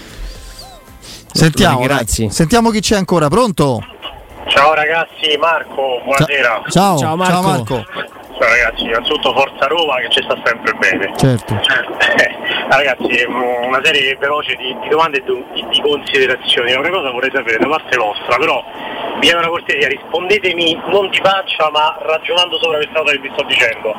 Sentiamo, 1.35 1.85
dai. 1.85 2.05
Sentiamo 2.07 2.69
chi 2.69 2.79
c'è 2.79 2.95
ancora, 2.95 3.27
pronto? 3.27 3.83
Ciao 4.47 4.73
ragazzi, 4.73 5.35
Marco, 5.37 5.99
buonasera. 6.05 6.63
Ciao, 6.69 6.97
ciao 6.97 7.17
Marco. 7.17 7.83
Ciao 8.39 8.47
ragazzi, 8.47 8.83
innanzitutto 8.83 9.33
Forza 9.33 9.67
Roma 9.67 9.97
che 9.97 10.09
ci 10.11 10.23
sta 10.23 10.39
sempre 10.45 10.71
bene. 10.79 11.11
Certo. 11.17 11.53
Eh, 11.53 12.31
ragazzi, 12.71 13.25
una 13.27 13.81
serie 13.83 14.15
veloce 14.15 14.55
di, 14.55 14.77
di 14.81 14.87
domande 14.87 15.17
e 15.17 15.23
di, 15.25 15.65
di 15.71 15.81
considerazioni. 15.81 16.73
Una 16.73 16.89
cosa 16.89 17.11
vorrei 17.11 17.31
sapere 17.33 17.57
da 17.57 17.67
parte 17.67 17.97
vostra, 17.97 18.37
però 18.37 18.63
vi 19.19 19.27
chiedo 19.27 19.39
una 19.39 19.49
cortesia, 19.49 19.89
rispondetemi 19.89 20.81
non 20.87 21.09
di 21.09 21.19
faccia 21.21 21.69
ma 21.69 21.97
ragionando 21.99 22.57
sopra 22.61 22.77
questa 22.77 22.99
cosa 23.01 23.11
che 23.11 23.19
vi 23.19 23.31
sto 23.33 23.43
dicendo, 23.43 23.93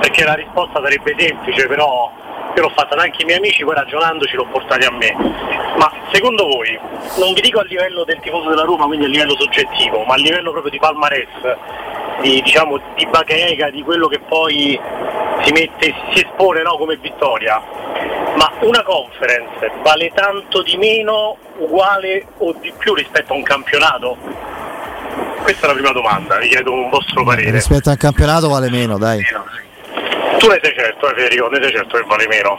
perché 0.00 0.24
la 0.24 0.34
risposta 0.34 0.82
sarebbe 0.82 1.14
semplice, 1.16 1.68
però 1.68 2.10
io 2.54 2.62
l'ho 2.62 2.72
fatta 2.74 2.96
da 2.96 3.02
anche 3.02 3.22
i 3.22 3.24
miei 3.24 3.38
amici, 3.38 3.64
poi 3.64 3.74
ragionandoci 3.74 4.34
l'ho 4.36 4.46
portati 4.46 4.84
a 4.84 4.90
me. 4.90 5.14
Ma 5.78 5.90
secondo 6.12 6.46
voi, 6.46 6.78
non 7.18 7.32
vi 7.32 7.40
dico 7.40 7.60
a 7.60 7.64
livello 7.64 8.04
del 8.04 8.18
tifoso 8.20 8.48
della 8.48 8.64
Roma, 8.64 8.86
quindi 8.86 9.06
a 9.06 9.08
livello 9.08 9.36
soggettivo, 9.38 10.04
ma 10.04 10.14
a 10.14 10.18
livello 10.18 10.50
proprio 10.50 10.70
di 10.70 10.78
palmarès, 10.78 11.28
di, 12.22 12.42
diciamo, 12.42 12.80
di 12.96 13.06
bacheca, 13.06 13.70
di 13.70 13.82
quello 13.82 14.08
che 14.08 14.18
poi 14.18 14.78
si 15.44 15.52
mette, 15.52 15.94
si 16.12 16.20
espone 16.20 16.62
no, 16.62 16.76
come 16.76 16.96
vittoria, 16.96 17.62
ma 18.36 18.50
una 18.60 18.82
conference 18.82 19.70
vale 19.82 20.10
tanto 20.14 20.62
di 20.62 20.76
meno, 20.76 21.36
uguale 21.58 22.26
o 22.38 22.52
di 22.60 22.72
più 22.76 22.94
rispetto 22.94 23.32
a 23.32 23.36
un 23.36 23.42
campionato? 23.42 24.16
Questa 25.42 25.64
è 25.64 25.68
la 25.68 25.74
prima 25.74 25.92
domanda, 25.92 26.36
vi 26.38 26.48
chiedo 26.48 26.72
un 26.72 26.90
vostro 26.90 27.24
parere. 27.24 27.50
Rispetto 27.50 27.90
al 27.90 27.96
campionato 27.96 28.48
vale 28.48 28.68
meno, 28.70 28.98
dai. 28.98 29.24
Tu 30.40 30.48
ne 30.48 30.58
sei 30.62 30.72
certo, 30.74 31.06
Federico, 31.08 31.48
ne 31.48 31.60
sei 31.60 31.70
certo 31.70 31.98
che 31.98 32.04
vale 32.08 32.26
meno. 32.26 32.56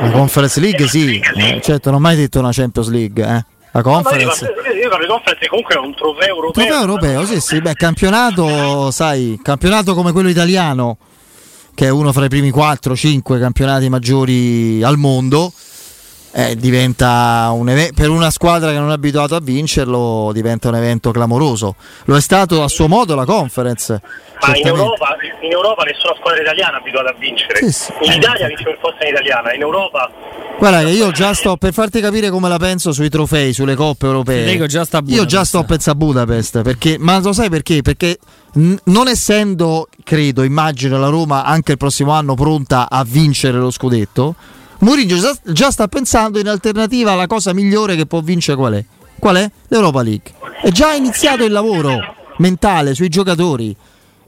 La 0.00 0.10
Conference 0.10 0.58
League 0.58 0.86
sì, 0.88 1.20
eh, 1.20 1.60
certo, 1.60 1.90
non 1.90 1.98
ho 1.98 2.02
mai 2.02 2.16
detto 2.16 2.38
una 2.38 2.48
Champions 2.50 2.88
League, 2.88 3.22
eh. 3.22 3.44
La 3.72 3.80
io 3.80 3.82
Conference. 3.82 4.46
parlo, 4.46 4.72
io 4.72 4.88
di 4.98 5.06
conference 5.06 5.46
comunque 5.46 5.74
è 5.74 5.78
un 5.78 5.94
trofeo 5.94 6.26
europeo. 6.34 6.64
Trofeo 6.64 6.80
europeo, 6.80 7.26
sì, 7.26 7.40
sì, 7.40 7.60
beh, 7.60 7.74
campionato, 7.74 8.90
sai, 8.90 9.38
campionato 9.42 9.94
come 9.94 10.12
quello 10.12 10.30
italiano, 10.30 10.96
che 11.74 11.86
è 11.86 11.90
uno 11.90 12.10
fra 12.12 12.24
i 12.24 12.28
primi 12.28 12.50
4-5 12.50 13.38
campionati 13.38 13.90
maggiori 13.90 14.82
al 14.82 14.96
mondo. 14.96 15.52
Eh, 16.32 16.56
diventa 16.56 17.50
un 17.52 17.68
evento 17.68 17.94
per 17.94 18.08
una 18.08 18.30
squadra 18.30 18.70
che 18.70 18.78
non 18.78 18.90
è 18.90 18.94
abituata 18.94 19.36
a 19.36 19.40
vincerlo 19.40 20.30
diventa 20.32 20.68
un 20.68 20.76
evento 20.76 21.10
clamoroso 21.10 21.74
lo 22.04 22.16
è 22.16 22.20
stato 22.20 22.62
a 22.62 22.68
suo 22.68 22.88
modo 22.88 23.14
la 23.14 23.24
conference 23.24 24.00
Ma 24.40 24.56
in. 24.56 24.66
Europa, 24.66 25.16
in 25.42 25.50
Europa 25.50 25.82
nessuna 25.82 26.14
squadra 26.18 26.40
italiana 26.40 26.78
è 26.78 26.80
abituata 26.80 27.10
a 27.10 27.14
vincere. 27.18 27.58
Sì, 27.58 27.72
sì. 27.72 27.92
In 28.02 28.12
Italia 28.12 28.46
vince 28.46 28.62
per 28.64 28.78
forza 28.80 29.04
in 29.04 29.10
italiana, 29.10 29.52
in 29.52 29.60
Europa 29.60 30.10
guarda 30.60 30.84
che 30.84 30.90
io 30.90 31.10
già 31.10 31.32
sto 31.32 31.56
per 31.56 31.72
farti 31.72 32.00
capire 32.00 32.28
come 32.28 32.48
la 32.48 32.58
penso 32.58 32.92
sui 32.92 33.08
trofei 33.08 33.54
sulle 33.54 33.74
coppe 33.74 34.04
europee 34.04 34.52
io 34.52 34.66
già 34.66 34.84
sto 34.84 35.58
a 35.58 35.64
pensare 35.64 35.92
a 35.92 35.94
Budapest 35.94 36.60
perché, 36.60 36.96
ma 36.98 37.18
lo 37.18 37.32
sai 37.32 37.48
perché? 37.48 37.80
perché 37.80 38.18
n- 38.54 38.76
non 38.84 39.08
essendo 39.08 39.88
credo 40.04 40.42
immagino 40.42 40.98
la 40.98 41.08
Roma 41.08 41.44
anche 41.44 41.72
il 41.72 41.78
prossimo 41.78 42.12
anno 42.12 42.34
pronta 42.34 42.90
a 42.90 43.02
vincere 43.04 43.56
lo 43.56 43.70
scudetto 43.70 44.34
Mourinho 44.80 45.16
già, 45.18 45.36
già 45.44 45.70
sta 45.70 45.88
pensando 45.88 46.38
in 46.38 46.48
alternativa 46.48 47.12
alla 47.12 47.26
cosa 47.26 47.52
migliore 47.52 47.96
che 47.96 48.06
può 48.06 48.20
vincere 48.20 48.56
qual 48.56 48.74
è? 48.74 48.84
Qual 49.18 49.36
è? 49.36 49.50
L'Europa 49.68 50.02
League. 50.02 50.32
È 50.62 50.70
già 50.70 50.94
iniziato 50.94 51.44
il 51.44 51.52
lavoro 51.52 51.98
mentale 52.38 52.94
sui 52.94 53.08
giocatori. 53.08 53.76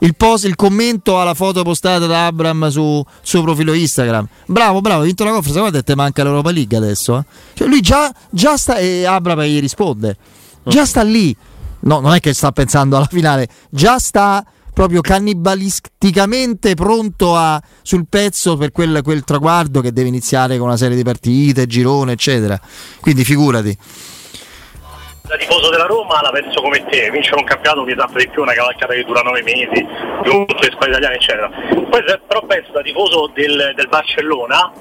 Il, 0.01 0.17
post, 0.17 0.45
il 0.45 0.57
commento 0.57 1.21
alla 1.21 1.33
foto 1.35 1.63
postata 1.63 2.07
da 2.07 2.27
Abram 2.27 2.69
su 2.69 3.05
suo 3.23 3.43
profilo 3.43 3.73
Instagram. 3.73 4.27
Bravo, 4.47 4.81
bravo, 4.81 5.01
hai 5.01 5.07
vinto 5.07 5.25
la 5.25 5.31
conferenza. 5.31 5.61
Guarda, 5.61 5.83
te 5.83 5.95
manca 5.95 6.25
l'Europa 6.25 6.51
League 6.51 6.77
adesso. 6.77 7.19
eh. 7.19 7.25
Cioè, 7.55 7.69
lui 7.69 7.81
già, 7.81 8.13
già 8.29 8.57
sta. 8.57 8.79
E 8.79 9.07
Abram 9.07 9.41
gli 9.43 9.61
risponde. 9.61 10.17
Già 10.65 10.85
sta 10.85 11.03
lì. 11.03 11.35
No, 11.81 12.01
non 12.01 12.13
è 12.15 12.21
che 12.21 12.33
sta 12.35 12.53
pensando 12.53 12.97
alla 12.97 13.07
finale, 13.11 13.49
già 13.71 13.99
sta 13.99 14.45
proprio 14.73 15.01
cannibalisticamente 15.01 16.75
pronto 16.75 17.37
a, 17.37 17.61
sul 17.83 18.07
pezzo 18.09 18.57
per 18.57 18.71
quel, 18.73 19.01
quel 19.03 19.25
traguardo 19.25 19.81
che 19.81 19.93
deve 19.93 20.09
iniziare 20.09 20.57
con 20.57 20.67
una 20.69 20.77
serie 20.77 20.97
di 20.97 21.03
partite, 21.03 21.67
girone, 21.67 22.13
eccetera. 22.13 22.59
Quindi 23.01 23.25
figurati. 23.25 23.77
da 25.23 25.37
tifoso 25.37 25.71
della 25.71 25.87
Roma 25.87 26.21
la 26.23 26.31
penso 26.31 26.61
come 26.61 26.85
te, 26.87 27.11
vincere 27.11 27.37
un 27.37 27.45
campionato 27.45 27.85
mi 27.85 27.95
tappa 27.95 28.19
di 28.19 28.29
più 28.29 28.43
una 28.43 28.55
cavalcata 28.55 28.95
che 28.95 29.05
dura 29.05 29.23
nove 29.23 29.43
mesi, 29.43 29.87
tutte 30.23 30.67
le 30.67 30.71
squadre 30.73 30.91
italiane 30.91 31.15
eccetera. 31.17 31.49
Poi 31.49 32.03
però 32.27 32.43
penso 32.47 32.73
da 32.73 32.83
tifoso 32.83 33.31
del, 33.35 33.73
del 33.77 33.89
Barcellona, 33.89 34.73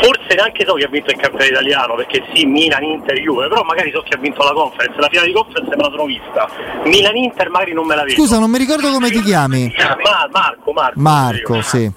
forse 0.00 0.34
neanche 0.34 0.64
so 0.66 0.74
chi 0.74 0.84
ha 0.84 0.88
vinto 0.88 1.10
il 1.10 1.16
campionato 1.16 1.50
italiano, 1.52 1.94
perché 1.94 2.24
sì, 2.32 2.44
Milan, 2.44 2.82
Inter, 2.82 3.18
Juve, 3.18 3.48
però 3.48 3.62
magari 3.62 3.90
so 3.92 4.02
chi 4.02 4.14
ha 4.14 4.18
vinto 4.18 4.42
la 4.42 4.52
conference, 4.52 4.98
la 4.98 5.08
finale 5.08 5.28
di 5.28 5.34
conference 5.34 5.76
me 5.76 5.82
la 5.82 5.90
sono 5.90 6.04
vista. 6.04 6.48
Milan 6.84 7.16
Inter 7.16 7.50
magari 7.50 7.72
non 7.72 7.86
me 7.86 7.94
la 7.94 8.02
vedo. 8.02 8.14
Scusa, 8.14 8.38
non 8.38 8.50
mi 8.50 8.58
ricordo 8.58 8.90
come 8.90 9.10
ti 9.10 9.20
chiami. 9.22 9.72
Ma- 10.02 10.28
Marco, 10.30 10.72
Marco. 10.72 11.00
Marco, 11.00 11.62
sì. 11.62 11.90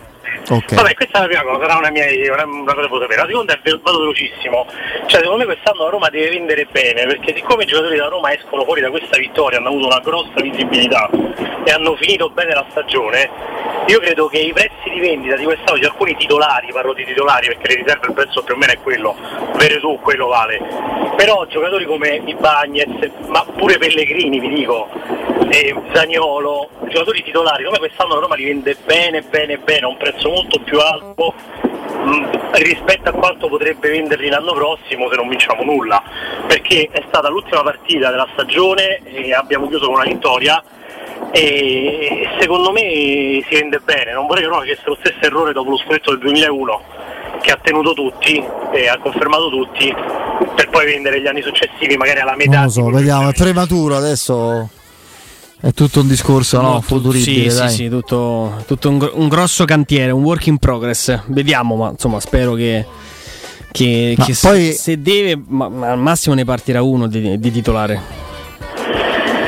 Ok. 0.49 0.75
Vabbè, 0.75 0.93
questa 0.93 1.17
è 1.17 1.21
la 1.21 1.27
prima 1.27 1.43
cosa, 1.43 1.59
sarà 1.61 1.77
una, 1.77 1.91
mia, 1.91 2.05
una, 2.33 2.45
una 2.45 2.73
cosa 2.73 2.81
che 2.81 2.87
devo 2.87 2.99
sapere. 3.01 3.21
La 3.21 3.27
seconda 3.27 3.53
è 3.53 3.59
vado 3.81 3.99
velocissimo. 3.99 4.65
Cioè, 5.05 5.21
secondo 5.21 5.37
me 5.37 5.45
quest'anno 5.45 5.83
la 5.83 5.89
Roma 5.89 6.09
deve 6.09 6.29
vendere 6.29 6.65
bene, 6.71 7.05
perché 7.05 7.35
siccome 7.35 7.63
i 7.63 7.67
giocatori 7.67 7.95
della 7.95 8.09
Roma 8.09 8.33
escono 8.33 8.63
fuori 8.63 8.81
da 8.81 8.89
questa 8.89 9.17
vittoria, 9.17 9.59
hanno 9.59 9.69
avuto 9.69 9.85
una 9.87 9.99
grossa 9.99 10.41
visibilità 10.41 11.09
e 11.63 11.71
hanno 11.71 11.95
finito 11.95 12.29
bene 12.29 12.53
la 12.53 12.65
stagione, 12.71 13.29
io 13.87 13.99
credo 13.99 14.27
che 14.27 14.37
i 14.37 14.53
prezzi 14.53 14.89
di 14.93 14.99
vendita 14.99 15.35
di 15.35 15.43
quest'anno 15.43 15.79
di 15.79 15.85
alcuni 15.85 16.15
titolari, 16.15 16.71
parlo 16.71 16.93
di 16.93 17.05
titolari 17.05 17.47
perché 17.47 17.67
le 17.67 17.81
riserve 17.81 18.07
il 18.07 18.13
prezzo 18.13 18.43
più 18.43 18.53
o 18.53 18.57
meno 18.57 18.71
è 18.71 18.77
quello, 18.79 19.15
Veretù 19.55 19.99
quello 20.01 20.27
vale. 20.27 20.59
Però 21.15 21.45
giocatori 21.45 21.85
come 21.85 22.21
Ibagnez, 22.25 23.11
ma 23.27 23.45
pure 23.55 23.77
Pellegrini 23.77 24.39
vi 24.39 24.49
dico, 24.49 24.89
e 25.49 25.75
Zaniolo, 25.93 26.69
giocatori 26.87 27.23
titolari, 27.23 27.63
come 27.63 27.79
quest'anno 27.79 28.13
la 28.15 28.21
Roma 28.21 28.35
li 28.35 28.45
vende 28.45 28.75
bene 28.85 29.21
bene 29.21 29.57
bene 29.57 29.85
a 29.85 29.89
un 29.89 29.97
prezzo 29.97 30.29
molto 30.31 30.59
più 30.59 30.79
alto 30.79 31.33
mh, 31.33 32.53
rispetto 32.53 33.09
a 33.09 33.13
quanto 33.13 33.47
potrebbe 33.47 33.89
venderli 33.89 34.29
l'anno 34.29 34.53
prossimo 34.53 35.09
se 35.09 35.15
non 35.15 35.27
vinciamo 35.27 35.63
nulla. 35.63 36.01
Perché 36.47 36.89
è 36.91 37.03
stata 37.07 37.29
l'ultima 37.29 37.61
partita 37.61 38.09
della 38.09 38.27
stagione 38.33 39.01
e 39.03 39.33
abbiamo 39.33 39.67
chiuso 39.67 39.85
con 39.85 39.95
una 39.95 40.05
vittoria 40.05 40.63
e 41.31 42.27
secondo 42.39 42.71
me 42.71 43.43
si 43.47 43.55
vende 43.55 43.79
bene. 43.79 44.13
Non 44.13 44.27
vorrei 44.27 44.43
che 44.43 44.49
Roma 44.49 44.61
facesse 44.61 44.83
lo 44.85 44.97
stesso 44.99 45.19
errore 45.21 45.53
dopo 45.53 45.69
lo 45.69 45.77
scudetto 45.77 46.11
del 46.11 46.19
2001 46.19 46.81
che 47.41 47.51
ha 47.51 47.59
tenuto 47.61 47.93
tutti 47.93 48.43
e 48.71 48.87
ha 48.87 48.97
confermato 48.99 49.49
tutti 49.49 49.93
per 50.55 50.69
poi 50.69 50.85
vendere 50.85 51.21
gli 51.21 51.27
anni 51.27 51.41
successivi 51.41 51.97
magari 51.97 52.19
alla 52.19 52.35
metà. 52.35 52.57
Non 52.57 52.63
lo 52.65 52.69
so, 52.69 52.89
vediamo, 52.89 53.29
è 53.29 53.33
prematuro 53.33 53.95
adesso. 53.95 54.69
È 55.63 55.71
tutto 55.73 55.99
un 55.99 56.07
discorso, 56.07 56.59
no? 56.59 56.69
Molto- 56.71 56.81
Futuribile, 56.87 57.49
sì, 57.51 57.57
dai. 57.57 57.69
sì, 57.69 57.75
sì, 57.75 57.89
tutto, 57.89 58.63
tutto 58.65 58.89
un, 58.89 59.09
un 59.13 59.27
grosso 59.27 59.63
cantiere, 59.65 60.09
un 60.11 60.23
work 60.23 60.47
in 60.47 60.57
progress. 60.57 61.21
Vediamo, 61.27 61.75
ma 61.75 61.89
insomma, 61.91 62.19
spero 62.19 62.53
che, 62.55 62.83
che, 63.71 64.15
Ma 64.17 64.25
che 64.25 64.35
poi- 64.41 64.71
se, 64.71 64.73
se 64.73 65.01
deve, 65.01 65.39
ma, 65.47 65.69
ma 65.69 65.91
al 65.91 65.99
massimo 65.99 66.33
ne 66.33 66.45
partirà 66.45 66.81
uno 66.81 67.05
di, 67.07 67.37
di 67.39 67.51
titolare. 67.51 68.01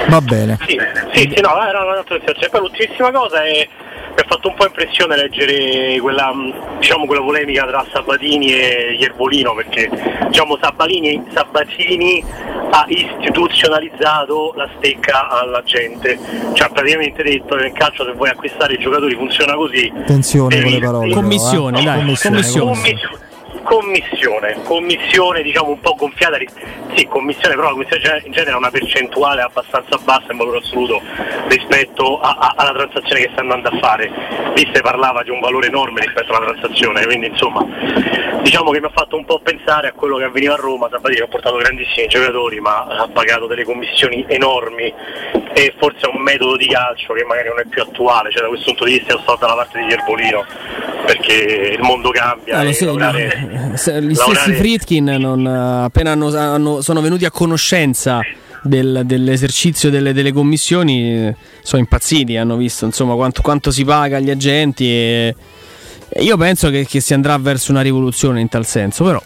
Va 0.08 0.22
bene. 0.22 0.60
Sì, 0.68 0.78
sì, 1.14 1.32
sì, 1.34 1.42
no, 1.42 1.66
era 1.68 1.84
una 1.84 2.00
attenzione. 2.00 2.50
Poi 2.52 2.60
l'ultimissima 2.60 3.12
cosa 3.12 3.44
è 3.44 3.68
mi 4.16 4.22
ha 4.22 4.26
fatto 4.28 4.50
un 4.50 4.56
po' 4.56 4.66
impressione 4.66 5.16
leggere 5.16 6.00
quella, 6.00 6.32
mh, 6.34 6.78
diciamo, 6.80 7.06
quella 7.06 7.22
polemica 7.22 7.66
tra 7.66 7.86
Sabatini 7.92 8.54
e 8.54 8.96
Iervolino 9.00 9.56
perché 9.56 9.90
diciamo, 10.28 10.58
Sabatini, 10.62 11.24
Sabatini 11.34 12.24
ha 12.70 12.86
istituzionalizzato 12.88 14.54
la 14.56 14.70
stecca 14.78 15.30
alla 15.30 15.64
gente, 15.64 16.18
cioè 16.54 16.68
ha 16.68 16.72
praticamente 16.72 17.24
detto 17.24 17.56
che 17.56 17.64
nel 17.64 17.72
calcio 17.74 18.06
se 18.06 18.14
vuoi 18.14 18.30
acquistare 18.30 18.74
i 18.74 18.78
giocatori 18.78 19.16
funziona 19.16 19.56
così. 19.56 19.92
Attenzione 19.96 20.62
con 20.62 20.72
le 20.72 20.80
parole. 20.80 21.08
però, 21.08 21.20
Commissione, 21.22 21.80
eh. 21.80 21.84
dai, 21.84 21.98
Commissione, 21.98 22.36
commissione. 22.36 22.72
Commissione, 22.72 23.32
commissione 23.62 25.42
diciamo 25.42 25.70
un 25.70 25.80
po' 25.80 25.96
gonfiata, 25.96 26.38
sì 26.96 27.06
commissione 27.08 27.56
però 27.56 27.68
la 27.68 27.74
commissione 27.74 28.22
in 28.26 28.32
genere 28.32 28.52
ha 28.54 28.58
una 28.58 28.70
percentuale 28.72 29.42
abbastanza 29.42 29.98
bassa 30.04 30.32
in 30.32 30.38
valore 30.38 30.58
assoluto 30.60 31.02
rispetto 31.48 32.20
a- 32.20 32.38
a- 32.40 32.54
alla 32.58 32.72
transazione 32.74 33.22
che 33.22 33.30
sta 33.32 33.42
andando 33.42 33.70
a 33.70 33.78
fare, 33.80 34.12
lì 34.56 34.70
si 34.74 34.82
parlava 34.82 35.24
di 35.24 35.30
un 35.30 35.40
valore 35.40 35.68
enorme 35.68 36.02
rispetto 36.02 36.34
alla 36.34 36.46
transazione, 36.52 37.06
quindi 37.06 37.28
insomma 37.28 37.66
diciamo 38.42 38.72
che 38.72 38.80
mi 38.80 38.86
ha 38.88 38.92
fatto 38.94 39.16
un 39.16 39.26
po' 39.26 39.40
pensare 39.40 39.88
a 39.88 39.92
quello 39.94 40.18
che 40.18 40.26
avveniva 40.26 40.54
a 40.54 40.58
Roma, 40.58 40.88
Sabatini 40.92 41.22
ha 41.22 41.28
portato 41.28 41.56
grandissimi 41.58 42.08
giocatori 42.08 42.60
ma 42.60 42.86
ha 42.86 43.08
pagato 43.12 43.48
delle 43.48 43.64
commissioni 43.64 44.26
enormi 44.28 44.94
e 45.54 45.74
forse 45.78 46.08
è 46.08 46.16
un 46.16 46.22
metodo 46.22 46.58
di 46.58 46.68
calcio 46.68 47.14
che 47.14 47.24
magari 47.24 47.48
non 47.50 47.60
è 47.60 47.66
più 47.66 47.82
attuale, 47.82 48.32
cioè 48.32 48.42
da 48.42 48.48
questo 48.50 48.66
punto 48.68 48.86
di 48.86 48.92
vista 48.98 49.14
io 49.14 49.20
sto 49.20 49.38
dalla 49.40 49.56
parte 49.56 49.80
di 49.80 49.86
Ierbolino 49.86 50.46
perché 51.06 51.34
il 51.78 51.82
mondo 51.82 52.10
cambia 52.12 52.58
Ah, 53.10 53.43
gli 54.02 54.14
stessi 54.16 54.54
Fritkin 54.54 55.06
non, 55.06 55.46
appena 55.48 56.12
hanno- 56.12 56.36
hanno- 56.38 56.82
sono 56.82 57.02
venuti 57.02 57.26
a 57.26 57.32
conoscenza 57.32 58.22
del- 58.64 59.02
dell'esercizio 59.06 59.90
delle, 59.90 60.14
delle 60.14 60.32
commissioni 60.32 61.28
eh, 61.28 61.36
sono 61.62 61.82
impazziti, 61.82 62.38
hanno 62.38 62.56
visto 62.56 62.86
insomma 62.86 63.14
quanto, 63.16 63.42
quanto 63.42 63.72
si 63.72 63.84
paga 63.84 64.18
agli 64.18 64.30
agenti 64.30 64.86
e, 64.88 65.36
e 66.10 66.24
io 66.24 66.38
penso 66.38 66.70
che, 66.70 66.86
che 66.86 67.00
si 67.02 67.14
andrà 67.14 67.38
verso 67.38 67.72
una 67.72 67.82
rivoluzione 67.82 68.40
in 68.42 68.48
tal 68.50 68.66
senso, 68.66 69.04
però 69.04 69.22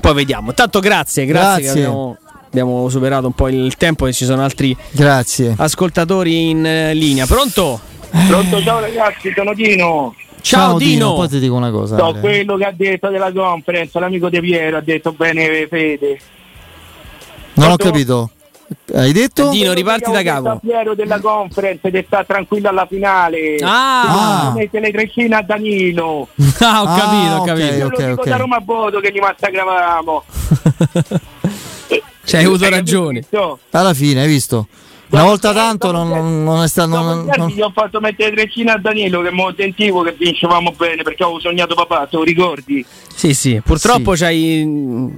poi 0.00 0.14
vediamo. 0.14 0.54
Tanto 0.54 0.80
grazie, 0.80 1.24
grazie, 1.26 1.62
Grazie. 1.62 1.72
che 1.80 1.86
abbiamo, 1.86 2.16
abbiamo 2.46 2.88
superato 2.88 3.26
un 3.26 3.32
po' 3.32 3.48
il 3.48 3.76
tempo 3.76 4.06
e 4.06 4.12
ci 4.12 4.24
sono 4.24 4.42
altri 4.42 4.76
Grazie. 4.92 5.54
ascoltatori 5.56 6.50
in 6.50 6.64
eh, 6.64 6.94
linea. 6.94 7.26
Pronto? 7.26 7.80
Pronto, 8.28 8.62
ciao 8.62 8.80
ragazzi, 8.80 9.32
sono 9.34 9.52
Dino. 9.52 10.14
Ciao, 10.40 10.78
Dino. 10.78 11.14
Poi 11.14 11.28
ti 11.28 11.38
dico 11.38 11.54
una 11.54 11.70
cosa. 11.70 11.96
So 11.96 12.06
Ale. 12.06 12.20
quello 12.20 12.56
che 12.56 12.64
ha 12.64 12.72
detto 12.72 13.08
della 13.08 13.32
conference, 13.32 13.98
l'amico 13.98 14.28
De 14.28 14.40
Piero 14.40 14.76
ha 14.76 14.80
detto 14.80 15.12
bene 15.12 15.66
Fede. 15.68 16.18
Non 17.54 17.72
ho 17.72 17.76
capito. 17.76 18.30
Hai 18.92 19.12
detto? 19.12 19.50
Dino, 19.50 19.72
riparti 19.72 20.10
da 20.10 20.22
capo. 20.22 20.58
Piero 20.60 20.94
della 20.94 21.20
conference 21.20 21.90
che 21.90 22.04
sta 22.06 22.24
tranquillo 22.24 22.68
alla 22.68 22.86
finale. 22.86 23.56
Ah. 23.62 24.52
Che 24.52 24.60
mette 24.60 24.80
le 24.80 24.90
trecine 24.90 25.36
a 25.36 25.42
Danilo. 25.42 26.28
Ah, 26.58 26.80
ho 26.80 26.86
capito, 26.86 27.34
ho 27.34 27.40
ok, 27.40 27.46
capito. 27.46 27.74
Io 27.74 27.88
lo 27.88 27.96
dico 27.96 28.20
ok. 28.22 28.28
da 28.28 28.36
Roma 28.36 28.56
a 28.56 28.60
Bodo 28.60 29.00
che 29.00 29.12
gli 29.12 29.18
massacravamo. 29.18 30.24
Cioè, 32.26 32.40
hai 32.40 32.46
avuto 32.46 32.68
ragione. 32.68 33.24
Alla 33.70 33.94
fine, 33.94 34.22
hai 34.22 34.26
visto? 34.26 34.66
Una 35.08 35.22
volta 35.22 35.52
tanto 35.52 35.92
non, 35.92 36.42
non- 36.42 36.64
è 36.64 36.68
stato. 36.68 36.88
non- 36.88 37.30
non- 37.36 37.48
Gli 37.48 37.60
ho 37.60 37.70
fatto 37.72 38.00
mettere 38.00 38.30
le 38.30 38.36
treccine 38.36 38.72
a 38.72 38.76
Danilo 38.78 39.22
che 39.22 39.30
mo 39.30 39.52
sentivo 39.56 40.02
che 40.02 40.14
vincevamo 40.18 40.72
bene 40.76 41.02
perché 41.02 41.22
avevo 41.22 41.38
sognato 41.38 41.74
papà, 41.74 42.06
te 42.10 42.16
lo 42.16 42.24
ricordi? 42.24 42.84
Sì, 43.14 43.32
sì, 43.32 43.60
purtroppo 43.64 44.16
ci 44.16 44.24
hai 44.24 45.10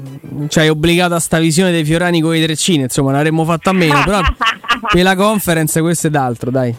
ci 0.49 0.59
hai 0.59 0.69
obbligato 0.69 1.15
a 1.15 1.19
sta 1.19 1.39
visione 1.39 1.71
dei 1.73 1.85
Fiorani 1.85 2.21
con 2.21 2.37
i 2.37 2.43
treccini, 2.43 2.83
insomma, 2.83 3.13
l'avremmo 3.13 3.45
fatto 3.45 3.71
a 3.71 3.73
meno, 3.73 4.03
però 4.05 4.21
per 4.93 5.03
la 5.03 5.17
conference 5.17 5.81
questo 5.81 6.09
è 6.09 6.11
d'altro, 6.11 6.51
dai. 6.51 6.75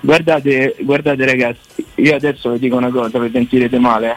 Guardate, 0.00 0.76
guardate 0.80 1.24
ragazzi, 1.24 1.84
io 1.96 2.14
adesso 2.14 2.50
vi 2.52 2.58
dico 2.58 2.76
una 2.76 2.90
cosa, 2.90 3.18
vi 3.18 3.30
sentirete 3.32 3.78
male, 3.78 4.10
eh. 4.10 4.16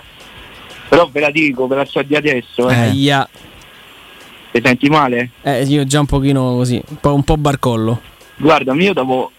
però 0.89 1.07
ve 1.11 1.19
la 1.19 1.31
dico, 1.31 1.67
ve 1.67 1.75
la 1.75 1.85
so 1.85 2.01
di 2.01 2.15
adesso, 2.15 2.69
eh. 2.69 2.75
Aia. 2.75 3.29
Ti 4.51 4.61
senti 4.63 4.89
male? 4.89 5.29
Eh, 5.43 5.63
io 5.63 5.85
già 5.85 5.99
un 6.01 6.05
pochino 6.05 6.55
così, 6.55 6.81
un 6.85 6.97
po', 6.99 7.13
un 7.13 7.23
po' 7.23 7.37
barcollo. 7.37 8.01
Guarda, 8.37 8.73
io 8.73 8.91
dopo, 8.93 9.31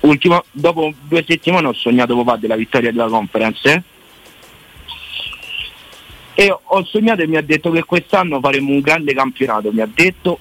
ultimo, 0.00 0.44
dopo 0.50 0.92
due 1.08 1.24
settimane 1.26 1.68
ho 1.68 1.72
sognato 1.72 2.14
papà 2.22 2.36
della 2.36 2.56
vittoria 2.56 2.90
della 2.90 3.06
conference, 3.08 3.72
eh. 3.72 3.82
E 6.34 6.50
ho- 6.50 6.60
ho 6.64 6.84
sognato 6.84 7.22
e 7.22 7.26
mi 7.26 7.36
ha 7.36 7.42
detto 7.42 7.70
che 7.70 7.82
quest'anno 7.84 8.40
faremo 8.40 8.70
un 8.72 8.80
grande 8.80 9.14
campionato, 9.14 9.70
mi 9.72 9.80
ha 9.80 9.88
detto, 9.92 10.38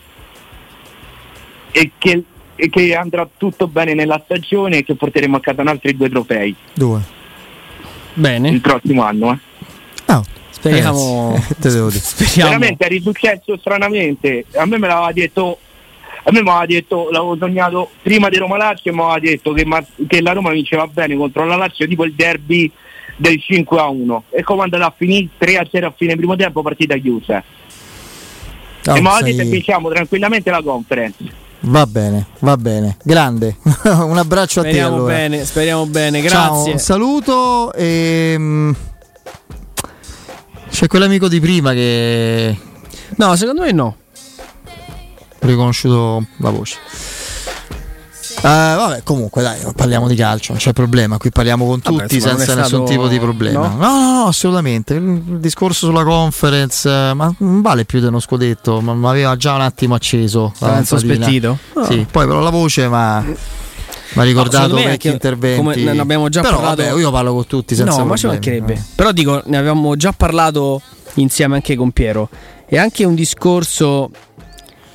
e 1.71 1.91
che, 1.97 2.23
e 2.55 2.69
che 2.69 2.95
andrà 2.95 3.27
tutto 3.37 3.67
bene 3.67 3.93
nella 3.93 4.21
stagione 4.25 4.79
e 4.79 4.83
che 4.83 4.95
porteremo 4.95 5.37
a 5.37 5.39
casa 5.39 5.61
altri 5.61 5.95
due 5.95 6.09
trofei 6.09 6.53
Due. 6.73 7.01
Bene. 8.13 8.49
il 8.49 8.59
prossimo 8.59 9.03
anno. 9.03 9.31
eh. 9.31 9.39
Speriamo. 10.61 11.35
Eh, 11.35 11.55
te 11.59 11.69
devo 11.71 11.89
dire. 11.89 11.99
Speriamo. 12.03 12.49
Veramente 12.51 12.85
è 12.85 12.87
risuccesso 12.87 13.57
stranamente. 13.59 14.45
A 14.55 14.65
me 14.65 14.77
me 14.77 14.87
l'aveva 14.87 15.11
detto, 15.11 15.57
a 16.23 16.31
me 16.31 16.41
mi 16.43 16.49
aveva 16.49 16.65
detto, 16.67 17.09
l'avevo 17.11 17.35
sognato 17.37 17.89
prima 18.03 18.29
di 18.29 18.37
Roma 18.37 18.57
Lazio 18.57 18.91
e 18.91 18.93
mi 18.93 19.01
aveva 19.01 19.19
detto 19.19 19.53
che, 19.53 19.65
ma- 19.65 19.83
che 20.07 20.21
la 20.21 20.33
Roma 20.33 20.51
vinceva 20.51 20.85
bene 20.87 21.15
contro 21.15 21.45
la 21.45 21.55
Lazio, 21.55 21.87
tipo 21.87 22.05
il 22.05 22.13
derby 22.13 22.71
del 23.17 23.41
5 23.41 23.79
a 23.79 23.87
1. 23.87 24.23
E 24.29 24.43
come 24.43 24.61
è 24.61 24.63
andata 24.65 24.85
a 24.85 24.93
finire 24.95 25.29
3 25.37 25.57
a 25.57 25.67
0 25.69 25.87
a 25.87 25.93
fine 25.97 26.15
primo 26.15 26.35
tempo, 26.35 26.61
partita 26.61 26.95
chiusa. 26.97 27.43
Oh, 28.87 28.95
e 28.95 29.01
mi 29.01 29.07
aveva 29.07 29.17
sei- 29.17 29.31
detto 29.33 29.43
che 29.43 29.49
vinciamo 29.49 29.89
tranquillamente 29.89 30.49
la 30.51 30.61
conference. 30.61 31.39
Va 31.63 31.85
bene, 31.85 32.25
va 32.39 32.57
bene. 32.57 32.97
Grande. 33.03 33.57
un 33.85 34.17
abbraccio 34.17 34.61
a 34.61 34.63
te 34.63 34.69
Speriamo 34.69 34.95
allora. 34.95 35.13
bene, 35.13 35.45
speriamo 35.45 35.85
bene, 35.85 36.27
Ciao, 36.27 36.53
grazie. 36.53 36.71
un 36.71 36.79
saluto 36.79 37.71
e 37.73 38.35
mm, 38.35 38.71
c'è 40.81 40.87
quell'amico 40.87 41.27
di 41.27 41.39
prima 41.39 41.73
che 41.73 42.57
No, 43.17 43.35
secondo 43.35 43.61
me 43.61 43.71
no. 43.71 43.95
ho 44.65 45.45
riconosciuto 45.45 46.25
la 46.37 46.49
voce. 46.49 46.77
Eh, 48.37 48.41
vabbè, 48.41 49.03
comunque 49.03 49.43
dai, 49.43 49.59
parliamo 49.75 50.07
di 50.07 50.15
calcio, 50.15 50.53
non 50.53 50.59
c'è 50.59 50.73
problema, 50.73 51.17
qui 51.19 51.29
parliamo 51.29 51.67
con 51.67 51.79
Vabbè, 51.83 52.01
tutti 52.01 52.19
senza 52.19 52.53
è 52.53 52.55
nessun 52.55 52.63
stato- 52.65 52.83
tipo 52.85 53.07
di 53.07 53.19
problema. 53.19 53.67
no? 53.67 53.75
No? 53.75 53.77
no, 53.99 54.11
no, 54.21 54.25
assolutamente. 54.25 54.95
Il 54.95 55.21
discorso 55.37 55.85
sulla 55.85 56.03
conference, 56.03 56.89
eh, 56.89 57.13
ma 57.13 57.31
non 57.37 57.61
vale 57.61 57.85
più 57.85 57.99
di 57.99 58.07
uno 58.07 58.19
scudetto, 58.19 58.81
ma 58.81 58.95
mi 58.95 59.05
aveva 59.07 59.35
già 59.37 59.53
un 59.53 59.61
attimo 59.61 59.93
acceso. 59.93 60.51
lampadina. 60.57 60.79
insospettito? 60.79 61.57
No. 61.75 61.85
Sì, 61.85 62.07
poi 62.09 62.25
però 62.25 62.39
la 62.39 62.49
voce 62.49 62.87
ma 62.87 63.23
mi 64.13 64.21
ha 64.21 64.25
ricordato 64.25 64.75
me 64.75 64.85
vecchi 64.85 65.07
interventi. 65.09 65.57
come 65.57 65.75
ne 65.75 65.99
abbiamo 65.99 66.29
già 66.29 66.41
però, 66.41 66.55
parlato- 66.59 66.83
vabbè, 66.83 66.99
io 66.99 67.11
parlo 67.11 67.33
con 67.33 67.47
tutti 67.47 67.75
senza 67.75 67.97
no, 67.97 68.05
ma 68.05 68.15
ci 68.15 68.27
problemi. 68.27 68.59
mancherebbe. 68.59 68.85
Però 68.95 69.11
dico, 69.11 69.41
ne 69.45 69.57
avevamo 69.57 69.95
già 69.95 70.11
parlato 70.11 70.81
insieme 71.15 71.55
anche 71.55 71.75
con 71.75 71.91
Piero. 71.91 72.29
È 72.65 72.77
anche 72.77 73.03
un 73.03 73.15
discorso 73.15 74.09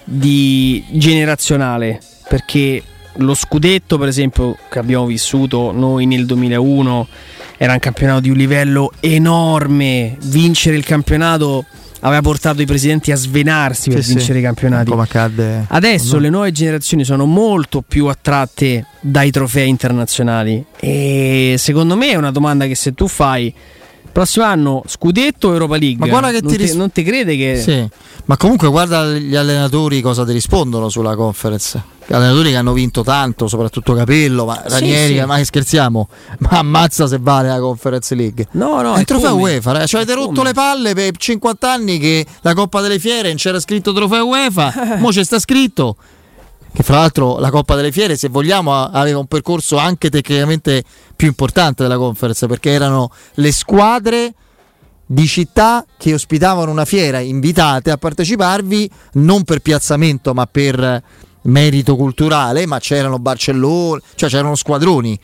di 0.05 0.85
generazionale, 0.91 2.01
perché 2.29 2.83
lo 3.17 3.35
scudetto, 3.35 3.99
per 3.99 4.09
esempio, 4.09 4.57
che 4.69 4.79
abbiamo 4.79 5.07
vissuto 5.07 5.73
noi 5.73 6.07
nel 6.07 6.27
2001 6.27 7.09
era 7.57 7.73
un 7.73 7.79
campionato 7.79 8.21
di 8.21 8.31
un 8.31 8.37
livello 8.37 8.93
enorme. 9.01 10.17
Vincere 10.25 10.77
il 10.77 10.85
campionato 10.85 11.65
aveva 12.07 12.21
portato 12.23 12.63
i 12.63 12.67
presidenti 12.67 13.11
a 13.13 13.17
svenarsi 13.17 13.91
per 13.91 14.03
Sì, 14.03 14.11
sì. 14.11 14.17
vincere 14.17 14.39
i 14.39 14.43
campionati. 14.43 14.91
Come 14.91 15.03
accadde 15.03 15.65
Adesso 15.69 16.19
le 16.19 16.31
nuove 16.31 16.53
generazioni 16.53 17.05
sono 17.05 17.27
molto 17.27 17.83
più 17.87 18.07
attratte 18.07 18.87
dai 19.01 19.31
trofei 19.31 19.69
internazionali 19.69 20.65
e 20.79 21.57
secondo 21.59 21.97
me 21.97 22.11
è 22.11 22.15
una 22.17 22.31
domanda 22.31 22.67
che 22.67 22.75
se 22.75 22.95
tu 22.95 23.09
fai 23.09 23.53
prossimo 24.17 24.47
anno 24.47 24.83
scudetto 24.87 25.53
Europa 25.53 25.77
League 25.77 25.99
Ma 25.99 26.07
guarda 26.07 26.31
che 26.31 26.41
non 26.41 26.51
ti 26.51 26.57
ti, 26.57 26.63
ris- 26.63 26.75
non 26.75 26.91
ti 26.91 27.03
crede 27.03 27.37
che 27.37 27.61
Sì, 27.61 27.87
ma 28.25 28.39
comunque 28.39 28.69
guarda 28.69 29.13
gli 29.13 29.37
allenatori 29.37 30.01
cosa 30.01 30.25
ti 30.25 30.33
rispondono 30.33 30.89
sulla 30.89 31.15
conference. 31.15 31.83
Gli 32.07 32.15
allenatori 32.15 32.49
che 32.51 32.57
hanno 32.57 32.73
vinto 32.73 33.03
tanto, 33.03 33.47
soprattutto 33.47 33.93
Capello, 33.93 34.47
ma 34.47 34.63
Sì, 34.65 34.71
Ranieri, 34.71 35.19
sì. 35.19 35.25
ma 35.27 35.37
che 35.37 35.45
scherziamo? 35.45 36.09
Ma 36.39 36.49
ammazza 36.51 37.07
se 37.07 37.19
vale 37.21 37.49
la 37.49 37.59
Conference 37.59 38.15
League. 38.15 38.47
No, 38.53 38.81
no, 38.81 38.95
è 38.95 38.97
e 38.97 39.01
il 39.01 39.07
trofeo 39.07 39.33
come? 39.33 39.43
UEFA, 39.43 39.73
ragazzi. 39.73 39.89
Ci 39.89 39.97
avete 39.97 40.15
rotto 40.15 40.33
come? 40.33 40.45
le 40.45 40.53
palle 40.55 40.95
per 40.95 41.15
50 41.15 41.71
anni 41.71 41.99
che 41.99 42.25
la 42.41 42.55
Coppa 42.55 42.81
delle 42.81 42.99
Fiere 42.99 43.29
non 43.29 43.37
c'era 43.37 43.61
scritto 43.61 43.93
trofeo 43.93 44.27
UEFA, 44.27 44.97
mo 44.99 45.11
c'è 45.11 45.25
sta 45.25 45.39
scritto. 45.39 45.97
Che 46.77 46.83
fra 46.83 46.99
l'altro 46.99 47.39
la 47.39 47.49
Coppa 47.49 47.75
delle 47.75 47.91
Fiere, 47.91 48.19
se 48.19 48.29
vogliamo, 48.29 48.75
aveva 48.75 49.19
un 49.19 49.25
percorso 49.25 49.79
anche 49.79 50.11
tecnicamente 50.11 50.85
più 51.17 51.27
importante 51.27 51.83
della 51.83 51.97
conference, 51.97 52.47
perché 52.47 52.69
erano 52.69 53.11
le 53.37 53.51
squadre 53.51 54.35
di 55.07 55.27
città 55.27 55.87
che 55.97 56.13
ospitavano 56.13 56.71
una 56.71 56.85
fiera 56.85 57.19
invitate 57.19 57.91
a 57.91 57.97
parteciparvi 57.97 58.91
non 59.13 59.45
per 59.45 59.61
piazzamento 59.61 60.35
ma 60.35 60.45
per 60.45 61.03
merito 61.45 61.97
culturale, 61.97 62.67
ma 62.67 62.79
c'erano 62.79 63.19
Barcellona, 63.19 64.03
cioè 64.15 64.29
c'erano 64.29 64.55
squadroni. 64.55 65.19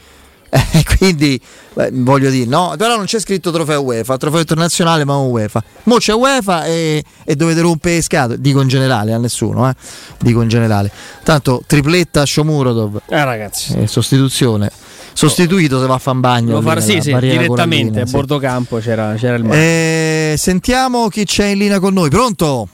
Eh, 0.75 0.85
quindi 0.99 1.41
beh, 1.73 1.91
voglio 1.93 2.29
dire, 2.29 2.47
no, 2.47 2.75
però 2.77 2.97
non 2.97 3.07
c'è 3.07 3.19
scritto 3.19 3.51
trofeo 3.51 3.83
UEFA, 3.83 4.19
trofeo 4.19 4.41
internazionale 4.41 5.05
ma 5.05 5.15
non 5.15 5.31
UEFA. 5.31 5.63
Mo 5.85 5.97
c'è 5.97 6.13
UEFA 6.13 6.67
e, 6.67 7.03
e 7.25 7.37
dovete 7.37 7.61
rompere 7.63 7.97
le 7.97 8.03
scatole, 8.03 8.41
dico 8.41 8.61
in 8.61 8.69
generale 8.69 9.15
a 9.15 9.19
nessuno, 9.19 9.69
eh. 9.69 9.75
dico 10.21 10.43
in 10.43 10.49
generale. 10.49 10.91
Tanto 11.23 11.63
tripletta 11.67 12.27
Shomurodov, 12.27 13.01
eh, 13.09 13.25
ragazzi 13.25 13.75
eh, 13.79 13.87
sostituzione. 13.87 14.71
Sostituito 15.15 15.81
se 15.81 15.87
va 15.87 15.95
a 15.95 15.99
fan 15.99 16.21
bagno. 16.21 16.53
lo 16.53 16.63
far, 16.63 16.83
sì, 16.83 17.01
sì, 17.01 17.15
direttamente 17.19 18.01
a 18.01 18.05
bordo 18.05 18.39
campo 18.39 18.79
c'era, 18.79 19.15
c'era 19.15 19.37
il 19.37 19.45
mare. 19.45 19.57
Eh, 19.59 20.35
sentiamo 20.37 21.09
chi 21.09 21.25
c'è 21.25 21.47
in 21.47 21.59
linea 21.59 21.81
con 21.81 21.95
noi. 21.95 22.11
Pronto? 22.11 22.69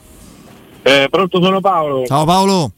Eh, 0.81 1.07
pronto 1.09 1.41
sono 1.41 1.59
Paolo. 1.61 2.05
Ciao 2.05 2.25
Paolo. 2.25 2.71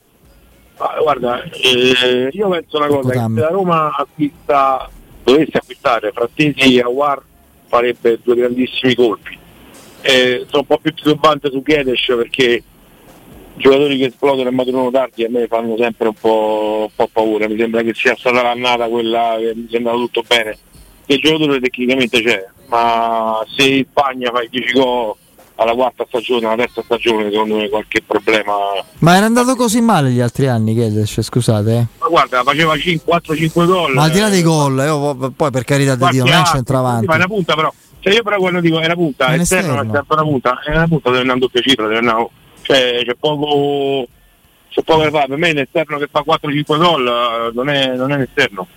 Ah, 0.83 0.97
guarda, 0.99 1.43
eh, 1.43 2.29
io 2.31 2.49
penso 2.49 2.77
una 2.77 2.87
cosa, 2.87 3.09
che 3.11 3.15
Tammy. 3.15 3.35
se 3.35 3.41
la 3.41 3.49
Roma 3.49 3.95
acquista, 3.95 4.89
dovesse 5.23 5.57
acquistare 5.57 6.11
Frattesi 6.11 6.77
e 6.77 6.81
Awar 6.81 7.21
farebbe 7.67 8.19
due 8.23 8.35
grandissimi 8.35 8.95
colpi. 8.95 9.37
Eh, 10.01 10.45
sono 10.47 10.61
un 10.61 10.65
po' 10.65 10.79
più 10.79 10.91
titubante 10.91 11.51
su 11.51 11.61
Guedes 11.61 12.03
perché 12.07 12.63
giocatori 13.57 13.99
che 13.99 14.05
esplodono 14.05 14.49
e 14.49 14.51
maturano 14.51 14.89
tardi 14.89 15.23
a 15.23 15.29
me 15.29 15.45
fanno 15.45 15.77
sempre 15.77 16.07
un 16.07 16.15
po', 16.19 16.87
un 16.89 16.95
po' 16.95 17.09
paura, 17.13 17.47
mi 17.47 17.57
sembra 17.59 17.83
che 17.83 17.93
sia 17.93 18.15
stata 18.17 18.41
l'annata 18.41 18.87
quella 18.87 19.35
che 19.37 19.53
mi 19.53 19.67
sembrava 19.69 19.99
tutto 19.99 20.23
bene. 20.27 20.57
Il 21.05 21.19
giocatore 21.19 21.59
tecnicamente 21.59 22.23
c'è, 22.23 22.43
ma 22.69 23.45
se 23.55 23.63
in 23.65 23.85
Spagna 23.87 24.31
fai 24.31 24.49
10 24.49 24.73
gol 24.73 25.15
alla 25.61 25.73
quarta 25.73 26.05
stagione, 26.07 26.47
alla 26.47 26.55
terza 26.55 26.81
stagione, 26.83 27.29
secondo 27.29 27.57
me 27.57 27.69
qualche 27.69 28.01
problema 28.01 28.53
Ma 28.99 29.15
era 29.15 29.25
andato 29.27 29.55
così 29.55 29.79
male 29.81 30.09
gli 30.09 30.19
altri 30.19 30.47
anni, 30.47 30.73
Kedes, 30.73 31.21
scusate. 31.21 31.71
eh. 31.71 31.87
Ma 31.99 32.07
guarda, 32.07 32.41
faceva 32.43 32.73
4-5 32.73 33.65
gol. 33.65 33.93
Ma 33.93 34.03
al 34.03 34.11
di 34.11 34.19
là 34.19 34.29
dei 34.29 34.41
gol, 34.41 34.77
oh, 34.79 35.31
poi 35.35 35.51
per 35.51 35.63
carità 35.63 35.95
di 35.95 36.07
Dio, 36.09 36.23
non 36.23 36.33
è 36.33 36.37
un 36.37 36.45
centravanti. 36.45 37.05
Ma 37.05 37.13
è 37.13 37.17
una 37.17 37.27
punta 37.27 37.55
però. 37.55 37.71
Cioè 37.99 38.13
io 38.13 38.23
però 38.23 38.37
quando 38.37 38.59
dico 38.61 38.79
è 38.79 38.85
una 38.85 38.95
punta, 38.95 39.27
È 39.27 39.33
un 39.35 39.39
esterno, 39.41 39.73
esterno. 39.73 39.93
è 39.93 40.03
una 40.07 40.23
punta, 40.23 40.59
è 40.65 40.69
una 40.71 40.87
punta 40.87 41.09
deve 41.09 41.21
andare 41.21 41.37
in 41.37 41.43
doppia 41.45 41.61
cifra, 41.61 41.83
deve 41.83 41.97
andare. 41.99 42.27
Cioè 42.63 43.01
c'è 43.05 43.15
poco. 43.19 44.07
C'è 44.69 44.81
poco 44.81 45.03
da 45.03 45.09
fare. 45.11 45.27
Per 45.27 45.37
me 45.37 45.53
l'esterno 45.53 45.97
che 45.99 46.07
fa 46.09 46.23
4-5 46.25 46.77
gol 46.77 47.07
eh, 47.07 47.51
non 47.53 47.69
è, 47.69 47.95
non 47.95 48.11
è 48.11 48.15
un 48.15 48.21
esterno. 48.21 48.67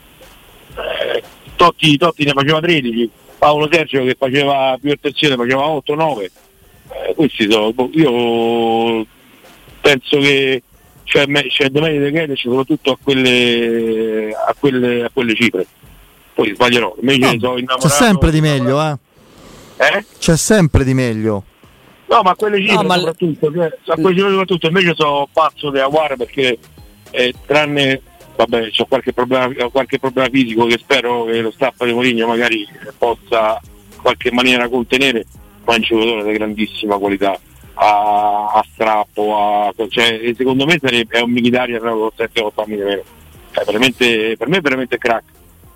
Eh, 0.76 1.22
Totti, 1.56 1.96
Totti 1.96 2.24
ne 2.24 2.32
faceva 2.32 2.60
13, 2.60 3.10
Paolo 3.38 3.68
Sergio 3.70 4.02
che 4.02 4.16
faceva 4.18 4.76
più 4.80 4.90
il 4.90 4.98
terziere 5.00 5.36
faceva 5.36 5.62
8-9. 5.66 6.26
Eh, 6.90 7.14
questi 7.14 7.50
sono. 7.50 7.72
boh, 7.72 7.90
Io 7.92 9.06
penso 9.80 10.18
che 10.18 10.62
c'è, 11.04 11.26
me- 11.26 11.46
c'è 11.46 11.68
da 11.68 11.80
meglio 11.80 12.10
che 12.10 12.34
soprattutto 12.36 12.92
a 12.92 12.98
quelle, 13.02 14.30
a 14.32 14.54
quelle, 14.58 15.04
a 15.04 15.10
quelle 15.12 15.34
cifre. 15.34 15.66
Poi 16.34 16.52
sbaglierò, 16.54 16.96
invece 17.00 17.38
sono 17.38 17.62
C'è 17.78 17.88
sempre 17.88 18.30
di 18.30 18.40
meglio, 18.40 18.80
eh. 18.82 18.96
Eh? 19.76 20.04
C'è 20.18 20.36
sempre 20.36 20.84
di 20.84 20.94
meglio. 20.94 21.44
No, 22.06 22.22
ma 22.22 22.30
a 22.30 22.34
quelle 22.34 22.60
cifre 22.60 22.74
No, 22.74 22.82
ma- 22.82 22.96
soprattutto, 22.96 23.52
cioè, 23.52 23.70
a 23.86 23.94
quelle 23.94 24.16
cifre 24.16 24.30
soprattutto 24.30 24.66
invece 24.66 24.94
sono 24.94 25.28
pazzo 25.32 25.70
di 25.70 25.78
Aguara 25.78 26.16
perché 26.16 26.58
eh, 27.10 27.34
tranne 27.46 28.00
vabbè 28.36 28.70
c'ho 28.70 28.86
qualche 28.86 29.12
problema, 29.12 29.52
ho 29.64 29.70
qualche 29.70 29.98
problema 29.98 30.28
fisico 30.28 30.66
che 30.66 30.78
spero 30.78 31.24
che 31.24 31.40
lo 31.40 31.50
staff 31.50 31.84
di 31.84 31.92
Moligno 31.92 32.26
magari 32.26 32.66
possa 32.98 33.60
in 33.62 34.00
qualche 34.02 34.32
maniera 34.32 34.68
contenere, 34.68 35.24
ma 35.64 35.72
è 35.72 35.76
un 35.76 35.82
giocatore 35.82 36.24
di 36.24 36.32
grandissima 36.32 36.98
qualità. 36.98 37.38
A, 37.76 38.52
a 38.52 38.64
strappo, 38.72 39.36
a, 39.36 39.72
cioè, 39.88 40.32
secondo 40.36 40.64
me 40.64 40.78
è 40.78 41.20
un 41.20 41.30
militario 41.30 41.80
con 41.80 42.10
7-8 42.16 42.50
anni 42.56 42.76
di. 42.76 43.02
Cioè, 43.52 43.64
per 43.64 44.48
me 44.48 44.56
è 44.58 44.60
veramente 44.60 44.98
crack. 44.98 45.24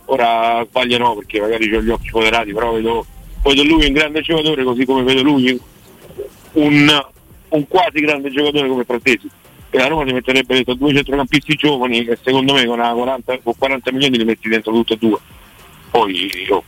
Ora 0.06 0.64
sbaglio 0.68 0.98
no 0.98 1.16
perché 1.16 1.40
magari 1.40 1.74
ho 1.74 1.82
gli 1.82 1.90
occhi 1.90 2.08
foderati, 2.08 2.52
però 2.52 2.72
vedo, 2.72 3.04
vedo 3.42 3.62
lui 3.62 3.86
un 3.86 3.92
grande 3.92 4.22
giocatore 4.22 4.64
così 4.64 4.84
come 4.86 5.02
vedo 5.02 5.22
lui 5.22 5.60
un, 6.52 7.06
un 7.48 7.68
quasi 7.68 8.00
grande 8.00 8.30
giocatore 8.30 8.68
come 8.68 8.84
Frattesi. 8.84 9.28
E 9.70 9.76
la 9.76 9.86
Roma 9.86 10.04
ti 10.04 10.14
metterebbe 10.14 10.54
dentro 10.54 10.74
due 10.74 10.94
centrocampisti 10.94 11.54
giovani 11.56 12.06
e 12.06 12.18
secondo 12.22 12.54
me 12.54 12.64
con, 12.64 12.78
una 12.78 12.92
40, 12.92 13.38
con 13.40 13.54
40 13.58 13.92
milioni 13.92 14.16
li 14.16 14.24
metti 14.24 14.48
dentro 14.48 14.72
tutti 14.72 14.94
e 14.94 14.96
due. 14.96 15.18
Poi 15.90 16.46
io, 16.46 16.62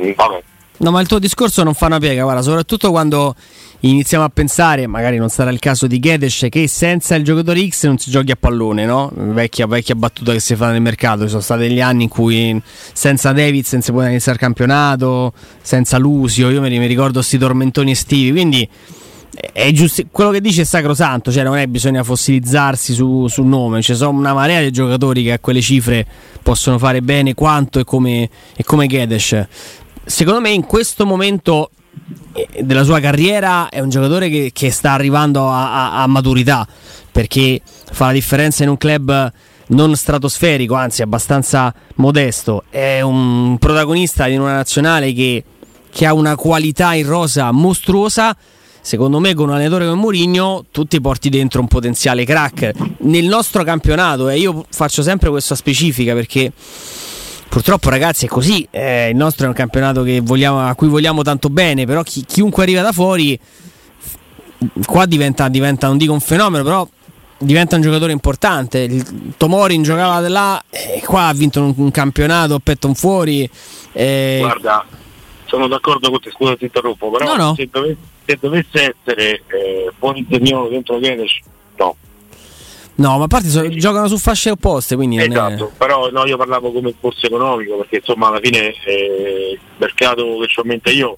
mm, 0.00 0.12
vabbè. 0.12 0.42
No, 0.76 0.90
ma 0.90 1.00
il 1.00 1.06
tuo 1.06 1.20
discorso 1.20 1.62
non 1.62 1.72
fa 1.72 1.86
una 1.86 1.98
piega, 1.98 2.24
guarda, 2.24 2.42
soprattutto 2.42 2.90
quando 2.90 3.36
iniziamo 3.80 4.24
a 4.24 4.28
pensare, 4.28 4.88
magari 4.88 5.18
non 5.18 5.28
sarà 5.28 5.50
il 5.50 5.60
caso 5.60 5.86
di 5.86 6.00
Gedes, 6.00 6.46
che 6.50 6.66
senza 6.66 7.14
il 7.14 7.22
giocatore 7.22 7.64
X 7.68 7.86
non 7.86 7.96
si 7.96 8.10
giochi 8.10 8.32
a 8.32 8.36
pallone, 8.36 8.84
no? 8.84 9.10
Vecchia, 9.14 9.66
vecchia 9.66 9.94
battuta 9.94 10.32
che 10.32 10.40
si 10.40 10.56
fa 10.56 10.72
nel 10.72 10.82
mercato. 10.82 11.22
Ci 11.22 11.28
sono 11.28 11.42
stati 11.42 11.60
degli 11.60 11.80
anni 11.80 12.04
in 12.04 12.08
cui 12.08 12.60
senza 12.92 13.30
Davids 13.32 13.72
non 13.72 13.82
si 13.82 13.92
può 13.92 14.02
iniziare 14.04 14.32
il 14.32 14.42
campionato, 14.42 15.32
senza 15.62 15.96
Lusio, 15.96 16.50
io 16.50 16.60
mi 16.60 16.86
ricordo 16.86 17.18
questi 17.18 17.38
tormentoni 17.38 17.92
estivi, 17.92 18.32
quindi 18.32 18.68
giusto, 19.72 20.02
quello 20.10 20.30
che 20.30 20.40
dice 20.40 20.62
è 20.62 20.64
sacrosanto, 20.64 21.32
cioè 21.32 21.42
non 21.42 21.56
è 21.56 21.66
bisogna 21.66 22.02
fossilizzarsi 22.02 22.94
su- 22.94 23.26
sul 23.28 23.46
nome, 23.46 23.82
ci 23.82 23.94
sono 23.94 24.18
una 24.18 24.32
marea 24.32 24.60
di 24.60 24.70
giocatori 24.70 25.22
che 25.22 25.32
a 25.32 25.38
quelle 25.38 25.60
cifre 25.60 26.06
possono 26.42 26.78
fare 26.78 27.00
bene 27.00 27.34
quanto 27.34 27.78
e 27.78 27.84
come, 27.84 28.28
e 28.56 28.64
come 28.64 28.86
Gedes. 28.86 29.46
Secondo 30.06 30.40
me 30.40 30.50
in 30.50 30.64
questo 30.64 31.06
momento 31.06 31.70
eh, 32.32 32.62
della 32.62 32.84
sua 32.84 33.00
carriera 33.00 33.68
è 33.68 33.80
un 33.80 33.88
giocatore 33.88 34.28
che, 34.28 34.50
che 34.52 34.70
sta 34.70 34.92
arrivando 34.92 35.48
a, 35.48 35.92
a- 35.92 36.02
a 36.02 36.06
maturità 36.06 36.66
perché 37.10 37.60
fa 37.64 38.06
la 38.06 38.12
differenza 38.12 38.64
in 38.64 38.70
un 38.70 38.76
club 38.76 39.32
non 39.66 39.94
stratosferico, 39.96 40.74
anzi 40.74 41.02
abbastanza 41.02 41.72
modesto. 41.96 42.64
È 42.68 43.00
un 43.00 43.56
protagonista 43.58 44.26
in 44.26 44.40
una 44.40 44.54
nazionale 44.54 45.12
che, 45.12 45.44
che 45.90 46.06
ha 46.06 46.12
una 46.12 46.34
qualità 46.34 46.94
in 46.94 47.06
rosa 47.06 47.50
mostruosa. 47.52 48.36
Secondo 48.80 49.18
me, 49.20 49.32
con 49.32 49.48
un 49.48 49.54
allenatore 49.54 49.86
come 49.86 49.98
Mourinho, 49.98 50.66
tu 50.70 50.84
ti 50.84 51.00
porti 51.00 51.30
dentro 51.30 51.60
un 51.60 51.68
potenziale 51.68 52.24
crack. 52.24 52.72
Nel 52.98 53.24
nostro 53.24 53.64
campionato, 53.64 54.28
e 54.28 54.38
io 54.38 54.66
faccio 54.68 55.02
sempre 55.02 55.30
questa 55.30 55.54
specifica 55.54 56.12
perché 56.12 56.52
purtroppo, 57.54 57.88
ragazzi, 57.88 58.24
è 58.26 58.28
così. 58.28 58.66
eh, 58.72 59.10
il 59.10 59.16
nostro 59.16 59.44
è 59.44 59.48
un 59.48 59.54
campionato 59.54 60.02
che 60.02 60.20
vogliamo- 60.20 60.66
a 60.66 60.74
cui 60.74 60.88
vogliamo 60.88 61.22
tanto 61.22 61.48
bene, 61.50 61.86
però 61.86 62.02
chi- 62.02 62.24
chiunque 62.26 62.64
arriva 62.64 62.82
da 62.82 62.90
fuori, 62.90 63.38
qua 64.84 65.06
diventa, 65.06 65.48
diventa, 65.48 65.86
non 65.86 65.96
dico 65.96 66.12
un 66.12 66.18
fenomeno, 66.20 66.64
però 66.64 66.88
diventa 67.38 67.76
un 67.76 67.82
giocatore 67.82 68.10
importante. 68.10 68.80
Il 68.80 69.34
Tomorin 69.36 69.84
giocava 69.84 70.20
da 70.20 70.28
là 70.28 70.64
e 70.68 71.00
qua 71.04 71.28
ha 71.28 71.32
vinto 71.32 71.60
un, 71.62 71.72
un 71.76 71.90
campionato, 71.92 72.58
petto 72.58 72.88
un 72.88 72.94
fuori. 72.96 73.48
eh, 73.92 74.38
Guarda, 74.40 74.84
sono 75.44 75.68
d'accordo 75.68 76.10
con 76.10 76.20
te, 76.20 76.30
scusa 76.32 76.56
ti 76.56 76.64
interrompo, 76.64 77.08
però 77.10 77.24
No, 77.24 77.36
no. 77.36 77.54
Se, 77.54 77.68
dove- 77.70 77.96
se 78.26 78.36
dovesse 78.40 78.96
essere 79.04 79.42
eh, 79.46 79.92
fuori 79.96 80.26
Zaniolo 80.28 80.68
dentro 80.68 80.98
Gedes, 81.00 81.38
no. 81.76 81.94
No, 82.96 83.18
ma 83.18 83.24
a 83.24 83.26
parte 83.26 83.48
so- 83.48 83.68
giocano 83.68 84.06
su 84.08 84.16
fasce 84.18 84.50
opposte, 84.50 84.94
quindi 84.96 85.16
non 85.16 85.24
è- 85.26 85.28
Esatto, 85.30 85.72
però 85.76 86.10
no, 86.10 86.24
io 86.26 86.36
parlavo 86.36 86.72
come 86.72 86.94
forse 86.98 87.26
economico, 87.26 87.76
perché 87.78 87.96
insomma 87.96 88.28
alla 88.28 88.40
fine 88.40 88.72
eh, 88.84 89.50
il 89.52 89.58
mercato 89.78 90.38
che 90.40 90.46
ci 90.46 90.58
ho 90.58 90.62
in 90.62 90.68
mente 90.68 90.90
io 90.90 91.16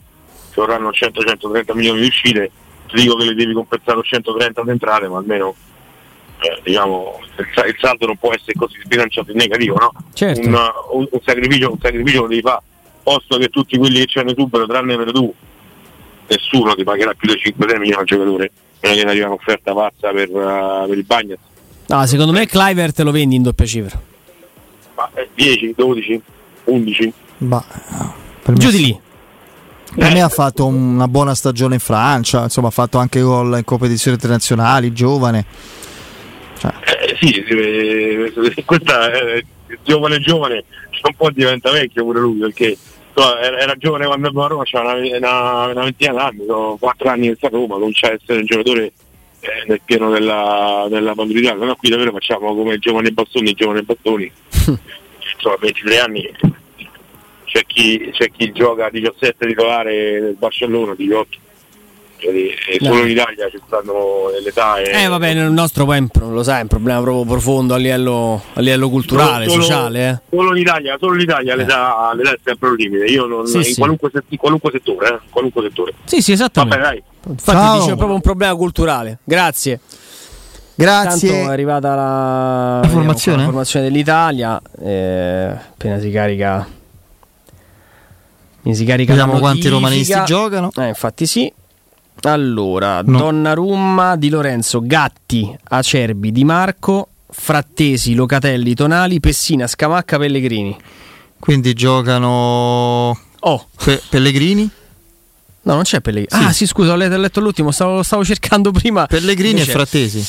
ci 0.53 0.55
vorranno 0.61 0.91
100-130 0.91 1.75
milioni 1.75 2.01
di 2.01 2.07
uscite, 2.07 2.51
ti 2.89 2.97
dico 3.03 3.17
che 3.17 3.25
le 3.25 3.35
devi 3.35 3.53
compensare 3.53 4.01
130 4.03 4.61
ad 4.61 4.69
entrare, 4.69 5.09
ma 5.09 5.19
almeno 5.19 5.55
eh, 6.41 6.61
diciamo 6.63 7.19
il, 7.39 7.47
sa- 7.55 7.65
il 7.67 7.77
saldo 7.79 8.07
non 8.07 8.17
può 8.17 8.33
essere 8.33 8.53
così 8.55 8.79
sbilanciato 8.85 9.31
in 9.31 9.37
negativo, 9.39 9.77
no? 9.79 9.93
Certo. 10.15 10.41
Un, 10.47 10.55
un- 10.93 11.09
un 11.11 11.21
sacrificio, 11.25 11.73
un 11.73 11.79
sacrificio 11.81 12.23
lo 12.23 12.29
devi 12.29 12.41
fare, 12.43 12.61
posto 13.03 13.37
che 13.39 13.49
tutti 13.49 13.77
quelli 13.79 13.99
che 14.01 14.07
c'hanno 14.09 14.33
subito, 14.37 14.67
tranne 14.67 14.97
per 14.97 15.13
tu, 15.13 15.33
nessuno 16.29 16.75
ti 16.75 16.85
pagherà 16.85 17.15
più 17.15 17.33
di 17.33 17.41
5-6 17.41 17.79
milioni 17.79 17.93
al 17.93 18.05
giocatore, 18.05 18.51
non 18.81 18.93
è 18.93 18.95
che 18.97 19.05
ne 19.05 19.11
arriva 19.11 19.27
un'offerta 19.27 19.73
pazza 19.75 20.11
per, 20.11 20.29
eh, 20.31 20.85
per 20.89 20.97
il 20.99 21.05
Bagnas. 21.05 21.39
No, 21.89 22.05
secondo 22.07 22.33
me 22.33 22.47
Clivert 22.47 22.99
lo 23.01 23.11
vendi 23.11 23.37
in 23.37 23.43
doppia 23.43 23.65
cifra. 23.65 24.01
Ma 24.95 25.11
eh, 25.15 25.29
10, 25.35 25.75
12, 25.77 26.23
11. 26.65 27.13
Bah, 27.39 27.65
per 28.43 28.55
me- 28.55 28.59
Giù 28.59 28.71
di 28.71 28.85
lì. 28.85 29.01
Per 29.95 30.13
me 30.13 30.21
ha 30.21 30.29
fatto 30.29 30.67
una 30.67 31.09
buona 31.09 31.35
stagione 31.35 31.75
in 31.75 31.81
Francia, 31.81 32.43
insomma 32.43 32.69
ha 32.69 32.73
fatto 32.73 32.99
anche 32.99 33.21
gol 33.21 33.57
in 33.57 33.65
competizioni 33.65 34.17
internazionali, 34.17 34.93
giovane. 34.93 35.47
Eh, 36.63 37.17
sì, 37.19 37.33
eh, 37.33 38.33
questa 38.65 39.11
è 39.11 39.43
giovane 39.83 40.19
giovane, 40.19 40.65
c'è 40.91 41.01
un 41.03 41.15
po' 41.17 41.31
diventa 41.31 41.71
vecchio 41.71 42.05
pure 42.05 42.21
lui 42.21 42.39
perché 42.39 42.77
insomma, 43.15 43.41
era, 43.41 43.59
era 43.59 43.75
giovane 43.77 44.07
quando 44.07 44.29
andò 44.29 44.45
a 44.45 44.49
Roma, 44.49 44.65
c'era 44.65 44.93
una, 44.93 45.17
una, 45.17 45.67
una 45.67 45.85
ventina 45.85 46.13
d'anni, 46.13 46.45
sono 46.47 46.77
quattro 46.79 47.09
anni 47.09 47.29
che 47.29 47.35
sta 47.37 47.47
a 47.47 47.51
Roma, 47.51 47.75
comincia 47.77 48.09
a 48.09 48.13
essere 48.13 48.41
un 48.41 48.47
giocatore 48.47 48.93
eh, 49.47 49.65
nel 49.67 49.81
pieno 49.85 50.11
della, 50.11 50.87
della 50.89 51.15
maturità, 51.15 51.55
no 51.55 51.75
qui 51.77 51.89
davvero 51.89 52.13
facciamo 52.13 52.55
come 52.55 52.79
giovani 52.79 53.13
bastoni, 53.13 53.53
giovani 53.53 53.83
bastoni, 53.83 54.31
insomma 55.35 55.57
23 55.61 55.99
anni 55.99 56.31
c'è 57.45 57.65
chi, 57.67 58.11
c'è 58.13 58.31
chi 58.31 58.53
gioca 58.53 58.87
a 58.87 58.91
17 58.91 59.47
titolare 59.47 60.21
nel 60.21 60.35
Barcellona, 60.35 60.95
18. 60.95 61.39
Cioè, 62.19 62.33
e 62.33 62.79
solo 62.81 63.03
in 63.03 63.11
Italia 63.11 63.49
ci 63.51 63.61
stanno 63.67 64.31
l'età 64.43 64.79
e 64.79 65.05
Eh 65.05 65.07
vabbè, 65.07 65.35
nel 65.35 65.51
nostro 65.51 65.85
poi 65.85 66.09
lo 66.19 66.43
sai, 66.43 66.61
è 66.61 66.63
un 66.63 66.69
problema 66.69 67.01
proprio 67.03 67.25
profondo 67.25 67.75
a 67.75 67.77
livello, 67.77 68.43
a 68.55 68.61
livello 68.61 68.89
culturale, 68.89 69.47
Solo- 69.49 69.63
sociale. 69.63 70.09
Eh. 70.09 70.35
Solo 70.35 70.57
in 70.57 70.63
Italia, 70.63 70.97
solo 70.99 71.15
in 71.15 71.21
Italia 71.21 71.55
l'età, 71.55 72.13
l'età 72.15 72.33
è 72.33 72.39
sempre 72.43 72.69
un 72.71 72.75
limite. 72.77 73.05
Io 73.05 73.27
non, 73.27 73.47
Sì, 73.47 73.59
in, 73.59 73.65
sì. 73.65 73.75
Qualunque, 73.75 74.11
in 74.29 74.39
qualunque 74.39 74.71
settore, 74.71 75.09
eh, 75.09 75.19
qualunque 75.29 75.63
settore. 75.63 75.93
Sì, 76.05 76.23
sì, 76.23 76.33
esattamente. 76.33 76.79
Vabbè, 76.79 76.89
dai. 76.89 77.03
Infatti 77.29 77.59
Ciao. 77.59 77.79
dice 77.81 77.95
proprio 77.95 78.15
un 78.15 78.21
problema 78.21 78.55
culturale. 78.55 79.19
Grazie. 79.25 79.81
Grazie. 80.75 81.31
Tanto 81.31 81.49
è 81.49 81.53
arrivata 81.53 81.95
la, 81.95 82.81
La 82.83 82.89
formazione? 82.89 83.05
vediamo 83.05 83.37
la 83.39 83.45
formazione 83.45 83.87
dell'Italia. 83.89 84.61
eh, 84.83 85.47
appena 85.71 85.99
si 85.99 86.11
carica. 86.11 86.67
Si 88.73 88.85
carica 88.85 89.13
Vediamo 89.15 89.39
quanti 89.39 89.69
romanisti 89.69 90.21
giocano. 90.25 90.71
Eh, 90.77 90.89
infatti 90.89 91.25
sì. 91.27 91.53
Allora, 92.23 93.01
No. 93.03 93.19
Donnarumma, 93.19 94.17
Di 94.17 94.29
Lorenzo, 94.29 94.81
Gatti, 94.83 95.57
Acerbi, 95.69 96.33
Di 96.33 96.45
Marco, 96.45 97.09
Frattesi, 97.31 98.15
Locatelli, 98.15 98.75
Tonali, 98.75 99.21
Pessina, 99.21 99.67
Scamacca, 99.69 100.19
Pellegrini. 100.19 100.77
Quindi 101.39 101.75
giocano 101.75 103.17
Pe- 103.85 104.03
Pellegrini? 104.11 104.69
No, 105.67 105.75
non 105.75 105.83
c'è 105.83 106.01
Pellegrini. 106.01 106.45
Ah, 106.45 106.53
sì, 106.53 106.65
scusa, 106.65 106.93
ho 106.93 106.97
letto, 106.97 107.41
l'ultimo, 107.41 107.73
stavo, 107.73 108.05
stavo 108.05 108.25
cercando 108.25 108.71
prima. 108.71 109.07
Pellegrini 109.07 109.51
Invece- 109.51 109.71
e 109.71 109.75
Frattesi. 109.75 110.25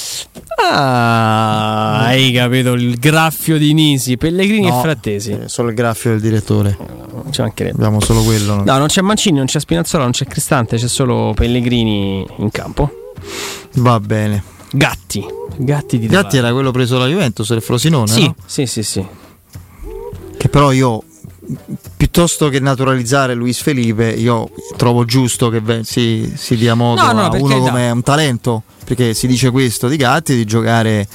Ah, 0.72 2.06
hai 2.06 2.32
capito 2.32 2.74
il 2.74 2.98
graffio 2.98 3.60
di 3.60 3.74
Nisi, 3.74 4.18
Pellegrini 4.18 4.68
No, 4.68 4.80
e 4.80 4.82
Frattesi. 4.82 5.32
eh, 5.32 5.48
solo 5.48 5.70
il 5.70 5.76
graffio 5.76 6.10
del 6.12 6.22
direttore. 6.22 6.76
Ci 7.30 7.42
mancherebbe. 7.42 7.76
Abbiamo 7.78 8.00
solo 8.02 8.24
quello. 8.24 8.56
no? 8.56 8.64
No, 8.66 8.78
non 8.80 8.88
c'è 8.88 9.02
Mancini, 9.02 9.38
non 9.38 9.46
c'è 9.46 9.60
Spinazzola, 9.60 10.04
non 10.04 10.12
c'è 10.12 10.26
Cristante, 10.26 10.78
c'è 10.78 10.88
solo 10.88 11.34
Pellegrini 11.36 12.26
in 12.38 12.50
campo. 12.50 12.90
Va 13.76 14.00
bene. 14.00 14.44
Gatti. 14.72 15.24
Gatti 15.56 16.00
di 16.00 16.08
Gatti 16.08 16.38
era 16.38 16.52
quello 16.52 16.72
preso 16.72 16.98
dalla 16.98 17.10
Juventus, 17.10 17.50
il 17.50 17.62
Frosinone, 17.62 18.08
Sì, 18.12 18.24
no? 18.26 18.36
sì, 18.46 18.66
sì, 18.66 18.82
sì. 18.82 19.06
Che 20.38 20.50
però 20.50 20.72
io 20.72 21.04
piuttosto 21.95 22.50
che 22.50 22.59
naturalizzare 22.59 23.34
Luis 23.34 23.61
Felipe, 23.61 24.09
io 24.09 24.50
trovo 24.76 25.06
giusto 25.06 25.50
che 25.50 25.61
si, 25.84 26.34
si 26.35 26.56
dia 26.58 26.76
modo 26.76 27.01
No, 27.01 27.11
no, 27.14 27.22
a 27.26 27.35
uno 27.35 27.59
come 27.59 27.90
un 27.90 28.01
talento, 28.03 28.64
perché 28.84 29.14
si 29.14 29.27
dice 29.27 29.50
questo 29.51 29.88
di 29.88 29.95
Gatti 29.98 30.35
di 30.35 30.45
giocare 30.45 31.08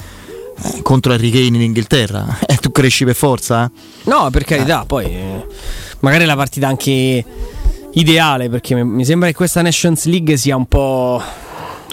eh, 0.63 0.81
contro 0.81 1.13
Harry 1.13 1.29
Kane 1.29 1.45
in 1.57 1.61
Inghilterra. 1.61 2.39
E 2.47 2.57
tu 2.57 2.71
cresci 2.71 3.05
per 3.05 3.15
forza? 3.15 3.65
eh? 3.65 4.09
No, 4.09 4.29
per 4.31 4.43
carità, 4.43 4.85
poi 4.85 5.05
eh, 5.05 5.45
magari 5.99 6.23
è 6.23 6.27
la 6.27 6.35
partita 6.35 6.67
anche 6.67 7.23
ideale 7.93 8.49
perché 8.49 8.81
mi- 8.83 9.05
sembra 9.05 9.27
che 9.29 9.35
questa 9.35 9.61
Nations 9.61 10.05
League 10.05 10.35
sia 10.37 10.55
un 10.55 10.65
po' 10.65 11.21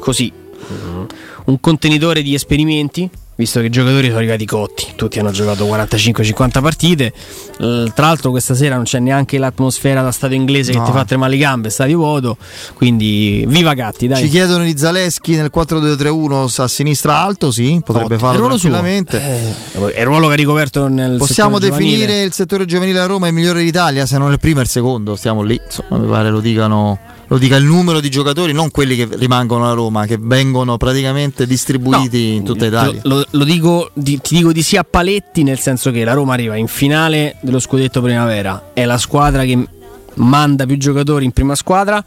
così, 0.01 0.33
mm, 0.33 1.05
un 1.47 1.61
contenitore 1.61 2.23
di 2.23 2.35
esperimenti. 2.35 3.09
Visto 3.41 3.61
che 3.61 3.67
i 3.67 3.71
giocatori 3.71 4.09
sono 4.09 4.19
arrivati 4.19 4.45
cotti, 4.45 4.89
tutti 4.97 5.19
hanno 5.19 5.31
giocato 5.31 5.65
45-50 5.65 6.61
partite. 6.61 7.07
Eh, 7.59 7.91
tra 7.95 8.07
l'altro, 8.09 8.31
questa 8.31 8.55
sera 8.55 8.75
non 8.75 8.85
c'è 8.85 8.99
neanche 8.99 9.39
l'atmosfera 9.39 10.03
da 10.03 10.11
stadio 10.13 10.37
inglese 10.37 10.73
No. 10.75 10.81
che 10.85 10.91
ti 10.91 10.97
fa 10.97 11.07
tremare 11.07 11.31
le 11.33 11.39
gambe, 11.39 11.71
stadio 11.71 11.97
vuoto. 11.97 12.37
Quindi, 12.75 13.47
viva 13.49 13.73
Gatti, 13.73 14.07
dai. 14.09 14.21
Ci 14.25 14.29
chiedono 14.29 14.65
di 14.65 14.77
Zaleschi 14.77 15.37
nel 15.37 15.51
4-2-3-1 15.51 16.61
a 16.63 16.69
sinistra 16.69 17.17
alto, 17.19 17.51
sì, 17.51 17.81
potrebbe 17.83 18.17
Oh, 18.17 18.19
farlo 18.19 18.47
tranquillamente. 18.49 19.17
Eh, 19.73 19.93
È 19.95 20.01
il 20.01 20.05
ruolo 20.07 20.27
che 20.27 20.35
ha 20.35 20.37
ricoperto 20.37 20.89
nel 20.89 21.17
Possiamo 21.17 21.55
settore 21.55 21.71
giovanile. 21.73 21.97
definire 21.97 22.23
il 22.27 22.33
settore 22.35 22.65
giovanile 22.67 23.01
a 23.01 23.07
Roma 23.07 23.27
il 23.29 23.33
migliore 23.33 23.63
d'Italia, 23.65 24.05
se 24.05 24.19
non 24.19 24.33
il 24.33 24.39
primo 24.39 24.61
e 24.61 24.65
il 24.65 24.69
secondo, 24.69 25.17
stiamo 25.17 25.41
lì, 25.41 25.59
insomma, 25.65 25.97
mi 25.97 26.11
pare 26.11 26.29
lo 26.29 26.41
dicano 26.41 26.99
lo 27.31 27.39
dica 27.39 27.55
il 27.55 27.63
numero 27.65 28.01
di 28.01 28.11
giocatori, 28.11 28.53
non 28.53 28.73
quelli 28.73 28.97
che 28.97 29.07
rimangono 29.13 29.71
a 29.71 29.73
Roma, 29.73 30.05
che 30.05 30.19
vengono 30.21 30.77
praticamente 30.77 31.47
distribuiti 31.47 32.33
in 32.35 32.43
tutta 32.43 32.67
Italia. 32.67 33.01
Lo, 33.05 33.25
lo- 33.31 33.45
dico, 33.45 33.91
di- 33.95 34.21
ti 34.21 34.35
dico 34.35 34.53
di 34.53 34.63
sì 34.63 34.77
a 34.77 34.83
paletti, 34.83 35.45
nel 35.45 35.61
senso 35.61 35.93
che 35.93 36.03
la 36.03 36.13
Roma 36.13 36.33
arriva 36.33 36.57
in 36.57 36.67
finale 36.67 37.37
dello 37.41 37.61
scudetto 37.61 38.03
primavera. 38.03 38.71
È 38.75 38.85
la 38.85 38.99
squadra 38.99 39.45
che 39.45 39.65
manda 40.15 40.67
più 40.67 40.77
giocatori 40.77 41.25
in 41.25 41.31
prima 41.31 41.55
squadra. 41.55 42.05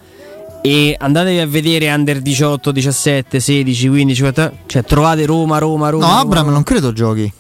E 0.62 0.96
andatevi 1.00 1.40
a 1.40 1.48
vedere 1.48 1.90
under 1.94 2.20
18, 2.20 2.72
17, 2.74 3.40
16, 3.40 3.88
15, 3.88 4.22
14, 4.22 4.58
cioè 4.66 4.84
trovate 4.84 5.26
Roma, 5.26 5.58
Roma, 5.58 5.90
Roma. 5.90 6.06
No, 6.06 6.12
Roma, 6.12 6.22
Abram 6.22 6.50
non 6.50 6.64
credo 6.64 6.92
giochi. 6.92 7.32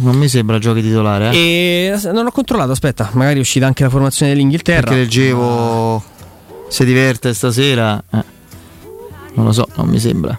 Non 0.00 0.16
mi 0.16 0.26
sembra 0.26 0.58
giochi 0.58 0.82
titolare, 0.82 1.30
eh. 1.30 1.92
E 1.94 2.10
non 2.12 2.26
ho 2.26 2.32
controllato, 2.32 2.72
aspetta, 2.72 3.08
magari 3.12 3.36
è 3.36 3.40
uscita 3.40 3.66
anche 3.66 3.84
la 3.84 3.88
formazione 3.90 4.32
dell'Inghilterra. 4.32 4.80
perché 4.82 4.96
leggevo 4.98 6.02
si 6.68 6.84
diverte 6.84 7.34
stasera. 7.34 8.02
eh. 8.12 8.24
Non 9.34 9.46
lo 9.46 9.52
so, 9.52 9.66
non 9.76 9.88
mi 9.88 9.98
sembra. 9.98 10.38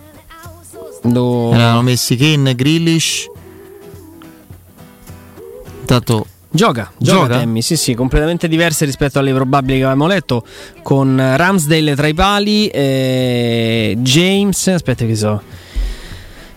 Do- 1.04 1.54
Erano 1.54 1.82
messi 1.82 2.16
Kane 2.16 2.56
Grealish. 2.56 3.28
Intanto 5.82 6.26
Gioca, 6.52 6.92
gioca, 6.98 7.20
Gioca? 7.22 7.38
Tammy, 7.40 7.62
sì 7.62 7.78
sì, 7.78 7.94
completamente 7.94 8.48
diverse 8.48 8.84
rispetto 8.86 9.20
alle 9.20 9.32
probabili 9.34 9.78
che 9.78 9.84
avevamo 9.84 10.08
letto, 10.08 10.44
con 10.82 11.16
Ramsdale 11.36 11.96
tra 11.96 12.08
i 12.08 12.14
pali, 12.16 12.68
eh, 12.70 13.96
James, 14.00 14.68
aspetta 14.68 15.06
che 15.06 15.16
so, 15.16 15.40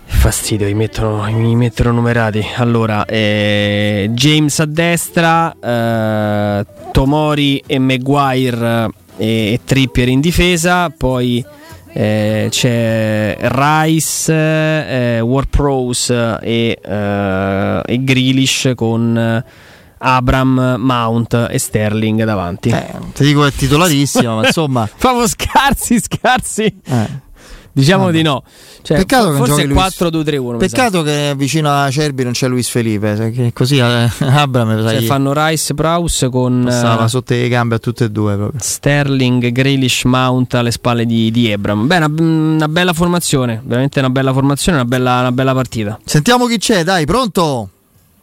fastidio, 0.05 0.65
mi 0.65 0.73
mettono, 0.73 1.23
mi 1.31 1.55
mettono 1.55 1.91
numerati, 1.91 2.43
allora, 2.55 3.05
eh, 3.05 4.09
James 4.13 4.59
a 4.59 4.65
destra, 4.65 5.55
eh, 5.61 6.65
Tomori 6.91 7.61
e 7.67 7.77
Maguire 7.77 8.89
e, 9.17 9.53
e 9.53 9.59
Trippier 9.63 10.09
in 10.09 10.19
difesa, 10.19 10.89
poi 10.89 11.45
eh, 11.93 12.47
c'è 12.49 13.37
Rice, 13.39 14.33
eh, 14.33 15.19
Ward-Prowse 15.19 16.39
e, 16.41 16.79
eh, 16.83 17.81
e 17.85 18.03
Grealish 18.03 18.71
con 18.75 19.17
eh, 19.17 19.45
Abram, 19.99 20.75
Mount 20.79 21.47
e 21.49 21.57
Sterling 21.57 22.23
davanti. 22.23 22.69
ti 23.13 23.23
dico 23.23 23.45
è 23.45 23.51
titolarissimo, 23.51 24.35
ma 24.37 24.45
insomma. 24.47 24.89
Famo 24.93 25.25
scarsi, 25.27 25.99
scarsi. 25.99 26.81
Diciamo 27.75 28.05
Vabbè. 28.05 28.15
di 28.17 28.21
no. 28.21 28.43
Cioè. 28.83 28.97
Peccato 28.97 29.31
che 29.31 29.37
non 29.37 29.45
forse 29.45 29.65
Luis- 29.65 29.99
4-2-3-1. 29.99 30.51
mi 30.51 30.51
sa. 30.51 30.57
Peccato 30.67 31.01
che 31.01 31.33
vicino 31.35 31.71
a 31.71 31.89
Cerbi 31.89 32.23
non 32.23 32.33
c'è 32.33 32.47
Luis 32.47 32.69
Felipe, 32.69 33.51
così 33.53 33.79
eh, 33.79 34.09
Abram 34.21 34.79
Cioè, 34.79 34.97
sai, 34.97 35.05
fanno 35.05 35.33
Rice 35.33 35.73
Prowse 35.73 36.29
con 36.29 36.65
passava 36.65 37.05
eh, 37.05 37.07
sotto 37.07 37.33
le 37.33 37.47
gambe 37.47 37.75
a 37.75 37.79
tutte 37.79 38.05
e 38.05 38.11
due 38.11 38.35
proprio. 38.35 38.59
Sterling, 38.61 39.51
Grealish, 39.51 40.03
Mount 40.03 40.53
alle 40.53 40.69
spalle 40.69 41.05
di, 41.07 41.31
di 41.31 41.51
Abram. 41.51 41.87
Beh, 41.87 41.97
una, 41.97 42.11
una 42.15 42.67
bella 42.67 42.93
formazione, 42.93 43.59
veramente 43.65 43.97
una 43.97 44.11
bella 44.11 44.31
formazione, 44.33 44.77
una 44.77 44.87
bella, 44.87 45.19
una 45.21 45.31
bella 45.31 45.53
partita. 45.55 45.99
Sentiamo 46.05 46.45
chi 46.45 46.57
c'è, 46.59 46.83
dai, 46.83 47.05
pronto? 47.05 47.69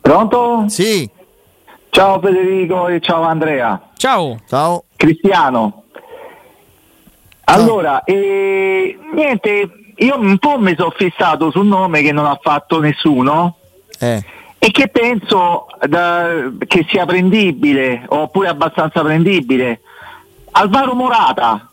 Pronto? 0.01 0.65
Sì. 0.69 1.11
Ciao 1.91 2.21
Federico 2.21 2.87
e 2.87 3.01
ciao 3.01 3.23
Andrea. 3.23 3.89
Ciao. 3.97 4.39
Ciao. 4.49 4.85
Cristiano. 4.97 5.85
Allora, 7.53 8.05
eh, 8.05 8.99
niente, 9.13 9.71
io 9.97 10.19
un 10.19 10.39
po' 10.39 10.59
mi 10.59 10.75
sono 10.77 10.91
fissato 10.97 11.51
sul 11.51 11.67
nome 11.67 12.03
che 12.03 12.13
non 12.13 12.25
ha 12.27 12.39
fatto 12.41 12.81
nessuno 12.81 13.57
Eh. 13.99 14.23
e 14.59 14.71
che 14.71 14.89
penso 14.89 15.67
da- 15.87 16.51
che 16.67 16.87
sia 16.89 17.05
prendibile, 17.07 18.05
oppure 18.09 18.49
abbastanza 18.49 19.03
prendibile. 19.03 19.81
Alvaro 20.53 20.95
Morata. 20.95 21.69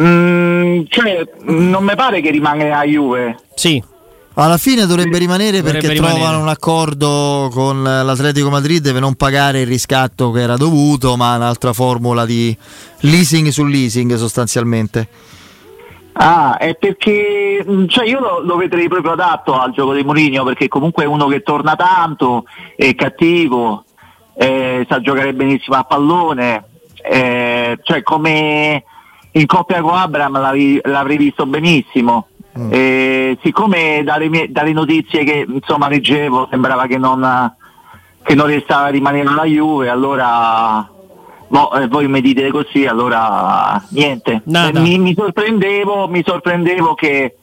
Mm, 0.00 0.82
cioè, 0.88 1.24
non 1.42 1.84
mi 1.84 1.94
pare 1.94 2.20
che 2.20 2.30
rimanga 2.30 2.78
a 2.78 2.84
Juve. 2.84 3.36
Sì. 3.54 3.82
Alla 4.36 4.56
fine 4.56 4.84
dovrebbe 4.86 5.18
rimanere 5.18 5.58
Dovrebbe 5.58 5.78
perché 5.78 5.92
rimanere. 5.94 6.18
trovano 6.18 6.42
un 6.42 6.48
accordo 6.48 7.48
con 7.52 7.82
l'Atletico 7.84 8.50
Madrid 8.50 8.90
per 8.90 9.00
non 9.00 9.14
pagare 9.14 9.60
il 9.60 9.66
riscatto 9.66 10.32
che 10.32 10.40
era 10.40 10.56
dovuto, 10.56 11.16
ma 11.16 11.36
un'altra 11.36 11.72
formula 11.72 12.26
di 12.26 12.56
leasing 13.00 13.48
su 13.48 13.64
leasing 13.64 14.14
sostanzialmente. 14.16 15.08
Ah, 16.14 16.56
è 16.58 16.74
perché 16.74 17.64
mh, 17.64 17.86
cioè 17.86 18.06
io 18.08 18.18
lo, 18.18 18.40
lo 18.40 18.56
vedrei 18.56 18.88
proprio 18.88 19.12
adatto 19.12 19.58
al 19.58 19.72
gioco 19.72 19.94
di 19.94 20.02
Mourinho 20.02 20.44
perché 20.44 20.66
comunque 20.68 21.04
è 21.04 21.06
uno 21.06 21.26
che 21.26 21.42
torna 21.42 21.76
tanto, 21.76 22.44
è 22.76 22.92
cattivo, 22.96 23.84
eh, 24.36 24.84
sa 24.88 25.00
giocare 25.00 25.32
benissimo 25.32 25.76
a 25.76 25.84
pallone, 25.84 26.64
eh, 27.02 27.78
cioè 27.82 28.02
come 28.02 28.82
in 29.32 29.46
coppia 29.46 29.80
con 29.80 29.94
Abram 29.94 30.40
l'avrei, 30.40 30.80
l'avrei 30.82 31.16
visto 31.16 31.46
benissimo. 31.46 32.28
Eh, 32.70 33.38
siccome 33.42 34.02
dalle, 34.04 34.28
mie- 34.28 34.50
dalle 34.50 34.72
notizie 34.72 35.24
che 35.24 35.44
insomma 35.48 35.88
leggevo 35.88 36.46
sembrava 36.50 36.86
che 36.86 36.98
non, 36.98 37.52
che 38.22 38.34
non 38.34 38.46
restava 38.46 38.86
a 38.86 38.90
rimanere 38.90 39.28
alla 39.28 39.44
Juve, 39.44 39.88
allora 39.88 40.88
boh, 41.48 41.72
eh, 41.72 41.88
voi 41.88 42.06
mi 42.08 42.20
dite 42.20 42.50
così, 42.50 42.86
allora 42.86 43.82
niente. 43.90 44.32
Eh, 44.34 44.80
Mi, 44.80 44.98
mi 44.98 45.14
sorprendevo, 45.14 46.06
mi 46.08 46.22
sorprendevo 46.24 46.94
che, 46.94 47.36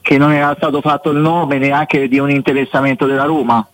che 0.00 0.16
non 0.18 0.32
era 0.32 0.54
stato 0.56 0.80
fatto 0.80 1.10
il 1.10 1.18
nome 1.18 1.58
neanche 1.58 2.08
di 2.08 2.18
un 2.18 2.30
interessamento 2.30 3.04
della 3.06 3.24
Roma. 3.24 3.66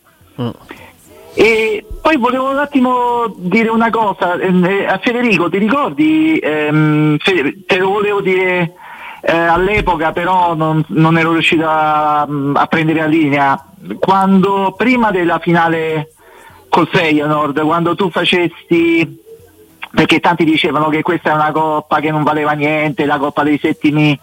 E 1.34 1.84
poi 2.02 2.16
volevo 2.16 2.50
un 2.50 2.58
attimo 2.58 3.32
dire 3.36 3.68
una 3.68 3.90
cosa, 3.90 4.34
eh, 4.34 4.86
a 4.86 4.98
Federico, 5.00 5.48
ti 5.48 5.58
ricordi? 5.58 6.36
ehm, 6.38 7.16
Fe- 7.18 7.62
te 7.64 7.78
lo 7.78 7.90
volevo 7.90 8.20
dire 8.20 8.74
eh, 9.20 9.36
all'epoca, 9.36 10.12
però 10.12 10.54
non, 10.54 10.84
non 10.88 11.18
ero 11.18 11.32
riuscito 11.32 11.66
a, 11.66 12.20
a 12.20 12.66
prendere 12.66 13.00
la 13.00 13.06
linea. 13.06 13.64
Quando 13.98 14.74
prima 14.76 15.10
della 15.10 15.38
finale 15.38 16.12
col 16.68 16.88
Feyenoord, 16.88 17.60
quando 17.62 17.94
tu 17.94 18.10
facesti 18.10 19.18
perché 19.92 20.20
tanti 20.20 20.44
dicevano 20.44 20.88
che 20.88 21.02
questa 21.02 21.30
è 21.30 21.34
una 21.34 21.50
coppa 21.50 21.98
che 21.98 22.10
non 22.10 22.22
valeva 22.22 22.52
niente, 22.52 23.06
la 23.06 23.18
coppa 23.18 23.42
dei 23.42 23.58
settimi 23.58 24.18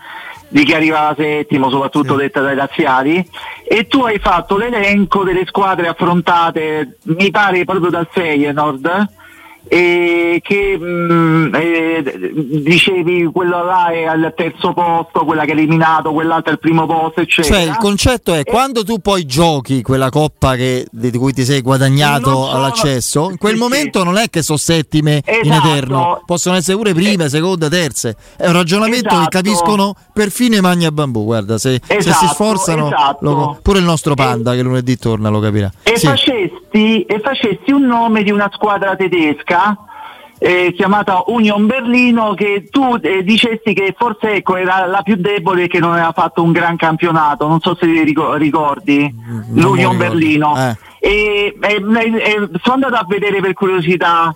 di 0.48 0.64
chi 0.64 0.74
arrivava 0.74 1.14
settimo, 1.14 1.70
soprattutto 1.70 2.16
detta 2.16 2.40
dai 2.40 2.56
razziali, 2.56 3.30
e 3.68 3.88
tu 3.88 4.02
hai 4.04 4.18
fatto 4.18 4.56
l'elenco 4.56 5.24
delle 5.24 5.46
squadre 5.46 5.90
affrontate, 5.90 7.00
mi 7.04 7.32
pare 7.32 7.66
proprio 7.66 7.90
dal 7.90 8.08
Feyenoord, 8.10 9.10
e 9.68 10.40
che 10.44 10.78
mh, 10.78 11.52
eh, 11.56 12.32
dicevi 12.64 13.26
quello 13.32 13.64
là 13.64 13.88
è 13.90 14.04
al 14.06 14.34
terzo 14.36 14.74
posto, 14.74 15.26
quella 15.26 15.44
che 15.46 15.52
ha 15.52 15.54
eliminato, 15.54 16.12
quell'altro 16.14 16.52
al 16.52 16.60
primo 16.60 16.86
posto, 16.86 17.22
eccetera. 17.22 17.56
Cioè 17.60 17.64
il 17.70 17.78
concetto 17.78 18.34
è 18.34 18.44
quando 18.44 18.84
tu 18.84 19.00
poi 19.00 19.26
giochi 19.26 19.82
quella 19.82 20.10
coppa 20.10 20.56
che- 20.56 20.86
di 20.92 21.12
cui 21.18 21.34
ti 21.34 21.44
sei 21.44 21.62
guadagnato 21.62 22.30
sono- 22.32 22.50
all'accesso, 22.52 23.30
in 23.30 23.38
quel 23.38 23.54
sì, 23.54 23.60
momento 23.60 24.04
non 24.04 24.18
è 24.18 24.30
che 24.30 24.42
sono 24.42 24.58
settime 24.58 25.22
in 25.44 25.52
Esatto. 25.52 25.68
eterno, 25.68 26.22
possono 26.26 26.56
essere 26.56 26.78
pure 26.78 26.94
prime, 26.94 27.30
seconde, 27.30 27.70
terze. 27.70 28.16
È 28.38 28.48
un 28.48 28.54
ragionamento 28.54 29.10
che 29.10 29.16
Esatto. 29.16 29.30
capiscono 29.30 29.96
perfino 30.14 30.56
i 30.56 30.62
magna 30.62 30.92
bambù. 30.92 31.24
Guarda, 31.26 31.58
se, 31.58 31.80
se 31.86 32.02
si 32.02 32.10
Esatto, 32.10 32.28
sforzano, 32.28 32.88
esatto. 32.88 33.18
lo- 33.22 33.60
pure 33.62 33.80
il 33.80 33.86
nostro 33.86 34.14
panda 34.14 34.54
che 34.54 34.62
lunedì 34.62 34.98
torna 34.98 35.30
lo 35.30 35.40
capirà. 35.40 35.72
e, 35.84 35.98
Sì. 35.98 36.06
facesti, 36.08 37.04
e 37.04 37.20
facesti 37.20 37.72
un 37.72 37.84
nome 37.86 38.24
di 38.24 38.32
una 38.32 38.50
squadra 38.54 38.96
tedesca 38.96 39.57
eh, 40.40 40.74
chiamata 40.76 41.24
Union 41.28 41.66
Berlino 41.66 42.34
che 42.36 42.68
tu 42.70 42.98
eh, 43.02 43.24
dicesti 43.24 43.74
che 43.74 43.96
forse 43.98 44.34
ecco, 44.36 44.56
era 44.56 44.86
la 44.86 45.02
più 45.02 45.16
debole 45.16 45.64
e 45.64 45.68
che 45.68 45.80
non 45.80 45.94
aveva 45.94 46.12
fatto 46.12 46.44
un 46.44 46.52
gran 46.52 46.76
campionato, 46.76 47.48
non 47.48 47.60
so 47.60 47.76
se 47.80 47.86
ti 47.88 48.04
rico- 48.04 48.36
ricordi, 48.36 49.14
me 49.16 49.62
l'Union. 49.62 49.98
Berlino. 49.98 50.56
Eh. 50.56 50.78
E, 51.00 51.58
e- 51.60 51.76
e- 51.76 52.50
sono 52.62 52.74
andato 52.76 52.96
a 52.96 53.06
vedere 53.08 53.40
per 53.42 53.54
curiosità 53.54 54.36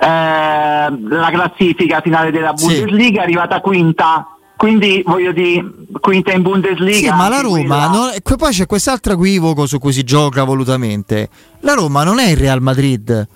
eh, 0.00 0.06
la 0.06 1.30
classifica 1.30 2.00
finale 2.00 2.30
della 2.30 2.52
Sì. 2.56 2.66
Bundesliga, 2.66 3.20
è 3.20 3.22
arrivata 3.24 3.60
quinta. 3.60 4.28
Quindi 4.56 5.02
voglio 5.04 5.32
dire, 5.32 5.62
quinta 6.00 6.32
in 6.32 6.40
Bundesliga. 6.42 6.94
Sì, 6.96 7.08
ma 7.10 7.28
la 7.28 7.40
Roma, 7.40 7.86
non- 7.88 8.10
poi 8.38 8.52
c'è 8.52 8.66
quest'altro 8.66 9.12
equivoco 9.12 9.66
su 9.66 9.78
cui 9.78 9.92
si 9.92 10.04
gioca 10.04 10.44
volutamente. 10.44 11.28
La 11.60 11.74
Roma 11.74 12.02
non 12.04 12.18
è 12.18 12.30
il 12.30 12.36
Real 12.36 12.62
Madrid. 12.62 13.28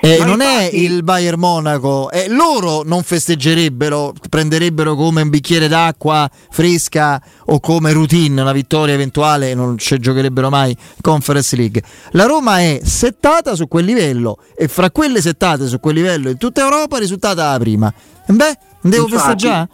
Eh, 0.00 0.24
non 0.24 0.40
è 0.40 0.62
infatti- 0.64 0.82
il 0.84 1.02
Bayern 1.02 1.40
Monaco, 1.40 2.10
eh, 2.10 2.28
loro 2.28 2.82
non 2.84 3.02
festeggerebbero, 3.02 4.14
prenderebbero 4.28 4.94
come 4.94 5.22
un 5.22 5.28
bicchiere 5.28 5.66
d'acqua 5.66 6.30
fresca 6.50 7.20
o 7.46 7.58
come 7.58 7.92
routine 7.92 8.40
una 8.40 8.52
vittoria 8.52 8.94
eventuale, 8.94 9.54
non 9.54 9.76
ci 9.76 9.98
giocherebbero 9.98 10.50
mai 10.50 10.76
Conference 11.00 11.56
League. 11.56 11.82
La 12.12 12.26
Roma 12.26 12.60
è 12.60 12.80
settata 12.84 13.56
su 13.56 13.66
quel 13.66 13.84
livello 13.86 14.38
e 14.56 14.68
fra 14.68 14.90
quelle 14.90 15.20
settate 15.20 15.66
su 15.66 15.80
quel 15.80 15.96
livello 15.96 16.30
in 16.30 16.38
tutta 16.38 16.60
Europa 16.62 16.96
è 16.96 17.00
risultata 17.00 17.50
la 17.50 17.58
prima. 17.58 17.92
E 18.26 18.32
beh, 18.32 18.58
non 18.82 18.92
devo 18.92 19.04
Infatti. 19.08 19.20
festeggiare? 19.22 19.68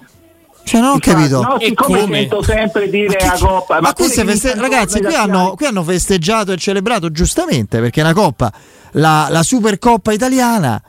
Cioè, 0.64 0.80
non 0.80 0.94
ho 0.94 0.98
capito. 0.98 1.42
No, 1.42 1.56
siccome 1.60 2.06
sento 2.10 2.42
sempre 2.42 2.88
dire 2.88 3.18
la 3.20 3.36
coppa, 3.38 3.80
Ma 3.80 3.92
qui 3.92 4.06
si 4.08 4.20
che 4.20 4.24
feste- 4.24 4.54
ragazzi, 4.56 5.00
qui 5.00 5.14
hanno, 5.14 5.54
qui 5.56 5.66
hanno 5.66 5.82
festeggiato 5.82 6.52
e 6.52 6.56
celebrato 6.56 7.10
giustamente 7.10 7.80
perché 7.80 8.00
è 8.00 8.04
una 8.04 8.14
coppa, 8.14 8.50
la, 8.92 9.26
la 9.30 9.42
Supercoppa 9.42 10.12
italiana. 10.12 10.82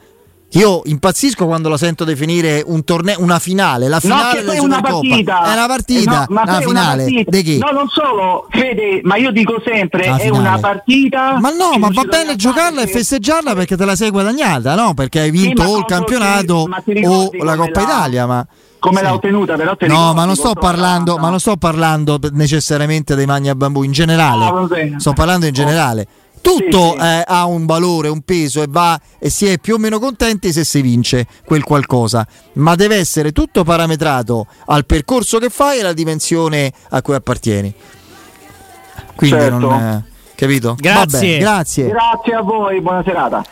Io 0.52 0.84
impazzisco 0.86 1.46
quando 1.48 1.68
la 1.68 1.76
sento 1.76 2.06
definire 2.06 2.64
un 2.66 2.86
torneo, 2.86 3.20
una 3.20 3.40
finale, 3.40 3.90
la 3.90 3.96
No, 3.96 4.00
finale 4.00 4.30
che 4.30 4.36
della 4.38 4.52
poi 4.52 4.56
è 4.56 4.60
una 4.64 4.76
Supercoppa. 4.78 5.08
partita. 5.10 5.44
È 5.44 5.52
una 5.54 5.68
partita, 5.68 6.00
Eh 6.00 6.16
no, 6.16 6.26
ma 6.30 6.42
una 6.44 6.44
è 6.44 6.56
una 6.56 6.62
finale. 6.68 7.24
partita. 7.26 7.66
No, 7.66 7.72
non 7.78 7.88
solo, 7.90 8.48
Fede, 8.52 9.02
ma 9.04 9.18
io 9.18 9.32
dico 9.32 9.62
sempre, 9.66 10.08
Una 10.08 10.16
è 10.16 10.22
finale. 10.22 10.40
una 10.48 10.58
partita. 10.60 11.38
Ma 11.42 11.50
no, 11.50 11.70
che 11.72 11.78
ma 11.80 11.90
va 11.92 12.04
bene 12.04 12.36
giocarla 12.38 12.82
e 12.84 12.88
festeggiarla 12.88 13.54
perché 13.54 13.76
te 13.76 13.84
la 13.84 13.96
sei 13.98 14.12
guadagnata, 14.12 14.76
no? 14.76 14.94
Perché 14.94 15.20
hai 15.20 15.32
vinto 15.32 15.64
ma 15.64 15.68
o 15.68 15.74
il 15.74 15.80
no, 15.80 15.86
campionato 15.86 16.66
ma 16.68 16.82
ti 16.86 17.04
o 17.06 17.30
la 17.44 17.56
come 17.56 17.72
Coppa 17.72 17.82
la- 17.82 17.86
Italia, 17.86 18.26
ma 18.26 18.48
Come 18.86 18.98
Sì. 19.00 19.04
l'ha 19.04 19.14
ottenuta, 19.14 19.56
però 19.56 19.76
te 19.76 19.88
No, 19.88 20.14
ma 20.14 20.26
non 20.26 20.36
parlando, 20.56 21.18
ma 21.18 21.30
non 21.30 21.40
sto 21.40 21.58
parlando 21.58 22.20
necessariamente 22.32 23.16
dei 23.16 23.26
magna 23.26 23.56
bambù 23.56 23.84
in 23.84 23.92
generale. 23.92 24.46
Ah, 24.46 24.52
bene. 24.68 25.00
sto 25.00 25.14
parlando 25.14 25.46
in 25.46 25.54
generale. 25.54 26.08
tutto 26.42 26.96
eh, 26.96 27.24
ha 27.26 27.46
un 27.48 27.66
valore, 27.66 28.08
un 28.08 28.22
peso 28.22 28.62
e 28.62 28.68
va 28.70 29.00
e 29.18 29.32
si 29.32 29.48
è 29.48 29.58
più 29.58 29.74
o 29.76 29.78
meno 29.80 29.98
contenti 29.98 30.52
se 30.54 30.64
si 30.64 30.80
vince 30.82 31.26
quel 31.44 31.64
qualcosa, 31.64 32.28
ma 32.54 32.76
deve 32.76 32.98
essere 32.98 33.32
tutto 33.32 33.64
parametrato 33.64 34.46
al 34.68 34.86
percorso 34.86 35.40
che 35.40 35.50
fai 35.50 35.78
e 35.78 35.82
alla 35.82 35.94
dimensione 35.94 36.72
a 36.90 37.02
cui 37.02 37.16
appartieni. 37.16 37.74
Quindi 39.16 39.40
Certo. 39.40 39.58
non 39.58 39.74
eh, 39.82 40.04
capito? 40.36 40.76
Grazie. 40.78 41.32
Vabbè, 41.32 41.40
grazie. 41.40 41.88
Grazie 41.88 42.34
a 42.36 42.42
voi, 42.42 42.80
buona 42.80 43.02
serata. 43.04 43.44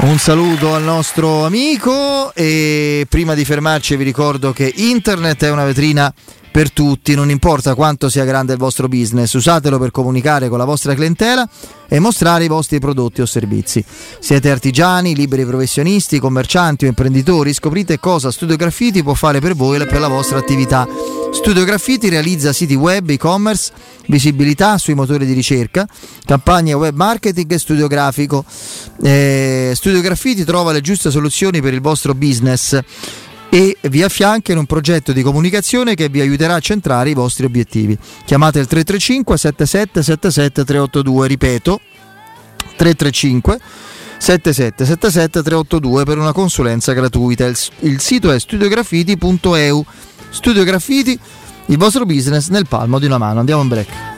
Un 0.00 0.16
saluto 0.18 0.74
al 0.74 0.84
nostro 0.84 1.44
amico 1.44 2.32
e 2.32 3.04
prima 3.08 3.34
di 3.34 3.44
fermarci 3.44 3.96
vi 3.96 4.04
ricordo 4.04 4.52
che 4.52 4.72
internet 4.76 5.42
è 5.42 5.50
una 5.50 5.64
vetrina 5.64 6.12
per 6.58 6.72
tutti, 6.72 7.14
non 7.14 7.30
importa 7.30 7.76
quanto 7.76 8.08
sia 8.08 8.24
grande 8.24 8.54
il 8.54 8.58
vostro 8.58 8.88
business, 8.88 9.32
usatelo 9.34 9.78
per 9.78 9.92
comunicare 9.92 10.48
con 10.48 10.58
la 10.58 10.64
vostra 10.64 10.92
clientela 10.92 11.48
e 11.86 12.00
mostrare 12.00 12.42
i 12.42 12.48
vostri 12.48 12.80
prodotti 12.80 13.20
o 13.20 13.26
servizi. 13.26 13.84
Siete 14.18 14.50
artigiani, 14.50 15.14
liberi 15.14 15.46
professionisti, 15.46 16.18
commercianti 16.18 16.84
o 16.84 16.88
imprenditori, 16.88 17.52
scoprite 17.52 18.00
cosa 18.00 18.32
Studio 18.32 18.56
Graffiti 18.56 19.04
può 19.04 19.14
fare 19.14 19.38
per 19.38 19.54
voi 19.54 19.80
e 19.80 19.86
per 19.86 20.00
la 20.00 20.08
vostra 20.08 20.38
attività. 20.38 20.84
Studio 21.30 21.62
Graffiti 21.62 22.08
realizza 22.08 22.52
siti 22.52 22.74
web, 22.74 23.08
e-commerce, 23.08 23.70
visibilità 24.08 24.78
sui 24.78 24.94
motori 24.94 25.26
di 25.26 25.34
ricerca, 25.34 25.86
campagne 26.24 26.72
web 26.72 26.96
marketing 26.96 27.52
e 27.52 27.58
studio 27.60 27.86
grafico. 27.86 28.44
Eh, 29.00 29.74
studio 29.76 30.00
Graffiti 30.00 30.42
trova 30.42 30.72
le 30.72 30.80
giuste 30.80 31.12
soluzioni 31.12 31.60
per 31.60 31.72
il 31.72 31.80
vostro 31.80 32.14
business 32.14 32.80
e 33.50 33.76
vi 33.82 34.02
affianca 34.02 34.52
in 34.52 34.58
un 34.58 34.66
progetto 34.66 35.12
di 35.12 35.22
comunicazione 35.22 35.94
che 35.94 36.08
vi 36.08 36.20
aiuterà 36.20 36.54
a 36.54 36.60
centrare 36.60 37.10
i 37.10 37.14
vostri 37.14 37.46
obiettivi. 37.46 37.96
Chiamate 38.24 38.58
il 38.58 38.66
335 38.66 39.38
77 39.38 40.02
77 40.02 40.64
382, 40.64 41.26
ripeto 41.26 41.80
335 42.76 43.58
7777 44.18 45.42
382 45.42 46.04
per 46.04 46.18
una 46.18 46.32
consulenza 46.32 46.92
gratuita. 46.92 47.46
Il, 47.46 47.56
il 47.80 48.00
sito 48.00 48.30
è 48.30 48.38
studiografiti.eu. 48.38 49.84
Studio 50.30 50.62
Graffiti, 50.62 51.18
il 51.66 51.78
vostro 51.78 52.04
business 52.04 52.48
nel 52.48 52.66
palmo 52.68 52.98
di 52.98 53.06
una 53.06 53.18
mano. 53.18 53.40
Andiamo 53.40 53.62
in 53.62 53.68
break. 53.68 54.17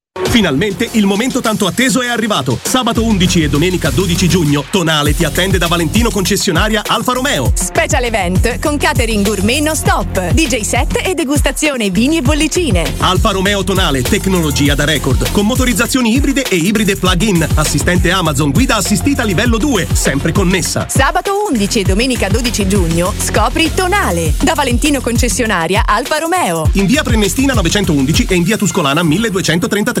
Finalmente 0.31 0.87
il 0.93 1.05
momento 1.05 1.41
tanto 1.41 1.67
atteso 1.67 2.01
è 2.01 2.07
arrivato. 2.07 2.57
Sabato 2.61 3.03
11 3.03 3.43
e 3.43 3.49
domenica 3.49 3.89
12 3.89 4.29
giugno, 4.29 4.63
Tonale 4.71 5.13
ti 5.13 5.25
attende 5.25 5.57
da 5.57 5.67
Valentino 5.67 6.09
concessionaria 6.09 6.83
Alfa 6.87 7.11
Romeo. 7.11 7.51
Special 7.53 8.03
event 8.03 8.59
con 8.59 8.77
catering 8.77 9.25
gourmet 9.25 9.61
non 9.61 9.75
stop, 9.75 10.31
DJ 10.31 10.61
set 10.61 11.01
e 11.03 11.15
degustazione 11.15 11.89
vini 11.89 12.17
e 12.17 12.21
bollicine. 12.21 12.93
Alfa 12.99 13.31
Romeo 13.31 13.65
Tonale, 13.65 14.03
tecnologia 14.03 14.73
da 14.73 14.85
record, 14.85 15.31
con 15.31 15.45
motorizzazioni 15.45 16.15
ibride 16.15 16.43
e 16.43 16.55
ibride 16.55 16.95
plug-in, 16.95 17.45
assistente 17.55 18.09
Amazon, 18.09 18.51
guida 18.51 18.77
assistita 18.77 19.23
livello 19.23 19.57
2, 19.57 19.87
sempre 19.91 20.31
connessa. 20.31 20.87
Sabato 20.87 21.45
11 21.49 21.79
e 21.81 21.83
domenica 21.83 22.29
12 22.29 22.67
giugno 22.69 23.13
scopri 23.17 23.73
Tonale 23.73 24.33
da 24.41 24.53
Valentino 24.53 25.01
concessionaria 25.01 25.83
Alfa 25.85 26.19
Romeo. 26.19 26.69
In 26.73 26.85
via 26.85 27.03
Prenestina 27.03 27.53
911 27.53 28.27
e 28.29 28.35
in 28.35 28.43
via 28.43 28.55
Tuscolana 28.55 29.03
1233. 29.03 30.00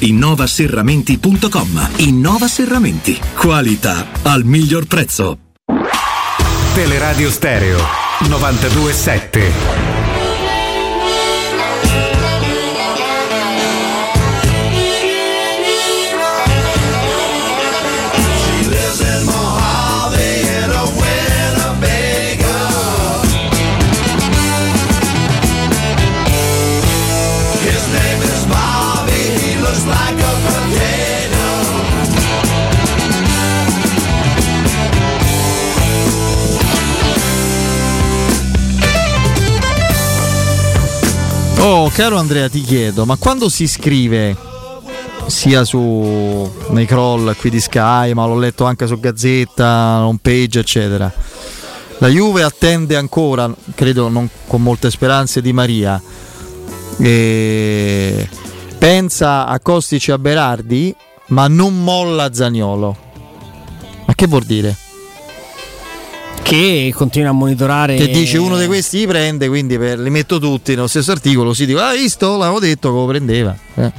innovaserramenti.com. 0.00 1.90
Innova 1.96 2.48
Serramenti. 2.48 3.18
Qualità 3.34 4.08
al 4.22 4.44
miglior 4.44 4.86
prezzo. 4.86 5.38
Teleradio 6.74 7.30
Stereo 7.30 7.78
927. 8.28 9.99
Oh, 41.72 41.88
caro 41.88 42.16
Andrea, 42.16 42.48
ti 42.48 42.62
chiedo, 42.62 43.06
ma 43.06 43.14
quando 43.14 43.48
si 43.48 43.68
scrive 43.68 44.36
sia 45.26 45.62
su 45.62 46.50
nei 46.70 46.84
crawl 46.84 47.36
qui 47.36 47.48
di 47.48 47.60
Sky, 47.60 48.12
ma 48.12 48.26
l'ho 48.26 48.36
letto 48.36 48.64
anche 48.64 48.88
su 48.88 48.98
Gazzetta, 48.98 50.04
home 50.04 50.18
page, 50.20 50.58
eccetera. 50.58 51.10
La 51.98 52.08
Juve 52.08 52.42
attende 52.42 52.96
ancora, 52.96 53.48
credo 53.76 54.08
non 54.08 54.28
con 54.48 54.62
molte 54.62 54.90
speranze, 54.90 55.40
di 55.40 55.52
Maria. 55.52 56.02
E 56.98 58.28
pensa 58.76 59.46
a 59.46 59.60
Kostic 59.60 60.08
e 60.08 60.12
a 60.12 60.18
Berardi, 60.18 60.92
ma 61.28 61.46
non 61.46 61.84
molla 61.84 62.34
Zagnolo. 62.34 62.96
Ma 64.06 64.14
che 64.16 64.26
vuol 64.26 64.42
dire? 64.42 64.76
Che 66.42 66.92
continua 66.94 67.30
a 67.30 67.32
monitorare. 67.32 67.94
Che 67.96 68.08
dice 68.08 68.38
uno 68.38 68.58
di 68.58 68.66
questi 68.66 68.98
li 68.98 69.06
prende, 69.06 69.48
quindi 69.48 69.78
per- 69.78 69.98
li 69.98 70.10
metto 70.10 70.38
tutti 70.38 70.74
nello 70.74 70.86
stesso 70.88 71.12
articolo, 71.12 71.54
si 71.54 71.66
dico, 71.66 71.80
ah 71.80 71.92
visto, 71.92 72.36
l'avevo 72.36 72.58
detto 72.58 72.90
che 72.90 72.98
lo 72.98 73.06
prendeva. 73.06 73.56
Eh. 73.76 73.92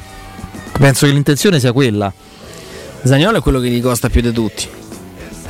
Penso 0.78 1.06
che 1.06 1.12
l'intenzione 1.12 1.60
sia 1.60 1.72
quella. 1.72 2.12
Zagnolo 3.04 3.38
è 3.38 3.42
quello 3.42 3.60
che 3.60 3.70
gli 3.70 3.82
costa 3.82 4.10
più 4.10 4.22
di 4.22 4.32
tutti. 4.32 4.68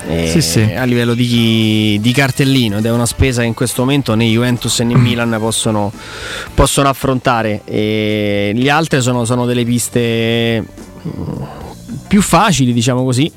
E 0.08 0.28
Sì, 0.30 0.42
sì. 0.42 0.62
A 0.62 0.84
livello 0.84 1.14
di, 1.14 1.98
di 2.02 2.12
cartellino 2.12 2.78
ed 2.78 2.86
è 2.86 2.92
una 2.92 3.06
spesa 3.06 3.42
che 3.42 3.48
in 3.48 3.54
questo 3.54 3.82
momento 3.84 4.14
né 4.16 4.26
Juventus 4.26 4.80
né 4.80 4.96
Milan 4.96 5.36
possono, 5.40 5.92
possono 6.54 6.90
affrontare. 6.90 7.62
E 7.66 8.52
gli 8.56 8.70
altri 8.70 9.02
sono, 9.02 9.26
sono 9.26 9.46
delle 9.46 9.64
piste 9.64 10.64
mm, 11.08 11.44
più 12.08 12.22
facili, 12.22 12.74
diciamo 12.74 13.04
così. 13.04 13.32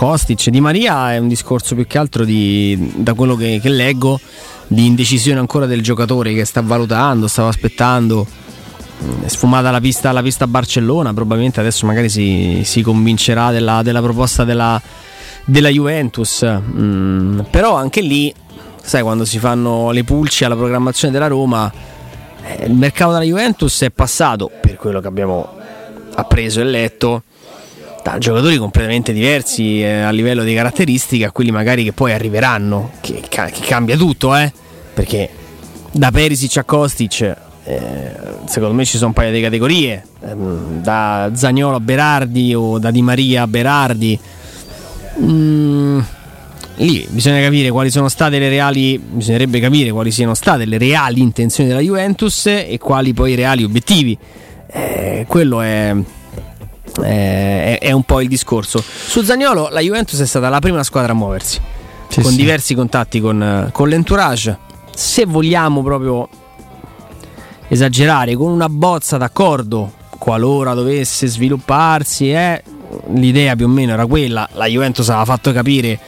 Kostic, 0.00 0.48
Di 0.48 0.62
Maria 0.62 1.12
è 1.12 1.18
un 1.18 1.28
discorso 1.28 1.74
più 1.74 1.86
che 1.86 1.98
altro 1.98 2.24
di, 2.24 2.90
da 2.96 3.12
quello 3.12 3.36
che, 3.36 3.60
che 3.60 3.68
leggo 3.68 4.18
di 4.66 4.86
indecisione 4.86 5.38
ancora 5.38 5.66
del 5.66 5.82
giocatore 5.82 6.32
che 6.32 6.46
sta 6.46 6.62
valutando, 6.62 7.28
stava 7.28 7.48
aspettando. 7.48 8.26
Mm, 9.04 9.24
È 9.24 9.28
sfumata 9.28 9.70
la 9.70 9.78
pista, 9.78 10.10
la 10.12 10.22
pista 10.22 10.46
Barcellona, 10.46 11.12
probabilmente 11.12 11.60
adesso 11.60 11.84
magari 11.84 12.08
si, 12.08 12.62
si 12.64 12.80
convincerà 12.80 13.50
della, 13.50 13.82
della 13.82 14.00
proposta 14.00 14.44
della, 14.44 14.80
della 15.44 15.68
Juventus. 15.68 16.46
Mm, 16.46 17.40
però 17.50 17.74
anche 17.74 18.00
lì, 18.00 18.32
sai, 18.80 19.02
quando 19.02 19.26
si 19.26 19.38
fanno 19.38 19.90
le 19.90 20.02
pulci 20.02 20.46
alla 20.46 20.56
programmazione 20.56 21.12
della 21.12 21.26
Roma, 21.26 21.70
eh, 22.42 22.64
il 22.64 22.72
mercato 22.72 23.12
della 23.12 23.24
Juventus 23.24 23.82
è 23.82 23.90
passato, 23.90 24.50
per 24.62 24.76
quello 24.76 25.02
che 25.02 25.08
abbiamo 25.08 25.58
appreso 26.14 26.62
e 26.62 26.64
letto, 26.64 27.24
da 28.12 28.18
giocatori 28.18 28.56
completamente 28.56 29.12
diversi 29.12 29.82
eh, 29.82 30.00
a 30.00 30.10
livello 30.10 30.42
di 30.42 30.54
caratteristiche 30.54 31.24
a 31.24 31.30
quelli 31.30 31.50
magari 31.50 31.84
che 31.84 31.92
poi 31.92 32.12
arriveranno, 32.12 32.92
che, 33.00 33.22
che 33.28 33.50
cambia 33.60 33.96
tutto, 33.96 34.34
eh? 34.34 34.52
perché 34.92 35.28
da 35.92 36.10
Perisic 36.10 36.56
a 36.58 36.64
Kostic 36.64 37.36
eh, 37.64 38.12
secondo 38.46 38.74
me 38.74 38.84
ci 38.84 38.96
sono 38.96 39.08
un 39.08 39.12
paio 39.12 39.32
di 39.32 39.40
categorie, 39.40 40.04
ehm, 40.22 40.82
da 40.82 41.30
Zagnolo 41.34 41.76
a 41.76 41.80
Berardi 41.80 42.54
o 42.54 42.78
da 42.78 42.90
Di 42.90 43.02
Maria 43.02 43.42
a 43.42 43.46
Berardi. 43.46 44.18
Mm, 45.20 45.98
lì 46.76 47.06
bisogna 47.10 47.40
capire 47.40 47.70
quali 47.70 47.90
sono 47.90 48.08
state 48.08 48.38
le 48.38 48.48
reali, 48.48 48.98
bisognerebbe 48.98 49.60
capire 49.60 49.90
quali 49.90 50.10
siano 50.10 50.34
state 50.34 50.64
le 50.64 50.78
reali 50.78 51.20
intenzioni 51.20 51.68
della 51.68 51.82
Juventus 51.82 52.46
e 52.46 52.78
quali 52.80 53.12
poi 53.12 53.32
i 53.32 53.34
reali 53.36 53.62
obiettivi. 53.62 54.18
Eh, 54.72 55.24
quello 55.28 55.60
è, 55.60 55.94
è, 57.02 57.78
è 57.80 57.92
un 57.92 58.02
po' 58.02 58.20
il 58.20 58.28
discorso. 58.28 58.82
Su 58.82 59.22
Zagnolo 59.22 59.68
la 59.70 59.80
Juventus 59.80 60.20
è 60.20 60.26
stata 60.26 60.48
la 60.48 60.58
prima 60.58 60.82
squadra 60.82 61.12
a 61.12 61.14
muoversi, 61.14 61.60
Sì, 62.08 62.20
con 62.20 62.30
sì. 62.30 62.36
diversi 62.36 62.74
contatti 62.74 63.20
con, 63.20 63.68
con 63.72 63.88
l'entourage. 63.88 64.58
Se 64.94 65.24
vogliamo 65.24 65.82
proprio 65.82 66.28
esagerare, 67.68 68.34
con 68.34 68.50
una 68.50 68.68
bozza 68.68 69.16
d'accordo, 69.16 69.92
qualora 70.18 70.74
dovesse 70.74 71.26
svilupparsi, 71.26 72.32
eh, 72.32 72.62
l'idea 73.14 73.54
più 73.56 73.66
o 73.66 73.68
meno 73.68 73.92
era 73.92 74.06
quella. 74.06 74.48
La 74.52 74.66
Juventus 74.66 75.08
aveva 75.08 75.24
fatto 75.24 75.52
capire 75.52 75.98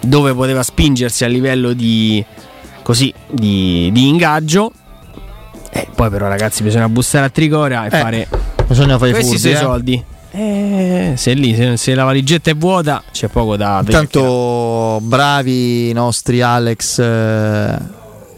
dove 0.00 0.32
poteva 0.34 0.62
spingersi 0.62 1.24
a 1.24 1.28
livello 1.28 1.72
di, 1.72 2.24
così, 2.82 3.12
di, 3.28 3.90
di 3.92 4.08
ingaggio. 4.08 4.72
E 5.72 5.88
poi 5.94 6.08
però 6.10 6.26
ragazzi 6.28 6.62
bisogna 6.62 6.88
bussare 6.88 7.26
a 7.26 7.28
Trigoria 7.28 7.84
e 7.84 7.86
Eh, 7.86 8.00
fare 8.00 8.28
bisogna 8.66 8.98
fare 8.98 9.10
i 9.10 9.12
questi 9.14 9.36
furbi, 9.36 9.50
eh. 9.50 9.56
soldi. 9.56 10.04
Eh, 10.32 11.14
se 11.16 11.32
lì, 11.34 11.54
se, 11.54 11.76
se 11.76 11.94
la 11.94 12.04
valigetta 12.04 12.50
è 12.50 12.56
vuota, 12.56 13.02
c'è 13.10 13.28
poco 13.28 13.56
da. 13.56 13.80
Intanto 13.84 15.00
bravi 15.02 15.90
i 15.90 15.92
nostri 15.92 16.40
Alex, 16.40 16.98
eh, 17.00 17.78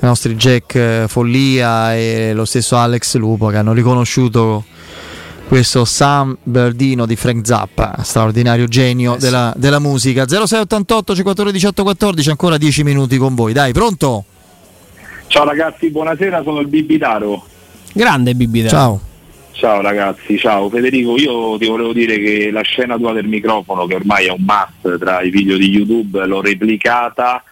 i 0.00 0.04
nostri 0.04 0.34
Jack 0.36 0.74
eh, 0.74 1.04
Follia 1.06 1.94
e 1.94 2.32
lo 2.34 2.46
stesso 2.46 2.76
Alex 2.76 3.16
Lupo 3.16 3.48
che 3.48 3.58
hanno 3.58 3.72
riconosciuto 3.72 4.64
questo 5.46 5.84
Sam 5.84 6.38
Berdino 6.42 7.04
di 7.04 7.14
Frank 7.14 7.46
Zappa, 7.46 7.98
straordinario 8.02 8.66
genio 8.68 9.16
della, 9.18 9.52
della 9.54 9.78
musica. 9.80 10.24
0688 10.26 11.14
54 11.14 11.52
18 11.52 11.82
14, 11.82 12.30
ancora 12.30 12.56
10 12.56 12.84
minuti 12.84 13.18
con 13.18 13.34
voi. 13.34 13.52
Dai, 13.52 13.72
pronto? 13.72 14.24
Ciao 15.26 15.44
ragazzi, 15.44 15.90
buonasera, 15.90 16.42
sono 16.42 16.60
il 16.60 16.68
Bibitaro. 16.68 17.44
Grande 17.92 18.34
Bibitaro. 18.34 18.70
Ciao. 18.70 19.00
Ciao 19.52 19.81
ragazzi, 19.81 20.39
ciao 20.39 20.68
Federico, 20.68 21.16
io 21.16 21.56
ti 21.58 21.66
volevo 21.66 21.92
dire 21.92 22.18
che 22.18 22.50
la 22.50 22.62
scena 22.62 22.97
tua 22.97 23.12
del 23.12 23.26
microfono, 23.26 23.86
che 23.86 23.94
ormai 23.94 24.26
è 24.26 24.31
un 24.31 24.44
must 24.44 24.98
tra 24.98 25.20
i 25.22 25.31
video 25.31 25.56
di 25.56 25.68
YouTube, 25.68 26.24
l'ho 26.26 26.40
replicata 26.40 27.42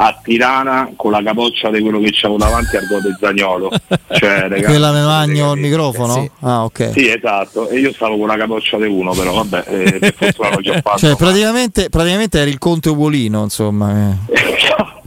a 0.00 0.18
Tirana 0.22 0.92
con 0.96 1.10
la 1.10 1.20
capoccia 1.22 1.70
di 1.70 1.80
quello 1.80 1.98
che 1.98 2.10
c'avevo 2.12 2.38
davanti 2.38 2.76
al 2.76 2.86
Gote 2.86 3.16
Zagnolo. 3.20 3.70
Cioè, 4.12 4.42
ragazzi, 4.48 4.62
Quella 4.64 4.92
me 4.92 5.02
magno 5.02 5.52
il 5.54 5.60
microfono? 5.60 6.30
Ah, 6.40 6.64
ok. 6.64 6.90
Sì, 6.94 7.10
esatto, 7.10 7.68
e 7.68 7.80
io 7.80 7.92
stavo 7.92 8.16
con 8.16 8.28
la 8.28 8.36
capoccia 8.36 8.76
di 8.78 8.86
uno, 8.86 9.12
però 9.12 9.34
vabbè, 9.42 9.64
eh, 9.66 9.98
per 9.98 10.14
fortuna 10.16 10.50
l'ho 10.50 10.60
già 10.60 10.80
fatto. 10.80 10.98
Cioè, 10.98 11.16
praticamente, 11.16 11.88
praticamente 11.90 12.38
eri 12.38 12.50
il 12.50 12.58
conte 12.58 12.88
Ugolino, 12.88 13.42
insomma. 13.42 14.16
eh. 14.30 14.36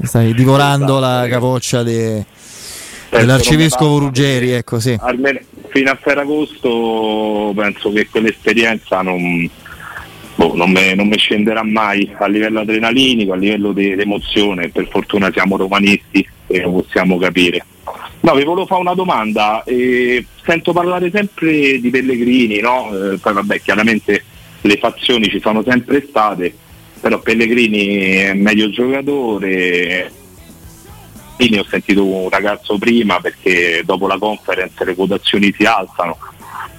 Stai 0.05 0.33
divorando 0.33 0.99
la 0.99 1.25
capoccia 1.29 1.81
de- 1.83 2.25
dell'arcivescovo 3.11 3.99
Ruggeri, 3.99 4.51
ecco 4.51 4.79
sì. 4.79 4.97
Almeno 4.99 5.39
fino 5.67 5.91
a 5.91 5.97
Ferragosto 6.01 7.53
penso 7.55 7.91
che 7.91 8.07
quell'esperienza 8.09 9.01
non, 9.01 9.49
boh, 10.35 10.55
non, 10.55 10.71
me, 10.71 10.93
non 10.95 11.07
mi 11.07 11.17
scenderà 11.17 11.63
mai 11.63 12.09
a 12.17 12.27
livello 12.27 12.61
adrenalinico, 12.61 13.33
a 13.33 13.37
livello 13.37 13.71
di 13.71 13.95
di 13.95 14.01
emozione, 14.01 14.69
per 14.69 14.87
fortuna 14.89 15.31
siamo 15.31 15.57
romanisti 15.57 16.27
e 16.47 16.61
lo 16.61 16.71
possiamo 16.71 17.17
capire. 17.17 17.65
No, 18.21 18.35
vi 18.35 18.43
volevo 18.43 18.65
fare 18.67 18.81
una 18.81 18.93
domanda, 18.93 19.63
eh, 19.63 20.25
sento 20.43 20.73
parlare 20.73 21.09
sempre 21.11 21.79
di 21.79 21.89
Pellegrini, 21.89 22.59
no? 22.59 22.89
Eh, 22.93 23.17
poi 23.17 23.33
vabbè 23.33 23.61
chiaramente 23.61 24.23
le 24.61 24.77
fazioni 24.77 25.27
ci 25.29 25.39
sono 25.39 25.63
sempre 25.63 26.05
state, 26.07 26.53
però 26.99 27.19
Pellegrini 27.19 27.87
è 27.87 28.33
meglio 28.33 28.69
giocatore, 28.69 30.11
quindi 31.41 31.57
ho 31.57 31.65
sentito 31.67 32.05
un 32.05 32.29
ragazzo 32.29 32.77
prima 32.77 33.19
perché 33.19 33.81
dopo 33.83 34.05
la 34.05 34.19
conference 34.19 34.85
le 34.85 34.93
quotazioni 34.93 35.51
si 35.57 35.63
alzano. 35.63 36.15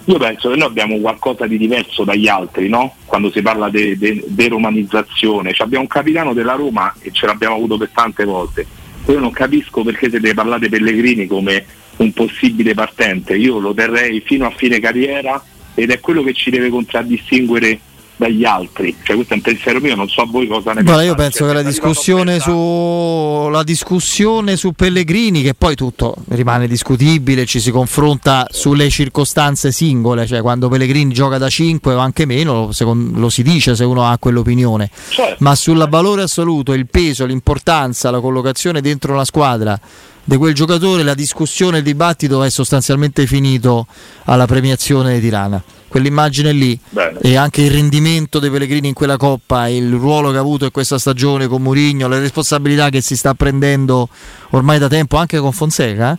Io 0.05 0.19
penso 0.19 0.51
che 0.51 0.57
noi 0.57 0.69
abbiamo 0.69 0.99
qualcosa 0.99 1.49
di 1.49 1.59
diverso 1.59 2.05
dagli 2.05 2.29
altri, 2.29 2.69
no? 2.69 2.95
Quando 3.05 3.33
si 3.33 3.43
parla 3.43 3.69
di 3.69 3.99
de- 3.99 4.23
deromanizzazione. 4.25 5.53
Cioè, 5.53 5.67
abbiamo 5.67 5.83
un 5.83 5.91
capitano 5.91 6.33
della 6.33 6.55
Roma 6.55 6.95
e 7.01 7.11
ce 7.11 7.27
l'abbiamo 7.27 7.57
avuto 7.57 7.77
per 7.77 7.91
tante 7.93 8.25
volte. 8.25 8.65
Io 9.09 9.19
non 9.19 9.33
capisco 9.33 9.83
perché 9.83 10.09
siete 10.09 10.33
parlate 10.33 10.69
Pellegrini 10.69 11.27
come 11.27 11.67
un 11.97 12.13
possibile 12.13 12.73
partente. 12.75 13.35
Io 13.35 13.59
lo 13.59 13.75
terrei 13.75 14.21
fino 14.21 14.47
a 14.47 14.51
fine 14.51 14.79
carriera 14.79 15.43
ed 15.75 15.91
è 15.91 15.99
quello 15.99 16.23
che 16.23 16.35
ci 16.35 16.51
deve 16.51 16.69
contraddistinguere 16.69 17.81
dagli 18.17 18.45
altri. 18.45 18.97
Cioè, 19.03 19.17
questo 19.17 19.35
è 19.35 19.37
un 19.37 19.43
pensiero 19.43 19.81
mio, 19.81 19.95
non 19.95 20.09
so 20.09 20.23
a 20.23 20.27
voi 20.27 20.47
cosa 20.47 20.73
ne 20.73 20.83
Guarda, 20.83 21.03
io 21.03 21.15
pensate. 21.15 21.31
penso 21.31 21.47
che 21.47 21.53
la 21.53 21.69
discussione 21.69 22.41
su 22.41 23.49
la 23.51 23.63
discussione 23.63 24.57
su 24.57 24.73
Pellegrini, 24.73 25.43
che 25.43 25.55
poi 25.55 25.75
tutto 25.75 26.17
rimane 26.29 26.67
discutibile, 26.67 27.47
ci 27.47 27.61
si 27.61 27.71
confronta 27.71 28.47
sulle 28.51 28.89
circostanze 28.91 29.73
singole, 29.73 30.27
cioè 30.27 30.41
quando 30.41 30.69
Pellegrini 30.69 31.13
gioca 31.13 31.39
da 31.39 31.49
5 31.49 31.95
o 31.95 31.99
anche 31.99 32.25
meno, 32.27 32.73
secon- 32.73 33.13
lo 33.17 33.29
si 33.29 33.43
dice 33.43 33.75
se 33.75 33.85
uno 33.85 34.07
ha 34.07 34.17
quell'opinione, 34.19 34.91
ma 35.39 35.55
sul 35.55 35.87
valore 35.89 36.23
assoluto, 36.23 36.73
il 36.73 36.87
peso, 36.87 37.27
l'importanza, 37.27 38.11
la 38.11 38.21
collocazione 38.21 38.81
dentro 38.81 39.13
una 39.13 39.25
squadra 39.25 39.79
di 40.25 40.37
quel 40.37 40.55
giocatore, 40.55 41.03
la 41.03 41.15
discussione, 41.15 41.79
il 41.79 41.85
dibattito 41.85 42.43
è 42.43 42.51
sostanzialmente 42.51 43.27
finito 43.27 43.87
alla 44.25 44.47
premiazione 44.47 45.15
di 45.15 45.21
Tirana. 45.21 45.63
Quell'immagine 45.93 46.53
lì 46.53 46.79
Bene. 46.89 47.19
e 47.21 47.37
anche 47.37 47.61
il 47.61 47.71
rendimento 47.71 48.39
dei 48.39 48.49
Pellegrini 48.49 48.89
in 48.89 48.95
quella 48.95 49.19
coppa, 49.19 49.69
il 49.69 49.93
ruolo 49.93 50.31
che 50.31 50.39
ha 50.39 50.41
avuto 50.41 50.65
in 50.65 50.71
questa 50.71 50.99
stagione 50.99 51.49
con 51.49 51.61
Mourinho, 51.61 52.09
le 52.09 52.19
responsabilità 52.19 52.89
che 52.89 53.03
si 53.03 53.15
sta 53.15 53.35
prendendo 53.35 54.09
ormai 54.53 54.79
da 54.79 54.89
tempo 54.89 55.19
anche 55.19 55.39
con 55.39 55.53
Fonseca, 55.53 56.17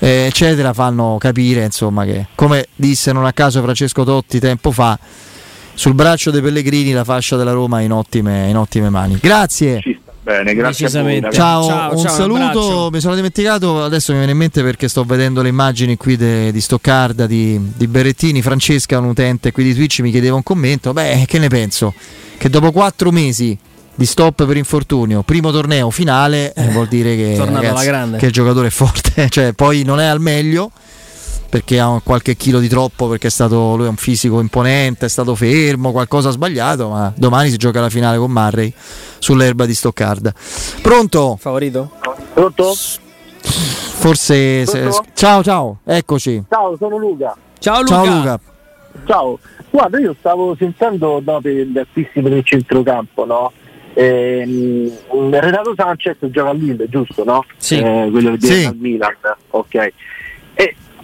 eh, 0.00 0.26
eccetera, 0.26 0.72
fanno 0.72 1.18
capire 1.20 1.62
insomma 1.62 2.04
che, 2.04 2.26
come 2.34 2.66
disse 2.74 3.12
non 3.12 3.24
a 3.26 3.32
caso 3.32 3.62
Francesco 3.62 4.02
Totti 4.02 4.40
tempo 4.40 4.72
fa, 4.72 4.98
sul 5.72 5.94
braccio 5.94 6.32
dei 6.32 6.40
Pellegrini 6.40 6.90
la 6.90 7.04
fascia 7.04 7.36
della 7.36 7.52
Roma 7.52 7.78
è 7.78 7.84
in 7.84 7.92
ottime, 7.92 8.48
in 8.48 8.56
ottime 8.56 8.90
mani. 8.90 9.18
Grazie. 9.22 9.80
Bene, 10.26 10.54
grazie 10.56 10.86
a 10.88 11.02
voi. 11.02 11.20
ragazzi. 11.20 11.36
Ciao, 11.36 11.92
un 11.92 12.08
saluto. 12.08 12.88
Mi 12.90 12.98
sono 12.98 13.14
dimenticato, 13.14 13.84
adesso 13.84 14.10
mi 14.10 14.18
viene 14.18 14.32
in 14.32 14.38
mente 14.38 14.60
perché 14.60 14.88
sto 14.88 15.04
vedendo 15.04 15.40
le 15.40 15.50
immagini 15.50 15.96
qui 15.96 16.16
de- 16.16 16.50
di 16.50 16.60
Stoccarda, 16.60 17.28
di, 17.28 17.60
di 17.76 17.86
Berrettini. 17.86 18.42
Francesca, 18.42 18.98
un 18.98 19.04
utente 19.04 19.52
qui 19.52 19.62
di 19.62 19.72
Twitch, 19.72 20.00
mi 20.00 20.10
chiedeva 20.10 20.34
un 20.34 20.42
commento. 20.42 20.92
Beh, 20.92 21.26
che 21.28 21.38
ne 21.38 21.46
penso? 21.46 21.94
Che 22.36 22.50
dopo 22.50 22.72
quattro 22.72 23.12
mesi 23.12 23.56
di 23.94 24.04
stop 24.04 24.44
per 24.46 24.56
infortunio, 24.56 25.22
primo 25.22 25.52
torneo 25.52 25.90
finale, 25.90 26.52
eh, 26.54 26.70
vuol 26.70 26.88
dire 26.88 27.14
che, 27.14 27.36
ragazzi, 27.38 27.86
grande. 27.86 28.18
che 28.18 28.26
il 28.26 28.32
giocatore 28.32 28.66
è 28.66 28.70
forte. 28.70 29.28
cioè, 29.30 29.52
poi 29.52 29.84
non 29.84 30.00
è 30.00 30.06
al 30.06 30.20
meglio 30.20 30.72
perché 31.56 31.80
ha 31.80 31.98
qualche 32.04 32.36
chilo 32.36 32.58
di 32.58 32.68
troppo, 32.68 33.08
perché 33.08 33.28
è 33.28 33.30
stato, 33.30 33.76
lui 33.76 33.86
è 33.86 33.88
un 33.88 33.96
fisico 33.96 34.40
imponente, 34.40 35.06
è 35.06 35.08
stato 35.08 35.34
fermo, 35.34 35.90
qualcosa 35.90 36.28
ha 36.28 36.32
sbagliato, 36.32 36.90
ma 36.90 37.10
domani 37.16 37.48
si 37.48 37.56
gioca 37.56 37.80
la 37.80 37.88
finale 37.88 38.18
con 38.18 38.30
Murray 38.30 38.70
sull'erba 39.18 39.64
di 39.64 39.74
Stoccarda. 39.74 40.34
Pronto? 40.82 41.38
Favorito? 41.40 41.92
Pronto? 42.34 42.74
Forse... 42.74 44.66
se- 44.66 44.80
Pronto? 44.80 45.04
ciao, 45.14 45.42
ciao, 45.42 45.78
eccoci. 45.84 46.44
Ciao, 46.50 46.76
sono 46.76 46.98
Luca. 46.98 47.34
Ciao 47.58 47.82
Ciao 47.84 48.04
Luca. 48.04 48.38
Ciao. 49.06 49.38
Guarda, 49.70 49.98
io 49.98 50.14
stavo 50.18 50.54
sentendo 50.58 51.22
no, 51.24 51.40
per 51.40 51.52
gli 51.52 51.78
acquisti 51.78 52.20
per 52.20 52.32
il 52.32 52.44
centrocampo, 52.44 53.24
no? 53.24 53.50
Ehm, 53.94 54.90
Renato 55.30 55.72
Sanchez 55.74 56.16
gioca 56.20 56.50
a 56.50 56.52
Lille, 56.52 56.86
giusto, 56.90 57.24
no? 57.24 57.44
Sì. 57.56 57.78
Eh, 57.78 58.08
quello 58.10 58.32
che 58.32 58.36
viene 58.36 58.56
Sì. 58.60 58.64
al 58.66 58.76
Milan, 58.76 59.14
ok. 59.50 59.92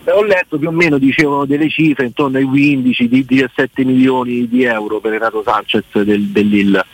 Ho 0.04 0.24
letto 0.24 0.58
più 0.58 0.68
o 0.68 0.72
meno, 0.72 0.98
dicevano 0.98 1.44
delle 1.44 1.68
cifre 1.68 2.06
intorno 2.06 2.38
ai 2.38 2.44
15, 2.44 3.08
di 3.08 3.24
17 3.24 3.84
milioni 3.84 4.48
di 4.48 4.64
euro 4.64 4.98
per 4.98 5.12
Renato 5.12 5.42
Sanchez 5.44 5.84
del, 6.02 6.22
del 6.28 6.48
Lille. 6.48 6.84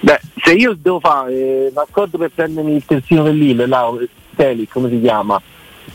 Beh, 0.00 0.20
se 0.42 0.52
io 0.52 0.76
devo 0.80 1.00
fare 1.00 1.32
eh, 1.32 1.68
un 1.72 1.78
accordo 1.78 2.18
per 2.18 2.30
prendermi 2.32 2.76
il 2.76 2.84
terzino 2.84 3.24
del 3.24 3.36
Lille, 3.36 3.66
là, 3.66 3.90
Telic, 4.36 4.70
come 4.70 4.90
si 4.90 5.00
chiama? 5.00 5.40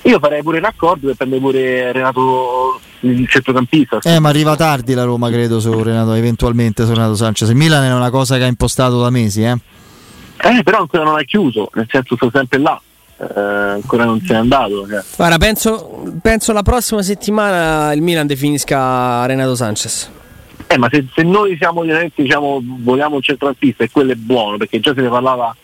Io 0.03 0.19
farei 0.19 0.41
pure 0.41 0.57
un 0.57 0.65
accordo 0.65 1.07
per 1.07 1.15
prendere 1.15 1.41
pure 1.41 1.91
Renato 1.91 2.79
il 3.01 3.27
centrocampista. 3.27 3.99
Eh, 4.03 4.19
ma 4.19 4.29
arriva 4.29 4.55
tardi 4.55 4.93
la 4.93 5.03
Roma, 5.03 5.29
credo, 5.29 5.59
su 5.59 5.81
Renato, 5.81 6.13
eventualmente 6.13 6.85
su 6.85 6.93
Renato 6.93 7.15
Sanchez. 7.15 7.49
Il 7.49 7.55
Milan 7.55 7.83
è 7.83 7.93
una 7.93 8.09
cosa 8.09 8.37
che 8.37 8.43
ha 8.43 8.47
impostato 8.47 8.99
da 8.99 9.09
mesi, 9.09 9.43
eh. 9.43 9.57
Eh, 10.43 10.63
però 10.63 10.79
ancora 10.79 11.03
non 11.03 11.19
è 11.19 11.25
chiuso, 11.25 11.69
nel 11.73 11.87
senso 11.89 12.15
sto 12.15 12.31
sempre 12.33 12.57
là, 12.57 12.81
eh, 13.21 13.39
ancora 13.39 14.05
non 14.05 14.19
se 14.21 14.33
n'è 14.33 14.39
andato. 14.39 14.87
cioè. 14.87 15.03
Guarda, 15.15 15.37
penso, 15.37 16.03
penso 16.21 16.53
la 16.53 16.63
prossima 16.63 17.01
settimana 17.01 17.93
il 17.93 18.01
Milan 18.01 18.25
definisca 18.27 19.25
Renato 19.25 19.55
Sanchez. 19.55 20.09
Eh, 20.67 20.77
ma 20.77 20.87
se, 20.89 21.05
se 21.13 21.23
noi 21.23 21.55
siamo 21.57 21.81
veramente, 21.81 22.21
diciamo, 22.23 22.61
vogliamo 22.63 23.15
un 23.15 23.21
centrocampista 23.21 23.83
e 23.83 23.91
quello 23.91 24.13
è 24.13 24.15
buono, 24.15 24.57
perché 24.57 24.79
già 24.79 24.93
se 24.93 25.01
ne 25.01 25.09
parlava 25.09 25.55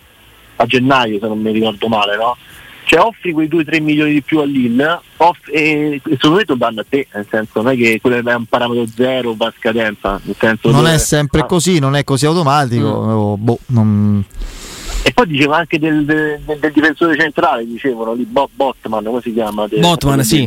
a 0.57 0.65
gennaio, 0.65 1.19
se 1.19 1.27
non 1.27 1.39
mi 1.39 1.51
ricordo 1.51 1.87
male, 1.87 2.17
no? 2.17 2.35
Cioè 2.83 3.01
offri 3.01 3.33
quei 3.33 3.49
2-3 3.49 3.81
milioni 3.81 4.13
di 4.13 4.21
più 4.21 4.39
a 4.39 4.45
Lille 4.45 5.01
off- 5.17 5.49
e, 5.51 5.95
e 5.95 6.01
secondo 6.11 6.37
me 6.37 6.43
lo 6.45 6.55
danno 6.55 6.81
a 6.81 6.85
te, 6.87 7.05
nel 7.13 7.27
senso 7.29 7.61
non 7.61 7.73
è 7.73 7.75
che 7.75 7.99
quello 8.01 8.29
è 8.29 8.33
un 8.33 8.45
parametro 8.45 8.85
zero, 8.95 9.33
va 9.35 9.47
a 9.47 9.53
scadenza, 9.57 10.19
nel 10.23 10.35
senso 10.39 10.71
Non 10.71 10.87
è 10.87 10.97
sempre 10.97 11.41
ah. 11.41 11.43
così, 11.43 11.79
non 11.79 11.95
è 11.95 12.05
così 12.05 12.25
automatico. 12.25 12.87
oh, 12.87 13.37
boh, 13.37 13.59
non- 13.67 14.23
E 15.07 15.13
poi 15.13 15.25
diceva 15.27 15.55
anche 15.55 15.79
del, 15.79 16.03
del- 16.03 16.41
del 16.59 16.71
difensore 16.73 17.17
centrale, 17.17 17.65
dicevano 17.65 18.13
lì, 18.13 18.25
Bo- 18.25 18.49
Botman, 18.53 19.05
come 19.05 19.21
si 19.21 19.31
chiama? 19.31 19.65
De- 19.65 19.79
Botman, 19.79 20.21
sì. 20.21 20.43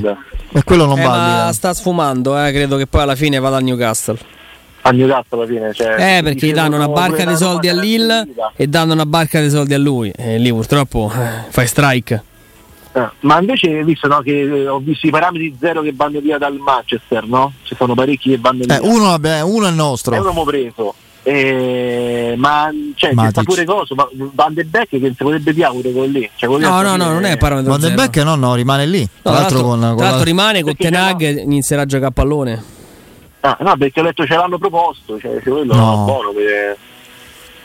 E 0.52 0.62
quello 0.64 0.84
non 0.84 0.98
Eh, 0.98 1.02
va 1.02 1.12
al 1.12 1.18
ma 1.20 1.26
Milan. 1.28 1.52
sta 1.55 1.72
sfumando, 1.72 2.39
eh, 2.44 2.52
credo 2.52 2.76
che 2.76 2.86
poi 2.86 3.00
alla 3.00 3.14
fine 3.14 3.39
vada 3.39 3.56
al 3.56 3.62
Newcastle. 3.62 4.18
A 4.82 4.90
Newcastle 4.90 5.39
alla 5.39 5.47
fine, 5.47 5.72
cioè, 5.72 6.18
Eh, 6.18 6.22
perché 6.22 6.47
gli 6.48 6.52
danno 6.52 6.76
una 6.76 6.89
barca 6.89 7.24
di 7.24 7.36
soldi 7.36 7.68
a 7.68 7.74
Lille 7.74 8.26
e 8.55 8.66
danno 8.66 8.92
una 8.92 9.06
barca 9.06 9.40
di 9.40 9.48
soldi 9.48 9.72
a 9.72 9.78
lui. 9.78 10.12
E 10.14 10.36
lì 10.36 10.50
purtroppo 10.52 11.10
eh, 11.14 11.50
fai 11.50 11.66
strike. 11.66 12.22
Eh, 12.92 13.08
ma 13.20 13.39
invece 13.40 13.82
visto 13.84 14.08
no, 14.08 14.20
che 14.20 14.40
eh, 14.40 14.68
ho 14.68 14.78
visto 14.80 15.06
i 15.06 15.10
parametri 15.10 15.56
zero 15.58 15.80
che 15.80 15.92
vanno 15.94 16.20
via 16.20 16.36
dal 16.39 16.56
Manchester, 16.58 17.24
no? 17.26 17.52
Ci 17.62 17.74
sono 17.76 17.94
parecchi 17.94 18.30
che 18.30 18.39
vanno 18.39 18.64
via. 18.64 18.76
Eh, 18.76 18.80
uno, 18.86 19.05
vabbè, 19.10 19.40
uno 19.42 19.66
è 19.66 19.68
il 19.70 19.74
nostro. 19.76 20.14
E 20.14 20.18
uno 20.18 20.44
preso. 20.44 20.94
Eh, 21.33 22.34
ma 22.36 22.70
cioè, 22.97 23.12
Matic. 23.12 23.44
pure 23.44 23.65
coso, 23.65 23.94
ma 23.94 24.09
Van 24.33 24.52
de 24.52 24.65
Beek 24.65 24.89
che 24.89 24.99
si 25.00 25.15
potrebbe 25.17 25.52
via 25.52 25.70
pure 25.70 25.92
con 25.92 26.10
lì. 26.10 26.28
Cioè, 26.34 26.59
No, 26.59 26.83
no, 26.83 26.97
no, 26.97 27.12
non 27.12 27.25
è 27.25 27.36
parametro 27.36 27.70
Van 27.70 27.81
de. 27.81 27.91
Beek 27.92 28.17
no, 28.25 28.34
no, 28.34 28.55
rimane 28.57 28.84
lì. 28.86 29.00
No, 29.00 29.09
tra 29.23 29.33
l'altro, 29.33 29.62
con, 29.62 29.78
tra 29.78 29.89
con 29.91 29.99
l'altro 29.99 30.18
la- 30.18 30.25
rimane 30.25 30.62
con 30.62 30.75
Tenag 30.75 31.20
e 31.23 31.31
inizierà 31.42 31.83
a 31.83 31.86
giocare 31.86 32.09
a 32.09 32.12
pallone. 32.12 32.65
Ah, 33.41 33.57
no, 33.60 33.76
perché 33.76 34.00
ho 34.00 34.02
letto 34.02 34.26
ce 34.26 34.34
l'hanno 34.34 34.59
proposto, 34.59 35.18
cioè 35.20 35.41
se 35.42 35.49
quello 35.50 35.73
No. 35.75 35.92
è 35.92 36.05
buono 36.05 36.33
per... 36.33 36.76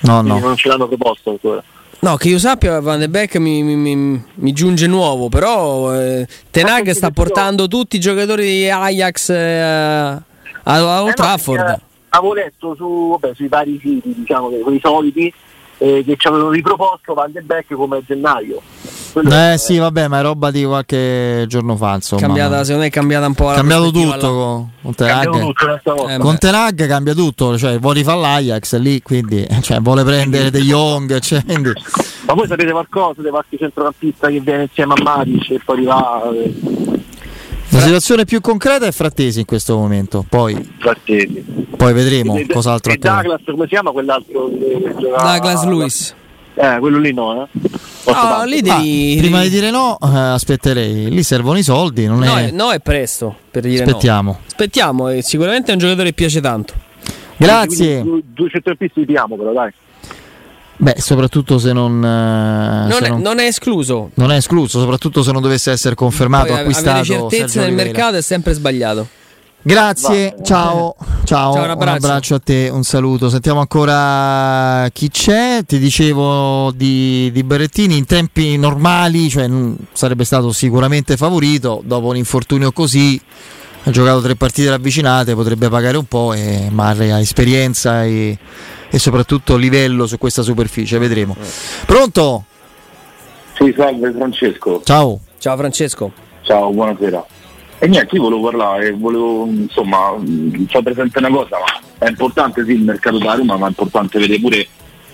No, 0.02 0.22
no. 0.22 0.38
non 0.40 0.56
ce 0.56 0.68
l'hanno 0.70 0.88
proposto 0.88 1.32
ancora. 1.32 1.64
No, 2.00 2.16
che 2.18 2.30
io 2.30 2.38
sappia, 2.38 2.80
Van 2.82 3.00
de 3.00 3.10
Beek 3.10 3.38
mi, 3.38 3.64
mi- 3.64 3.76
mi- 3.76 4.24
mi 4.36 4.52
giunge 4.54 4.86
nuovo, 4.86 5.28
però 5.28 5.92
eh, 6.00 6.28
Tenag 6.52 6.92
sta 6.92 7.10
portando 7.10 7.68
tutti 7.68 7.96
i 7.96 8.00
giocatori 8.00 8.46
di 8.46 8.70
Ajax 8.70 9.30
eh, 9.32 9.60
a, 9.60 10.12
a 10.64 11.02
Old 11.02 11.06
Eh 11.08 11.08
no, 11.08 11.14
Trafford. 11.14 11.80
Avevo 12.18 12.34
letto 12.34 12.76
su, 12.76 13.18
vabbè, 13.20 13.36
sui 13.36 13.48
vari 13.48 13.80
siti, 13.82 14.14
diciamo 14.16 14.50
che 14.50 14.60
quei 14.60 14.80
soliti, 14.82 15.34
eh, 15.78 16.04
che 16.06 16.16
ci 16.18 16.28
avevano 16.28 16.50
riproposto 16.52 17.14
Van 17.14 17.32
de 17.32 17.42
Beek 17.42 17.74
come 17.74 17.98
a 17.98 18.02
gennaio. 18.06 18.62
Quello 19.12 19.30
Eh 19.34 19.56
sì, 19.58 19.78
vabbè, 19.78 20.08
ma 20.10 20.20
è 20.20 20.22
roba 20.22 20.52
di 20.52 20.64
qualche 20.66 21.46
giorno 21.48 21.76
fa, 21.78 21.96
insomma. 21.96 22.22
Cambiata, 22.22 22.64
secondo 22.64 22.82
me 22.82 22.88
è 22.88 22.92
cambiata 22.92 23.26
un 23.28 23.34
po' 23.34 23.48
la 23.48 23.54
cambiato 23.56 23.92
tutto 23.92 24.10
là. 24.10 24.70
con, 24.82 24.94
Tenag. 24.96 25.40
tutto. 25.40 26.08
Eh, 26.10 26.18
Con. 26.18 26.38
Tenag 26.38 26.88
cambia 26.88 27.14
tutto, 27.14 27.58
cioè 27.58 27.80
vuole 27.80 28.04
fare 28.04 28.20
l'Ajax 28.20 28.76
lì, 28.78 29.02
quindi 29.02 29.48
cioè, 29.62 29.80
vuole 29.80 30.04
prendere 30.04 30.52
De 30.52 30.60
Jong, 30.62 31.20
cioè, 31.20 31.44
quindi- 31.46 31.72
Ma 32.28 32.34
voi 32.34 32.48
sapete 32.48 32.72
qualcosa 32.72 33.22
di 33.22 33.30
qualche 33.30 33.58
centrocampista 33.58 34.28
che 34.28 34.40
viene 34.40 34.64
insieme 34.64 34.94
a 34.98 35.02
Maric 35.04 35.50
e 35.52 35.62
poi 35.64 35.84
va... 35.84 36.30
eh, 36.34 36.95
La 37.76 37.82
situazione 37.82 38.24
più 38.26 38.40
concreta 38.42 38.86
è 38.86 38.92
Frattesi 38.92 39.40
in 39.42 39.46
questo 39.46 39.76
momento, 39.78 40.26
poi, 40.28 40.56
Frattesi. 40.80 41.44
poi 41.76 41.94
vedremo 41.94 42.38
E- 42.38 42.48
cos'altro 42.48 42.92
e 42.92 42.96
accade. 42.96 43.28
Douglas, 43.28 43.42
come 43.46 43.64
si 43.64 43.70
chiama 43.70 43.92
quell'altro? 43.92 44.48
Douglas 44.50 45.64
Lewis. 45.66 46.16
Eh, 46.54 46.78
quello 46.80 47.00
lì 47.00 47.12
no, 47.14 47.44
eh. 47.44 47.48
Tanto. 48.06 48.46
lì 48.46 48.60
Ah, 48.60 48.78
devi. 48.78 49.16
prima 49.20 49.42
di 49.42 49.50
dire 49.50 49.72
no, 49.72 49.98
eh, 50.02 50.08
aspetterei, 50.08 51.10
lì 51.10 51.22
servono 51.22 51.58
i 51.58 51.64
soldi, 51.64 52.06
non 52.08 52.20
No, 52.20 52.38
è... 52.38 52.50
no, 52.52 52.72
è 52.72 52.80
presto 52.80 53.36
per 53.52 53.64
dire 53.64 53.84
Aspettiamo. 53.84 54.32
no. 54.32 54.40
Aspettiamo, 54.48 55.10
e 55.10 55.22
sicuramente 55.22 55.72
è 55.72 55.74
un 55.74 55.80
giocatore 55.80 56.08
che 56.10 56.14
piace 56.14 56.40
tanto. 56.40 56.74
Grazie. 57.36 58.00
Quindi 58.00 58.10
Due, 58.10 58.22
due 58.34 58.50
centrocampisti 58.52 59.00
li 59.02 59.06
diamo 59.06 59.36
però, 59.36 59.52
dai. 59.52 59.74
Beh, 60.78 60.96
soprattutto 60.98 61.58
se 61.58 61.72
non... 61.74 62.04
eh, 62.04 62.88
Non 62.90 62.92
se 62.92 63.06
è, 63.06 63.10
non- 63.10 63.22
non 63.22 63.40
è 63.40 63.46
escluso. 63.46 64.12
non 64.16 64.32
è 64.32 64.36
escluso, 64.36 64.80
soprattutto 64.80 65.24
se 65.24 65.32
non 65.32 65.42
dovesse 65.42 65.72
essere 65.72 65.96
confermato, 65.96 66.48
Poi, 66.52 66.60
acquistato. 66.60 66.90
avere 67.00 67.06
certezze 67.06 67.48
Sergio 67.48 67.62
nel 67.62 67.74
mercato 67.74 68.16
è 68.18 68.22
sempre 68.22 68.54
sbagliato. 68.54 69.08
Grazie, 69.68 70.36
ciao, 70.44 70.96
ciao, 71.24 71.54
Ciao, 71.54 71.64
un 71.64 71.70
abbraccio. 71.72 72.36
a 72.36 72.40
te, 72.40 72.70
un 72.72 72.84
saluto. 72.84 73.30
Sentiamo 73.30 73.62
ancora 73.62 74.88
chi 74.94 75.10
c'è. 75.10 75.62
Ti 75.66 75.80
dicevo 75.80 76.72
di, 76.76 77.32
di 77.34 77.44
Berrettini 77.44 77.98
in 77.98 78.06
tempi 78.06 78.58
normali, 78.58 79.28
cioè 79.28 79.50
sarebbe 79.92 80.24
stato 80.24 80.52
sicuramente 80.52 81.18
favorito. 81.18 81.82
Dopo 81.84 82.10
un 82.10 82.16
infortunio 82.18 82.72
così, 82.72 83.20
ha 83.88 83.92
giocato 83.92 84.20
tre 84.22 84.36
partite 84.36 84.70
ravvicinate, 84.70 85.36
potrebbe 85.36 85.70
pagare 85.70 85.98
un 85.98 86.06
po', 86.06 86.34
e, 86.34 86.70
ma 86.72 86.90
ha 86.90 87.20
esperienza 87.20 88.04
e, 88.04 88.36
e 88.90 89.00
soprattutto 89.00 89.56
livello 89.58 90.08
su 90.08 90.18
questa 90.18 90.42
superficie. 90.42 90.98
Vedremo. 90.98 91.36
Pronto? 91.86 92.46
Sì, 93.54 93.74
salve 93.78 94.12
Francesco. 94.12 94.82
Ciao. 94.84 95.20
Ciao 95.38 95.56
Francesco. 95.56 96.12
Ciao, 96.42 96.72
buonasera. 96.72 97.26
E 97.78 97.88
niente, 97.88 98.16
io 98.16 98.24
volevo 98.24 98.42
parlare, 98.50 98.92
volevo 98.92 99.46
insomma 99.46 100.12
mh, 100.18 100.66
far 100.68 100.82
presente 100.82 101.20
una 101.20 101.30
cosa, 101.30 101.58
ma 101.60 102.06
è 102.06 102.10
importante 102.10 102.66
sì 102.66 102.72
il 102.72 102.84
mercato 102.84 103.20
da 103.20 103.36
Roma, 103.36 103.58
ma 103.58 103.68
è 103.68 103.70
importante 103.70 104.18
vedere 104.18 104.40
pure 104.40 104.68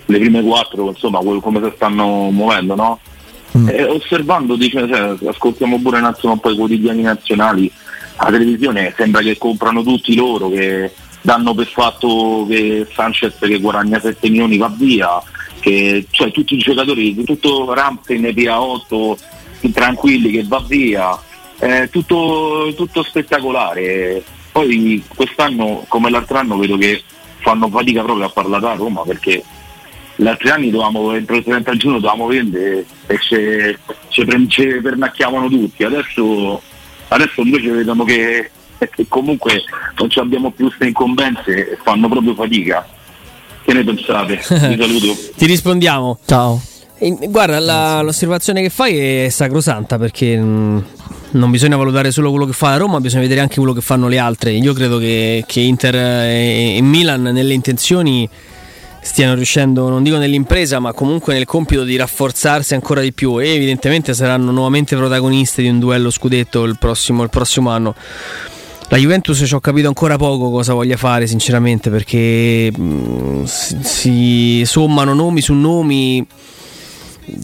le 0.06 0.18
prime 0.18 0.42
quattro, 0.42 0.88
insomma, 0.88 1.18
come 1.18 1.60
si 1.62 1.72
stanno 1.76 2.30
muovendo, 2.30 2.74
no? 2.74 2.98
E 3.66 3.84
osservando, 3.84 4.56
dice, 4.56 4.88
cioè, 4.88 5.28
ascoltiamo 5.28 5.78
pure 5.80 5.98
un 5.98 6.04
attimo 6.04 6.32
un 6.32 6.40
po' 6.40 6.50
i 6.50 6.56
quotidiani 6.56 7.02
nazionali, 7.02 7.70
la 8.18 8.30
televisione 8.30 8.94
sembra 8.96 9.20
che 9.22 9.38
comprano 9.38 9.82
tutti 9.82 10.14
loro, 10.14 10.48
che 10.48 10.92
danno 11.20 11.54
per 11.54 11.66
fatto 11.66 12.46
che 12.48 12.86
Sanchez 12.92 13.38
che 13.38 13.58
guadagna 13.58 14.00
7 14.00 14.28
milioni 14.28 14.58
va 14.58 14.72
via, 14.74 15.22
che 15.60 16.06
cioè, 16.10 16.30
tutti 16.30 16.54
i 16.54 16.58
giocatori, 16.58 17.24
tutto 17.24 17.72
Ramsey 17.72 18.18
ne 18.18 18.32
via 18.32 18.60
8 18.60 19.18
tranquilli 19.72 20.30
che 20.30 20.44
va 20.44 20.62
via, 20.66 21.18
è 21.58 21.88
tutto, 21.90 22.72
tutto 22.76 23.02
spettacolare. 23.02 24.22
Poi 24.50 25.02
quest'anno 25.14 25.84
come 25.88 26.10
l'altro 26.10 26.38
anno 26.38 26.58
vedo 26.58 26.76
che 26.76 27.02
fanno 27.38 27.68
fatica 27.68 28.02
proprio 28.02 28.26
a 28.26 28.30
parlare 28.30 28.66
a 28.66 28.74
Roma 28.74 29.02
perché 29.02 29.42
gli 30.16 30.26
altri 30.26 30.50
anni 30.50 30.70
dovevamo, 30.70 31.12
entro 31.14 31.36
il 31.36 31.44
30 31.44 31.76
giugno 31.76 31.94
dovevamo 31.94 32.26
vendere 32.26 32.84
e 33.06 33.18
ce 33.18 33.78
pernacchiavano 34.82 35.48
tutti, 35.48 35.84
adesso, 35.84 36.60
adesso 37.12 37.40
invece 37.42 37.70
vedono 37.70 38.04
che, 38.04 38.50
che 38.78 39.06
comunque 39.08 39.62
non 39.98 40.10
ci 40.10 40.18
abbiamo 40.18 40.50
più 40.50 40.66
queste 40.66 40.86
incombenze 40.86 41.72
e 41.72 41.78
fanno 41.82 42.08
proprio 42.08 42.34
fatica. 42.34 42.86
Che 43.64 43.72
ne 43.72 43.84
pensate? 43.84 44.36
Vi 44.48 44.76
saluto. 44.76 45.16
Ti 45.36 45.46
rispondiamo. 45.46 46.18
Ciao. 46.26 46.60
E, 46.98 47.16
guarda, 47.28 47.58
la- 47.60 48.00
l'osservazione 48.02 48.62
che 48.62 48.70
fai 48.70 48.96
è 49.24 49.28
sacrosanta 49.28 49.98
perché 49.98 50.36
mh, 50.36 50.84
non 51.32 51.50
bisogna 51.50 51.76
valutare 51.76 52.10
solo 52.10 52.30
quello 52.30 52.44
che 52.44 52.52
fa 52.52 52.70
la 52.70 52.76
Roma, 52.76 53.00
bisogna 53.00 53.22
vedere 53.22 53.40
anche 53.40 53.56
quello 53.56 53.72
che 53.72 53.80
fanno 53.80 54.08
le 54.08 54.18
altre. 54.18 54.52
Io 54.52 54.72
credo 54.72 54.98
che, 54.98 55.44
che 55.46 55.60
Inter 55.60 55.94
e, 55.94 56.76
e 56.76 56.82
Milan 56.82 57.22
nelle 57.22 57.54
intenzioni 57.54 58.28
stiano 59.02 59.34
riuscendo, 59.34 59.88
non 59.88 60.04
dico 60.04 60.16
nell'impresa, 60.16 60.78
ma 60.78 60.92
comunque 60.92 61.34
nel 61.34 61.44
compito 61.44 61.82
di 61.82 61.96
rafforzarsi 61.96 62.74
ancora 62.74 63.00
di 63.00 63.12
più 63.12 63.40
e 63.40 63.48
evidentemente 63.48 64.14
saranno 64.14 64.52
nuovamente 64.52 64.96
protagonisti 64.96 65.60
di 65.60 65.68
un 65.68 65.80
duello 65.80 66.08
scudetto 66.08 66.62
il 66.62 66.78
prossimo, 66.78 67.22
il 67.24 67.28
prossimo 67.28 67.70
anno. 67.70 67.94
La 68.88 68.98
Juventus 68.98 69.42
ci 69.44 69.54
ho 69.54 69.60
capito 69.60 69.88
ancora 69.88 70.16
poco 70.16 70.50
cosa 70.50 70.74
voglia 70.74 70.96
fare, 70.96 71.26
sinceramente, 71.26 71.90
perché 71.90 72.70
si, 73.44 73.78
si 73.80 74.62
sommano 74.66 75.14
nomi 75.14 75.40
su 75.40 75.54
nomi. 75.54 76.24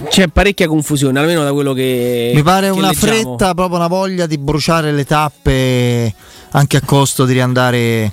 C'è 0.09 0.29
parecchia 0.29 0.69
confusione, 0.69 1.19
almeno 1.19 1.43
da 1.43 1.53
quello 1.53 1.73
che. 1.73 2.33
Mi 2.35 2.43
pare 2.43 2.71
che 2.71 2.77
una 2.77 2.91
leggiamo. 2.91 3.13
fretta, 3.13 3.55
proprio 3.55 3.79
una 3.79 3.87
voglia 3.87 4.27
di 4.27 4.37
bruciare 4.37 4.93
le 4.93 5.07
tappe 5.07 6.15
anche 6.51 6.77
a 6.77 6.83
costo 6.85 7.25
di 7.25 7.33
riandare 7.33 8.13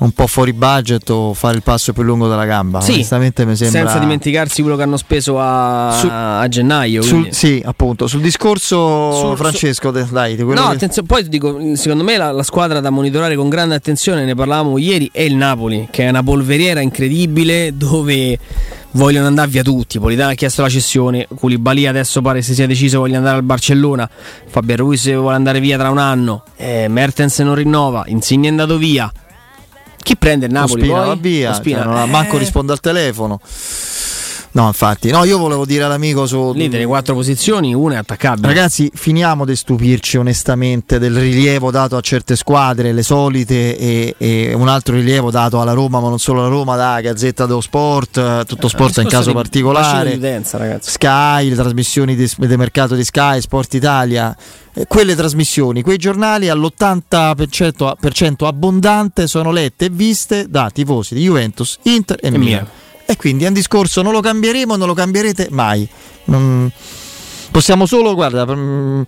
un 0.00 0.12
po' 0.12 0.26
fuori 0.26 0.52
budget 0.54 1.08
o 1.10 1.34
fare 1.34 1.56
il 1.56 1.62
passo 1.62 1.92
più 1.92 2.02
lungo 2.02 2.26
della 2.26 2.46
gamba. 2.46 2.80
Sì, 2.80 2.92
Onestamente 2.94 3.44
mi 3.44 3.54
sembra. 3.54 3.80
Senza 3.80 3.98
dimenticarsi 3.98 4.62
quello 4.62 4.76
che 4.76 4.82
hanno 4.82 4.96
speso 4.96 5.38
a, 5.38 5.94
Su- 5.98 6.08
a 6.10 6.48
gennaio. 6.48 7.02
Sul- 7.02 7.28
sì, 7.32 7.62
appunto, 7.64 8.06
sul 8.06 8.22
discorso 8.22 9.12
Sul- 9.12 9.36
Francesco, 9.36 9.90
de- 9.90 10.06
dai, 10.10 10.36
di 10.36 10.42
quello 10.42 10.60
No, 10.62 10.68
che- 10.68 10.76
attenzione, 10.76 11.06
poi 11.06 11.28
dico, 11.28 11.58
secondo 11.76 12.02
me 12.02 12.16
la, 12.16 12.32
la 12.32 12.42
squadra 12.42 12.80
da 12.80 12.88
monitorare 12.88 13.36
con 13.36 13.48
grande 13.50 13.74
attenzione, 13.74 14.24
ne 14.24 14.34
parlavamo 14.34 14.78
ieri, 14.78 15.10
è 15.12 15.20
il 15.20 15.34
Napoli, 15.34 15.88
che 15.90 16.06
è 16.06 16.08
una 16.08 16.22
polveriera 16.22 16.80
incredibile 16.80 17.76
dove 17.76 18.38
vogliono 18.92 19.26
andare 19.26 19.48
via 19.50 19.62
tutti. 19.62 19.98
Politano 20.00 20.30
ha 20.30 20.34
chiesto 20.34 20.62
la 20.62 20.70
cessione, 20.70 21.26
Koulibaly 21.32 21.86
adesso 21.86 22.22
pare 22.22 22.40
si 22.40 22.54
sia 22.54 22.66
deciso 22.66 23.00
voglia 23.00 23.18
andare 23.18 23.36
al 23.36 23.42
Barcellona, 23.42 24.08
Fabio 24.48 24.76
Ruiz 24.76 25.12
vuole 25.14 25.36
andare 25.36 25.60
via 25.60 25.76
tra 25.76 25.90
un 25.90 25.98
anno, 25.98 26.44
eh, 26.56 26.86
Mertens 26.88 27.38
non 27.40 27.54
rinnova, 27.54 28.04
Insigne 28.06 28.46
è 28.48 28.50
andato 28.50 28.78
via. 28.78 29.12
Chi 30.02 30.16
prende 30.16 30.46
il 30.46 30.52
Napoli? 30.52 30.82
Ospina 30.82 31.02
poi? 31.04 31.18
via, 31.18 31.50
Ospina. 31.50 31.78
cioè, 31.78 31.86
non 31.86 31.96
ha- 31.96 32.06
manco 32.06 32.36
Eh, 32.36 32.38
risponde 32.38 32.72
al 32.72 32.80
telefono. 32.80 33.40
No, 34.52 34.66
infatti, 34.66 35.10
no, 35.10 35.22
io 35.24 35.38
volevo 35.38 35.64
dire 35.64 35.84
all'amico 35.84 36.26
su. 36.26 36.52
Lì 36.54 36.68
delle 36.68 36.84
quattro 36.84 37.14
posizioni, 37.14 37.72
una 37.72 37.94
è 37.94 37.98
attaccabile. 37.98 38.48
Ragazzi, 38.48 38.90
finiamo 38.92 39.44
di 39.44 39.54
stupirci 39.54 40.16
onestamente 40.16 40.98
del 40.98 41.14
rilievo 41.14 41.70
dato 41.70 41.96
a 41.96 42.00
certe 42.00 42.34
squadre, 42.34 42.92
le 42.92 43.04
solite, 43.04 43.78
e, 43.78 44.14
e 44.18 44.52
un 44.52 44.66
altro 44.66 44.96
rilievo 44.96 45.30
dato 45.30 45.60
alla 45.60 45.72
Roma, 45.72 46.00
ma 46.00 46.08
non 46.08 46.18
solo 46.18 46.40
alla 46.40 46.48
Roma, 46.48 46.74
da 46.74 47.00
Gazzetta 47.00 47.46
dello 47.46 47.60
Sport, 47.60 48.16
eh, 48.16 48.44
tutto 48.46 48.66
sport 48.66 48.96
in 48.98 49.06
caso 49.06 49.32
particolare. 49.32 50.10
Sky, 50.90 51.48
le 51.48 51.54
trasmissioni 51.54 52.16
di, 52.16 52.28
del 52.36 52.58
mercato 52.58 52.96
di 52.96 53.04
Sky, 53.04 53.40
Sport 53.40 53.74
Italia, 53.74 54.36
eh, 54.74 54.84
quelle 54.88 55.14
trasmissioni, 55.14 55.82
quei 55.82 55.96
giornali 55.96 56.48
all'80% 56.48 57.86
a- 57.86 57.96
per 57.98 58.12
cento 58.12 58.48
abbondante 58.48 59.28
sono 59.28 59.52
lette 59.52 59.84
e 59.84 59.90
viste 59.90 60.46
da 60.48 60.70
tifosi 60.72 61.14
di 61.14 61.22
Juventus, 61.22 61.78
Inter 61.82 62.18
e, 62.20 62.26
E 62.26 62.30
Milan. 62.38 62.66
E 63.10 63.16
quindi 63.16 63.42
è 63.44 63.48
un 63.48 63.54
discorso, 63.54 64.02
non 64.02 64.12
lo 64.12 64.20
cambieremo, 64.20 64.76
non 64.76 64.86
lo 64.86 64.94
cambierete 64.94 65.48
mai. 65.50 65.88
Non- 66.26 66.70
Possiamo 67.50 67.84
solo, 67.84 68.14
guarda, 68.14 68.46
mm, 68.46 69.02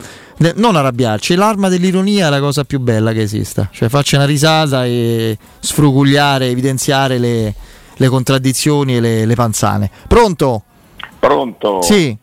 non 0.56 0.74
arrabbiarci. 0.74 1.36
L'arma 1.36 1.68
dell'ironia 1.68 2.26
è 2.26 2.30
la 2.30 2.40
cosa 2.40 2.64
più 2.64 2.80
bella 2.80 3.12
che 3.12 3.22
esista. 3.22 3.68
Cioè, 3.70 3.88
farci 3.88 4.16
una 4.16 4.24
risata 4.24 4.84
e 4.84 5.38
sfrugugliare, 5.60 6.48
evidenziare 6.48 7.18
le, 7.18 7.54
le 7.94 8.08
contraddizioni 8.08 8.96
e 8.96 9.00
le, 9.00 9.24
le 9.24 9.34
panzane. 9.36 9.88
Pronto? 10.08 10.64
Pronto? 11.20 11.80
Sì. 11.82 12.18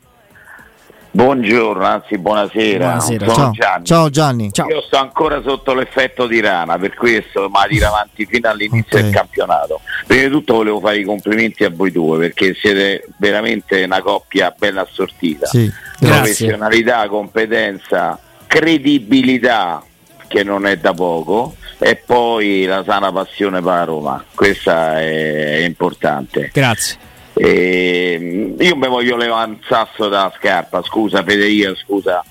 Buongiorno, 1.11 1.83
anzi 1.83 2.17
buonasera. 2.17 2.85
Buonasera. 2.85 3.25
Sono 3.25 3.35
Ciao. 3.35 3.51
Gianni. 3.51 3.85
Ciao 3.85 4.09
Gianni. 4.09 4.51
Io 4.69 4.81
sto 4.81 4.97
ancora 4.97 5.41
sotto 5.41 5.73
l'effetto 5.73 6.27
di 6.27 6.39
Rana, 6.39 6.77
per 6.77 6.93
questo 6.93 7.49
ma 7.49 7.65
tira 7.67 7.87
avanti 7.87 8.25
fino 8.25 8.47
all'inizio 8.47 9.01
del 9.01 9.11
campionato. 9.11 9.81
Prima 10.05 10.23
di 10.23 10.29
tutto 10.29 10.55
volevo 10.55 10.79
fare 10.79 10.97
i 10.99 11.03
complimenti 11.03 11.63
a 11.63 11.71
voi 11.71 11.91
due 11.91 12.19
perché 12.19 12.53
siete 12.53 13.07
veramente 13.17 13.83
una 13.83 14.01
coppia 14.01 14.53
bella 14.55 14.81
assortita. 14.81 15.47
Sì, 15.47 15.71
Professionalità, 15.99 17.07
competenza, 17.07 18.19
credibilità 18.45 19.83
che 20.27 20.43
non 20.43 20.67
è 20.67 20.77
da 20.77 20.93
poco 20.93 21.55
e 21.79 21.95
poi 21.95 22.65
la 22.65 22.83
sana 22.85 23.11
passione 23.11 23.61
per 23.61 23.73
la 23.73 23.83
Roma. 23.83 24.23
Questa 24.35 24.99
è, 24.99 25.57
è 25.57 25.65
importante. 25.65 26.51
Grazie. 26.53 27.07
E, 27.41 28.53
io 28.59 28.75
mi 28.75 28.87
voglio 28.89 29.15
levare 29.15 29.49
un 29.49 29.59
sasso 29.65 30.09
dalla 30.09 30.33
scarpa, 30.37 30.83
scusa 30.83 31.23
Federica, 31.23 31.73
scusa. 31.75 32.21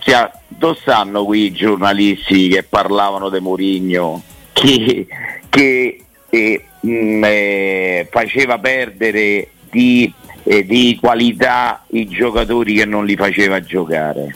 Cioè, 0.00 0.28
dove 0.48 0.76
stanno 0.80 1.24
qui 1.24 1.44
i 1.44 1.52
giornalisti 1.52 2.48
che 2.48 2.64
parlavano 2.64 3.30
di 3.30 3.38
Mourinho 3.38 4.22
che, 4.52 5.06
che 5.48 6.04
eh, 6.28 6.64
mh, 6.80 7.22
eh, 7.24 8.08
faceva 8.10 8.58
perdere 8.58 9.48
di, 9.70 10.12
eh, 10.42 10.66
di 10.66 10.98
qualità 11.00 11.84
i 11.90 12.06
giocatori 12.08 12.74
che 12.74 12.84
non 12.84 13.06
li 13.06 13.14
faceva 13.14 13.62
giocare? 13.62 14.34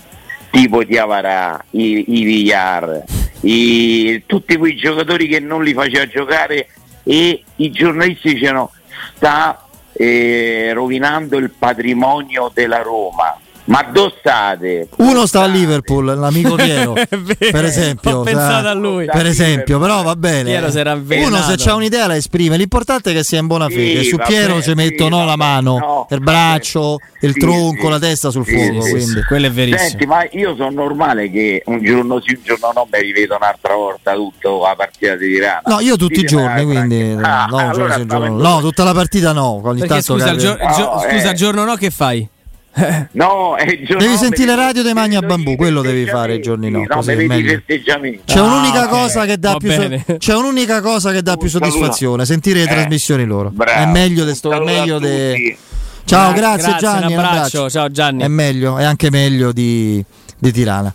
Tipo 0.51 0.85
Diavarà, 0.85 1.62
i, 1.70 2.05
i 2.07 2.23
Villar, 2.23 3.02
i- 3.41 4.23
tutti 4.27 4.57
quei 4.57 4.77
giocatori 4.77 5.27
che 5.27 5.41
non 5.41 5.65
li 5.65 5.75
faceva 5.75 6.07
giocare 6.07 6.68
e 7.02 7.43
i 7.57 7.70
giornalisti 7.70 8.35
dicevano 8.35 8.70
sta 9.17 9.68
eh, 10.01 10.70
rovinando 10.73 11.39
il 11.39 11.51
patrimonio 11.51 12.51
della 12.55 12.83
Roma. 12.83 13.36
Ma 13.69 13.83
dove 13.93 14.15
state? 14.19 14.89
Uno 14.97 15.27
sta 15.27 15.43
a 15.43 15.47
Liverpool, 15.47 16.07
l'amico 16.19 16.55
Piero, 16.57 16.95
per 16.95 17.65
esempio. 17.65 18.19
Ho 18.19 18.23
pensato 18.23 18.63
sa- 18.65 18.71
a 18.71 18.75
lui. 18.75 19.05
Per 19.05 19.27
esempio, 19.27 19.79
però 19.79 20.03
va 20.03 20.17
bene. 20.17 20.57
Uno 20.57 21.43
se 21.43 21.55
c'ha 21.57 21.75
un'idea 21.75 22.07
la 22.07 22.17
esprime, 22.17 22.57
l'importante 22.57 23.11
è 23.11 23.15
che 23.15 23.23
sia 23.23 23.39
in 23.39 23.47
buona 23.47 23.69
fede. 23.69 24.03
Sì, 24.03 24.09
Su 24.09 24.17
Piero 24.17 24.57
ci 24.57 24.71
sì, 24.71 24.75
mettono 24.75 25.25
la 25.27 25.37
mano, 25.37 25.79
no, 25.79 26.07
il 26.11 26.21
braccio, 26.21 26.97
il 27.21 27.33
Sì, 27.35 27.39
tronco, 27.41 27.83
sì. 27.85 27.89
la 27.91 27.99
testa 27.99 28.31
sul 28.31 28.47
Sì, 28.47 28.55
fuoco. 28.55 28.81
sì, 28.81 28.91
quindi. 28.91 29.23
Quello 29.25 29.47
è 29.47 29.51
verissimo. 29.51 29.89
Senti, 29.89 30.07
ma 30.07 30.27
io 30.31 30.55
sono 30.57 30.71
normale 30.71 31.31
che 31.31 31.63
un 31.67 31.83
giorno 31.85 32.23
sì, 32.25 32.35
un 32.35 32.41
giorno 32.43 32.71
no 32.75 32.89
mi 32.91 33.01
rivedo 33.03 33.37
un'altra 33.37 33.75
volta 33.75 34.15
tutto 34.15 34.63
la 34.63 34.75
partita 34.77 35.15
di 35.15 35.27
Tirana. 35.35 35.61
No, 35.67 35.81
io 35.81 35.97
tutti 35.97 36.21
i 36.21 36.25
giorni, 36.25 36.63
eh, 36.63 36.65
quindi 36.65 37.17
Ah, 37.21 37.47
no, 37.51 37.57
un 37.57 37.73
giorno 37.73 37.85
allora 37.85 37.95
sì, 37.95 38.01
un 38.01 38.09
giorno 38.09 38.25
stavo- 38.25 38.43
no. 38.43 38.49
No, 38.55 38.61
tutta 38.61 38.85
la 38.85 38.95
partita 38.95 39.33
no. 39.33 39.61
Ogni 39.63 39.81
Perché 39.81 39.87
tanto 40.03 40.13
scusa, 40.15 40.31
il, 40.31 40.43
No, 40.79 41.03
eh. 41.05 41.17
il 41.17 41.33
giorno 41.35 41.65
no 41.65 41.75
che 41.75 41.91
fai? 41.91 42.27
No, 43.13 43.57
è 43.57 43.65
giorno 43.83 43.99
Devi 44.03 44.13
no, 44.13 44.19
sentire 44.19 44.55
la 44.55 44.55
radio 44.67 44.83
dei 44.83 44.93
a 45.17 45.21
bambù, 45.21 45.57
quello 45.57 45.83
devi 45.83 46.07
fare 46.07 46.35
i 46.35 46.41
giorni 46.41 46.71
no. 46.71 46.85
no, 46.89 47.03
festeggiamenti. 47.03 48.21
C'è 48.25 48.39
Ah, 48.39 48.43
un'unica 48.43 48.87
cosa 48.89 49.25
che 49.25 49.39
dà 49.39 49.53
Va 49.53 49.57
più 49.59 49.71
so- 49.73 50.17
c'è 50.19 50.35
un'unica 50.35 50.81
cosa 50.81 51.11
che 51.13 51.23
dà 51.23 51.37
più 51.37 51.49
soddisfazione, 51.49 52.25
sentire 52.25 52.61
le 52.61 52.65
Eh, 52.67 52.75
trasmissioni 52.75 53.25
loro. 53.25 53.51
bravo. 53.53 53.81
È 53.81 53.87
meglio 53.87 54.25
de 54.25 54.35
sto, 54.35 54.51
Un 54.51 54.63
meglio 54.65 54.99
de-. 54.99 55.57
Ciao, 56.05 56.33
Gra- 56.33 56.57
grazie, 56.57 56.69
grazie, 56.77 56.89
Gianni. 56.89 57.13
un 57.15 57.19
abbraccio, 57.25 57.71
ciao 57.71 57.91
Gianni. 57.91 58.23
È 58.23 58.29
meglio, 58.29 58.79
è 58.79 58.85
anche 58.85 59.11
meglio 59.11 59.53
di, 59.53 60.03
di 60.39 60.53
Tirana. 60.53 60.93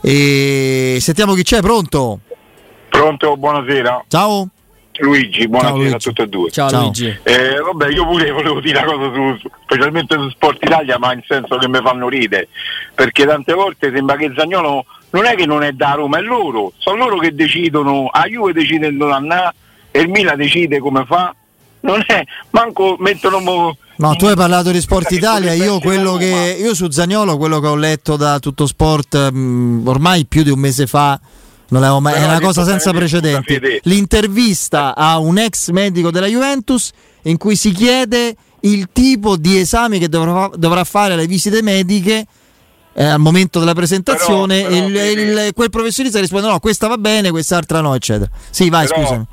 E 0.00 0.98
sentiamo 1.00 1.34
chi 1.34 1.42
c'è, 1.42 1.60
pronto? 1.60 2.20
Pronto, 2.88 3.36
buonasera. 3.36 4.04
Ciao. 4.08 4.48
Luigi, 5.00 5.46
buonasera 5.48 5.76
Luigi. 5.76 5.94
a 5.94 5.98
tutti 5.98 6.20
e 6.22 6.26
due. 6.26 6.50
Ciao, 6.50 6.68
Ciao. 6.68 6.80
Luigi. 6.82 7.18
Eh, 7.22 7.60
vabbè, 7.60 7.88
io 7.90 8.06
pure 8.06 8.30
volevo 8.30 8.60
dire 8.60 8.78
una 8.78 8.92
cosa 8.92 9.12
su, 9.14 9.36
su- 9.40 9.50
specialmente 9.64 10.14
su 10.16 10.28
Sport 10.30 10.62
Italia, 10.64 10.98
ma 10.98 11.12
in 11.12 11.22
senso 11.26 11.56
che 11.56 11.68
mi 11.68 11.78
fanno 11.82 12.08
ridere, 12.08 12.48
perché 12.94 13.24
tante 13.26 13.52
volte 13.52 13.92
sembra 13.94 14.16
che 14.16 14.32
Zagnolo 14.36 14.84
non 15.10 15.24
è 15.24 15.34
che 15.34 15.46
non 15.46 15.62
è 15.62 15.72
da 15.72 15.92
Roma, 15.92 16.18
è 16.18 16.22
loro, 16.22 16.72
sono 16.78 16.96
loro 16.96 17.18
che 17.18 17.34
decidono, 17.34 18.08
a 18.08 18.24
Juve 18.26 18.52
decide 18.52 18.94
dove 18.94 19.12
andare 19.12 19.54
e 19.90 20.00
il 20.00 20.08
Milan 20.08 20.36
decide 20.36 20.78
come 20.80 21.04
fa, 21.06 21.34
non 21.80 22.02
è, 22.06 22.24
manco 22.50 22.96
mettono 22.98 23.38
mo- 23.40 23.76
No, 23.96 24.14
tu 24.14 24.26
hai 24.26 24.36
parlato 24.36 24.70
di 24.70 24.80
Sport 24.80 25.08
Sai, 25.08 25.16
Italia, 25.16 25.52
io 25.54 25.78
che 25.80 26.56
io 26.60 26.72
su 26.74 26.88
Zagnolo, 26.88 27.36
quello 27.36 27.58
che 27.58 27.66
ho 27.66 27.74
letto 27.74 28.16
da 28.16 28.38
tutto 28.38 28.66
sport 28.66 29.30
mh, 29.32 29.82
ormai 29.86 30.24
più 30.24 30.44
di 30.44 30.50
un 30.50 30.58
mese 30.60 30.86
fa, 30.86 31.18
non 31.70 31.80
l'avevo 31.80 32.00
mai, 32.00 32.14
è 32.14 32.24
una 32.24 32.40
cosa 32.40 32.64
senza 32.64 32.90
precedenti. 32.92 33.60
L'intervista 33.82 34.94
a 34.94 35.18
un 35.18 35.38
ex 35.38 35.70
medico 35.70 36.10
della 36.10 36.26
Juventus 36.26 36.90
in 37.22 37.36
cui 37.36 37.56
si 37.56 37.72
chiede 37.72 38.34
il 38.60 38.88
tipo 38.92 39.36
di 39.36 39.58
esami 39.58 39.98
che 39.98 40.08
dovrà, 40.08 40.50
dovrà 40.54 40.82
fare 40.84 41.12
alle 41.14 41.26
visite 41.26 41.62
mediche 41.62 42.26
eh, 42.94 43.04
al 43.04 43.20
momento 43.20 43.60
della 43.60 43.74
presentazione 43.74 44.62
Però- 44.62 44.86
però, 44.86 44.98
e 44.98 45.10
il- 45.12 45.20
il- 45.46 45.52
quel 45.54 45.70
professionista 45.70 46.18
risponde 46.18 46.48
no, 46.48 46.58
questa 46.58 46.88
va 46.88 46.96
bene, 46.96 47.30
quest'altra 47.30 47.80
no, 47.80 47.94
eccetera. 47.94 48.28
Sì, 48.50 48.68
vai, 48.70 48.86
Però- 48.88 49.00
scusami. 49.02 49.24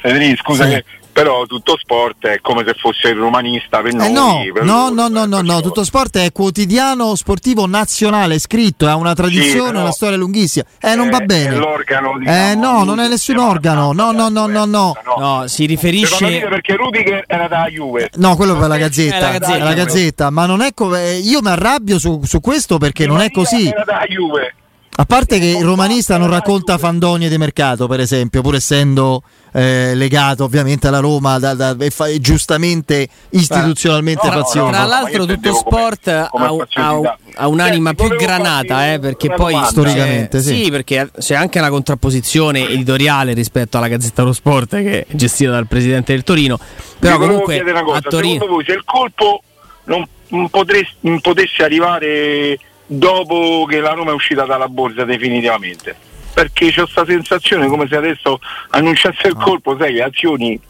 Federico, 0.00 0.42
scusa 0.44 0.64
Sì. 0.64 0.70
che 0.70 0.84
però 1.22 1.44
tutto 1.46 1.76
sport 1.78 2.26
è 2.26 2.38
come 2.40 2.62
se 2.66 2.74
fosse 2.78 3.08
il 3.08 3.16
romanista 3.16 3.80
per 3.80 3.92
Eh 3.92 4.08
noi. 4.08 4.12
no, 4.12 4.52
per 4.52 4.62
no, 4.64 4.88
no, 4.90 5.08
no, 5.08 5.24
no, 5.26 5.40
no, 5.40 5.60
tutto 5.60 5.82
sport 5.84 6.18
è 6.18 6.30
quotidiano 6.32 7.14
sportivo 7.16 7.66
nazionale 7.66 8.38
scritto, 8.38 8.86
ha 8.86 8.94
una 8.96 9.14
tradizione, 9.14 9.70
però- 9.70 9.80
una 9.82 9.90
storia 9.92 10.16
lunghissima. 10.16 10.64
Eh, 10.80 10.94
non 10.94 11.08
va 11.10 11.18
è 11.18 11.24
bene. 11.24 11.56
l'organo, 11.56 12.14
Eh 12.16 12.18
diciamo, 12.20 12.60
no, 12.78 12.84
non 12.84 13.00
è 13.00 13.08
nessun 13.08 13.38
organo. 13.38 13.92
No, 13.92 14.12
no, 14.12 14.28
no, 14.28 14.46
no, 14.46 14.64
no. 14.64 14.96
No, 15.18 15.46
si 15.46 15.66
riferisce. 15.66 16.40
perché 16.48 16.76
Rudiger 16.76 17.24
era 17.26 17.48
da 17.48 17.66
Juve. 17.68 18.10
No, 18.14 18.36
quello 18.36 18.56
per 18.56 18.68
la 18.68 18.76
gazzetta, 18.76 19.16
È 19.16 19.20
la 19.20 19.30
Gazzetta, 19.38 19.54
è 19.54 19.58
la 19.58 19.64
quello. 19.66 19.84
gazzetta, 19.84 20.30
ma 20.30 20.46
non 20.46 20.60
è 20.60 20.72
come 20.74 21.14
io 21.16 21.40
mi 21.42 21.48
arrabbio 21.48 21.98
su, 21.98 22.20
su 22.24 22.40
questo 22.40 22.78
perché 22.78 23.06
non 23.06 23.20
è 23.20 23.30
così. 23.30 23.66
Era 23.68 23.84
da 23.84 24.04
Juve. 24.08 24.54
A 25.00 25.04
parte 25.04 25.38
che 25.38 25.46
il 25.56 25.64
romanista 25.64 26.16
non 26.18 26.28
racconta 26.28 26.76
fandonie 26.76 27.28
di 27.28 27.38
mercato, 27.38 27.86
per 27.86 28.00
esempio, 28.00 28.42
pur 28.42 28.56
essendo 28.56 29.22
eh, 29.52 29.94
legato 29.94 30.42
ovviamente 30.42 30.88
alla 30.88 30.98
Roma 30.98 31.38
da- 31.38 31.54
da- 31.54 31.76
e, 31.78 31.90
fa- 31.90 32.08
e 32.08 32.18
giustamente 32.18 33.08
istituzionalmente 33.30 34.26
Tra, 34.28 34.42
fazioso. 34.42 34.70
tra 34.72 34.84
l'altro 34.86 35.24
tutto 35.24 35.54
sport 35.54 36.08
ha, 36.08 36.28
ha- 36.32 37.16
ha 37.36 37.46
un'anima 37.46 37.94
più 37.94 38.08
granata 38.08 38.92
eh, 38.92 38.98
perché 38.98 39.30
poi 39.30 39.54
Storicamente, 39.66 40.38
c'è- 40.38 40.44
sì. 40.44 40.68
perché 40.68 41.10
c'è 41.16 41.36
anche 41.36 41.60
una 41.60 41.70
contrapposizione 41.70 42.68
editoriale 42.68 43.34
rispetto 43.34 43.78
alla 43.78 43.86
Gazzetta 43.88 44.22
dello 44.22 44.34
Sport 44.34 44.70
che 44.82 45.06
è 45.06 45.06
gestita 45.14 45.52
dal 45.52 45.68
presidente 45.68 46.12
del 46.12 46.24
Torino. 46.24 46.58
Però 46.98 47.18
comunque 47.18 47.62
cosa, 47.84 47.98
a 47.98 48.00
Torino 48.00 48.32
secondo 48.32 48.54
voi 48.54 48.64
se 48.64 48.72
il 48.72 48.82
colpo 48.84 49.42
non, 49.84 50.04
non 50.30 50.48
potresti- 50.50 50.96
non 51.02 51.20
potesse 51.20 51.62
arrivare 51.62 52.58
dopo 52.90 53.64
che 53.68 53.80
la 53.80 53.92
Roma 53.92 54.10
è 54.10 54.14
uscita 54.14 54.44
dalla 54.44 54.68
borsa 54.68 55.04
definitivamente? 55.04 55.94
Perché 56.34 56.70
c'ho 56.72 56.82
questa 56.82 57.04
sensazione 57.04 57.68
come 57.68 57.86
se 57.88 57.96
adesso 57.96 58.38
annunciasse 58.70 59.28
il 59.28 59.34
colpo, 59.36 59.76
sai, 59.78 59.92
le 59.92 60.02
azioni 60.02 60.60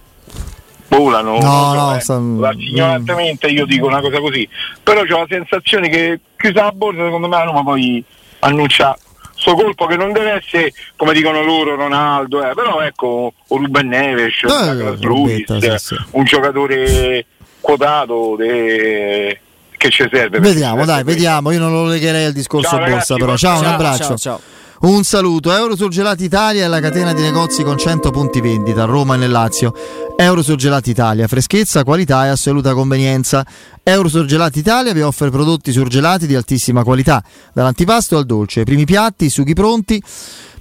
volano, 0.89 1.39
No, 1.39 1.75
no, 1.75 1.97
eh. 1.97 2.01
sta- 2.01 2.19
ignorantemente 2.57 3.47
io 3.49 3.67
dico 3.67 3.87
una 3.87 4.01
cosa 4.01 4.19
così, 4.21 4.49
però 4.83 5.01
ho 5.03 5.05
la 5.19 5.27
sensazione 5.29 5.89
che 5.89 6.21
chiusa 6.37 6.65
la 6.65 6.73
borsa 6.73 7.05
secondo 7.05 7.29
me 7.29 7.37
la 7.37 7.45
Roma 7.45 7.63
poi 7.63 8.03
annuncia 8.41 8.97
sto 9.37 9.55
colpo 9.55 9.87
che 9.87 9.97
non 9.97 10.13
deve 10.13 10.33
essere 10.43 10.73
come 10.97 11.13
dicono 11.13 11.43
loro 11.45 11.75
Ronaldo, 11.77 12.43
eh, 12.49 12.55
però 12.55 12.81
ecco 12.81 13.33
o 13.47 13.57
Ruben 13.57 13.89
Neves, 13.89 14.43
Eh, 14.43 14.47
un 14.47 14.65
Douglas 14.65 15.01
Luiz, 15.01 15.47
Robetta, 15.47 15.79
sì, 15.79 15.95
sì. 15.95 16.03
un 16.13 16.25
giocatore 16.25 17.27
quotato 17.61 18.35
de- 18.37 19.41
che 19.79 19.89
ci 19.89 20.07
serve. 20.13 20.39
Vediamo, 20.41 20.85
dai, 20.85 21.03
vediamo. 21.03 21.51
Io 21.51 21.59
non 21.59 21.73
lo 21.73 21.87
legherei 21.87 22.27
al 22.27 22.33
discorso 22.33 22.69
Ciao, 22.69 22.79
borsa, 22.81 22.91
ragazzi, 22.91 23.15
però. 23.15 23.37
Ciao, 23.37 23.57
un 23.57 23.63
ciao, 23.63 23.73
abbraccio. 23.73 24.05
ciao, 24.05 24.17
ciao. 24.19 24.41
Un 24.81 25.03
saluto. 25.03 25.51
Eurosurgelati 25.51 26.23
Italia 26.25 26.65
è 26.65 26.69
la 26.69 26.79
catena 26.79 27.13
di 27.13 27.23
negozi 27.23 27.65
con 27.65 27.77
100 27.77 28.11
punti 28.11 28.41
vendita 28.41 28.83
a 28.83 28.87
Roma 28.87 29.15
e 29.15 29.19
nel 29.19 29.31
Lazio. 29.31 29.73
Eurosurgelati 30.17 30.91
Italia, 30.91 31.27
freschezza, 31.27 31.83
qualità 31.83 32.27
e 32.27 32.29
assoluta 32.29 32.75
convenienza. 32.75 33.45
Eurosurgelati 33.83 34.61
Italia 34.61 34.93
vi 34.93 35.01
offre 35.01 35.31
prodotti 35.31 35.73
surgelati 35.73 36.29
di 36.29 36.37
altissima 36.37 36.85
qualità, 36.85 37.23
dall'antipasto 37.53 38.17
al 38.19 38.25
dolce, 38.25 38.63
primi 38.63 38.85
piatti, 38.85 39.31
sughi 39.31 39.55
pronti. 39.55 40.01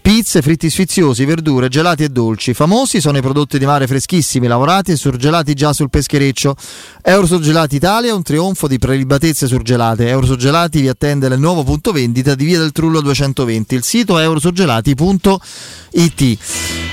Pizze, 0.07 0.41
fritti 0.41 0.69
sfiziosi, 0.69 1.25
verdure, 1.25 1.67
gelati 1.67 2.05
e 2.05 2.07
dolci. 2.07 2.53
Famosi 2.53 3.01
sono 3.01 3.17
i 3.17 3.21
prodotti 3.21 3.59
di 3.59 3.65
mare 3.65 3.87
freschissimi, 3.87 4.47
lavorati 4.47 4.93
e 4.93 4.95
surgelati 4.95 5.53
già 5.53 5.73
sul 5.73 5.89
peschereccio. 5.89 6.55
Eurosurgelati 7.03 7.75
Italia 7.75 8.11
è 8.11 8.13
un 8.13 8.23
trionfo 8.23 8.69
di 8.69 8.79
prelibatezze 8.79 9.47
surgelate. 9.47 10.07
Eurosurgelati 10.07 10.79
vi 10.79 10.87
attende 10.87 11.27
nel 11.27 11.39
nuovo 11.39 11.65
punto 11.65 11.91
vendita 11.91 12.35
di 12.35 12.45
Via 12.45 12.57
del 12.57 12.71
Trullo 12.71 13.01
220. 13.01 13.75
Il 13.75 13.83
sito 13.83 14.17
è 14.17 14.23
eurosurgelati.it. 14.23 16.37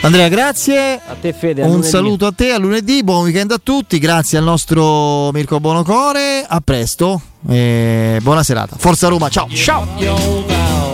Andrea, 0.01 0.27
grazie. 0.27 1.01
a 1.07 1.15
te 1.15 1.33
Fede 1.33 1.63
a 1.63 1.67
Un 1.67 1.71
lunedì. 1.71 1.89
saluto 1.89 2.27
a 2.27 2.33
te, 2.33 2.51
a 2.51 2.59
lunedì, 2.59 3.05
buon 3.05 3.23
weekend 3.23 3.53
a 3.53 3.61
tutti, 3.63 4.01
grazie 4.01 4.39
al 4.39 4.45
nostro 4.45 5.31
Mirko 5.31 5.61
Bonocore, 5.61 6.45
a 6.49 6.61
presto 6.61 7.23
e 7.49 8.19
buona 8.23 8.43
serata. 8.43 8.75
Forza 8.77 9.07
Roma, 9.07 9.29
ciao. 9.29 9.47
Ciao. 9.51 10.94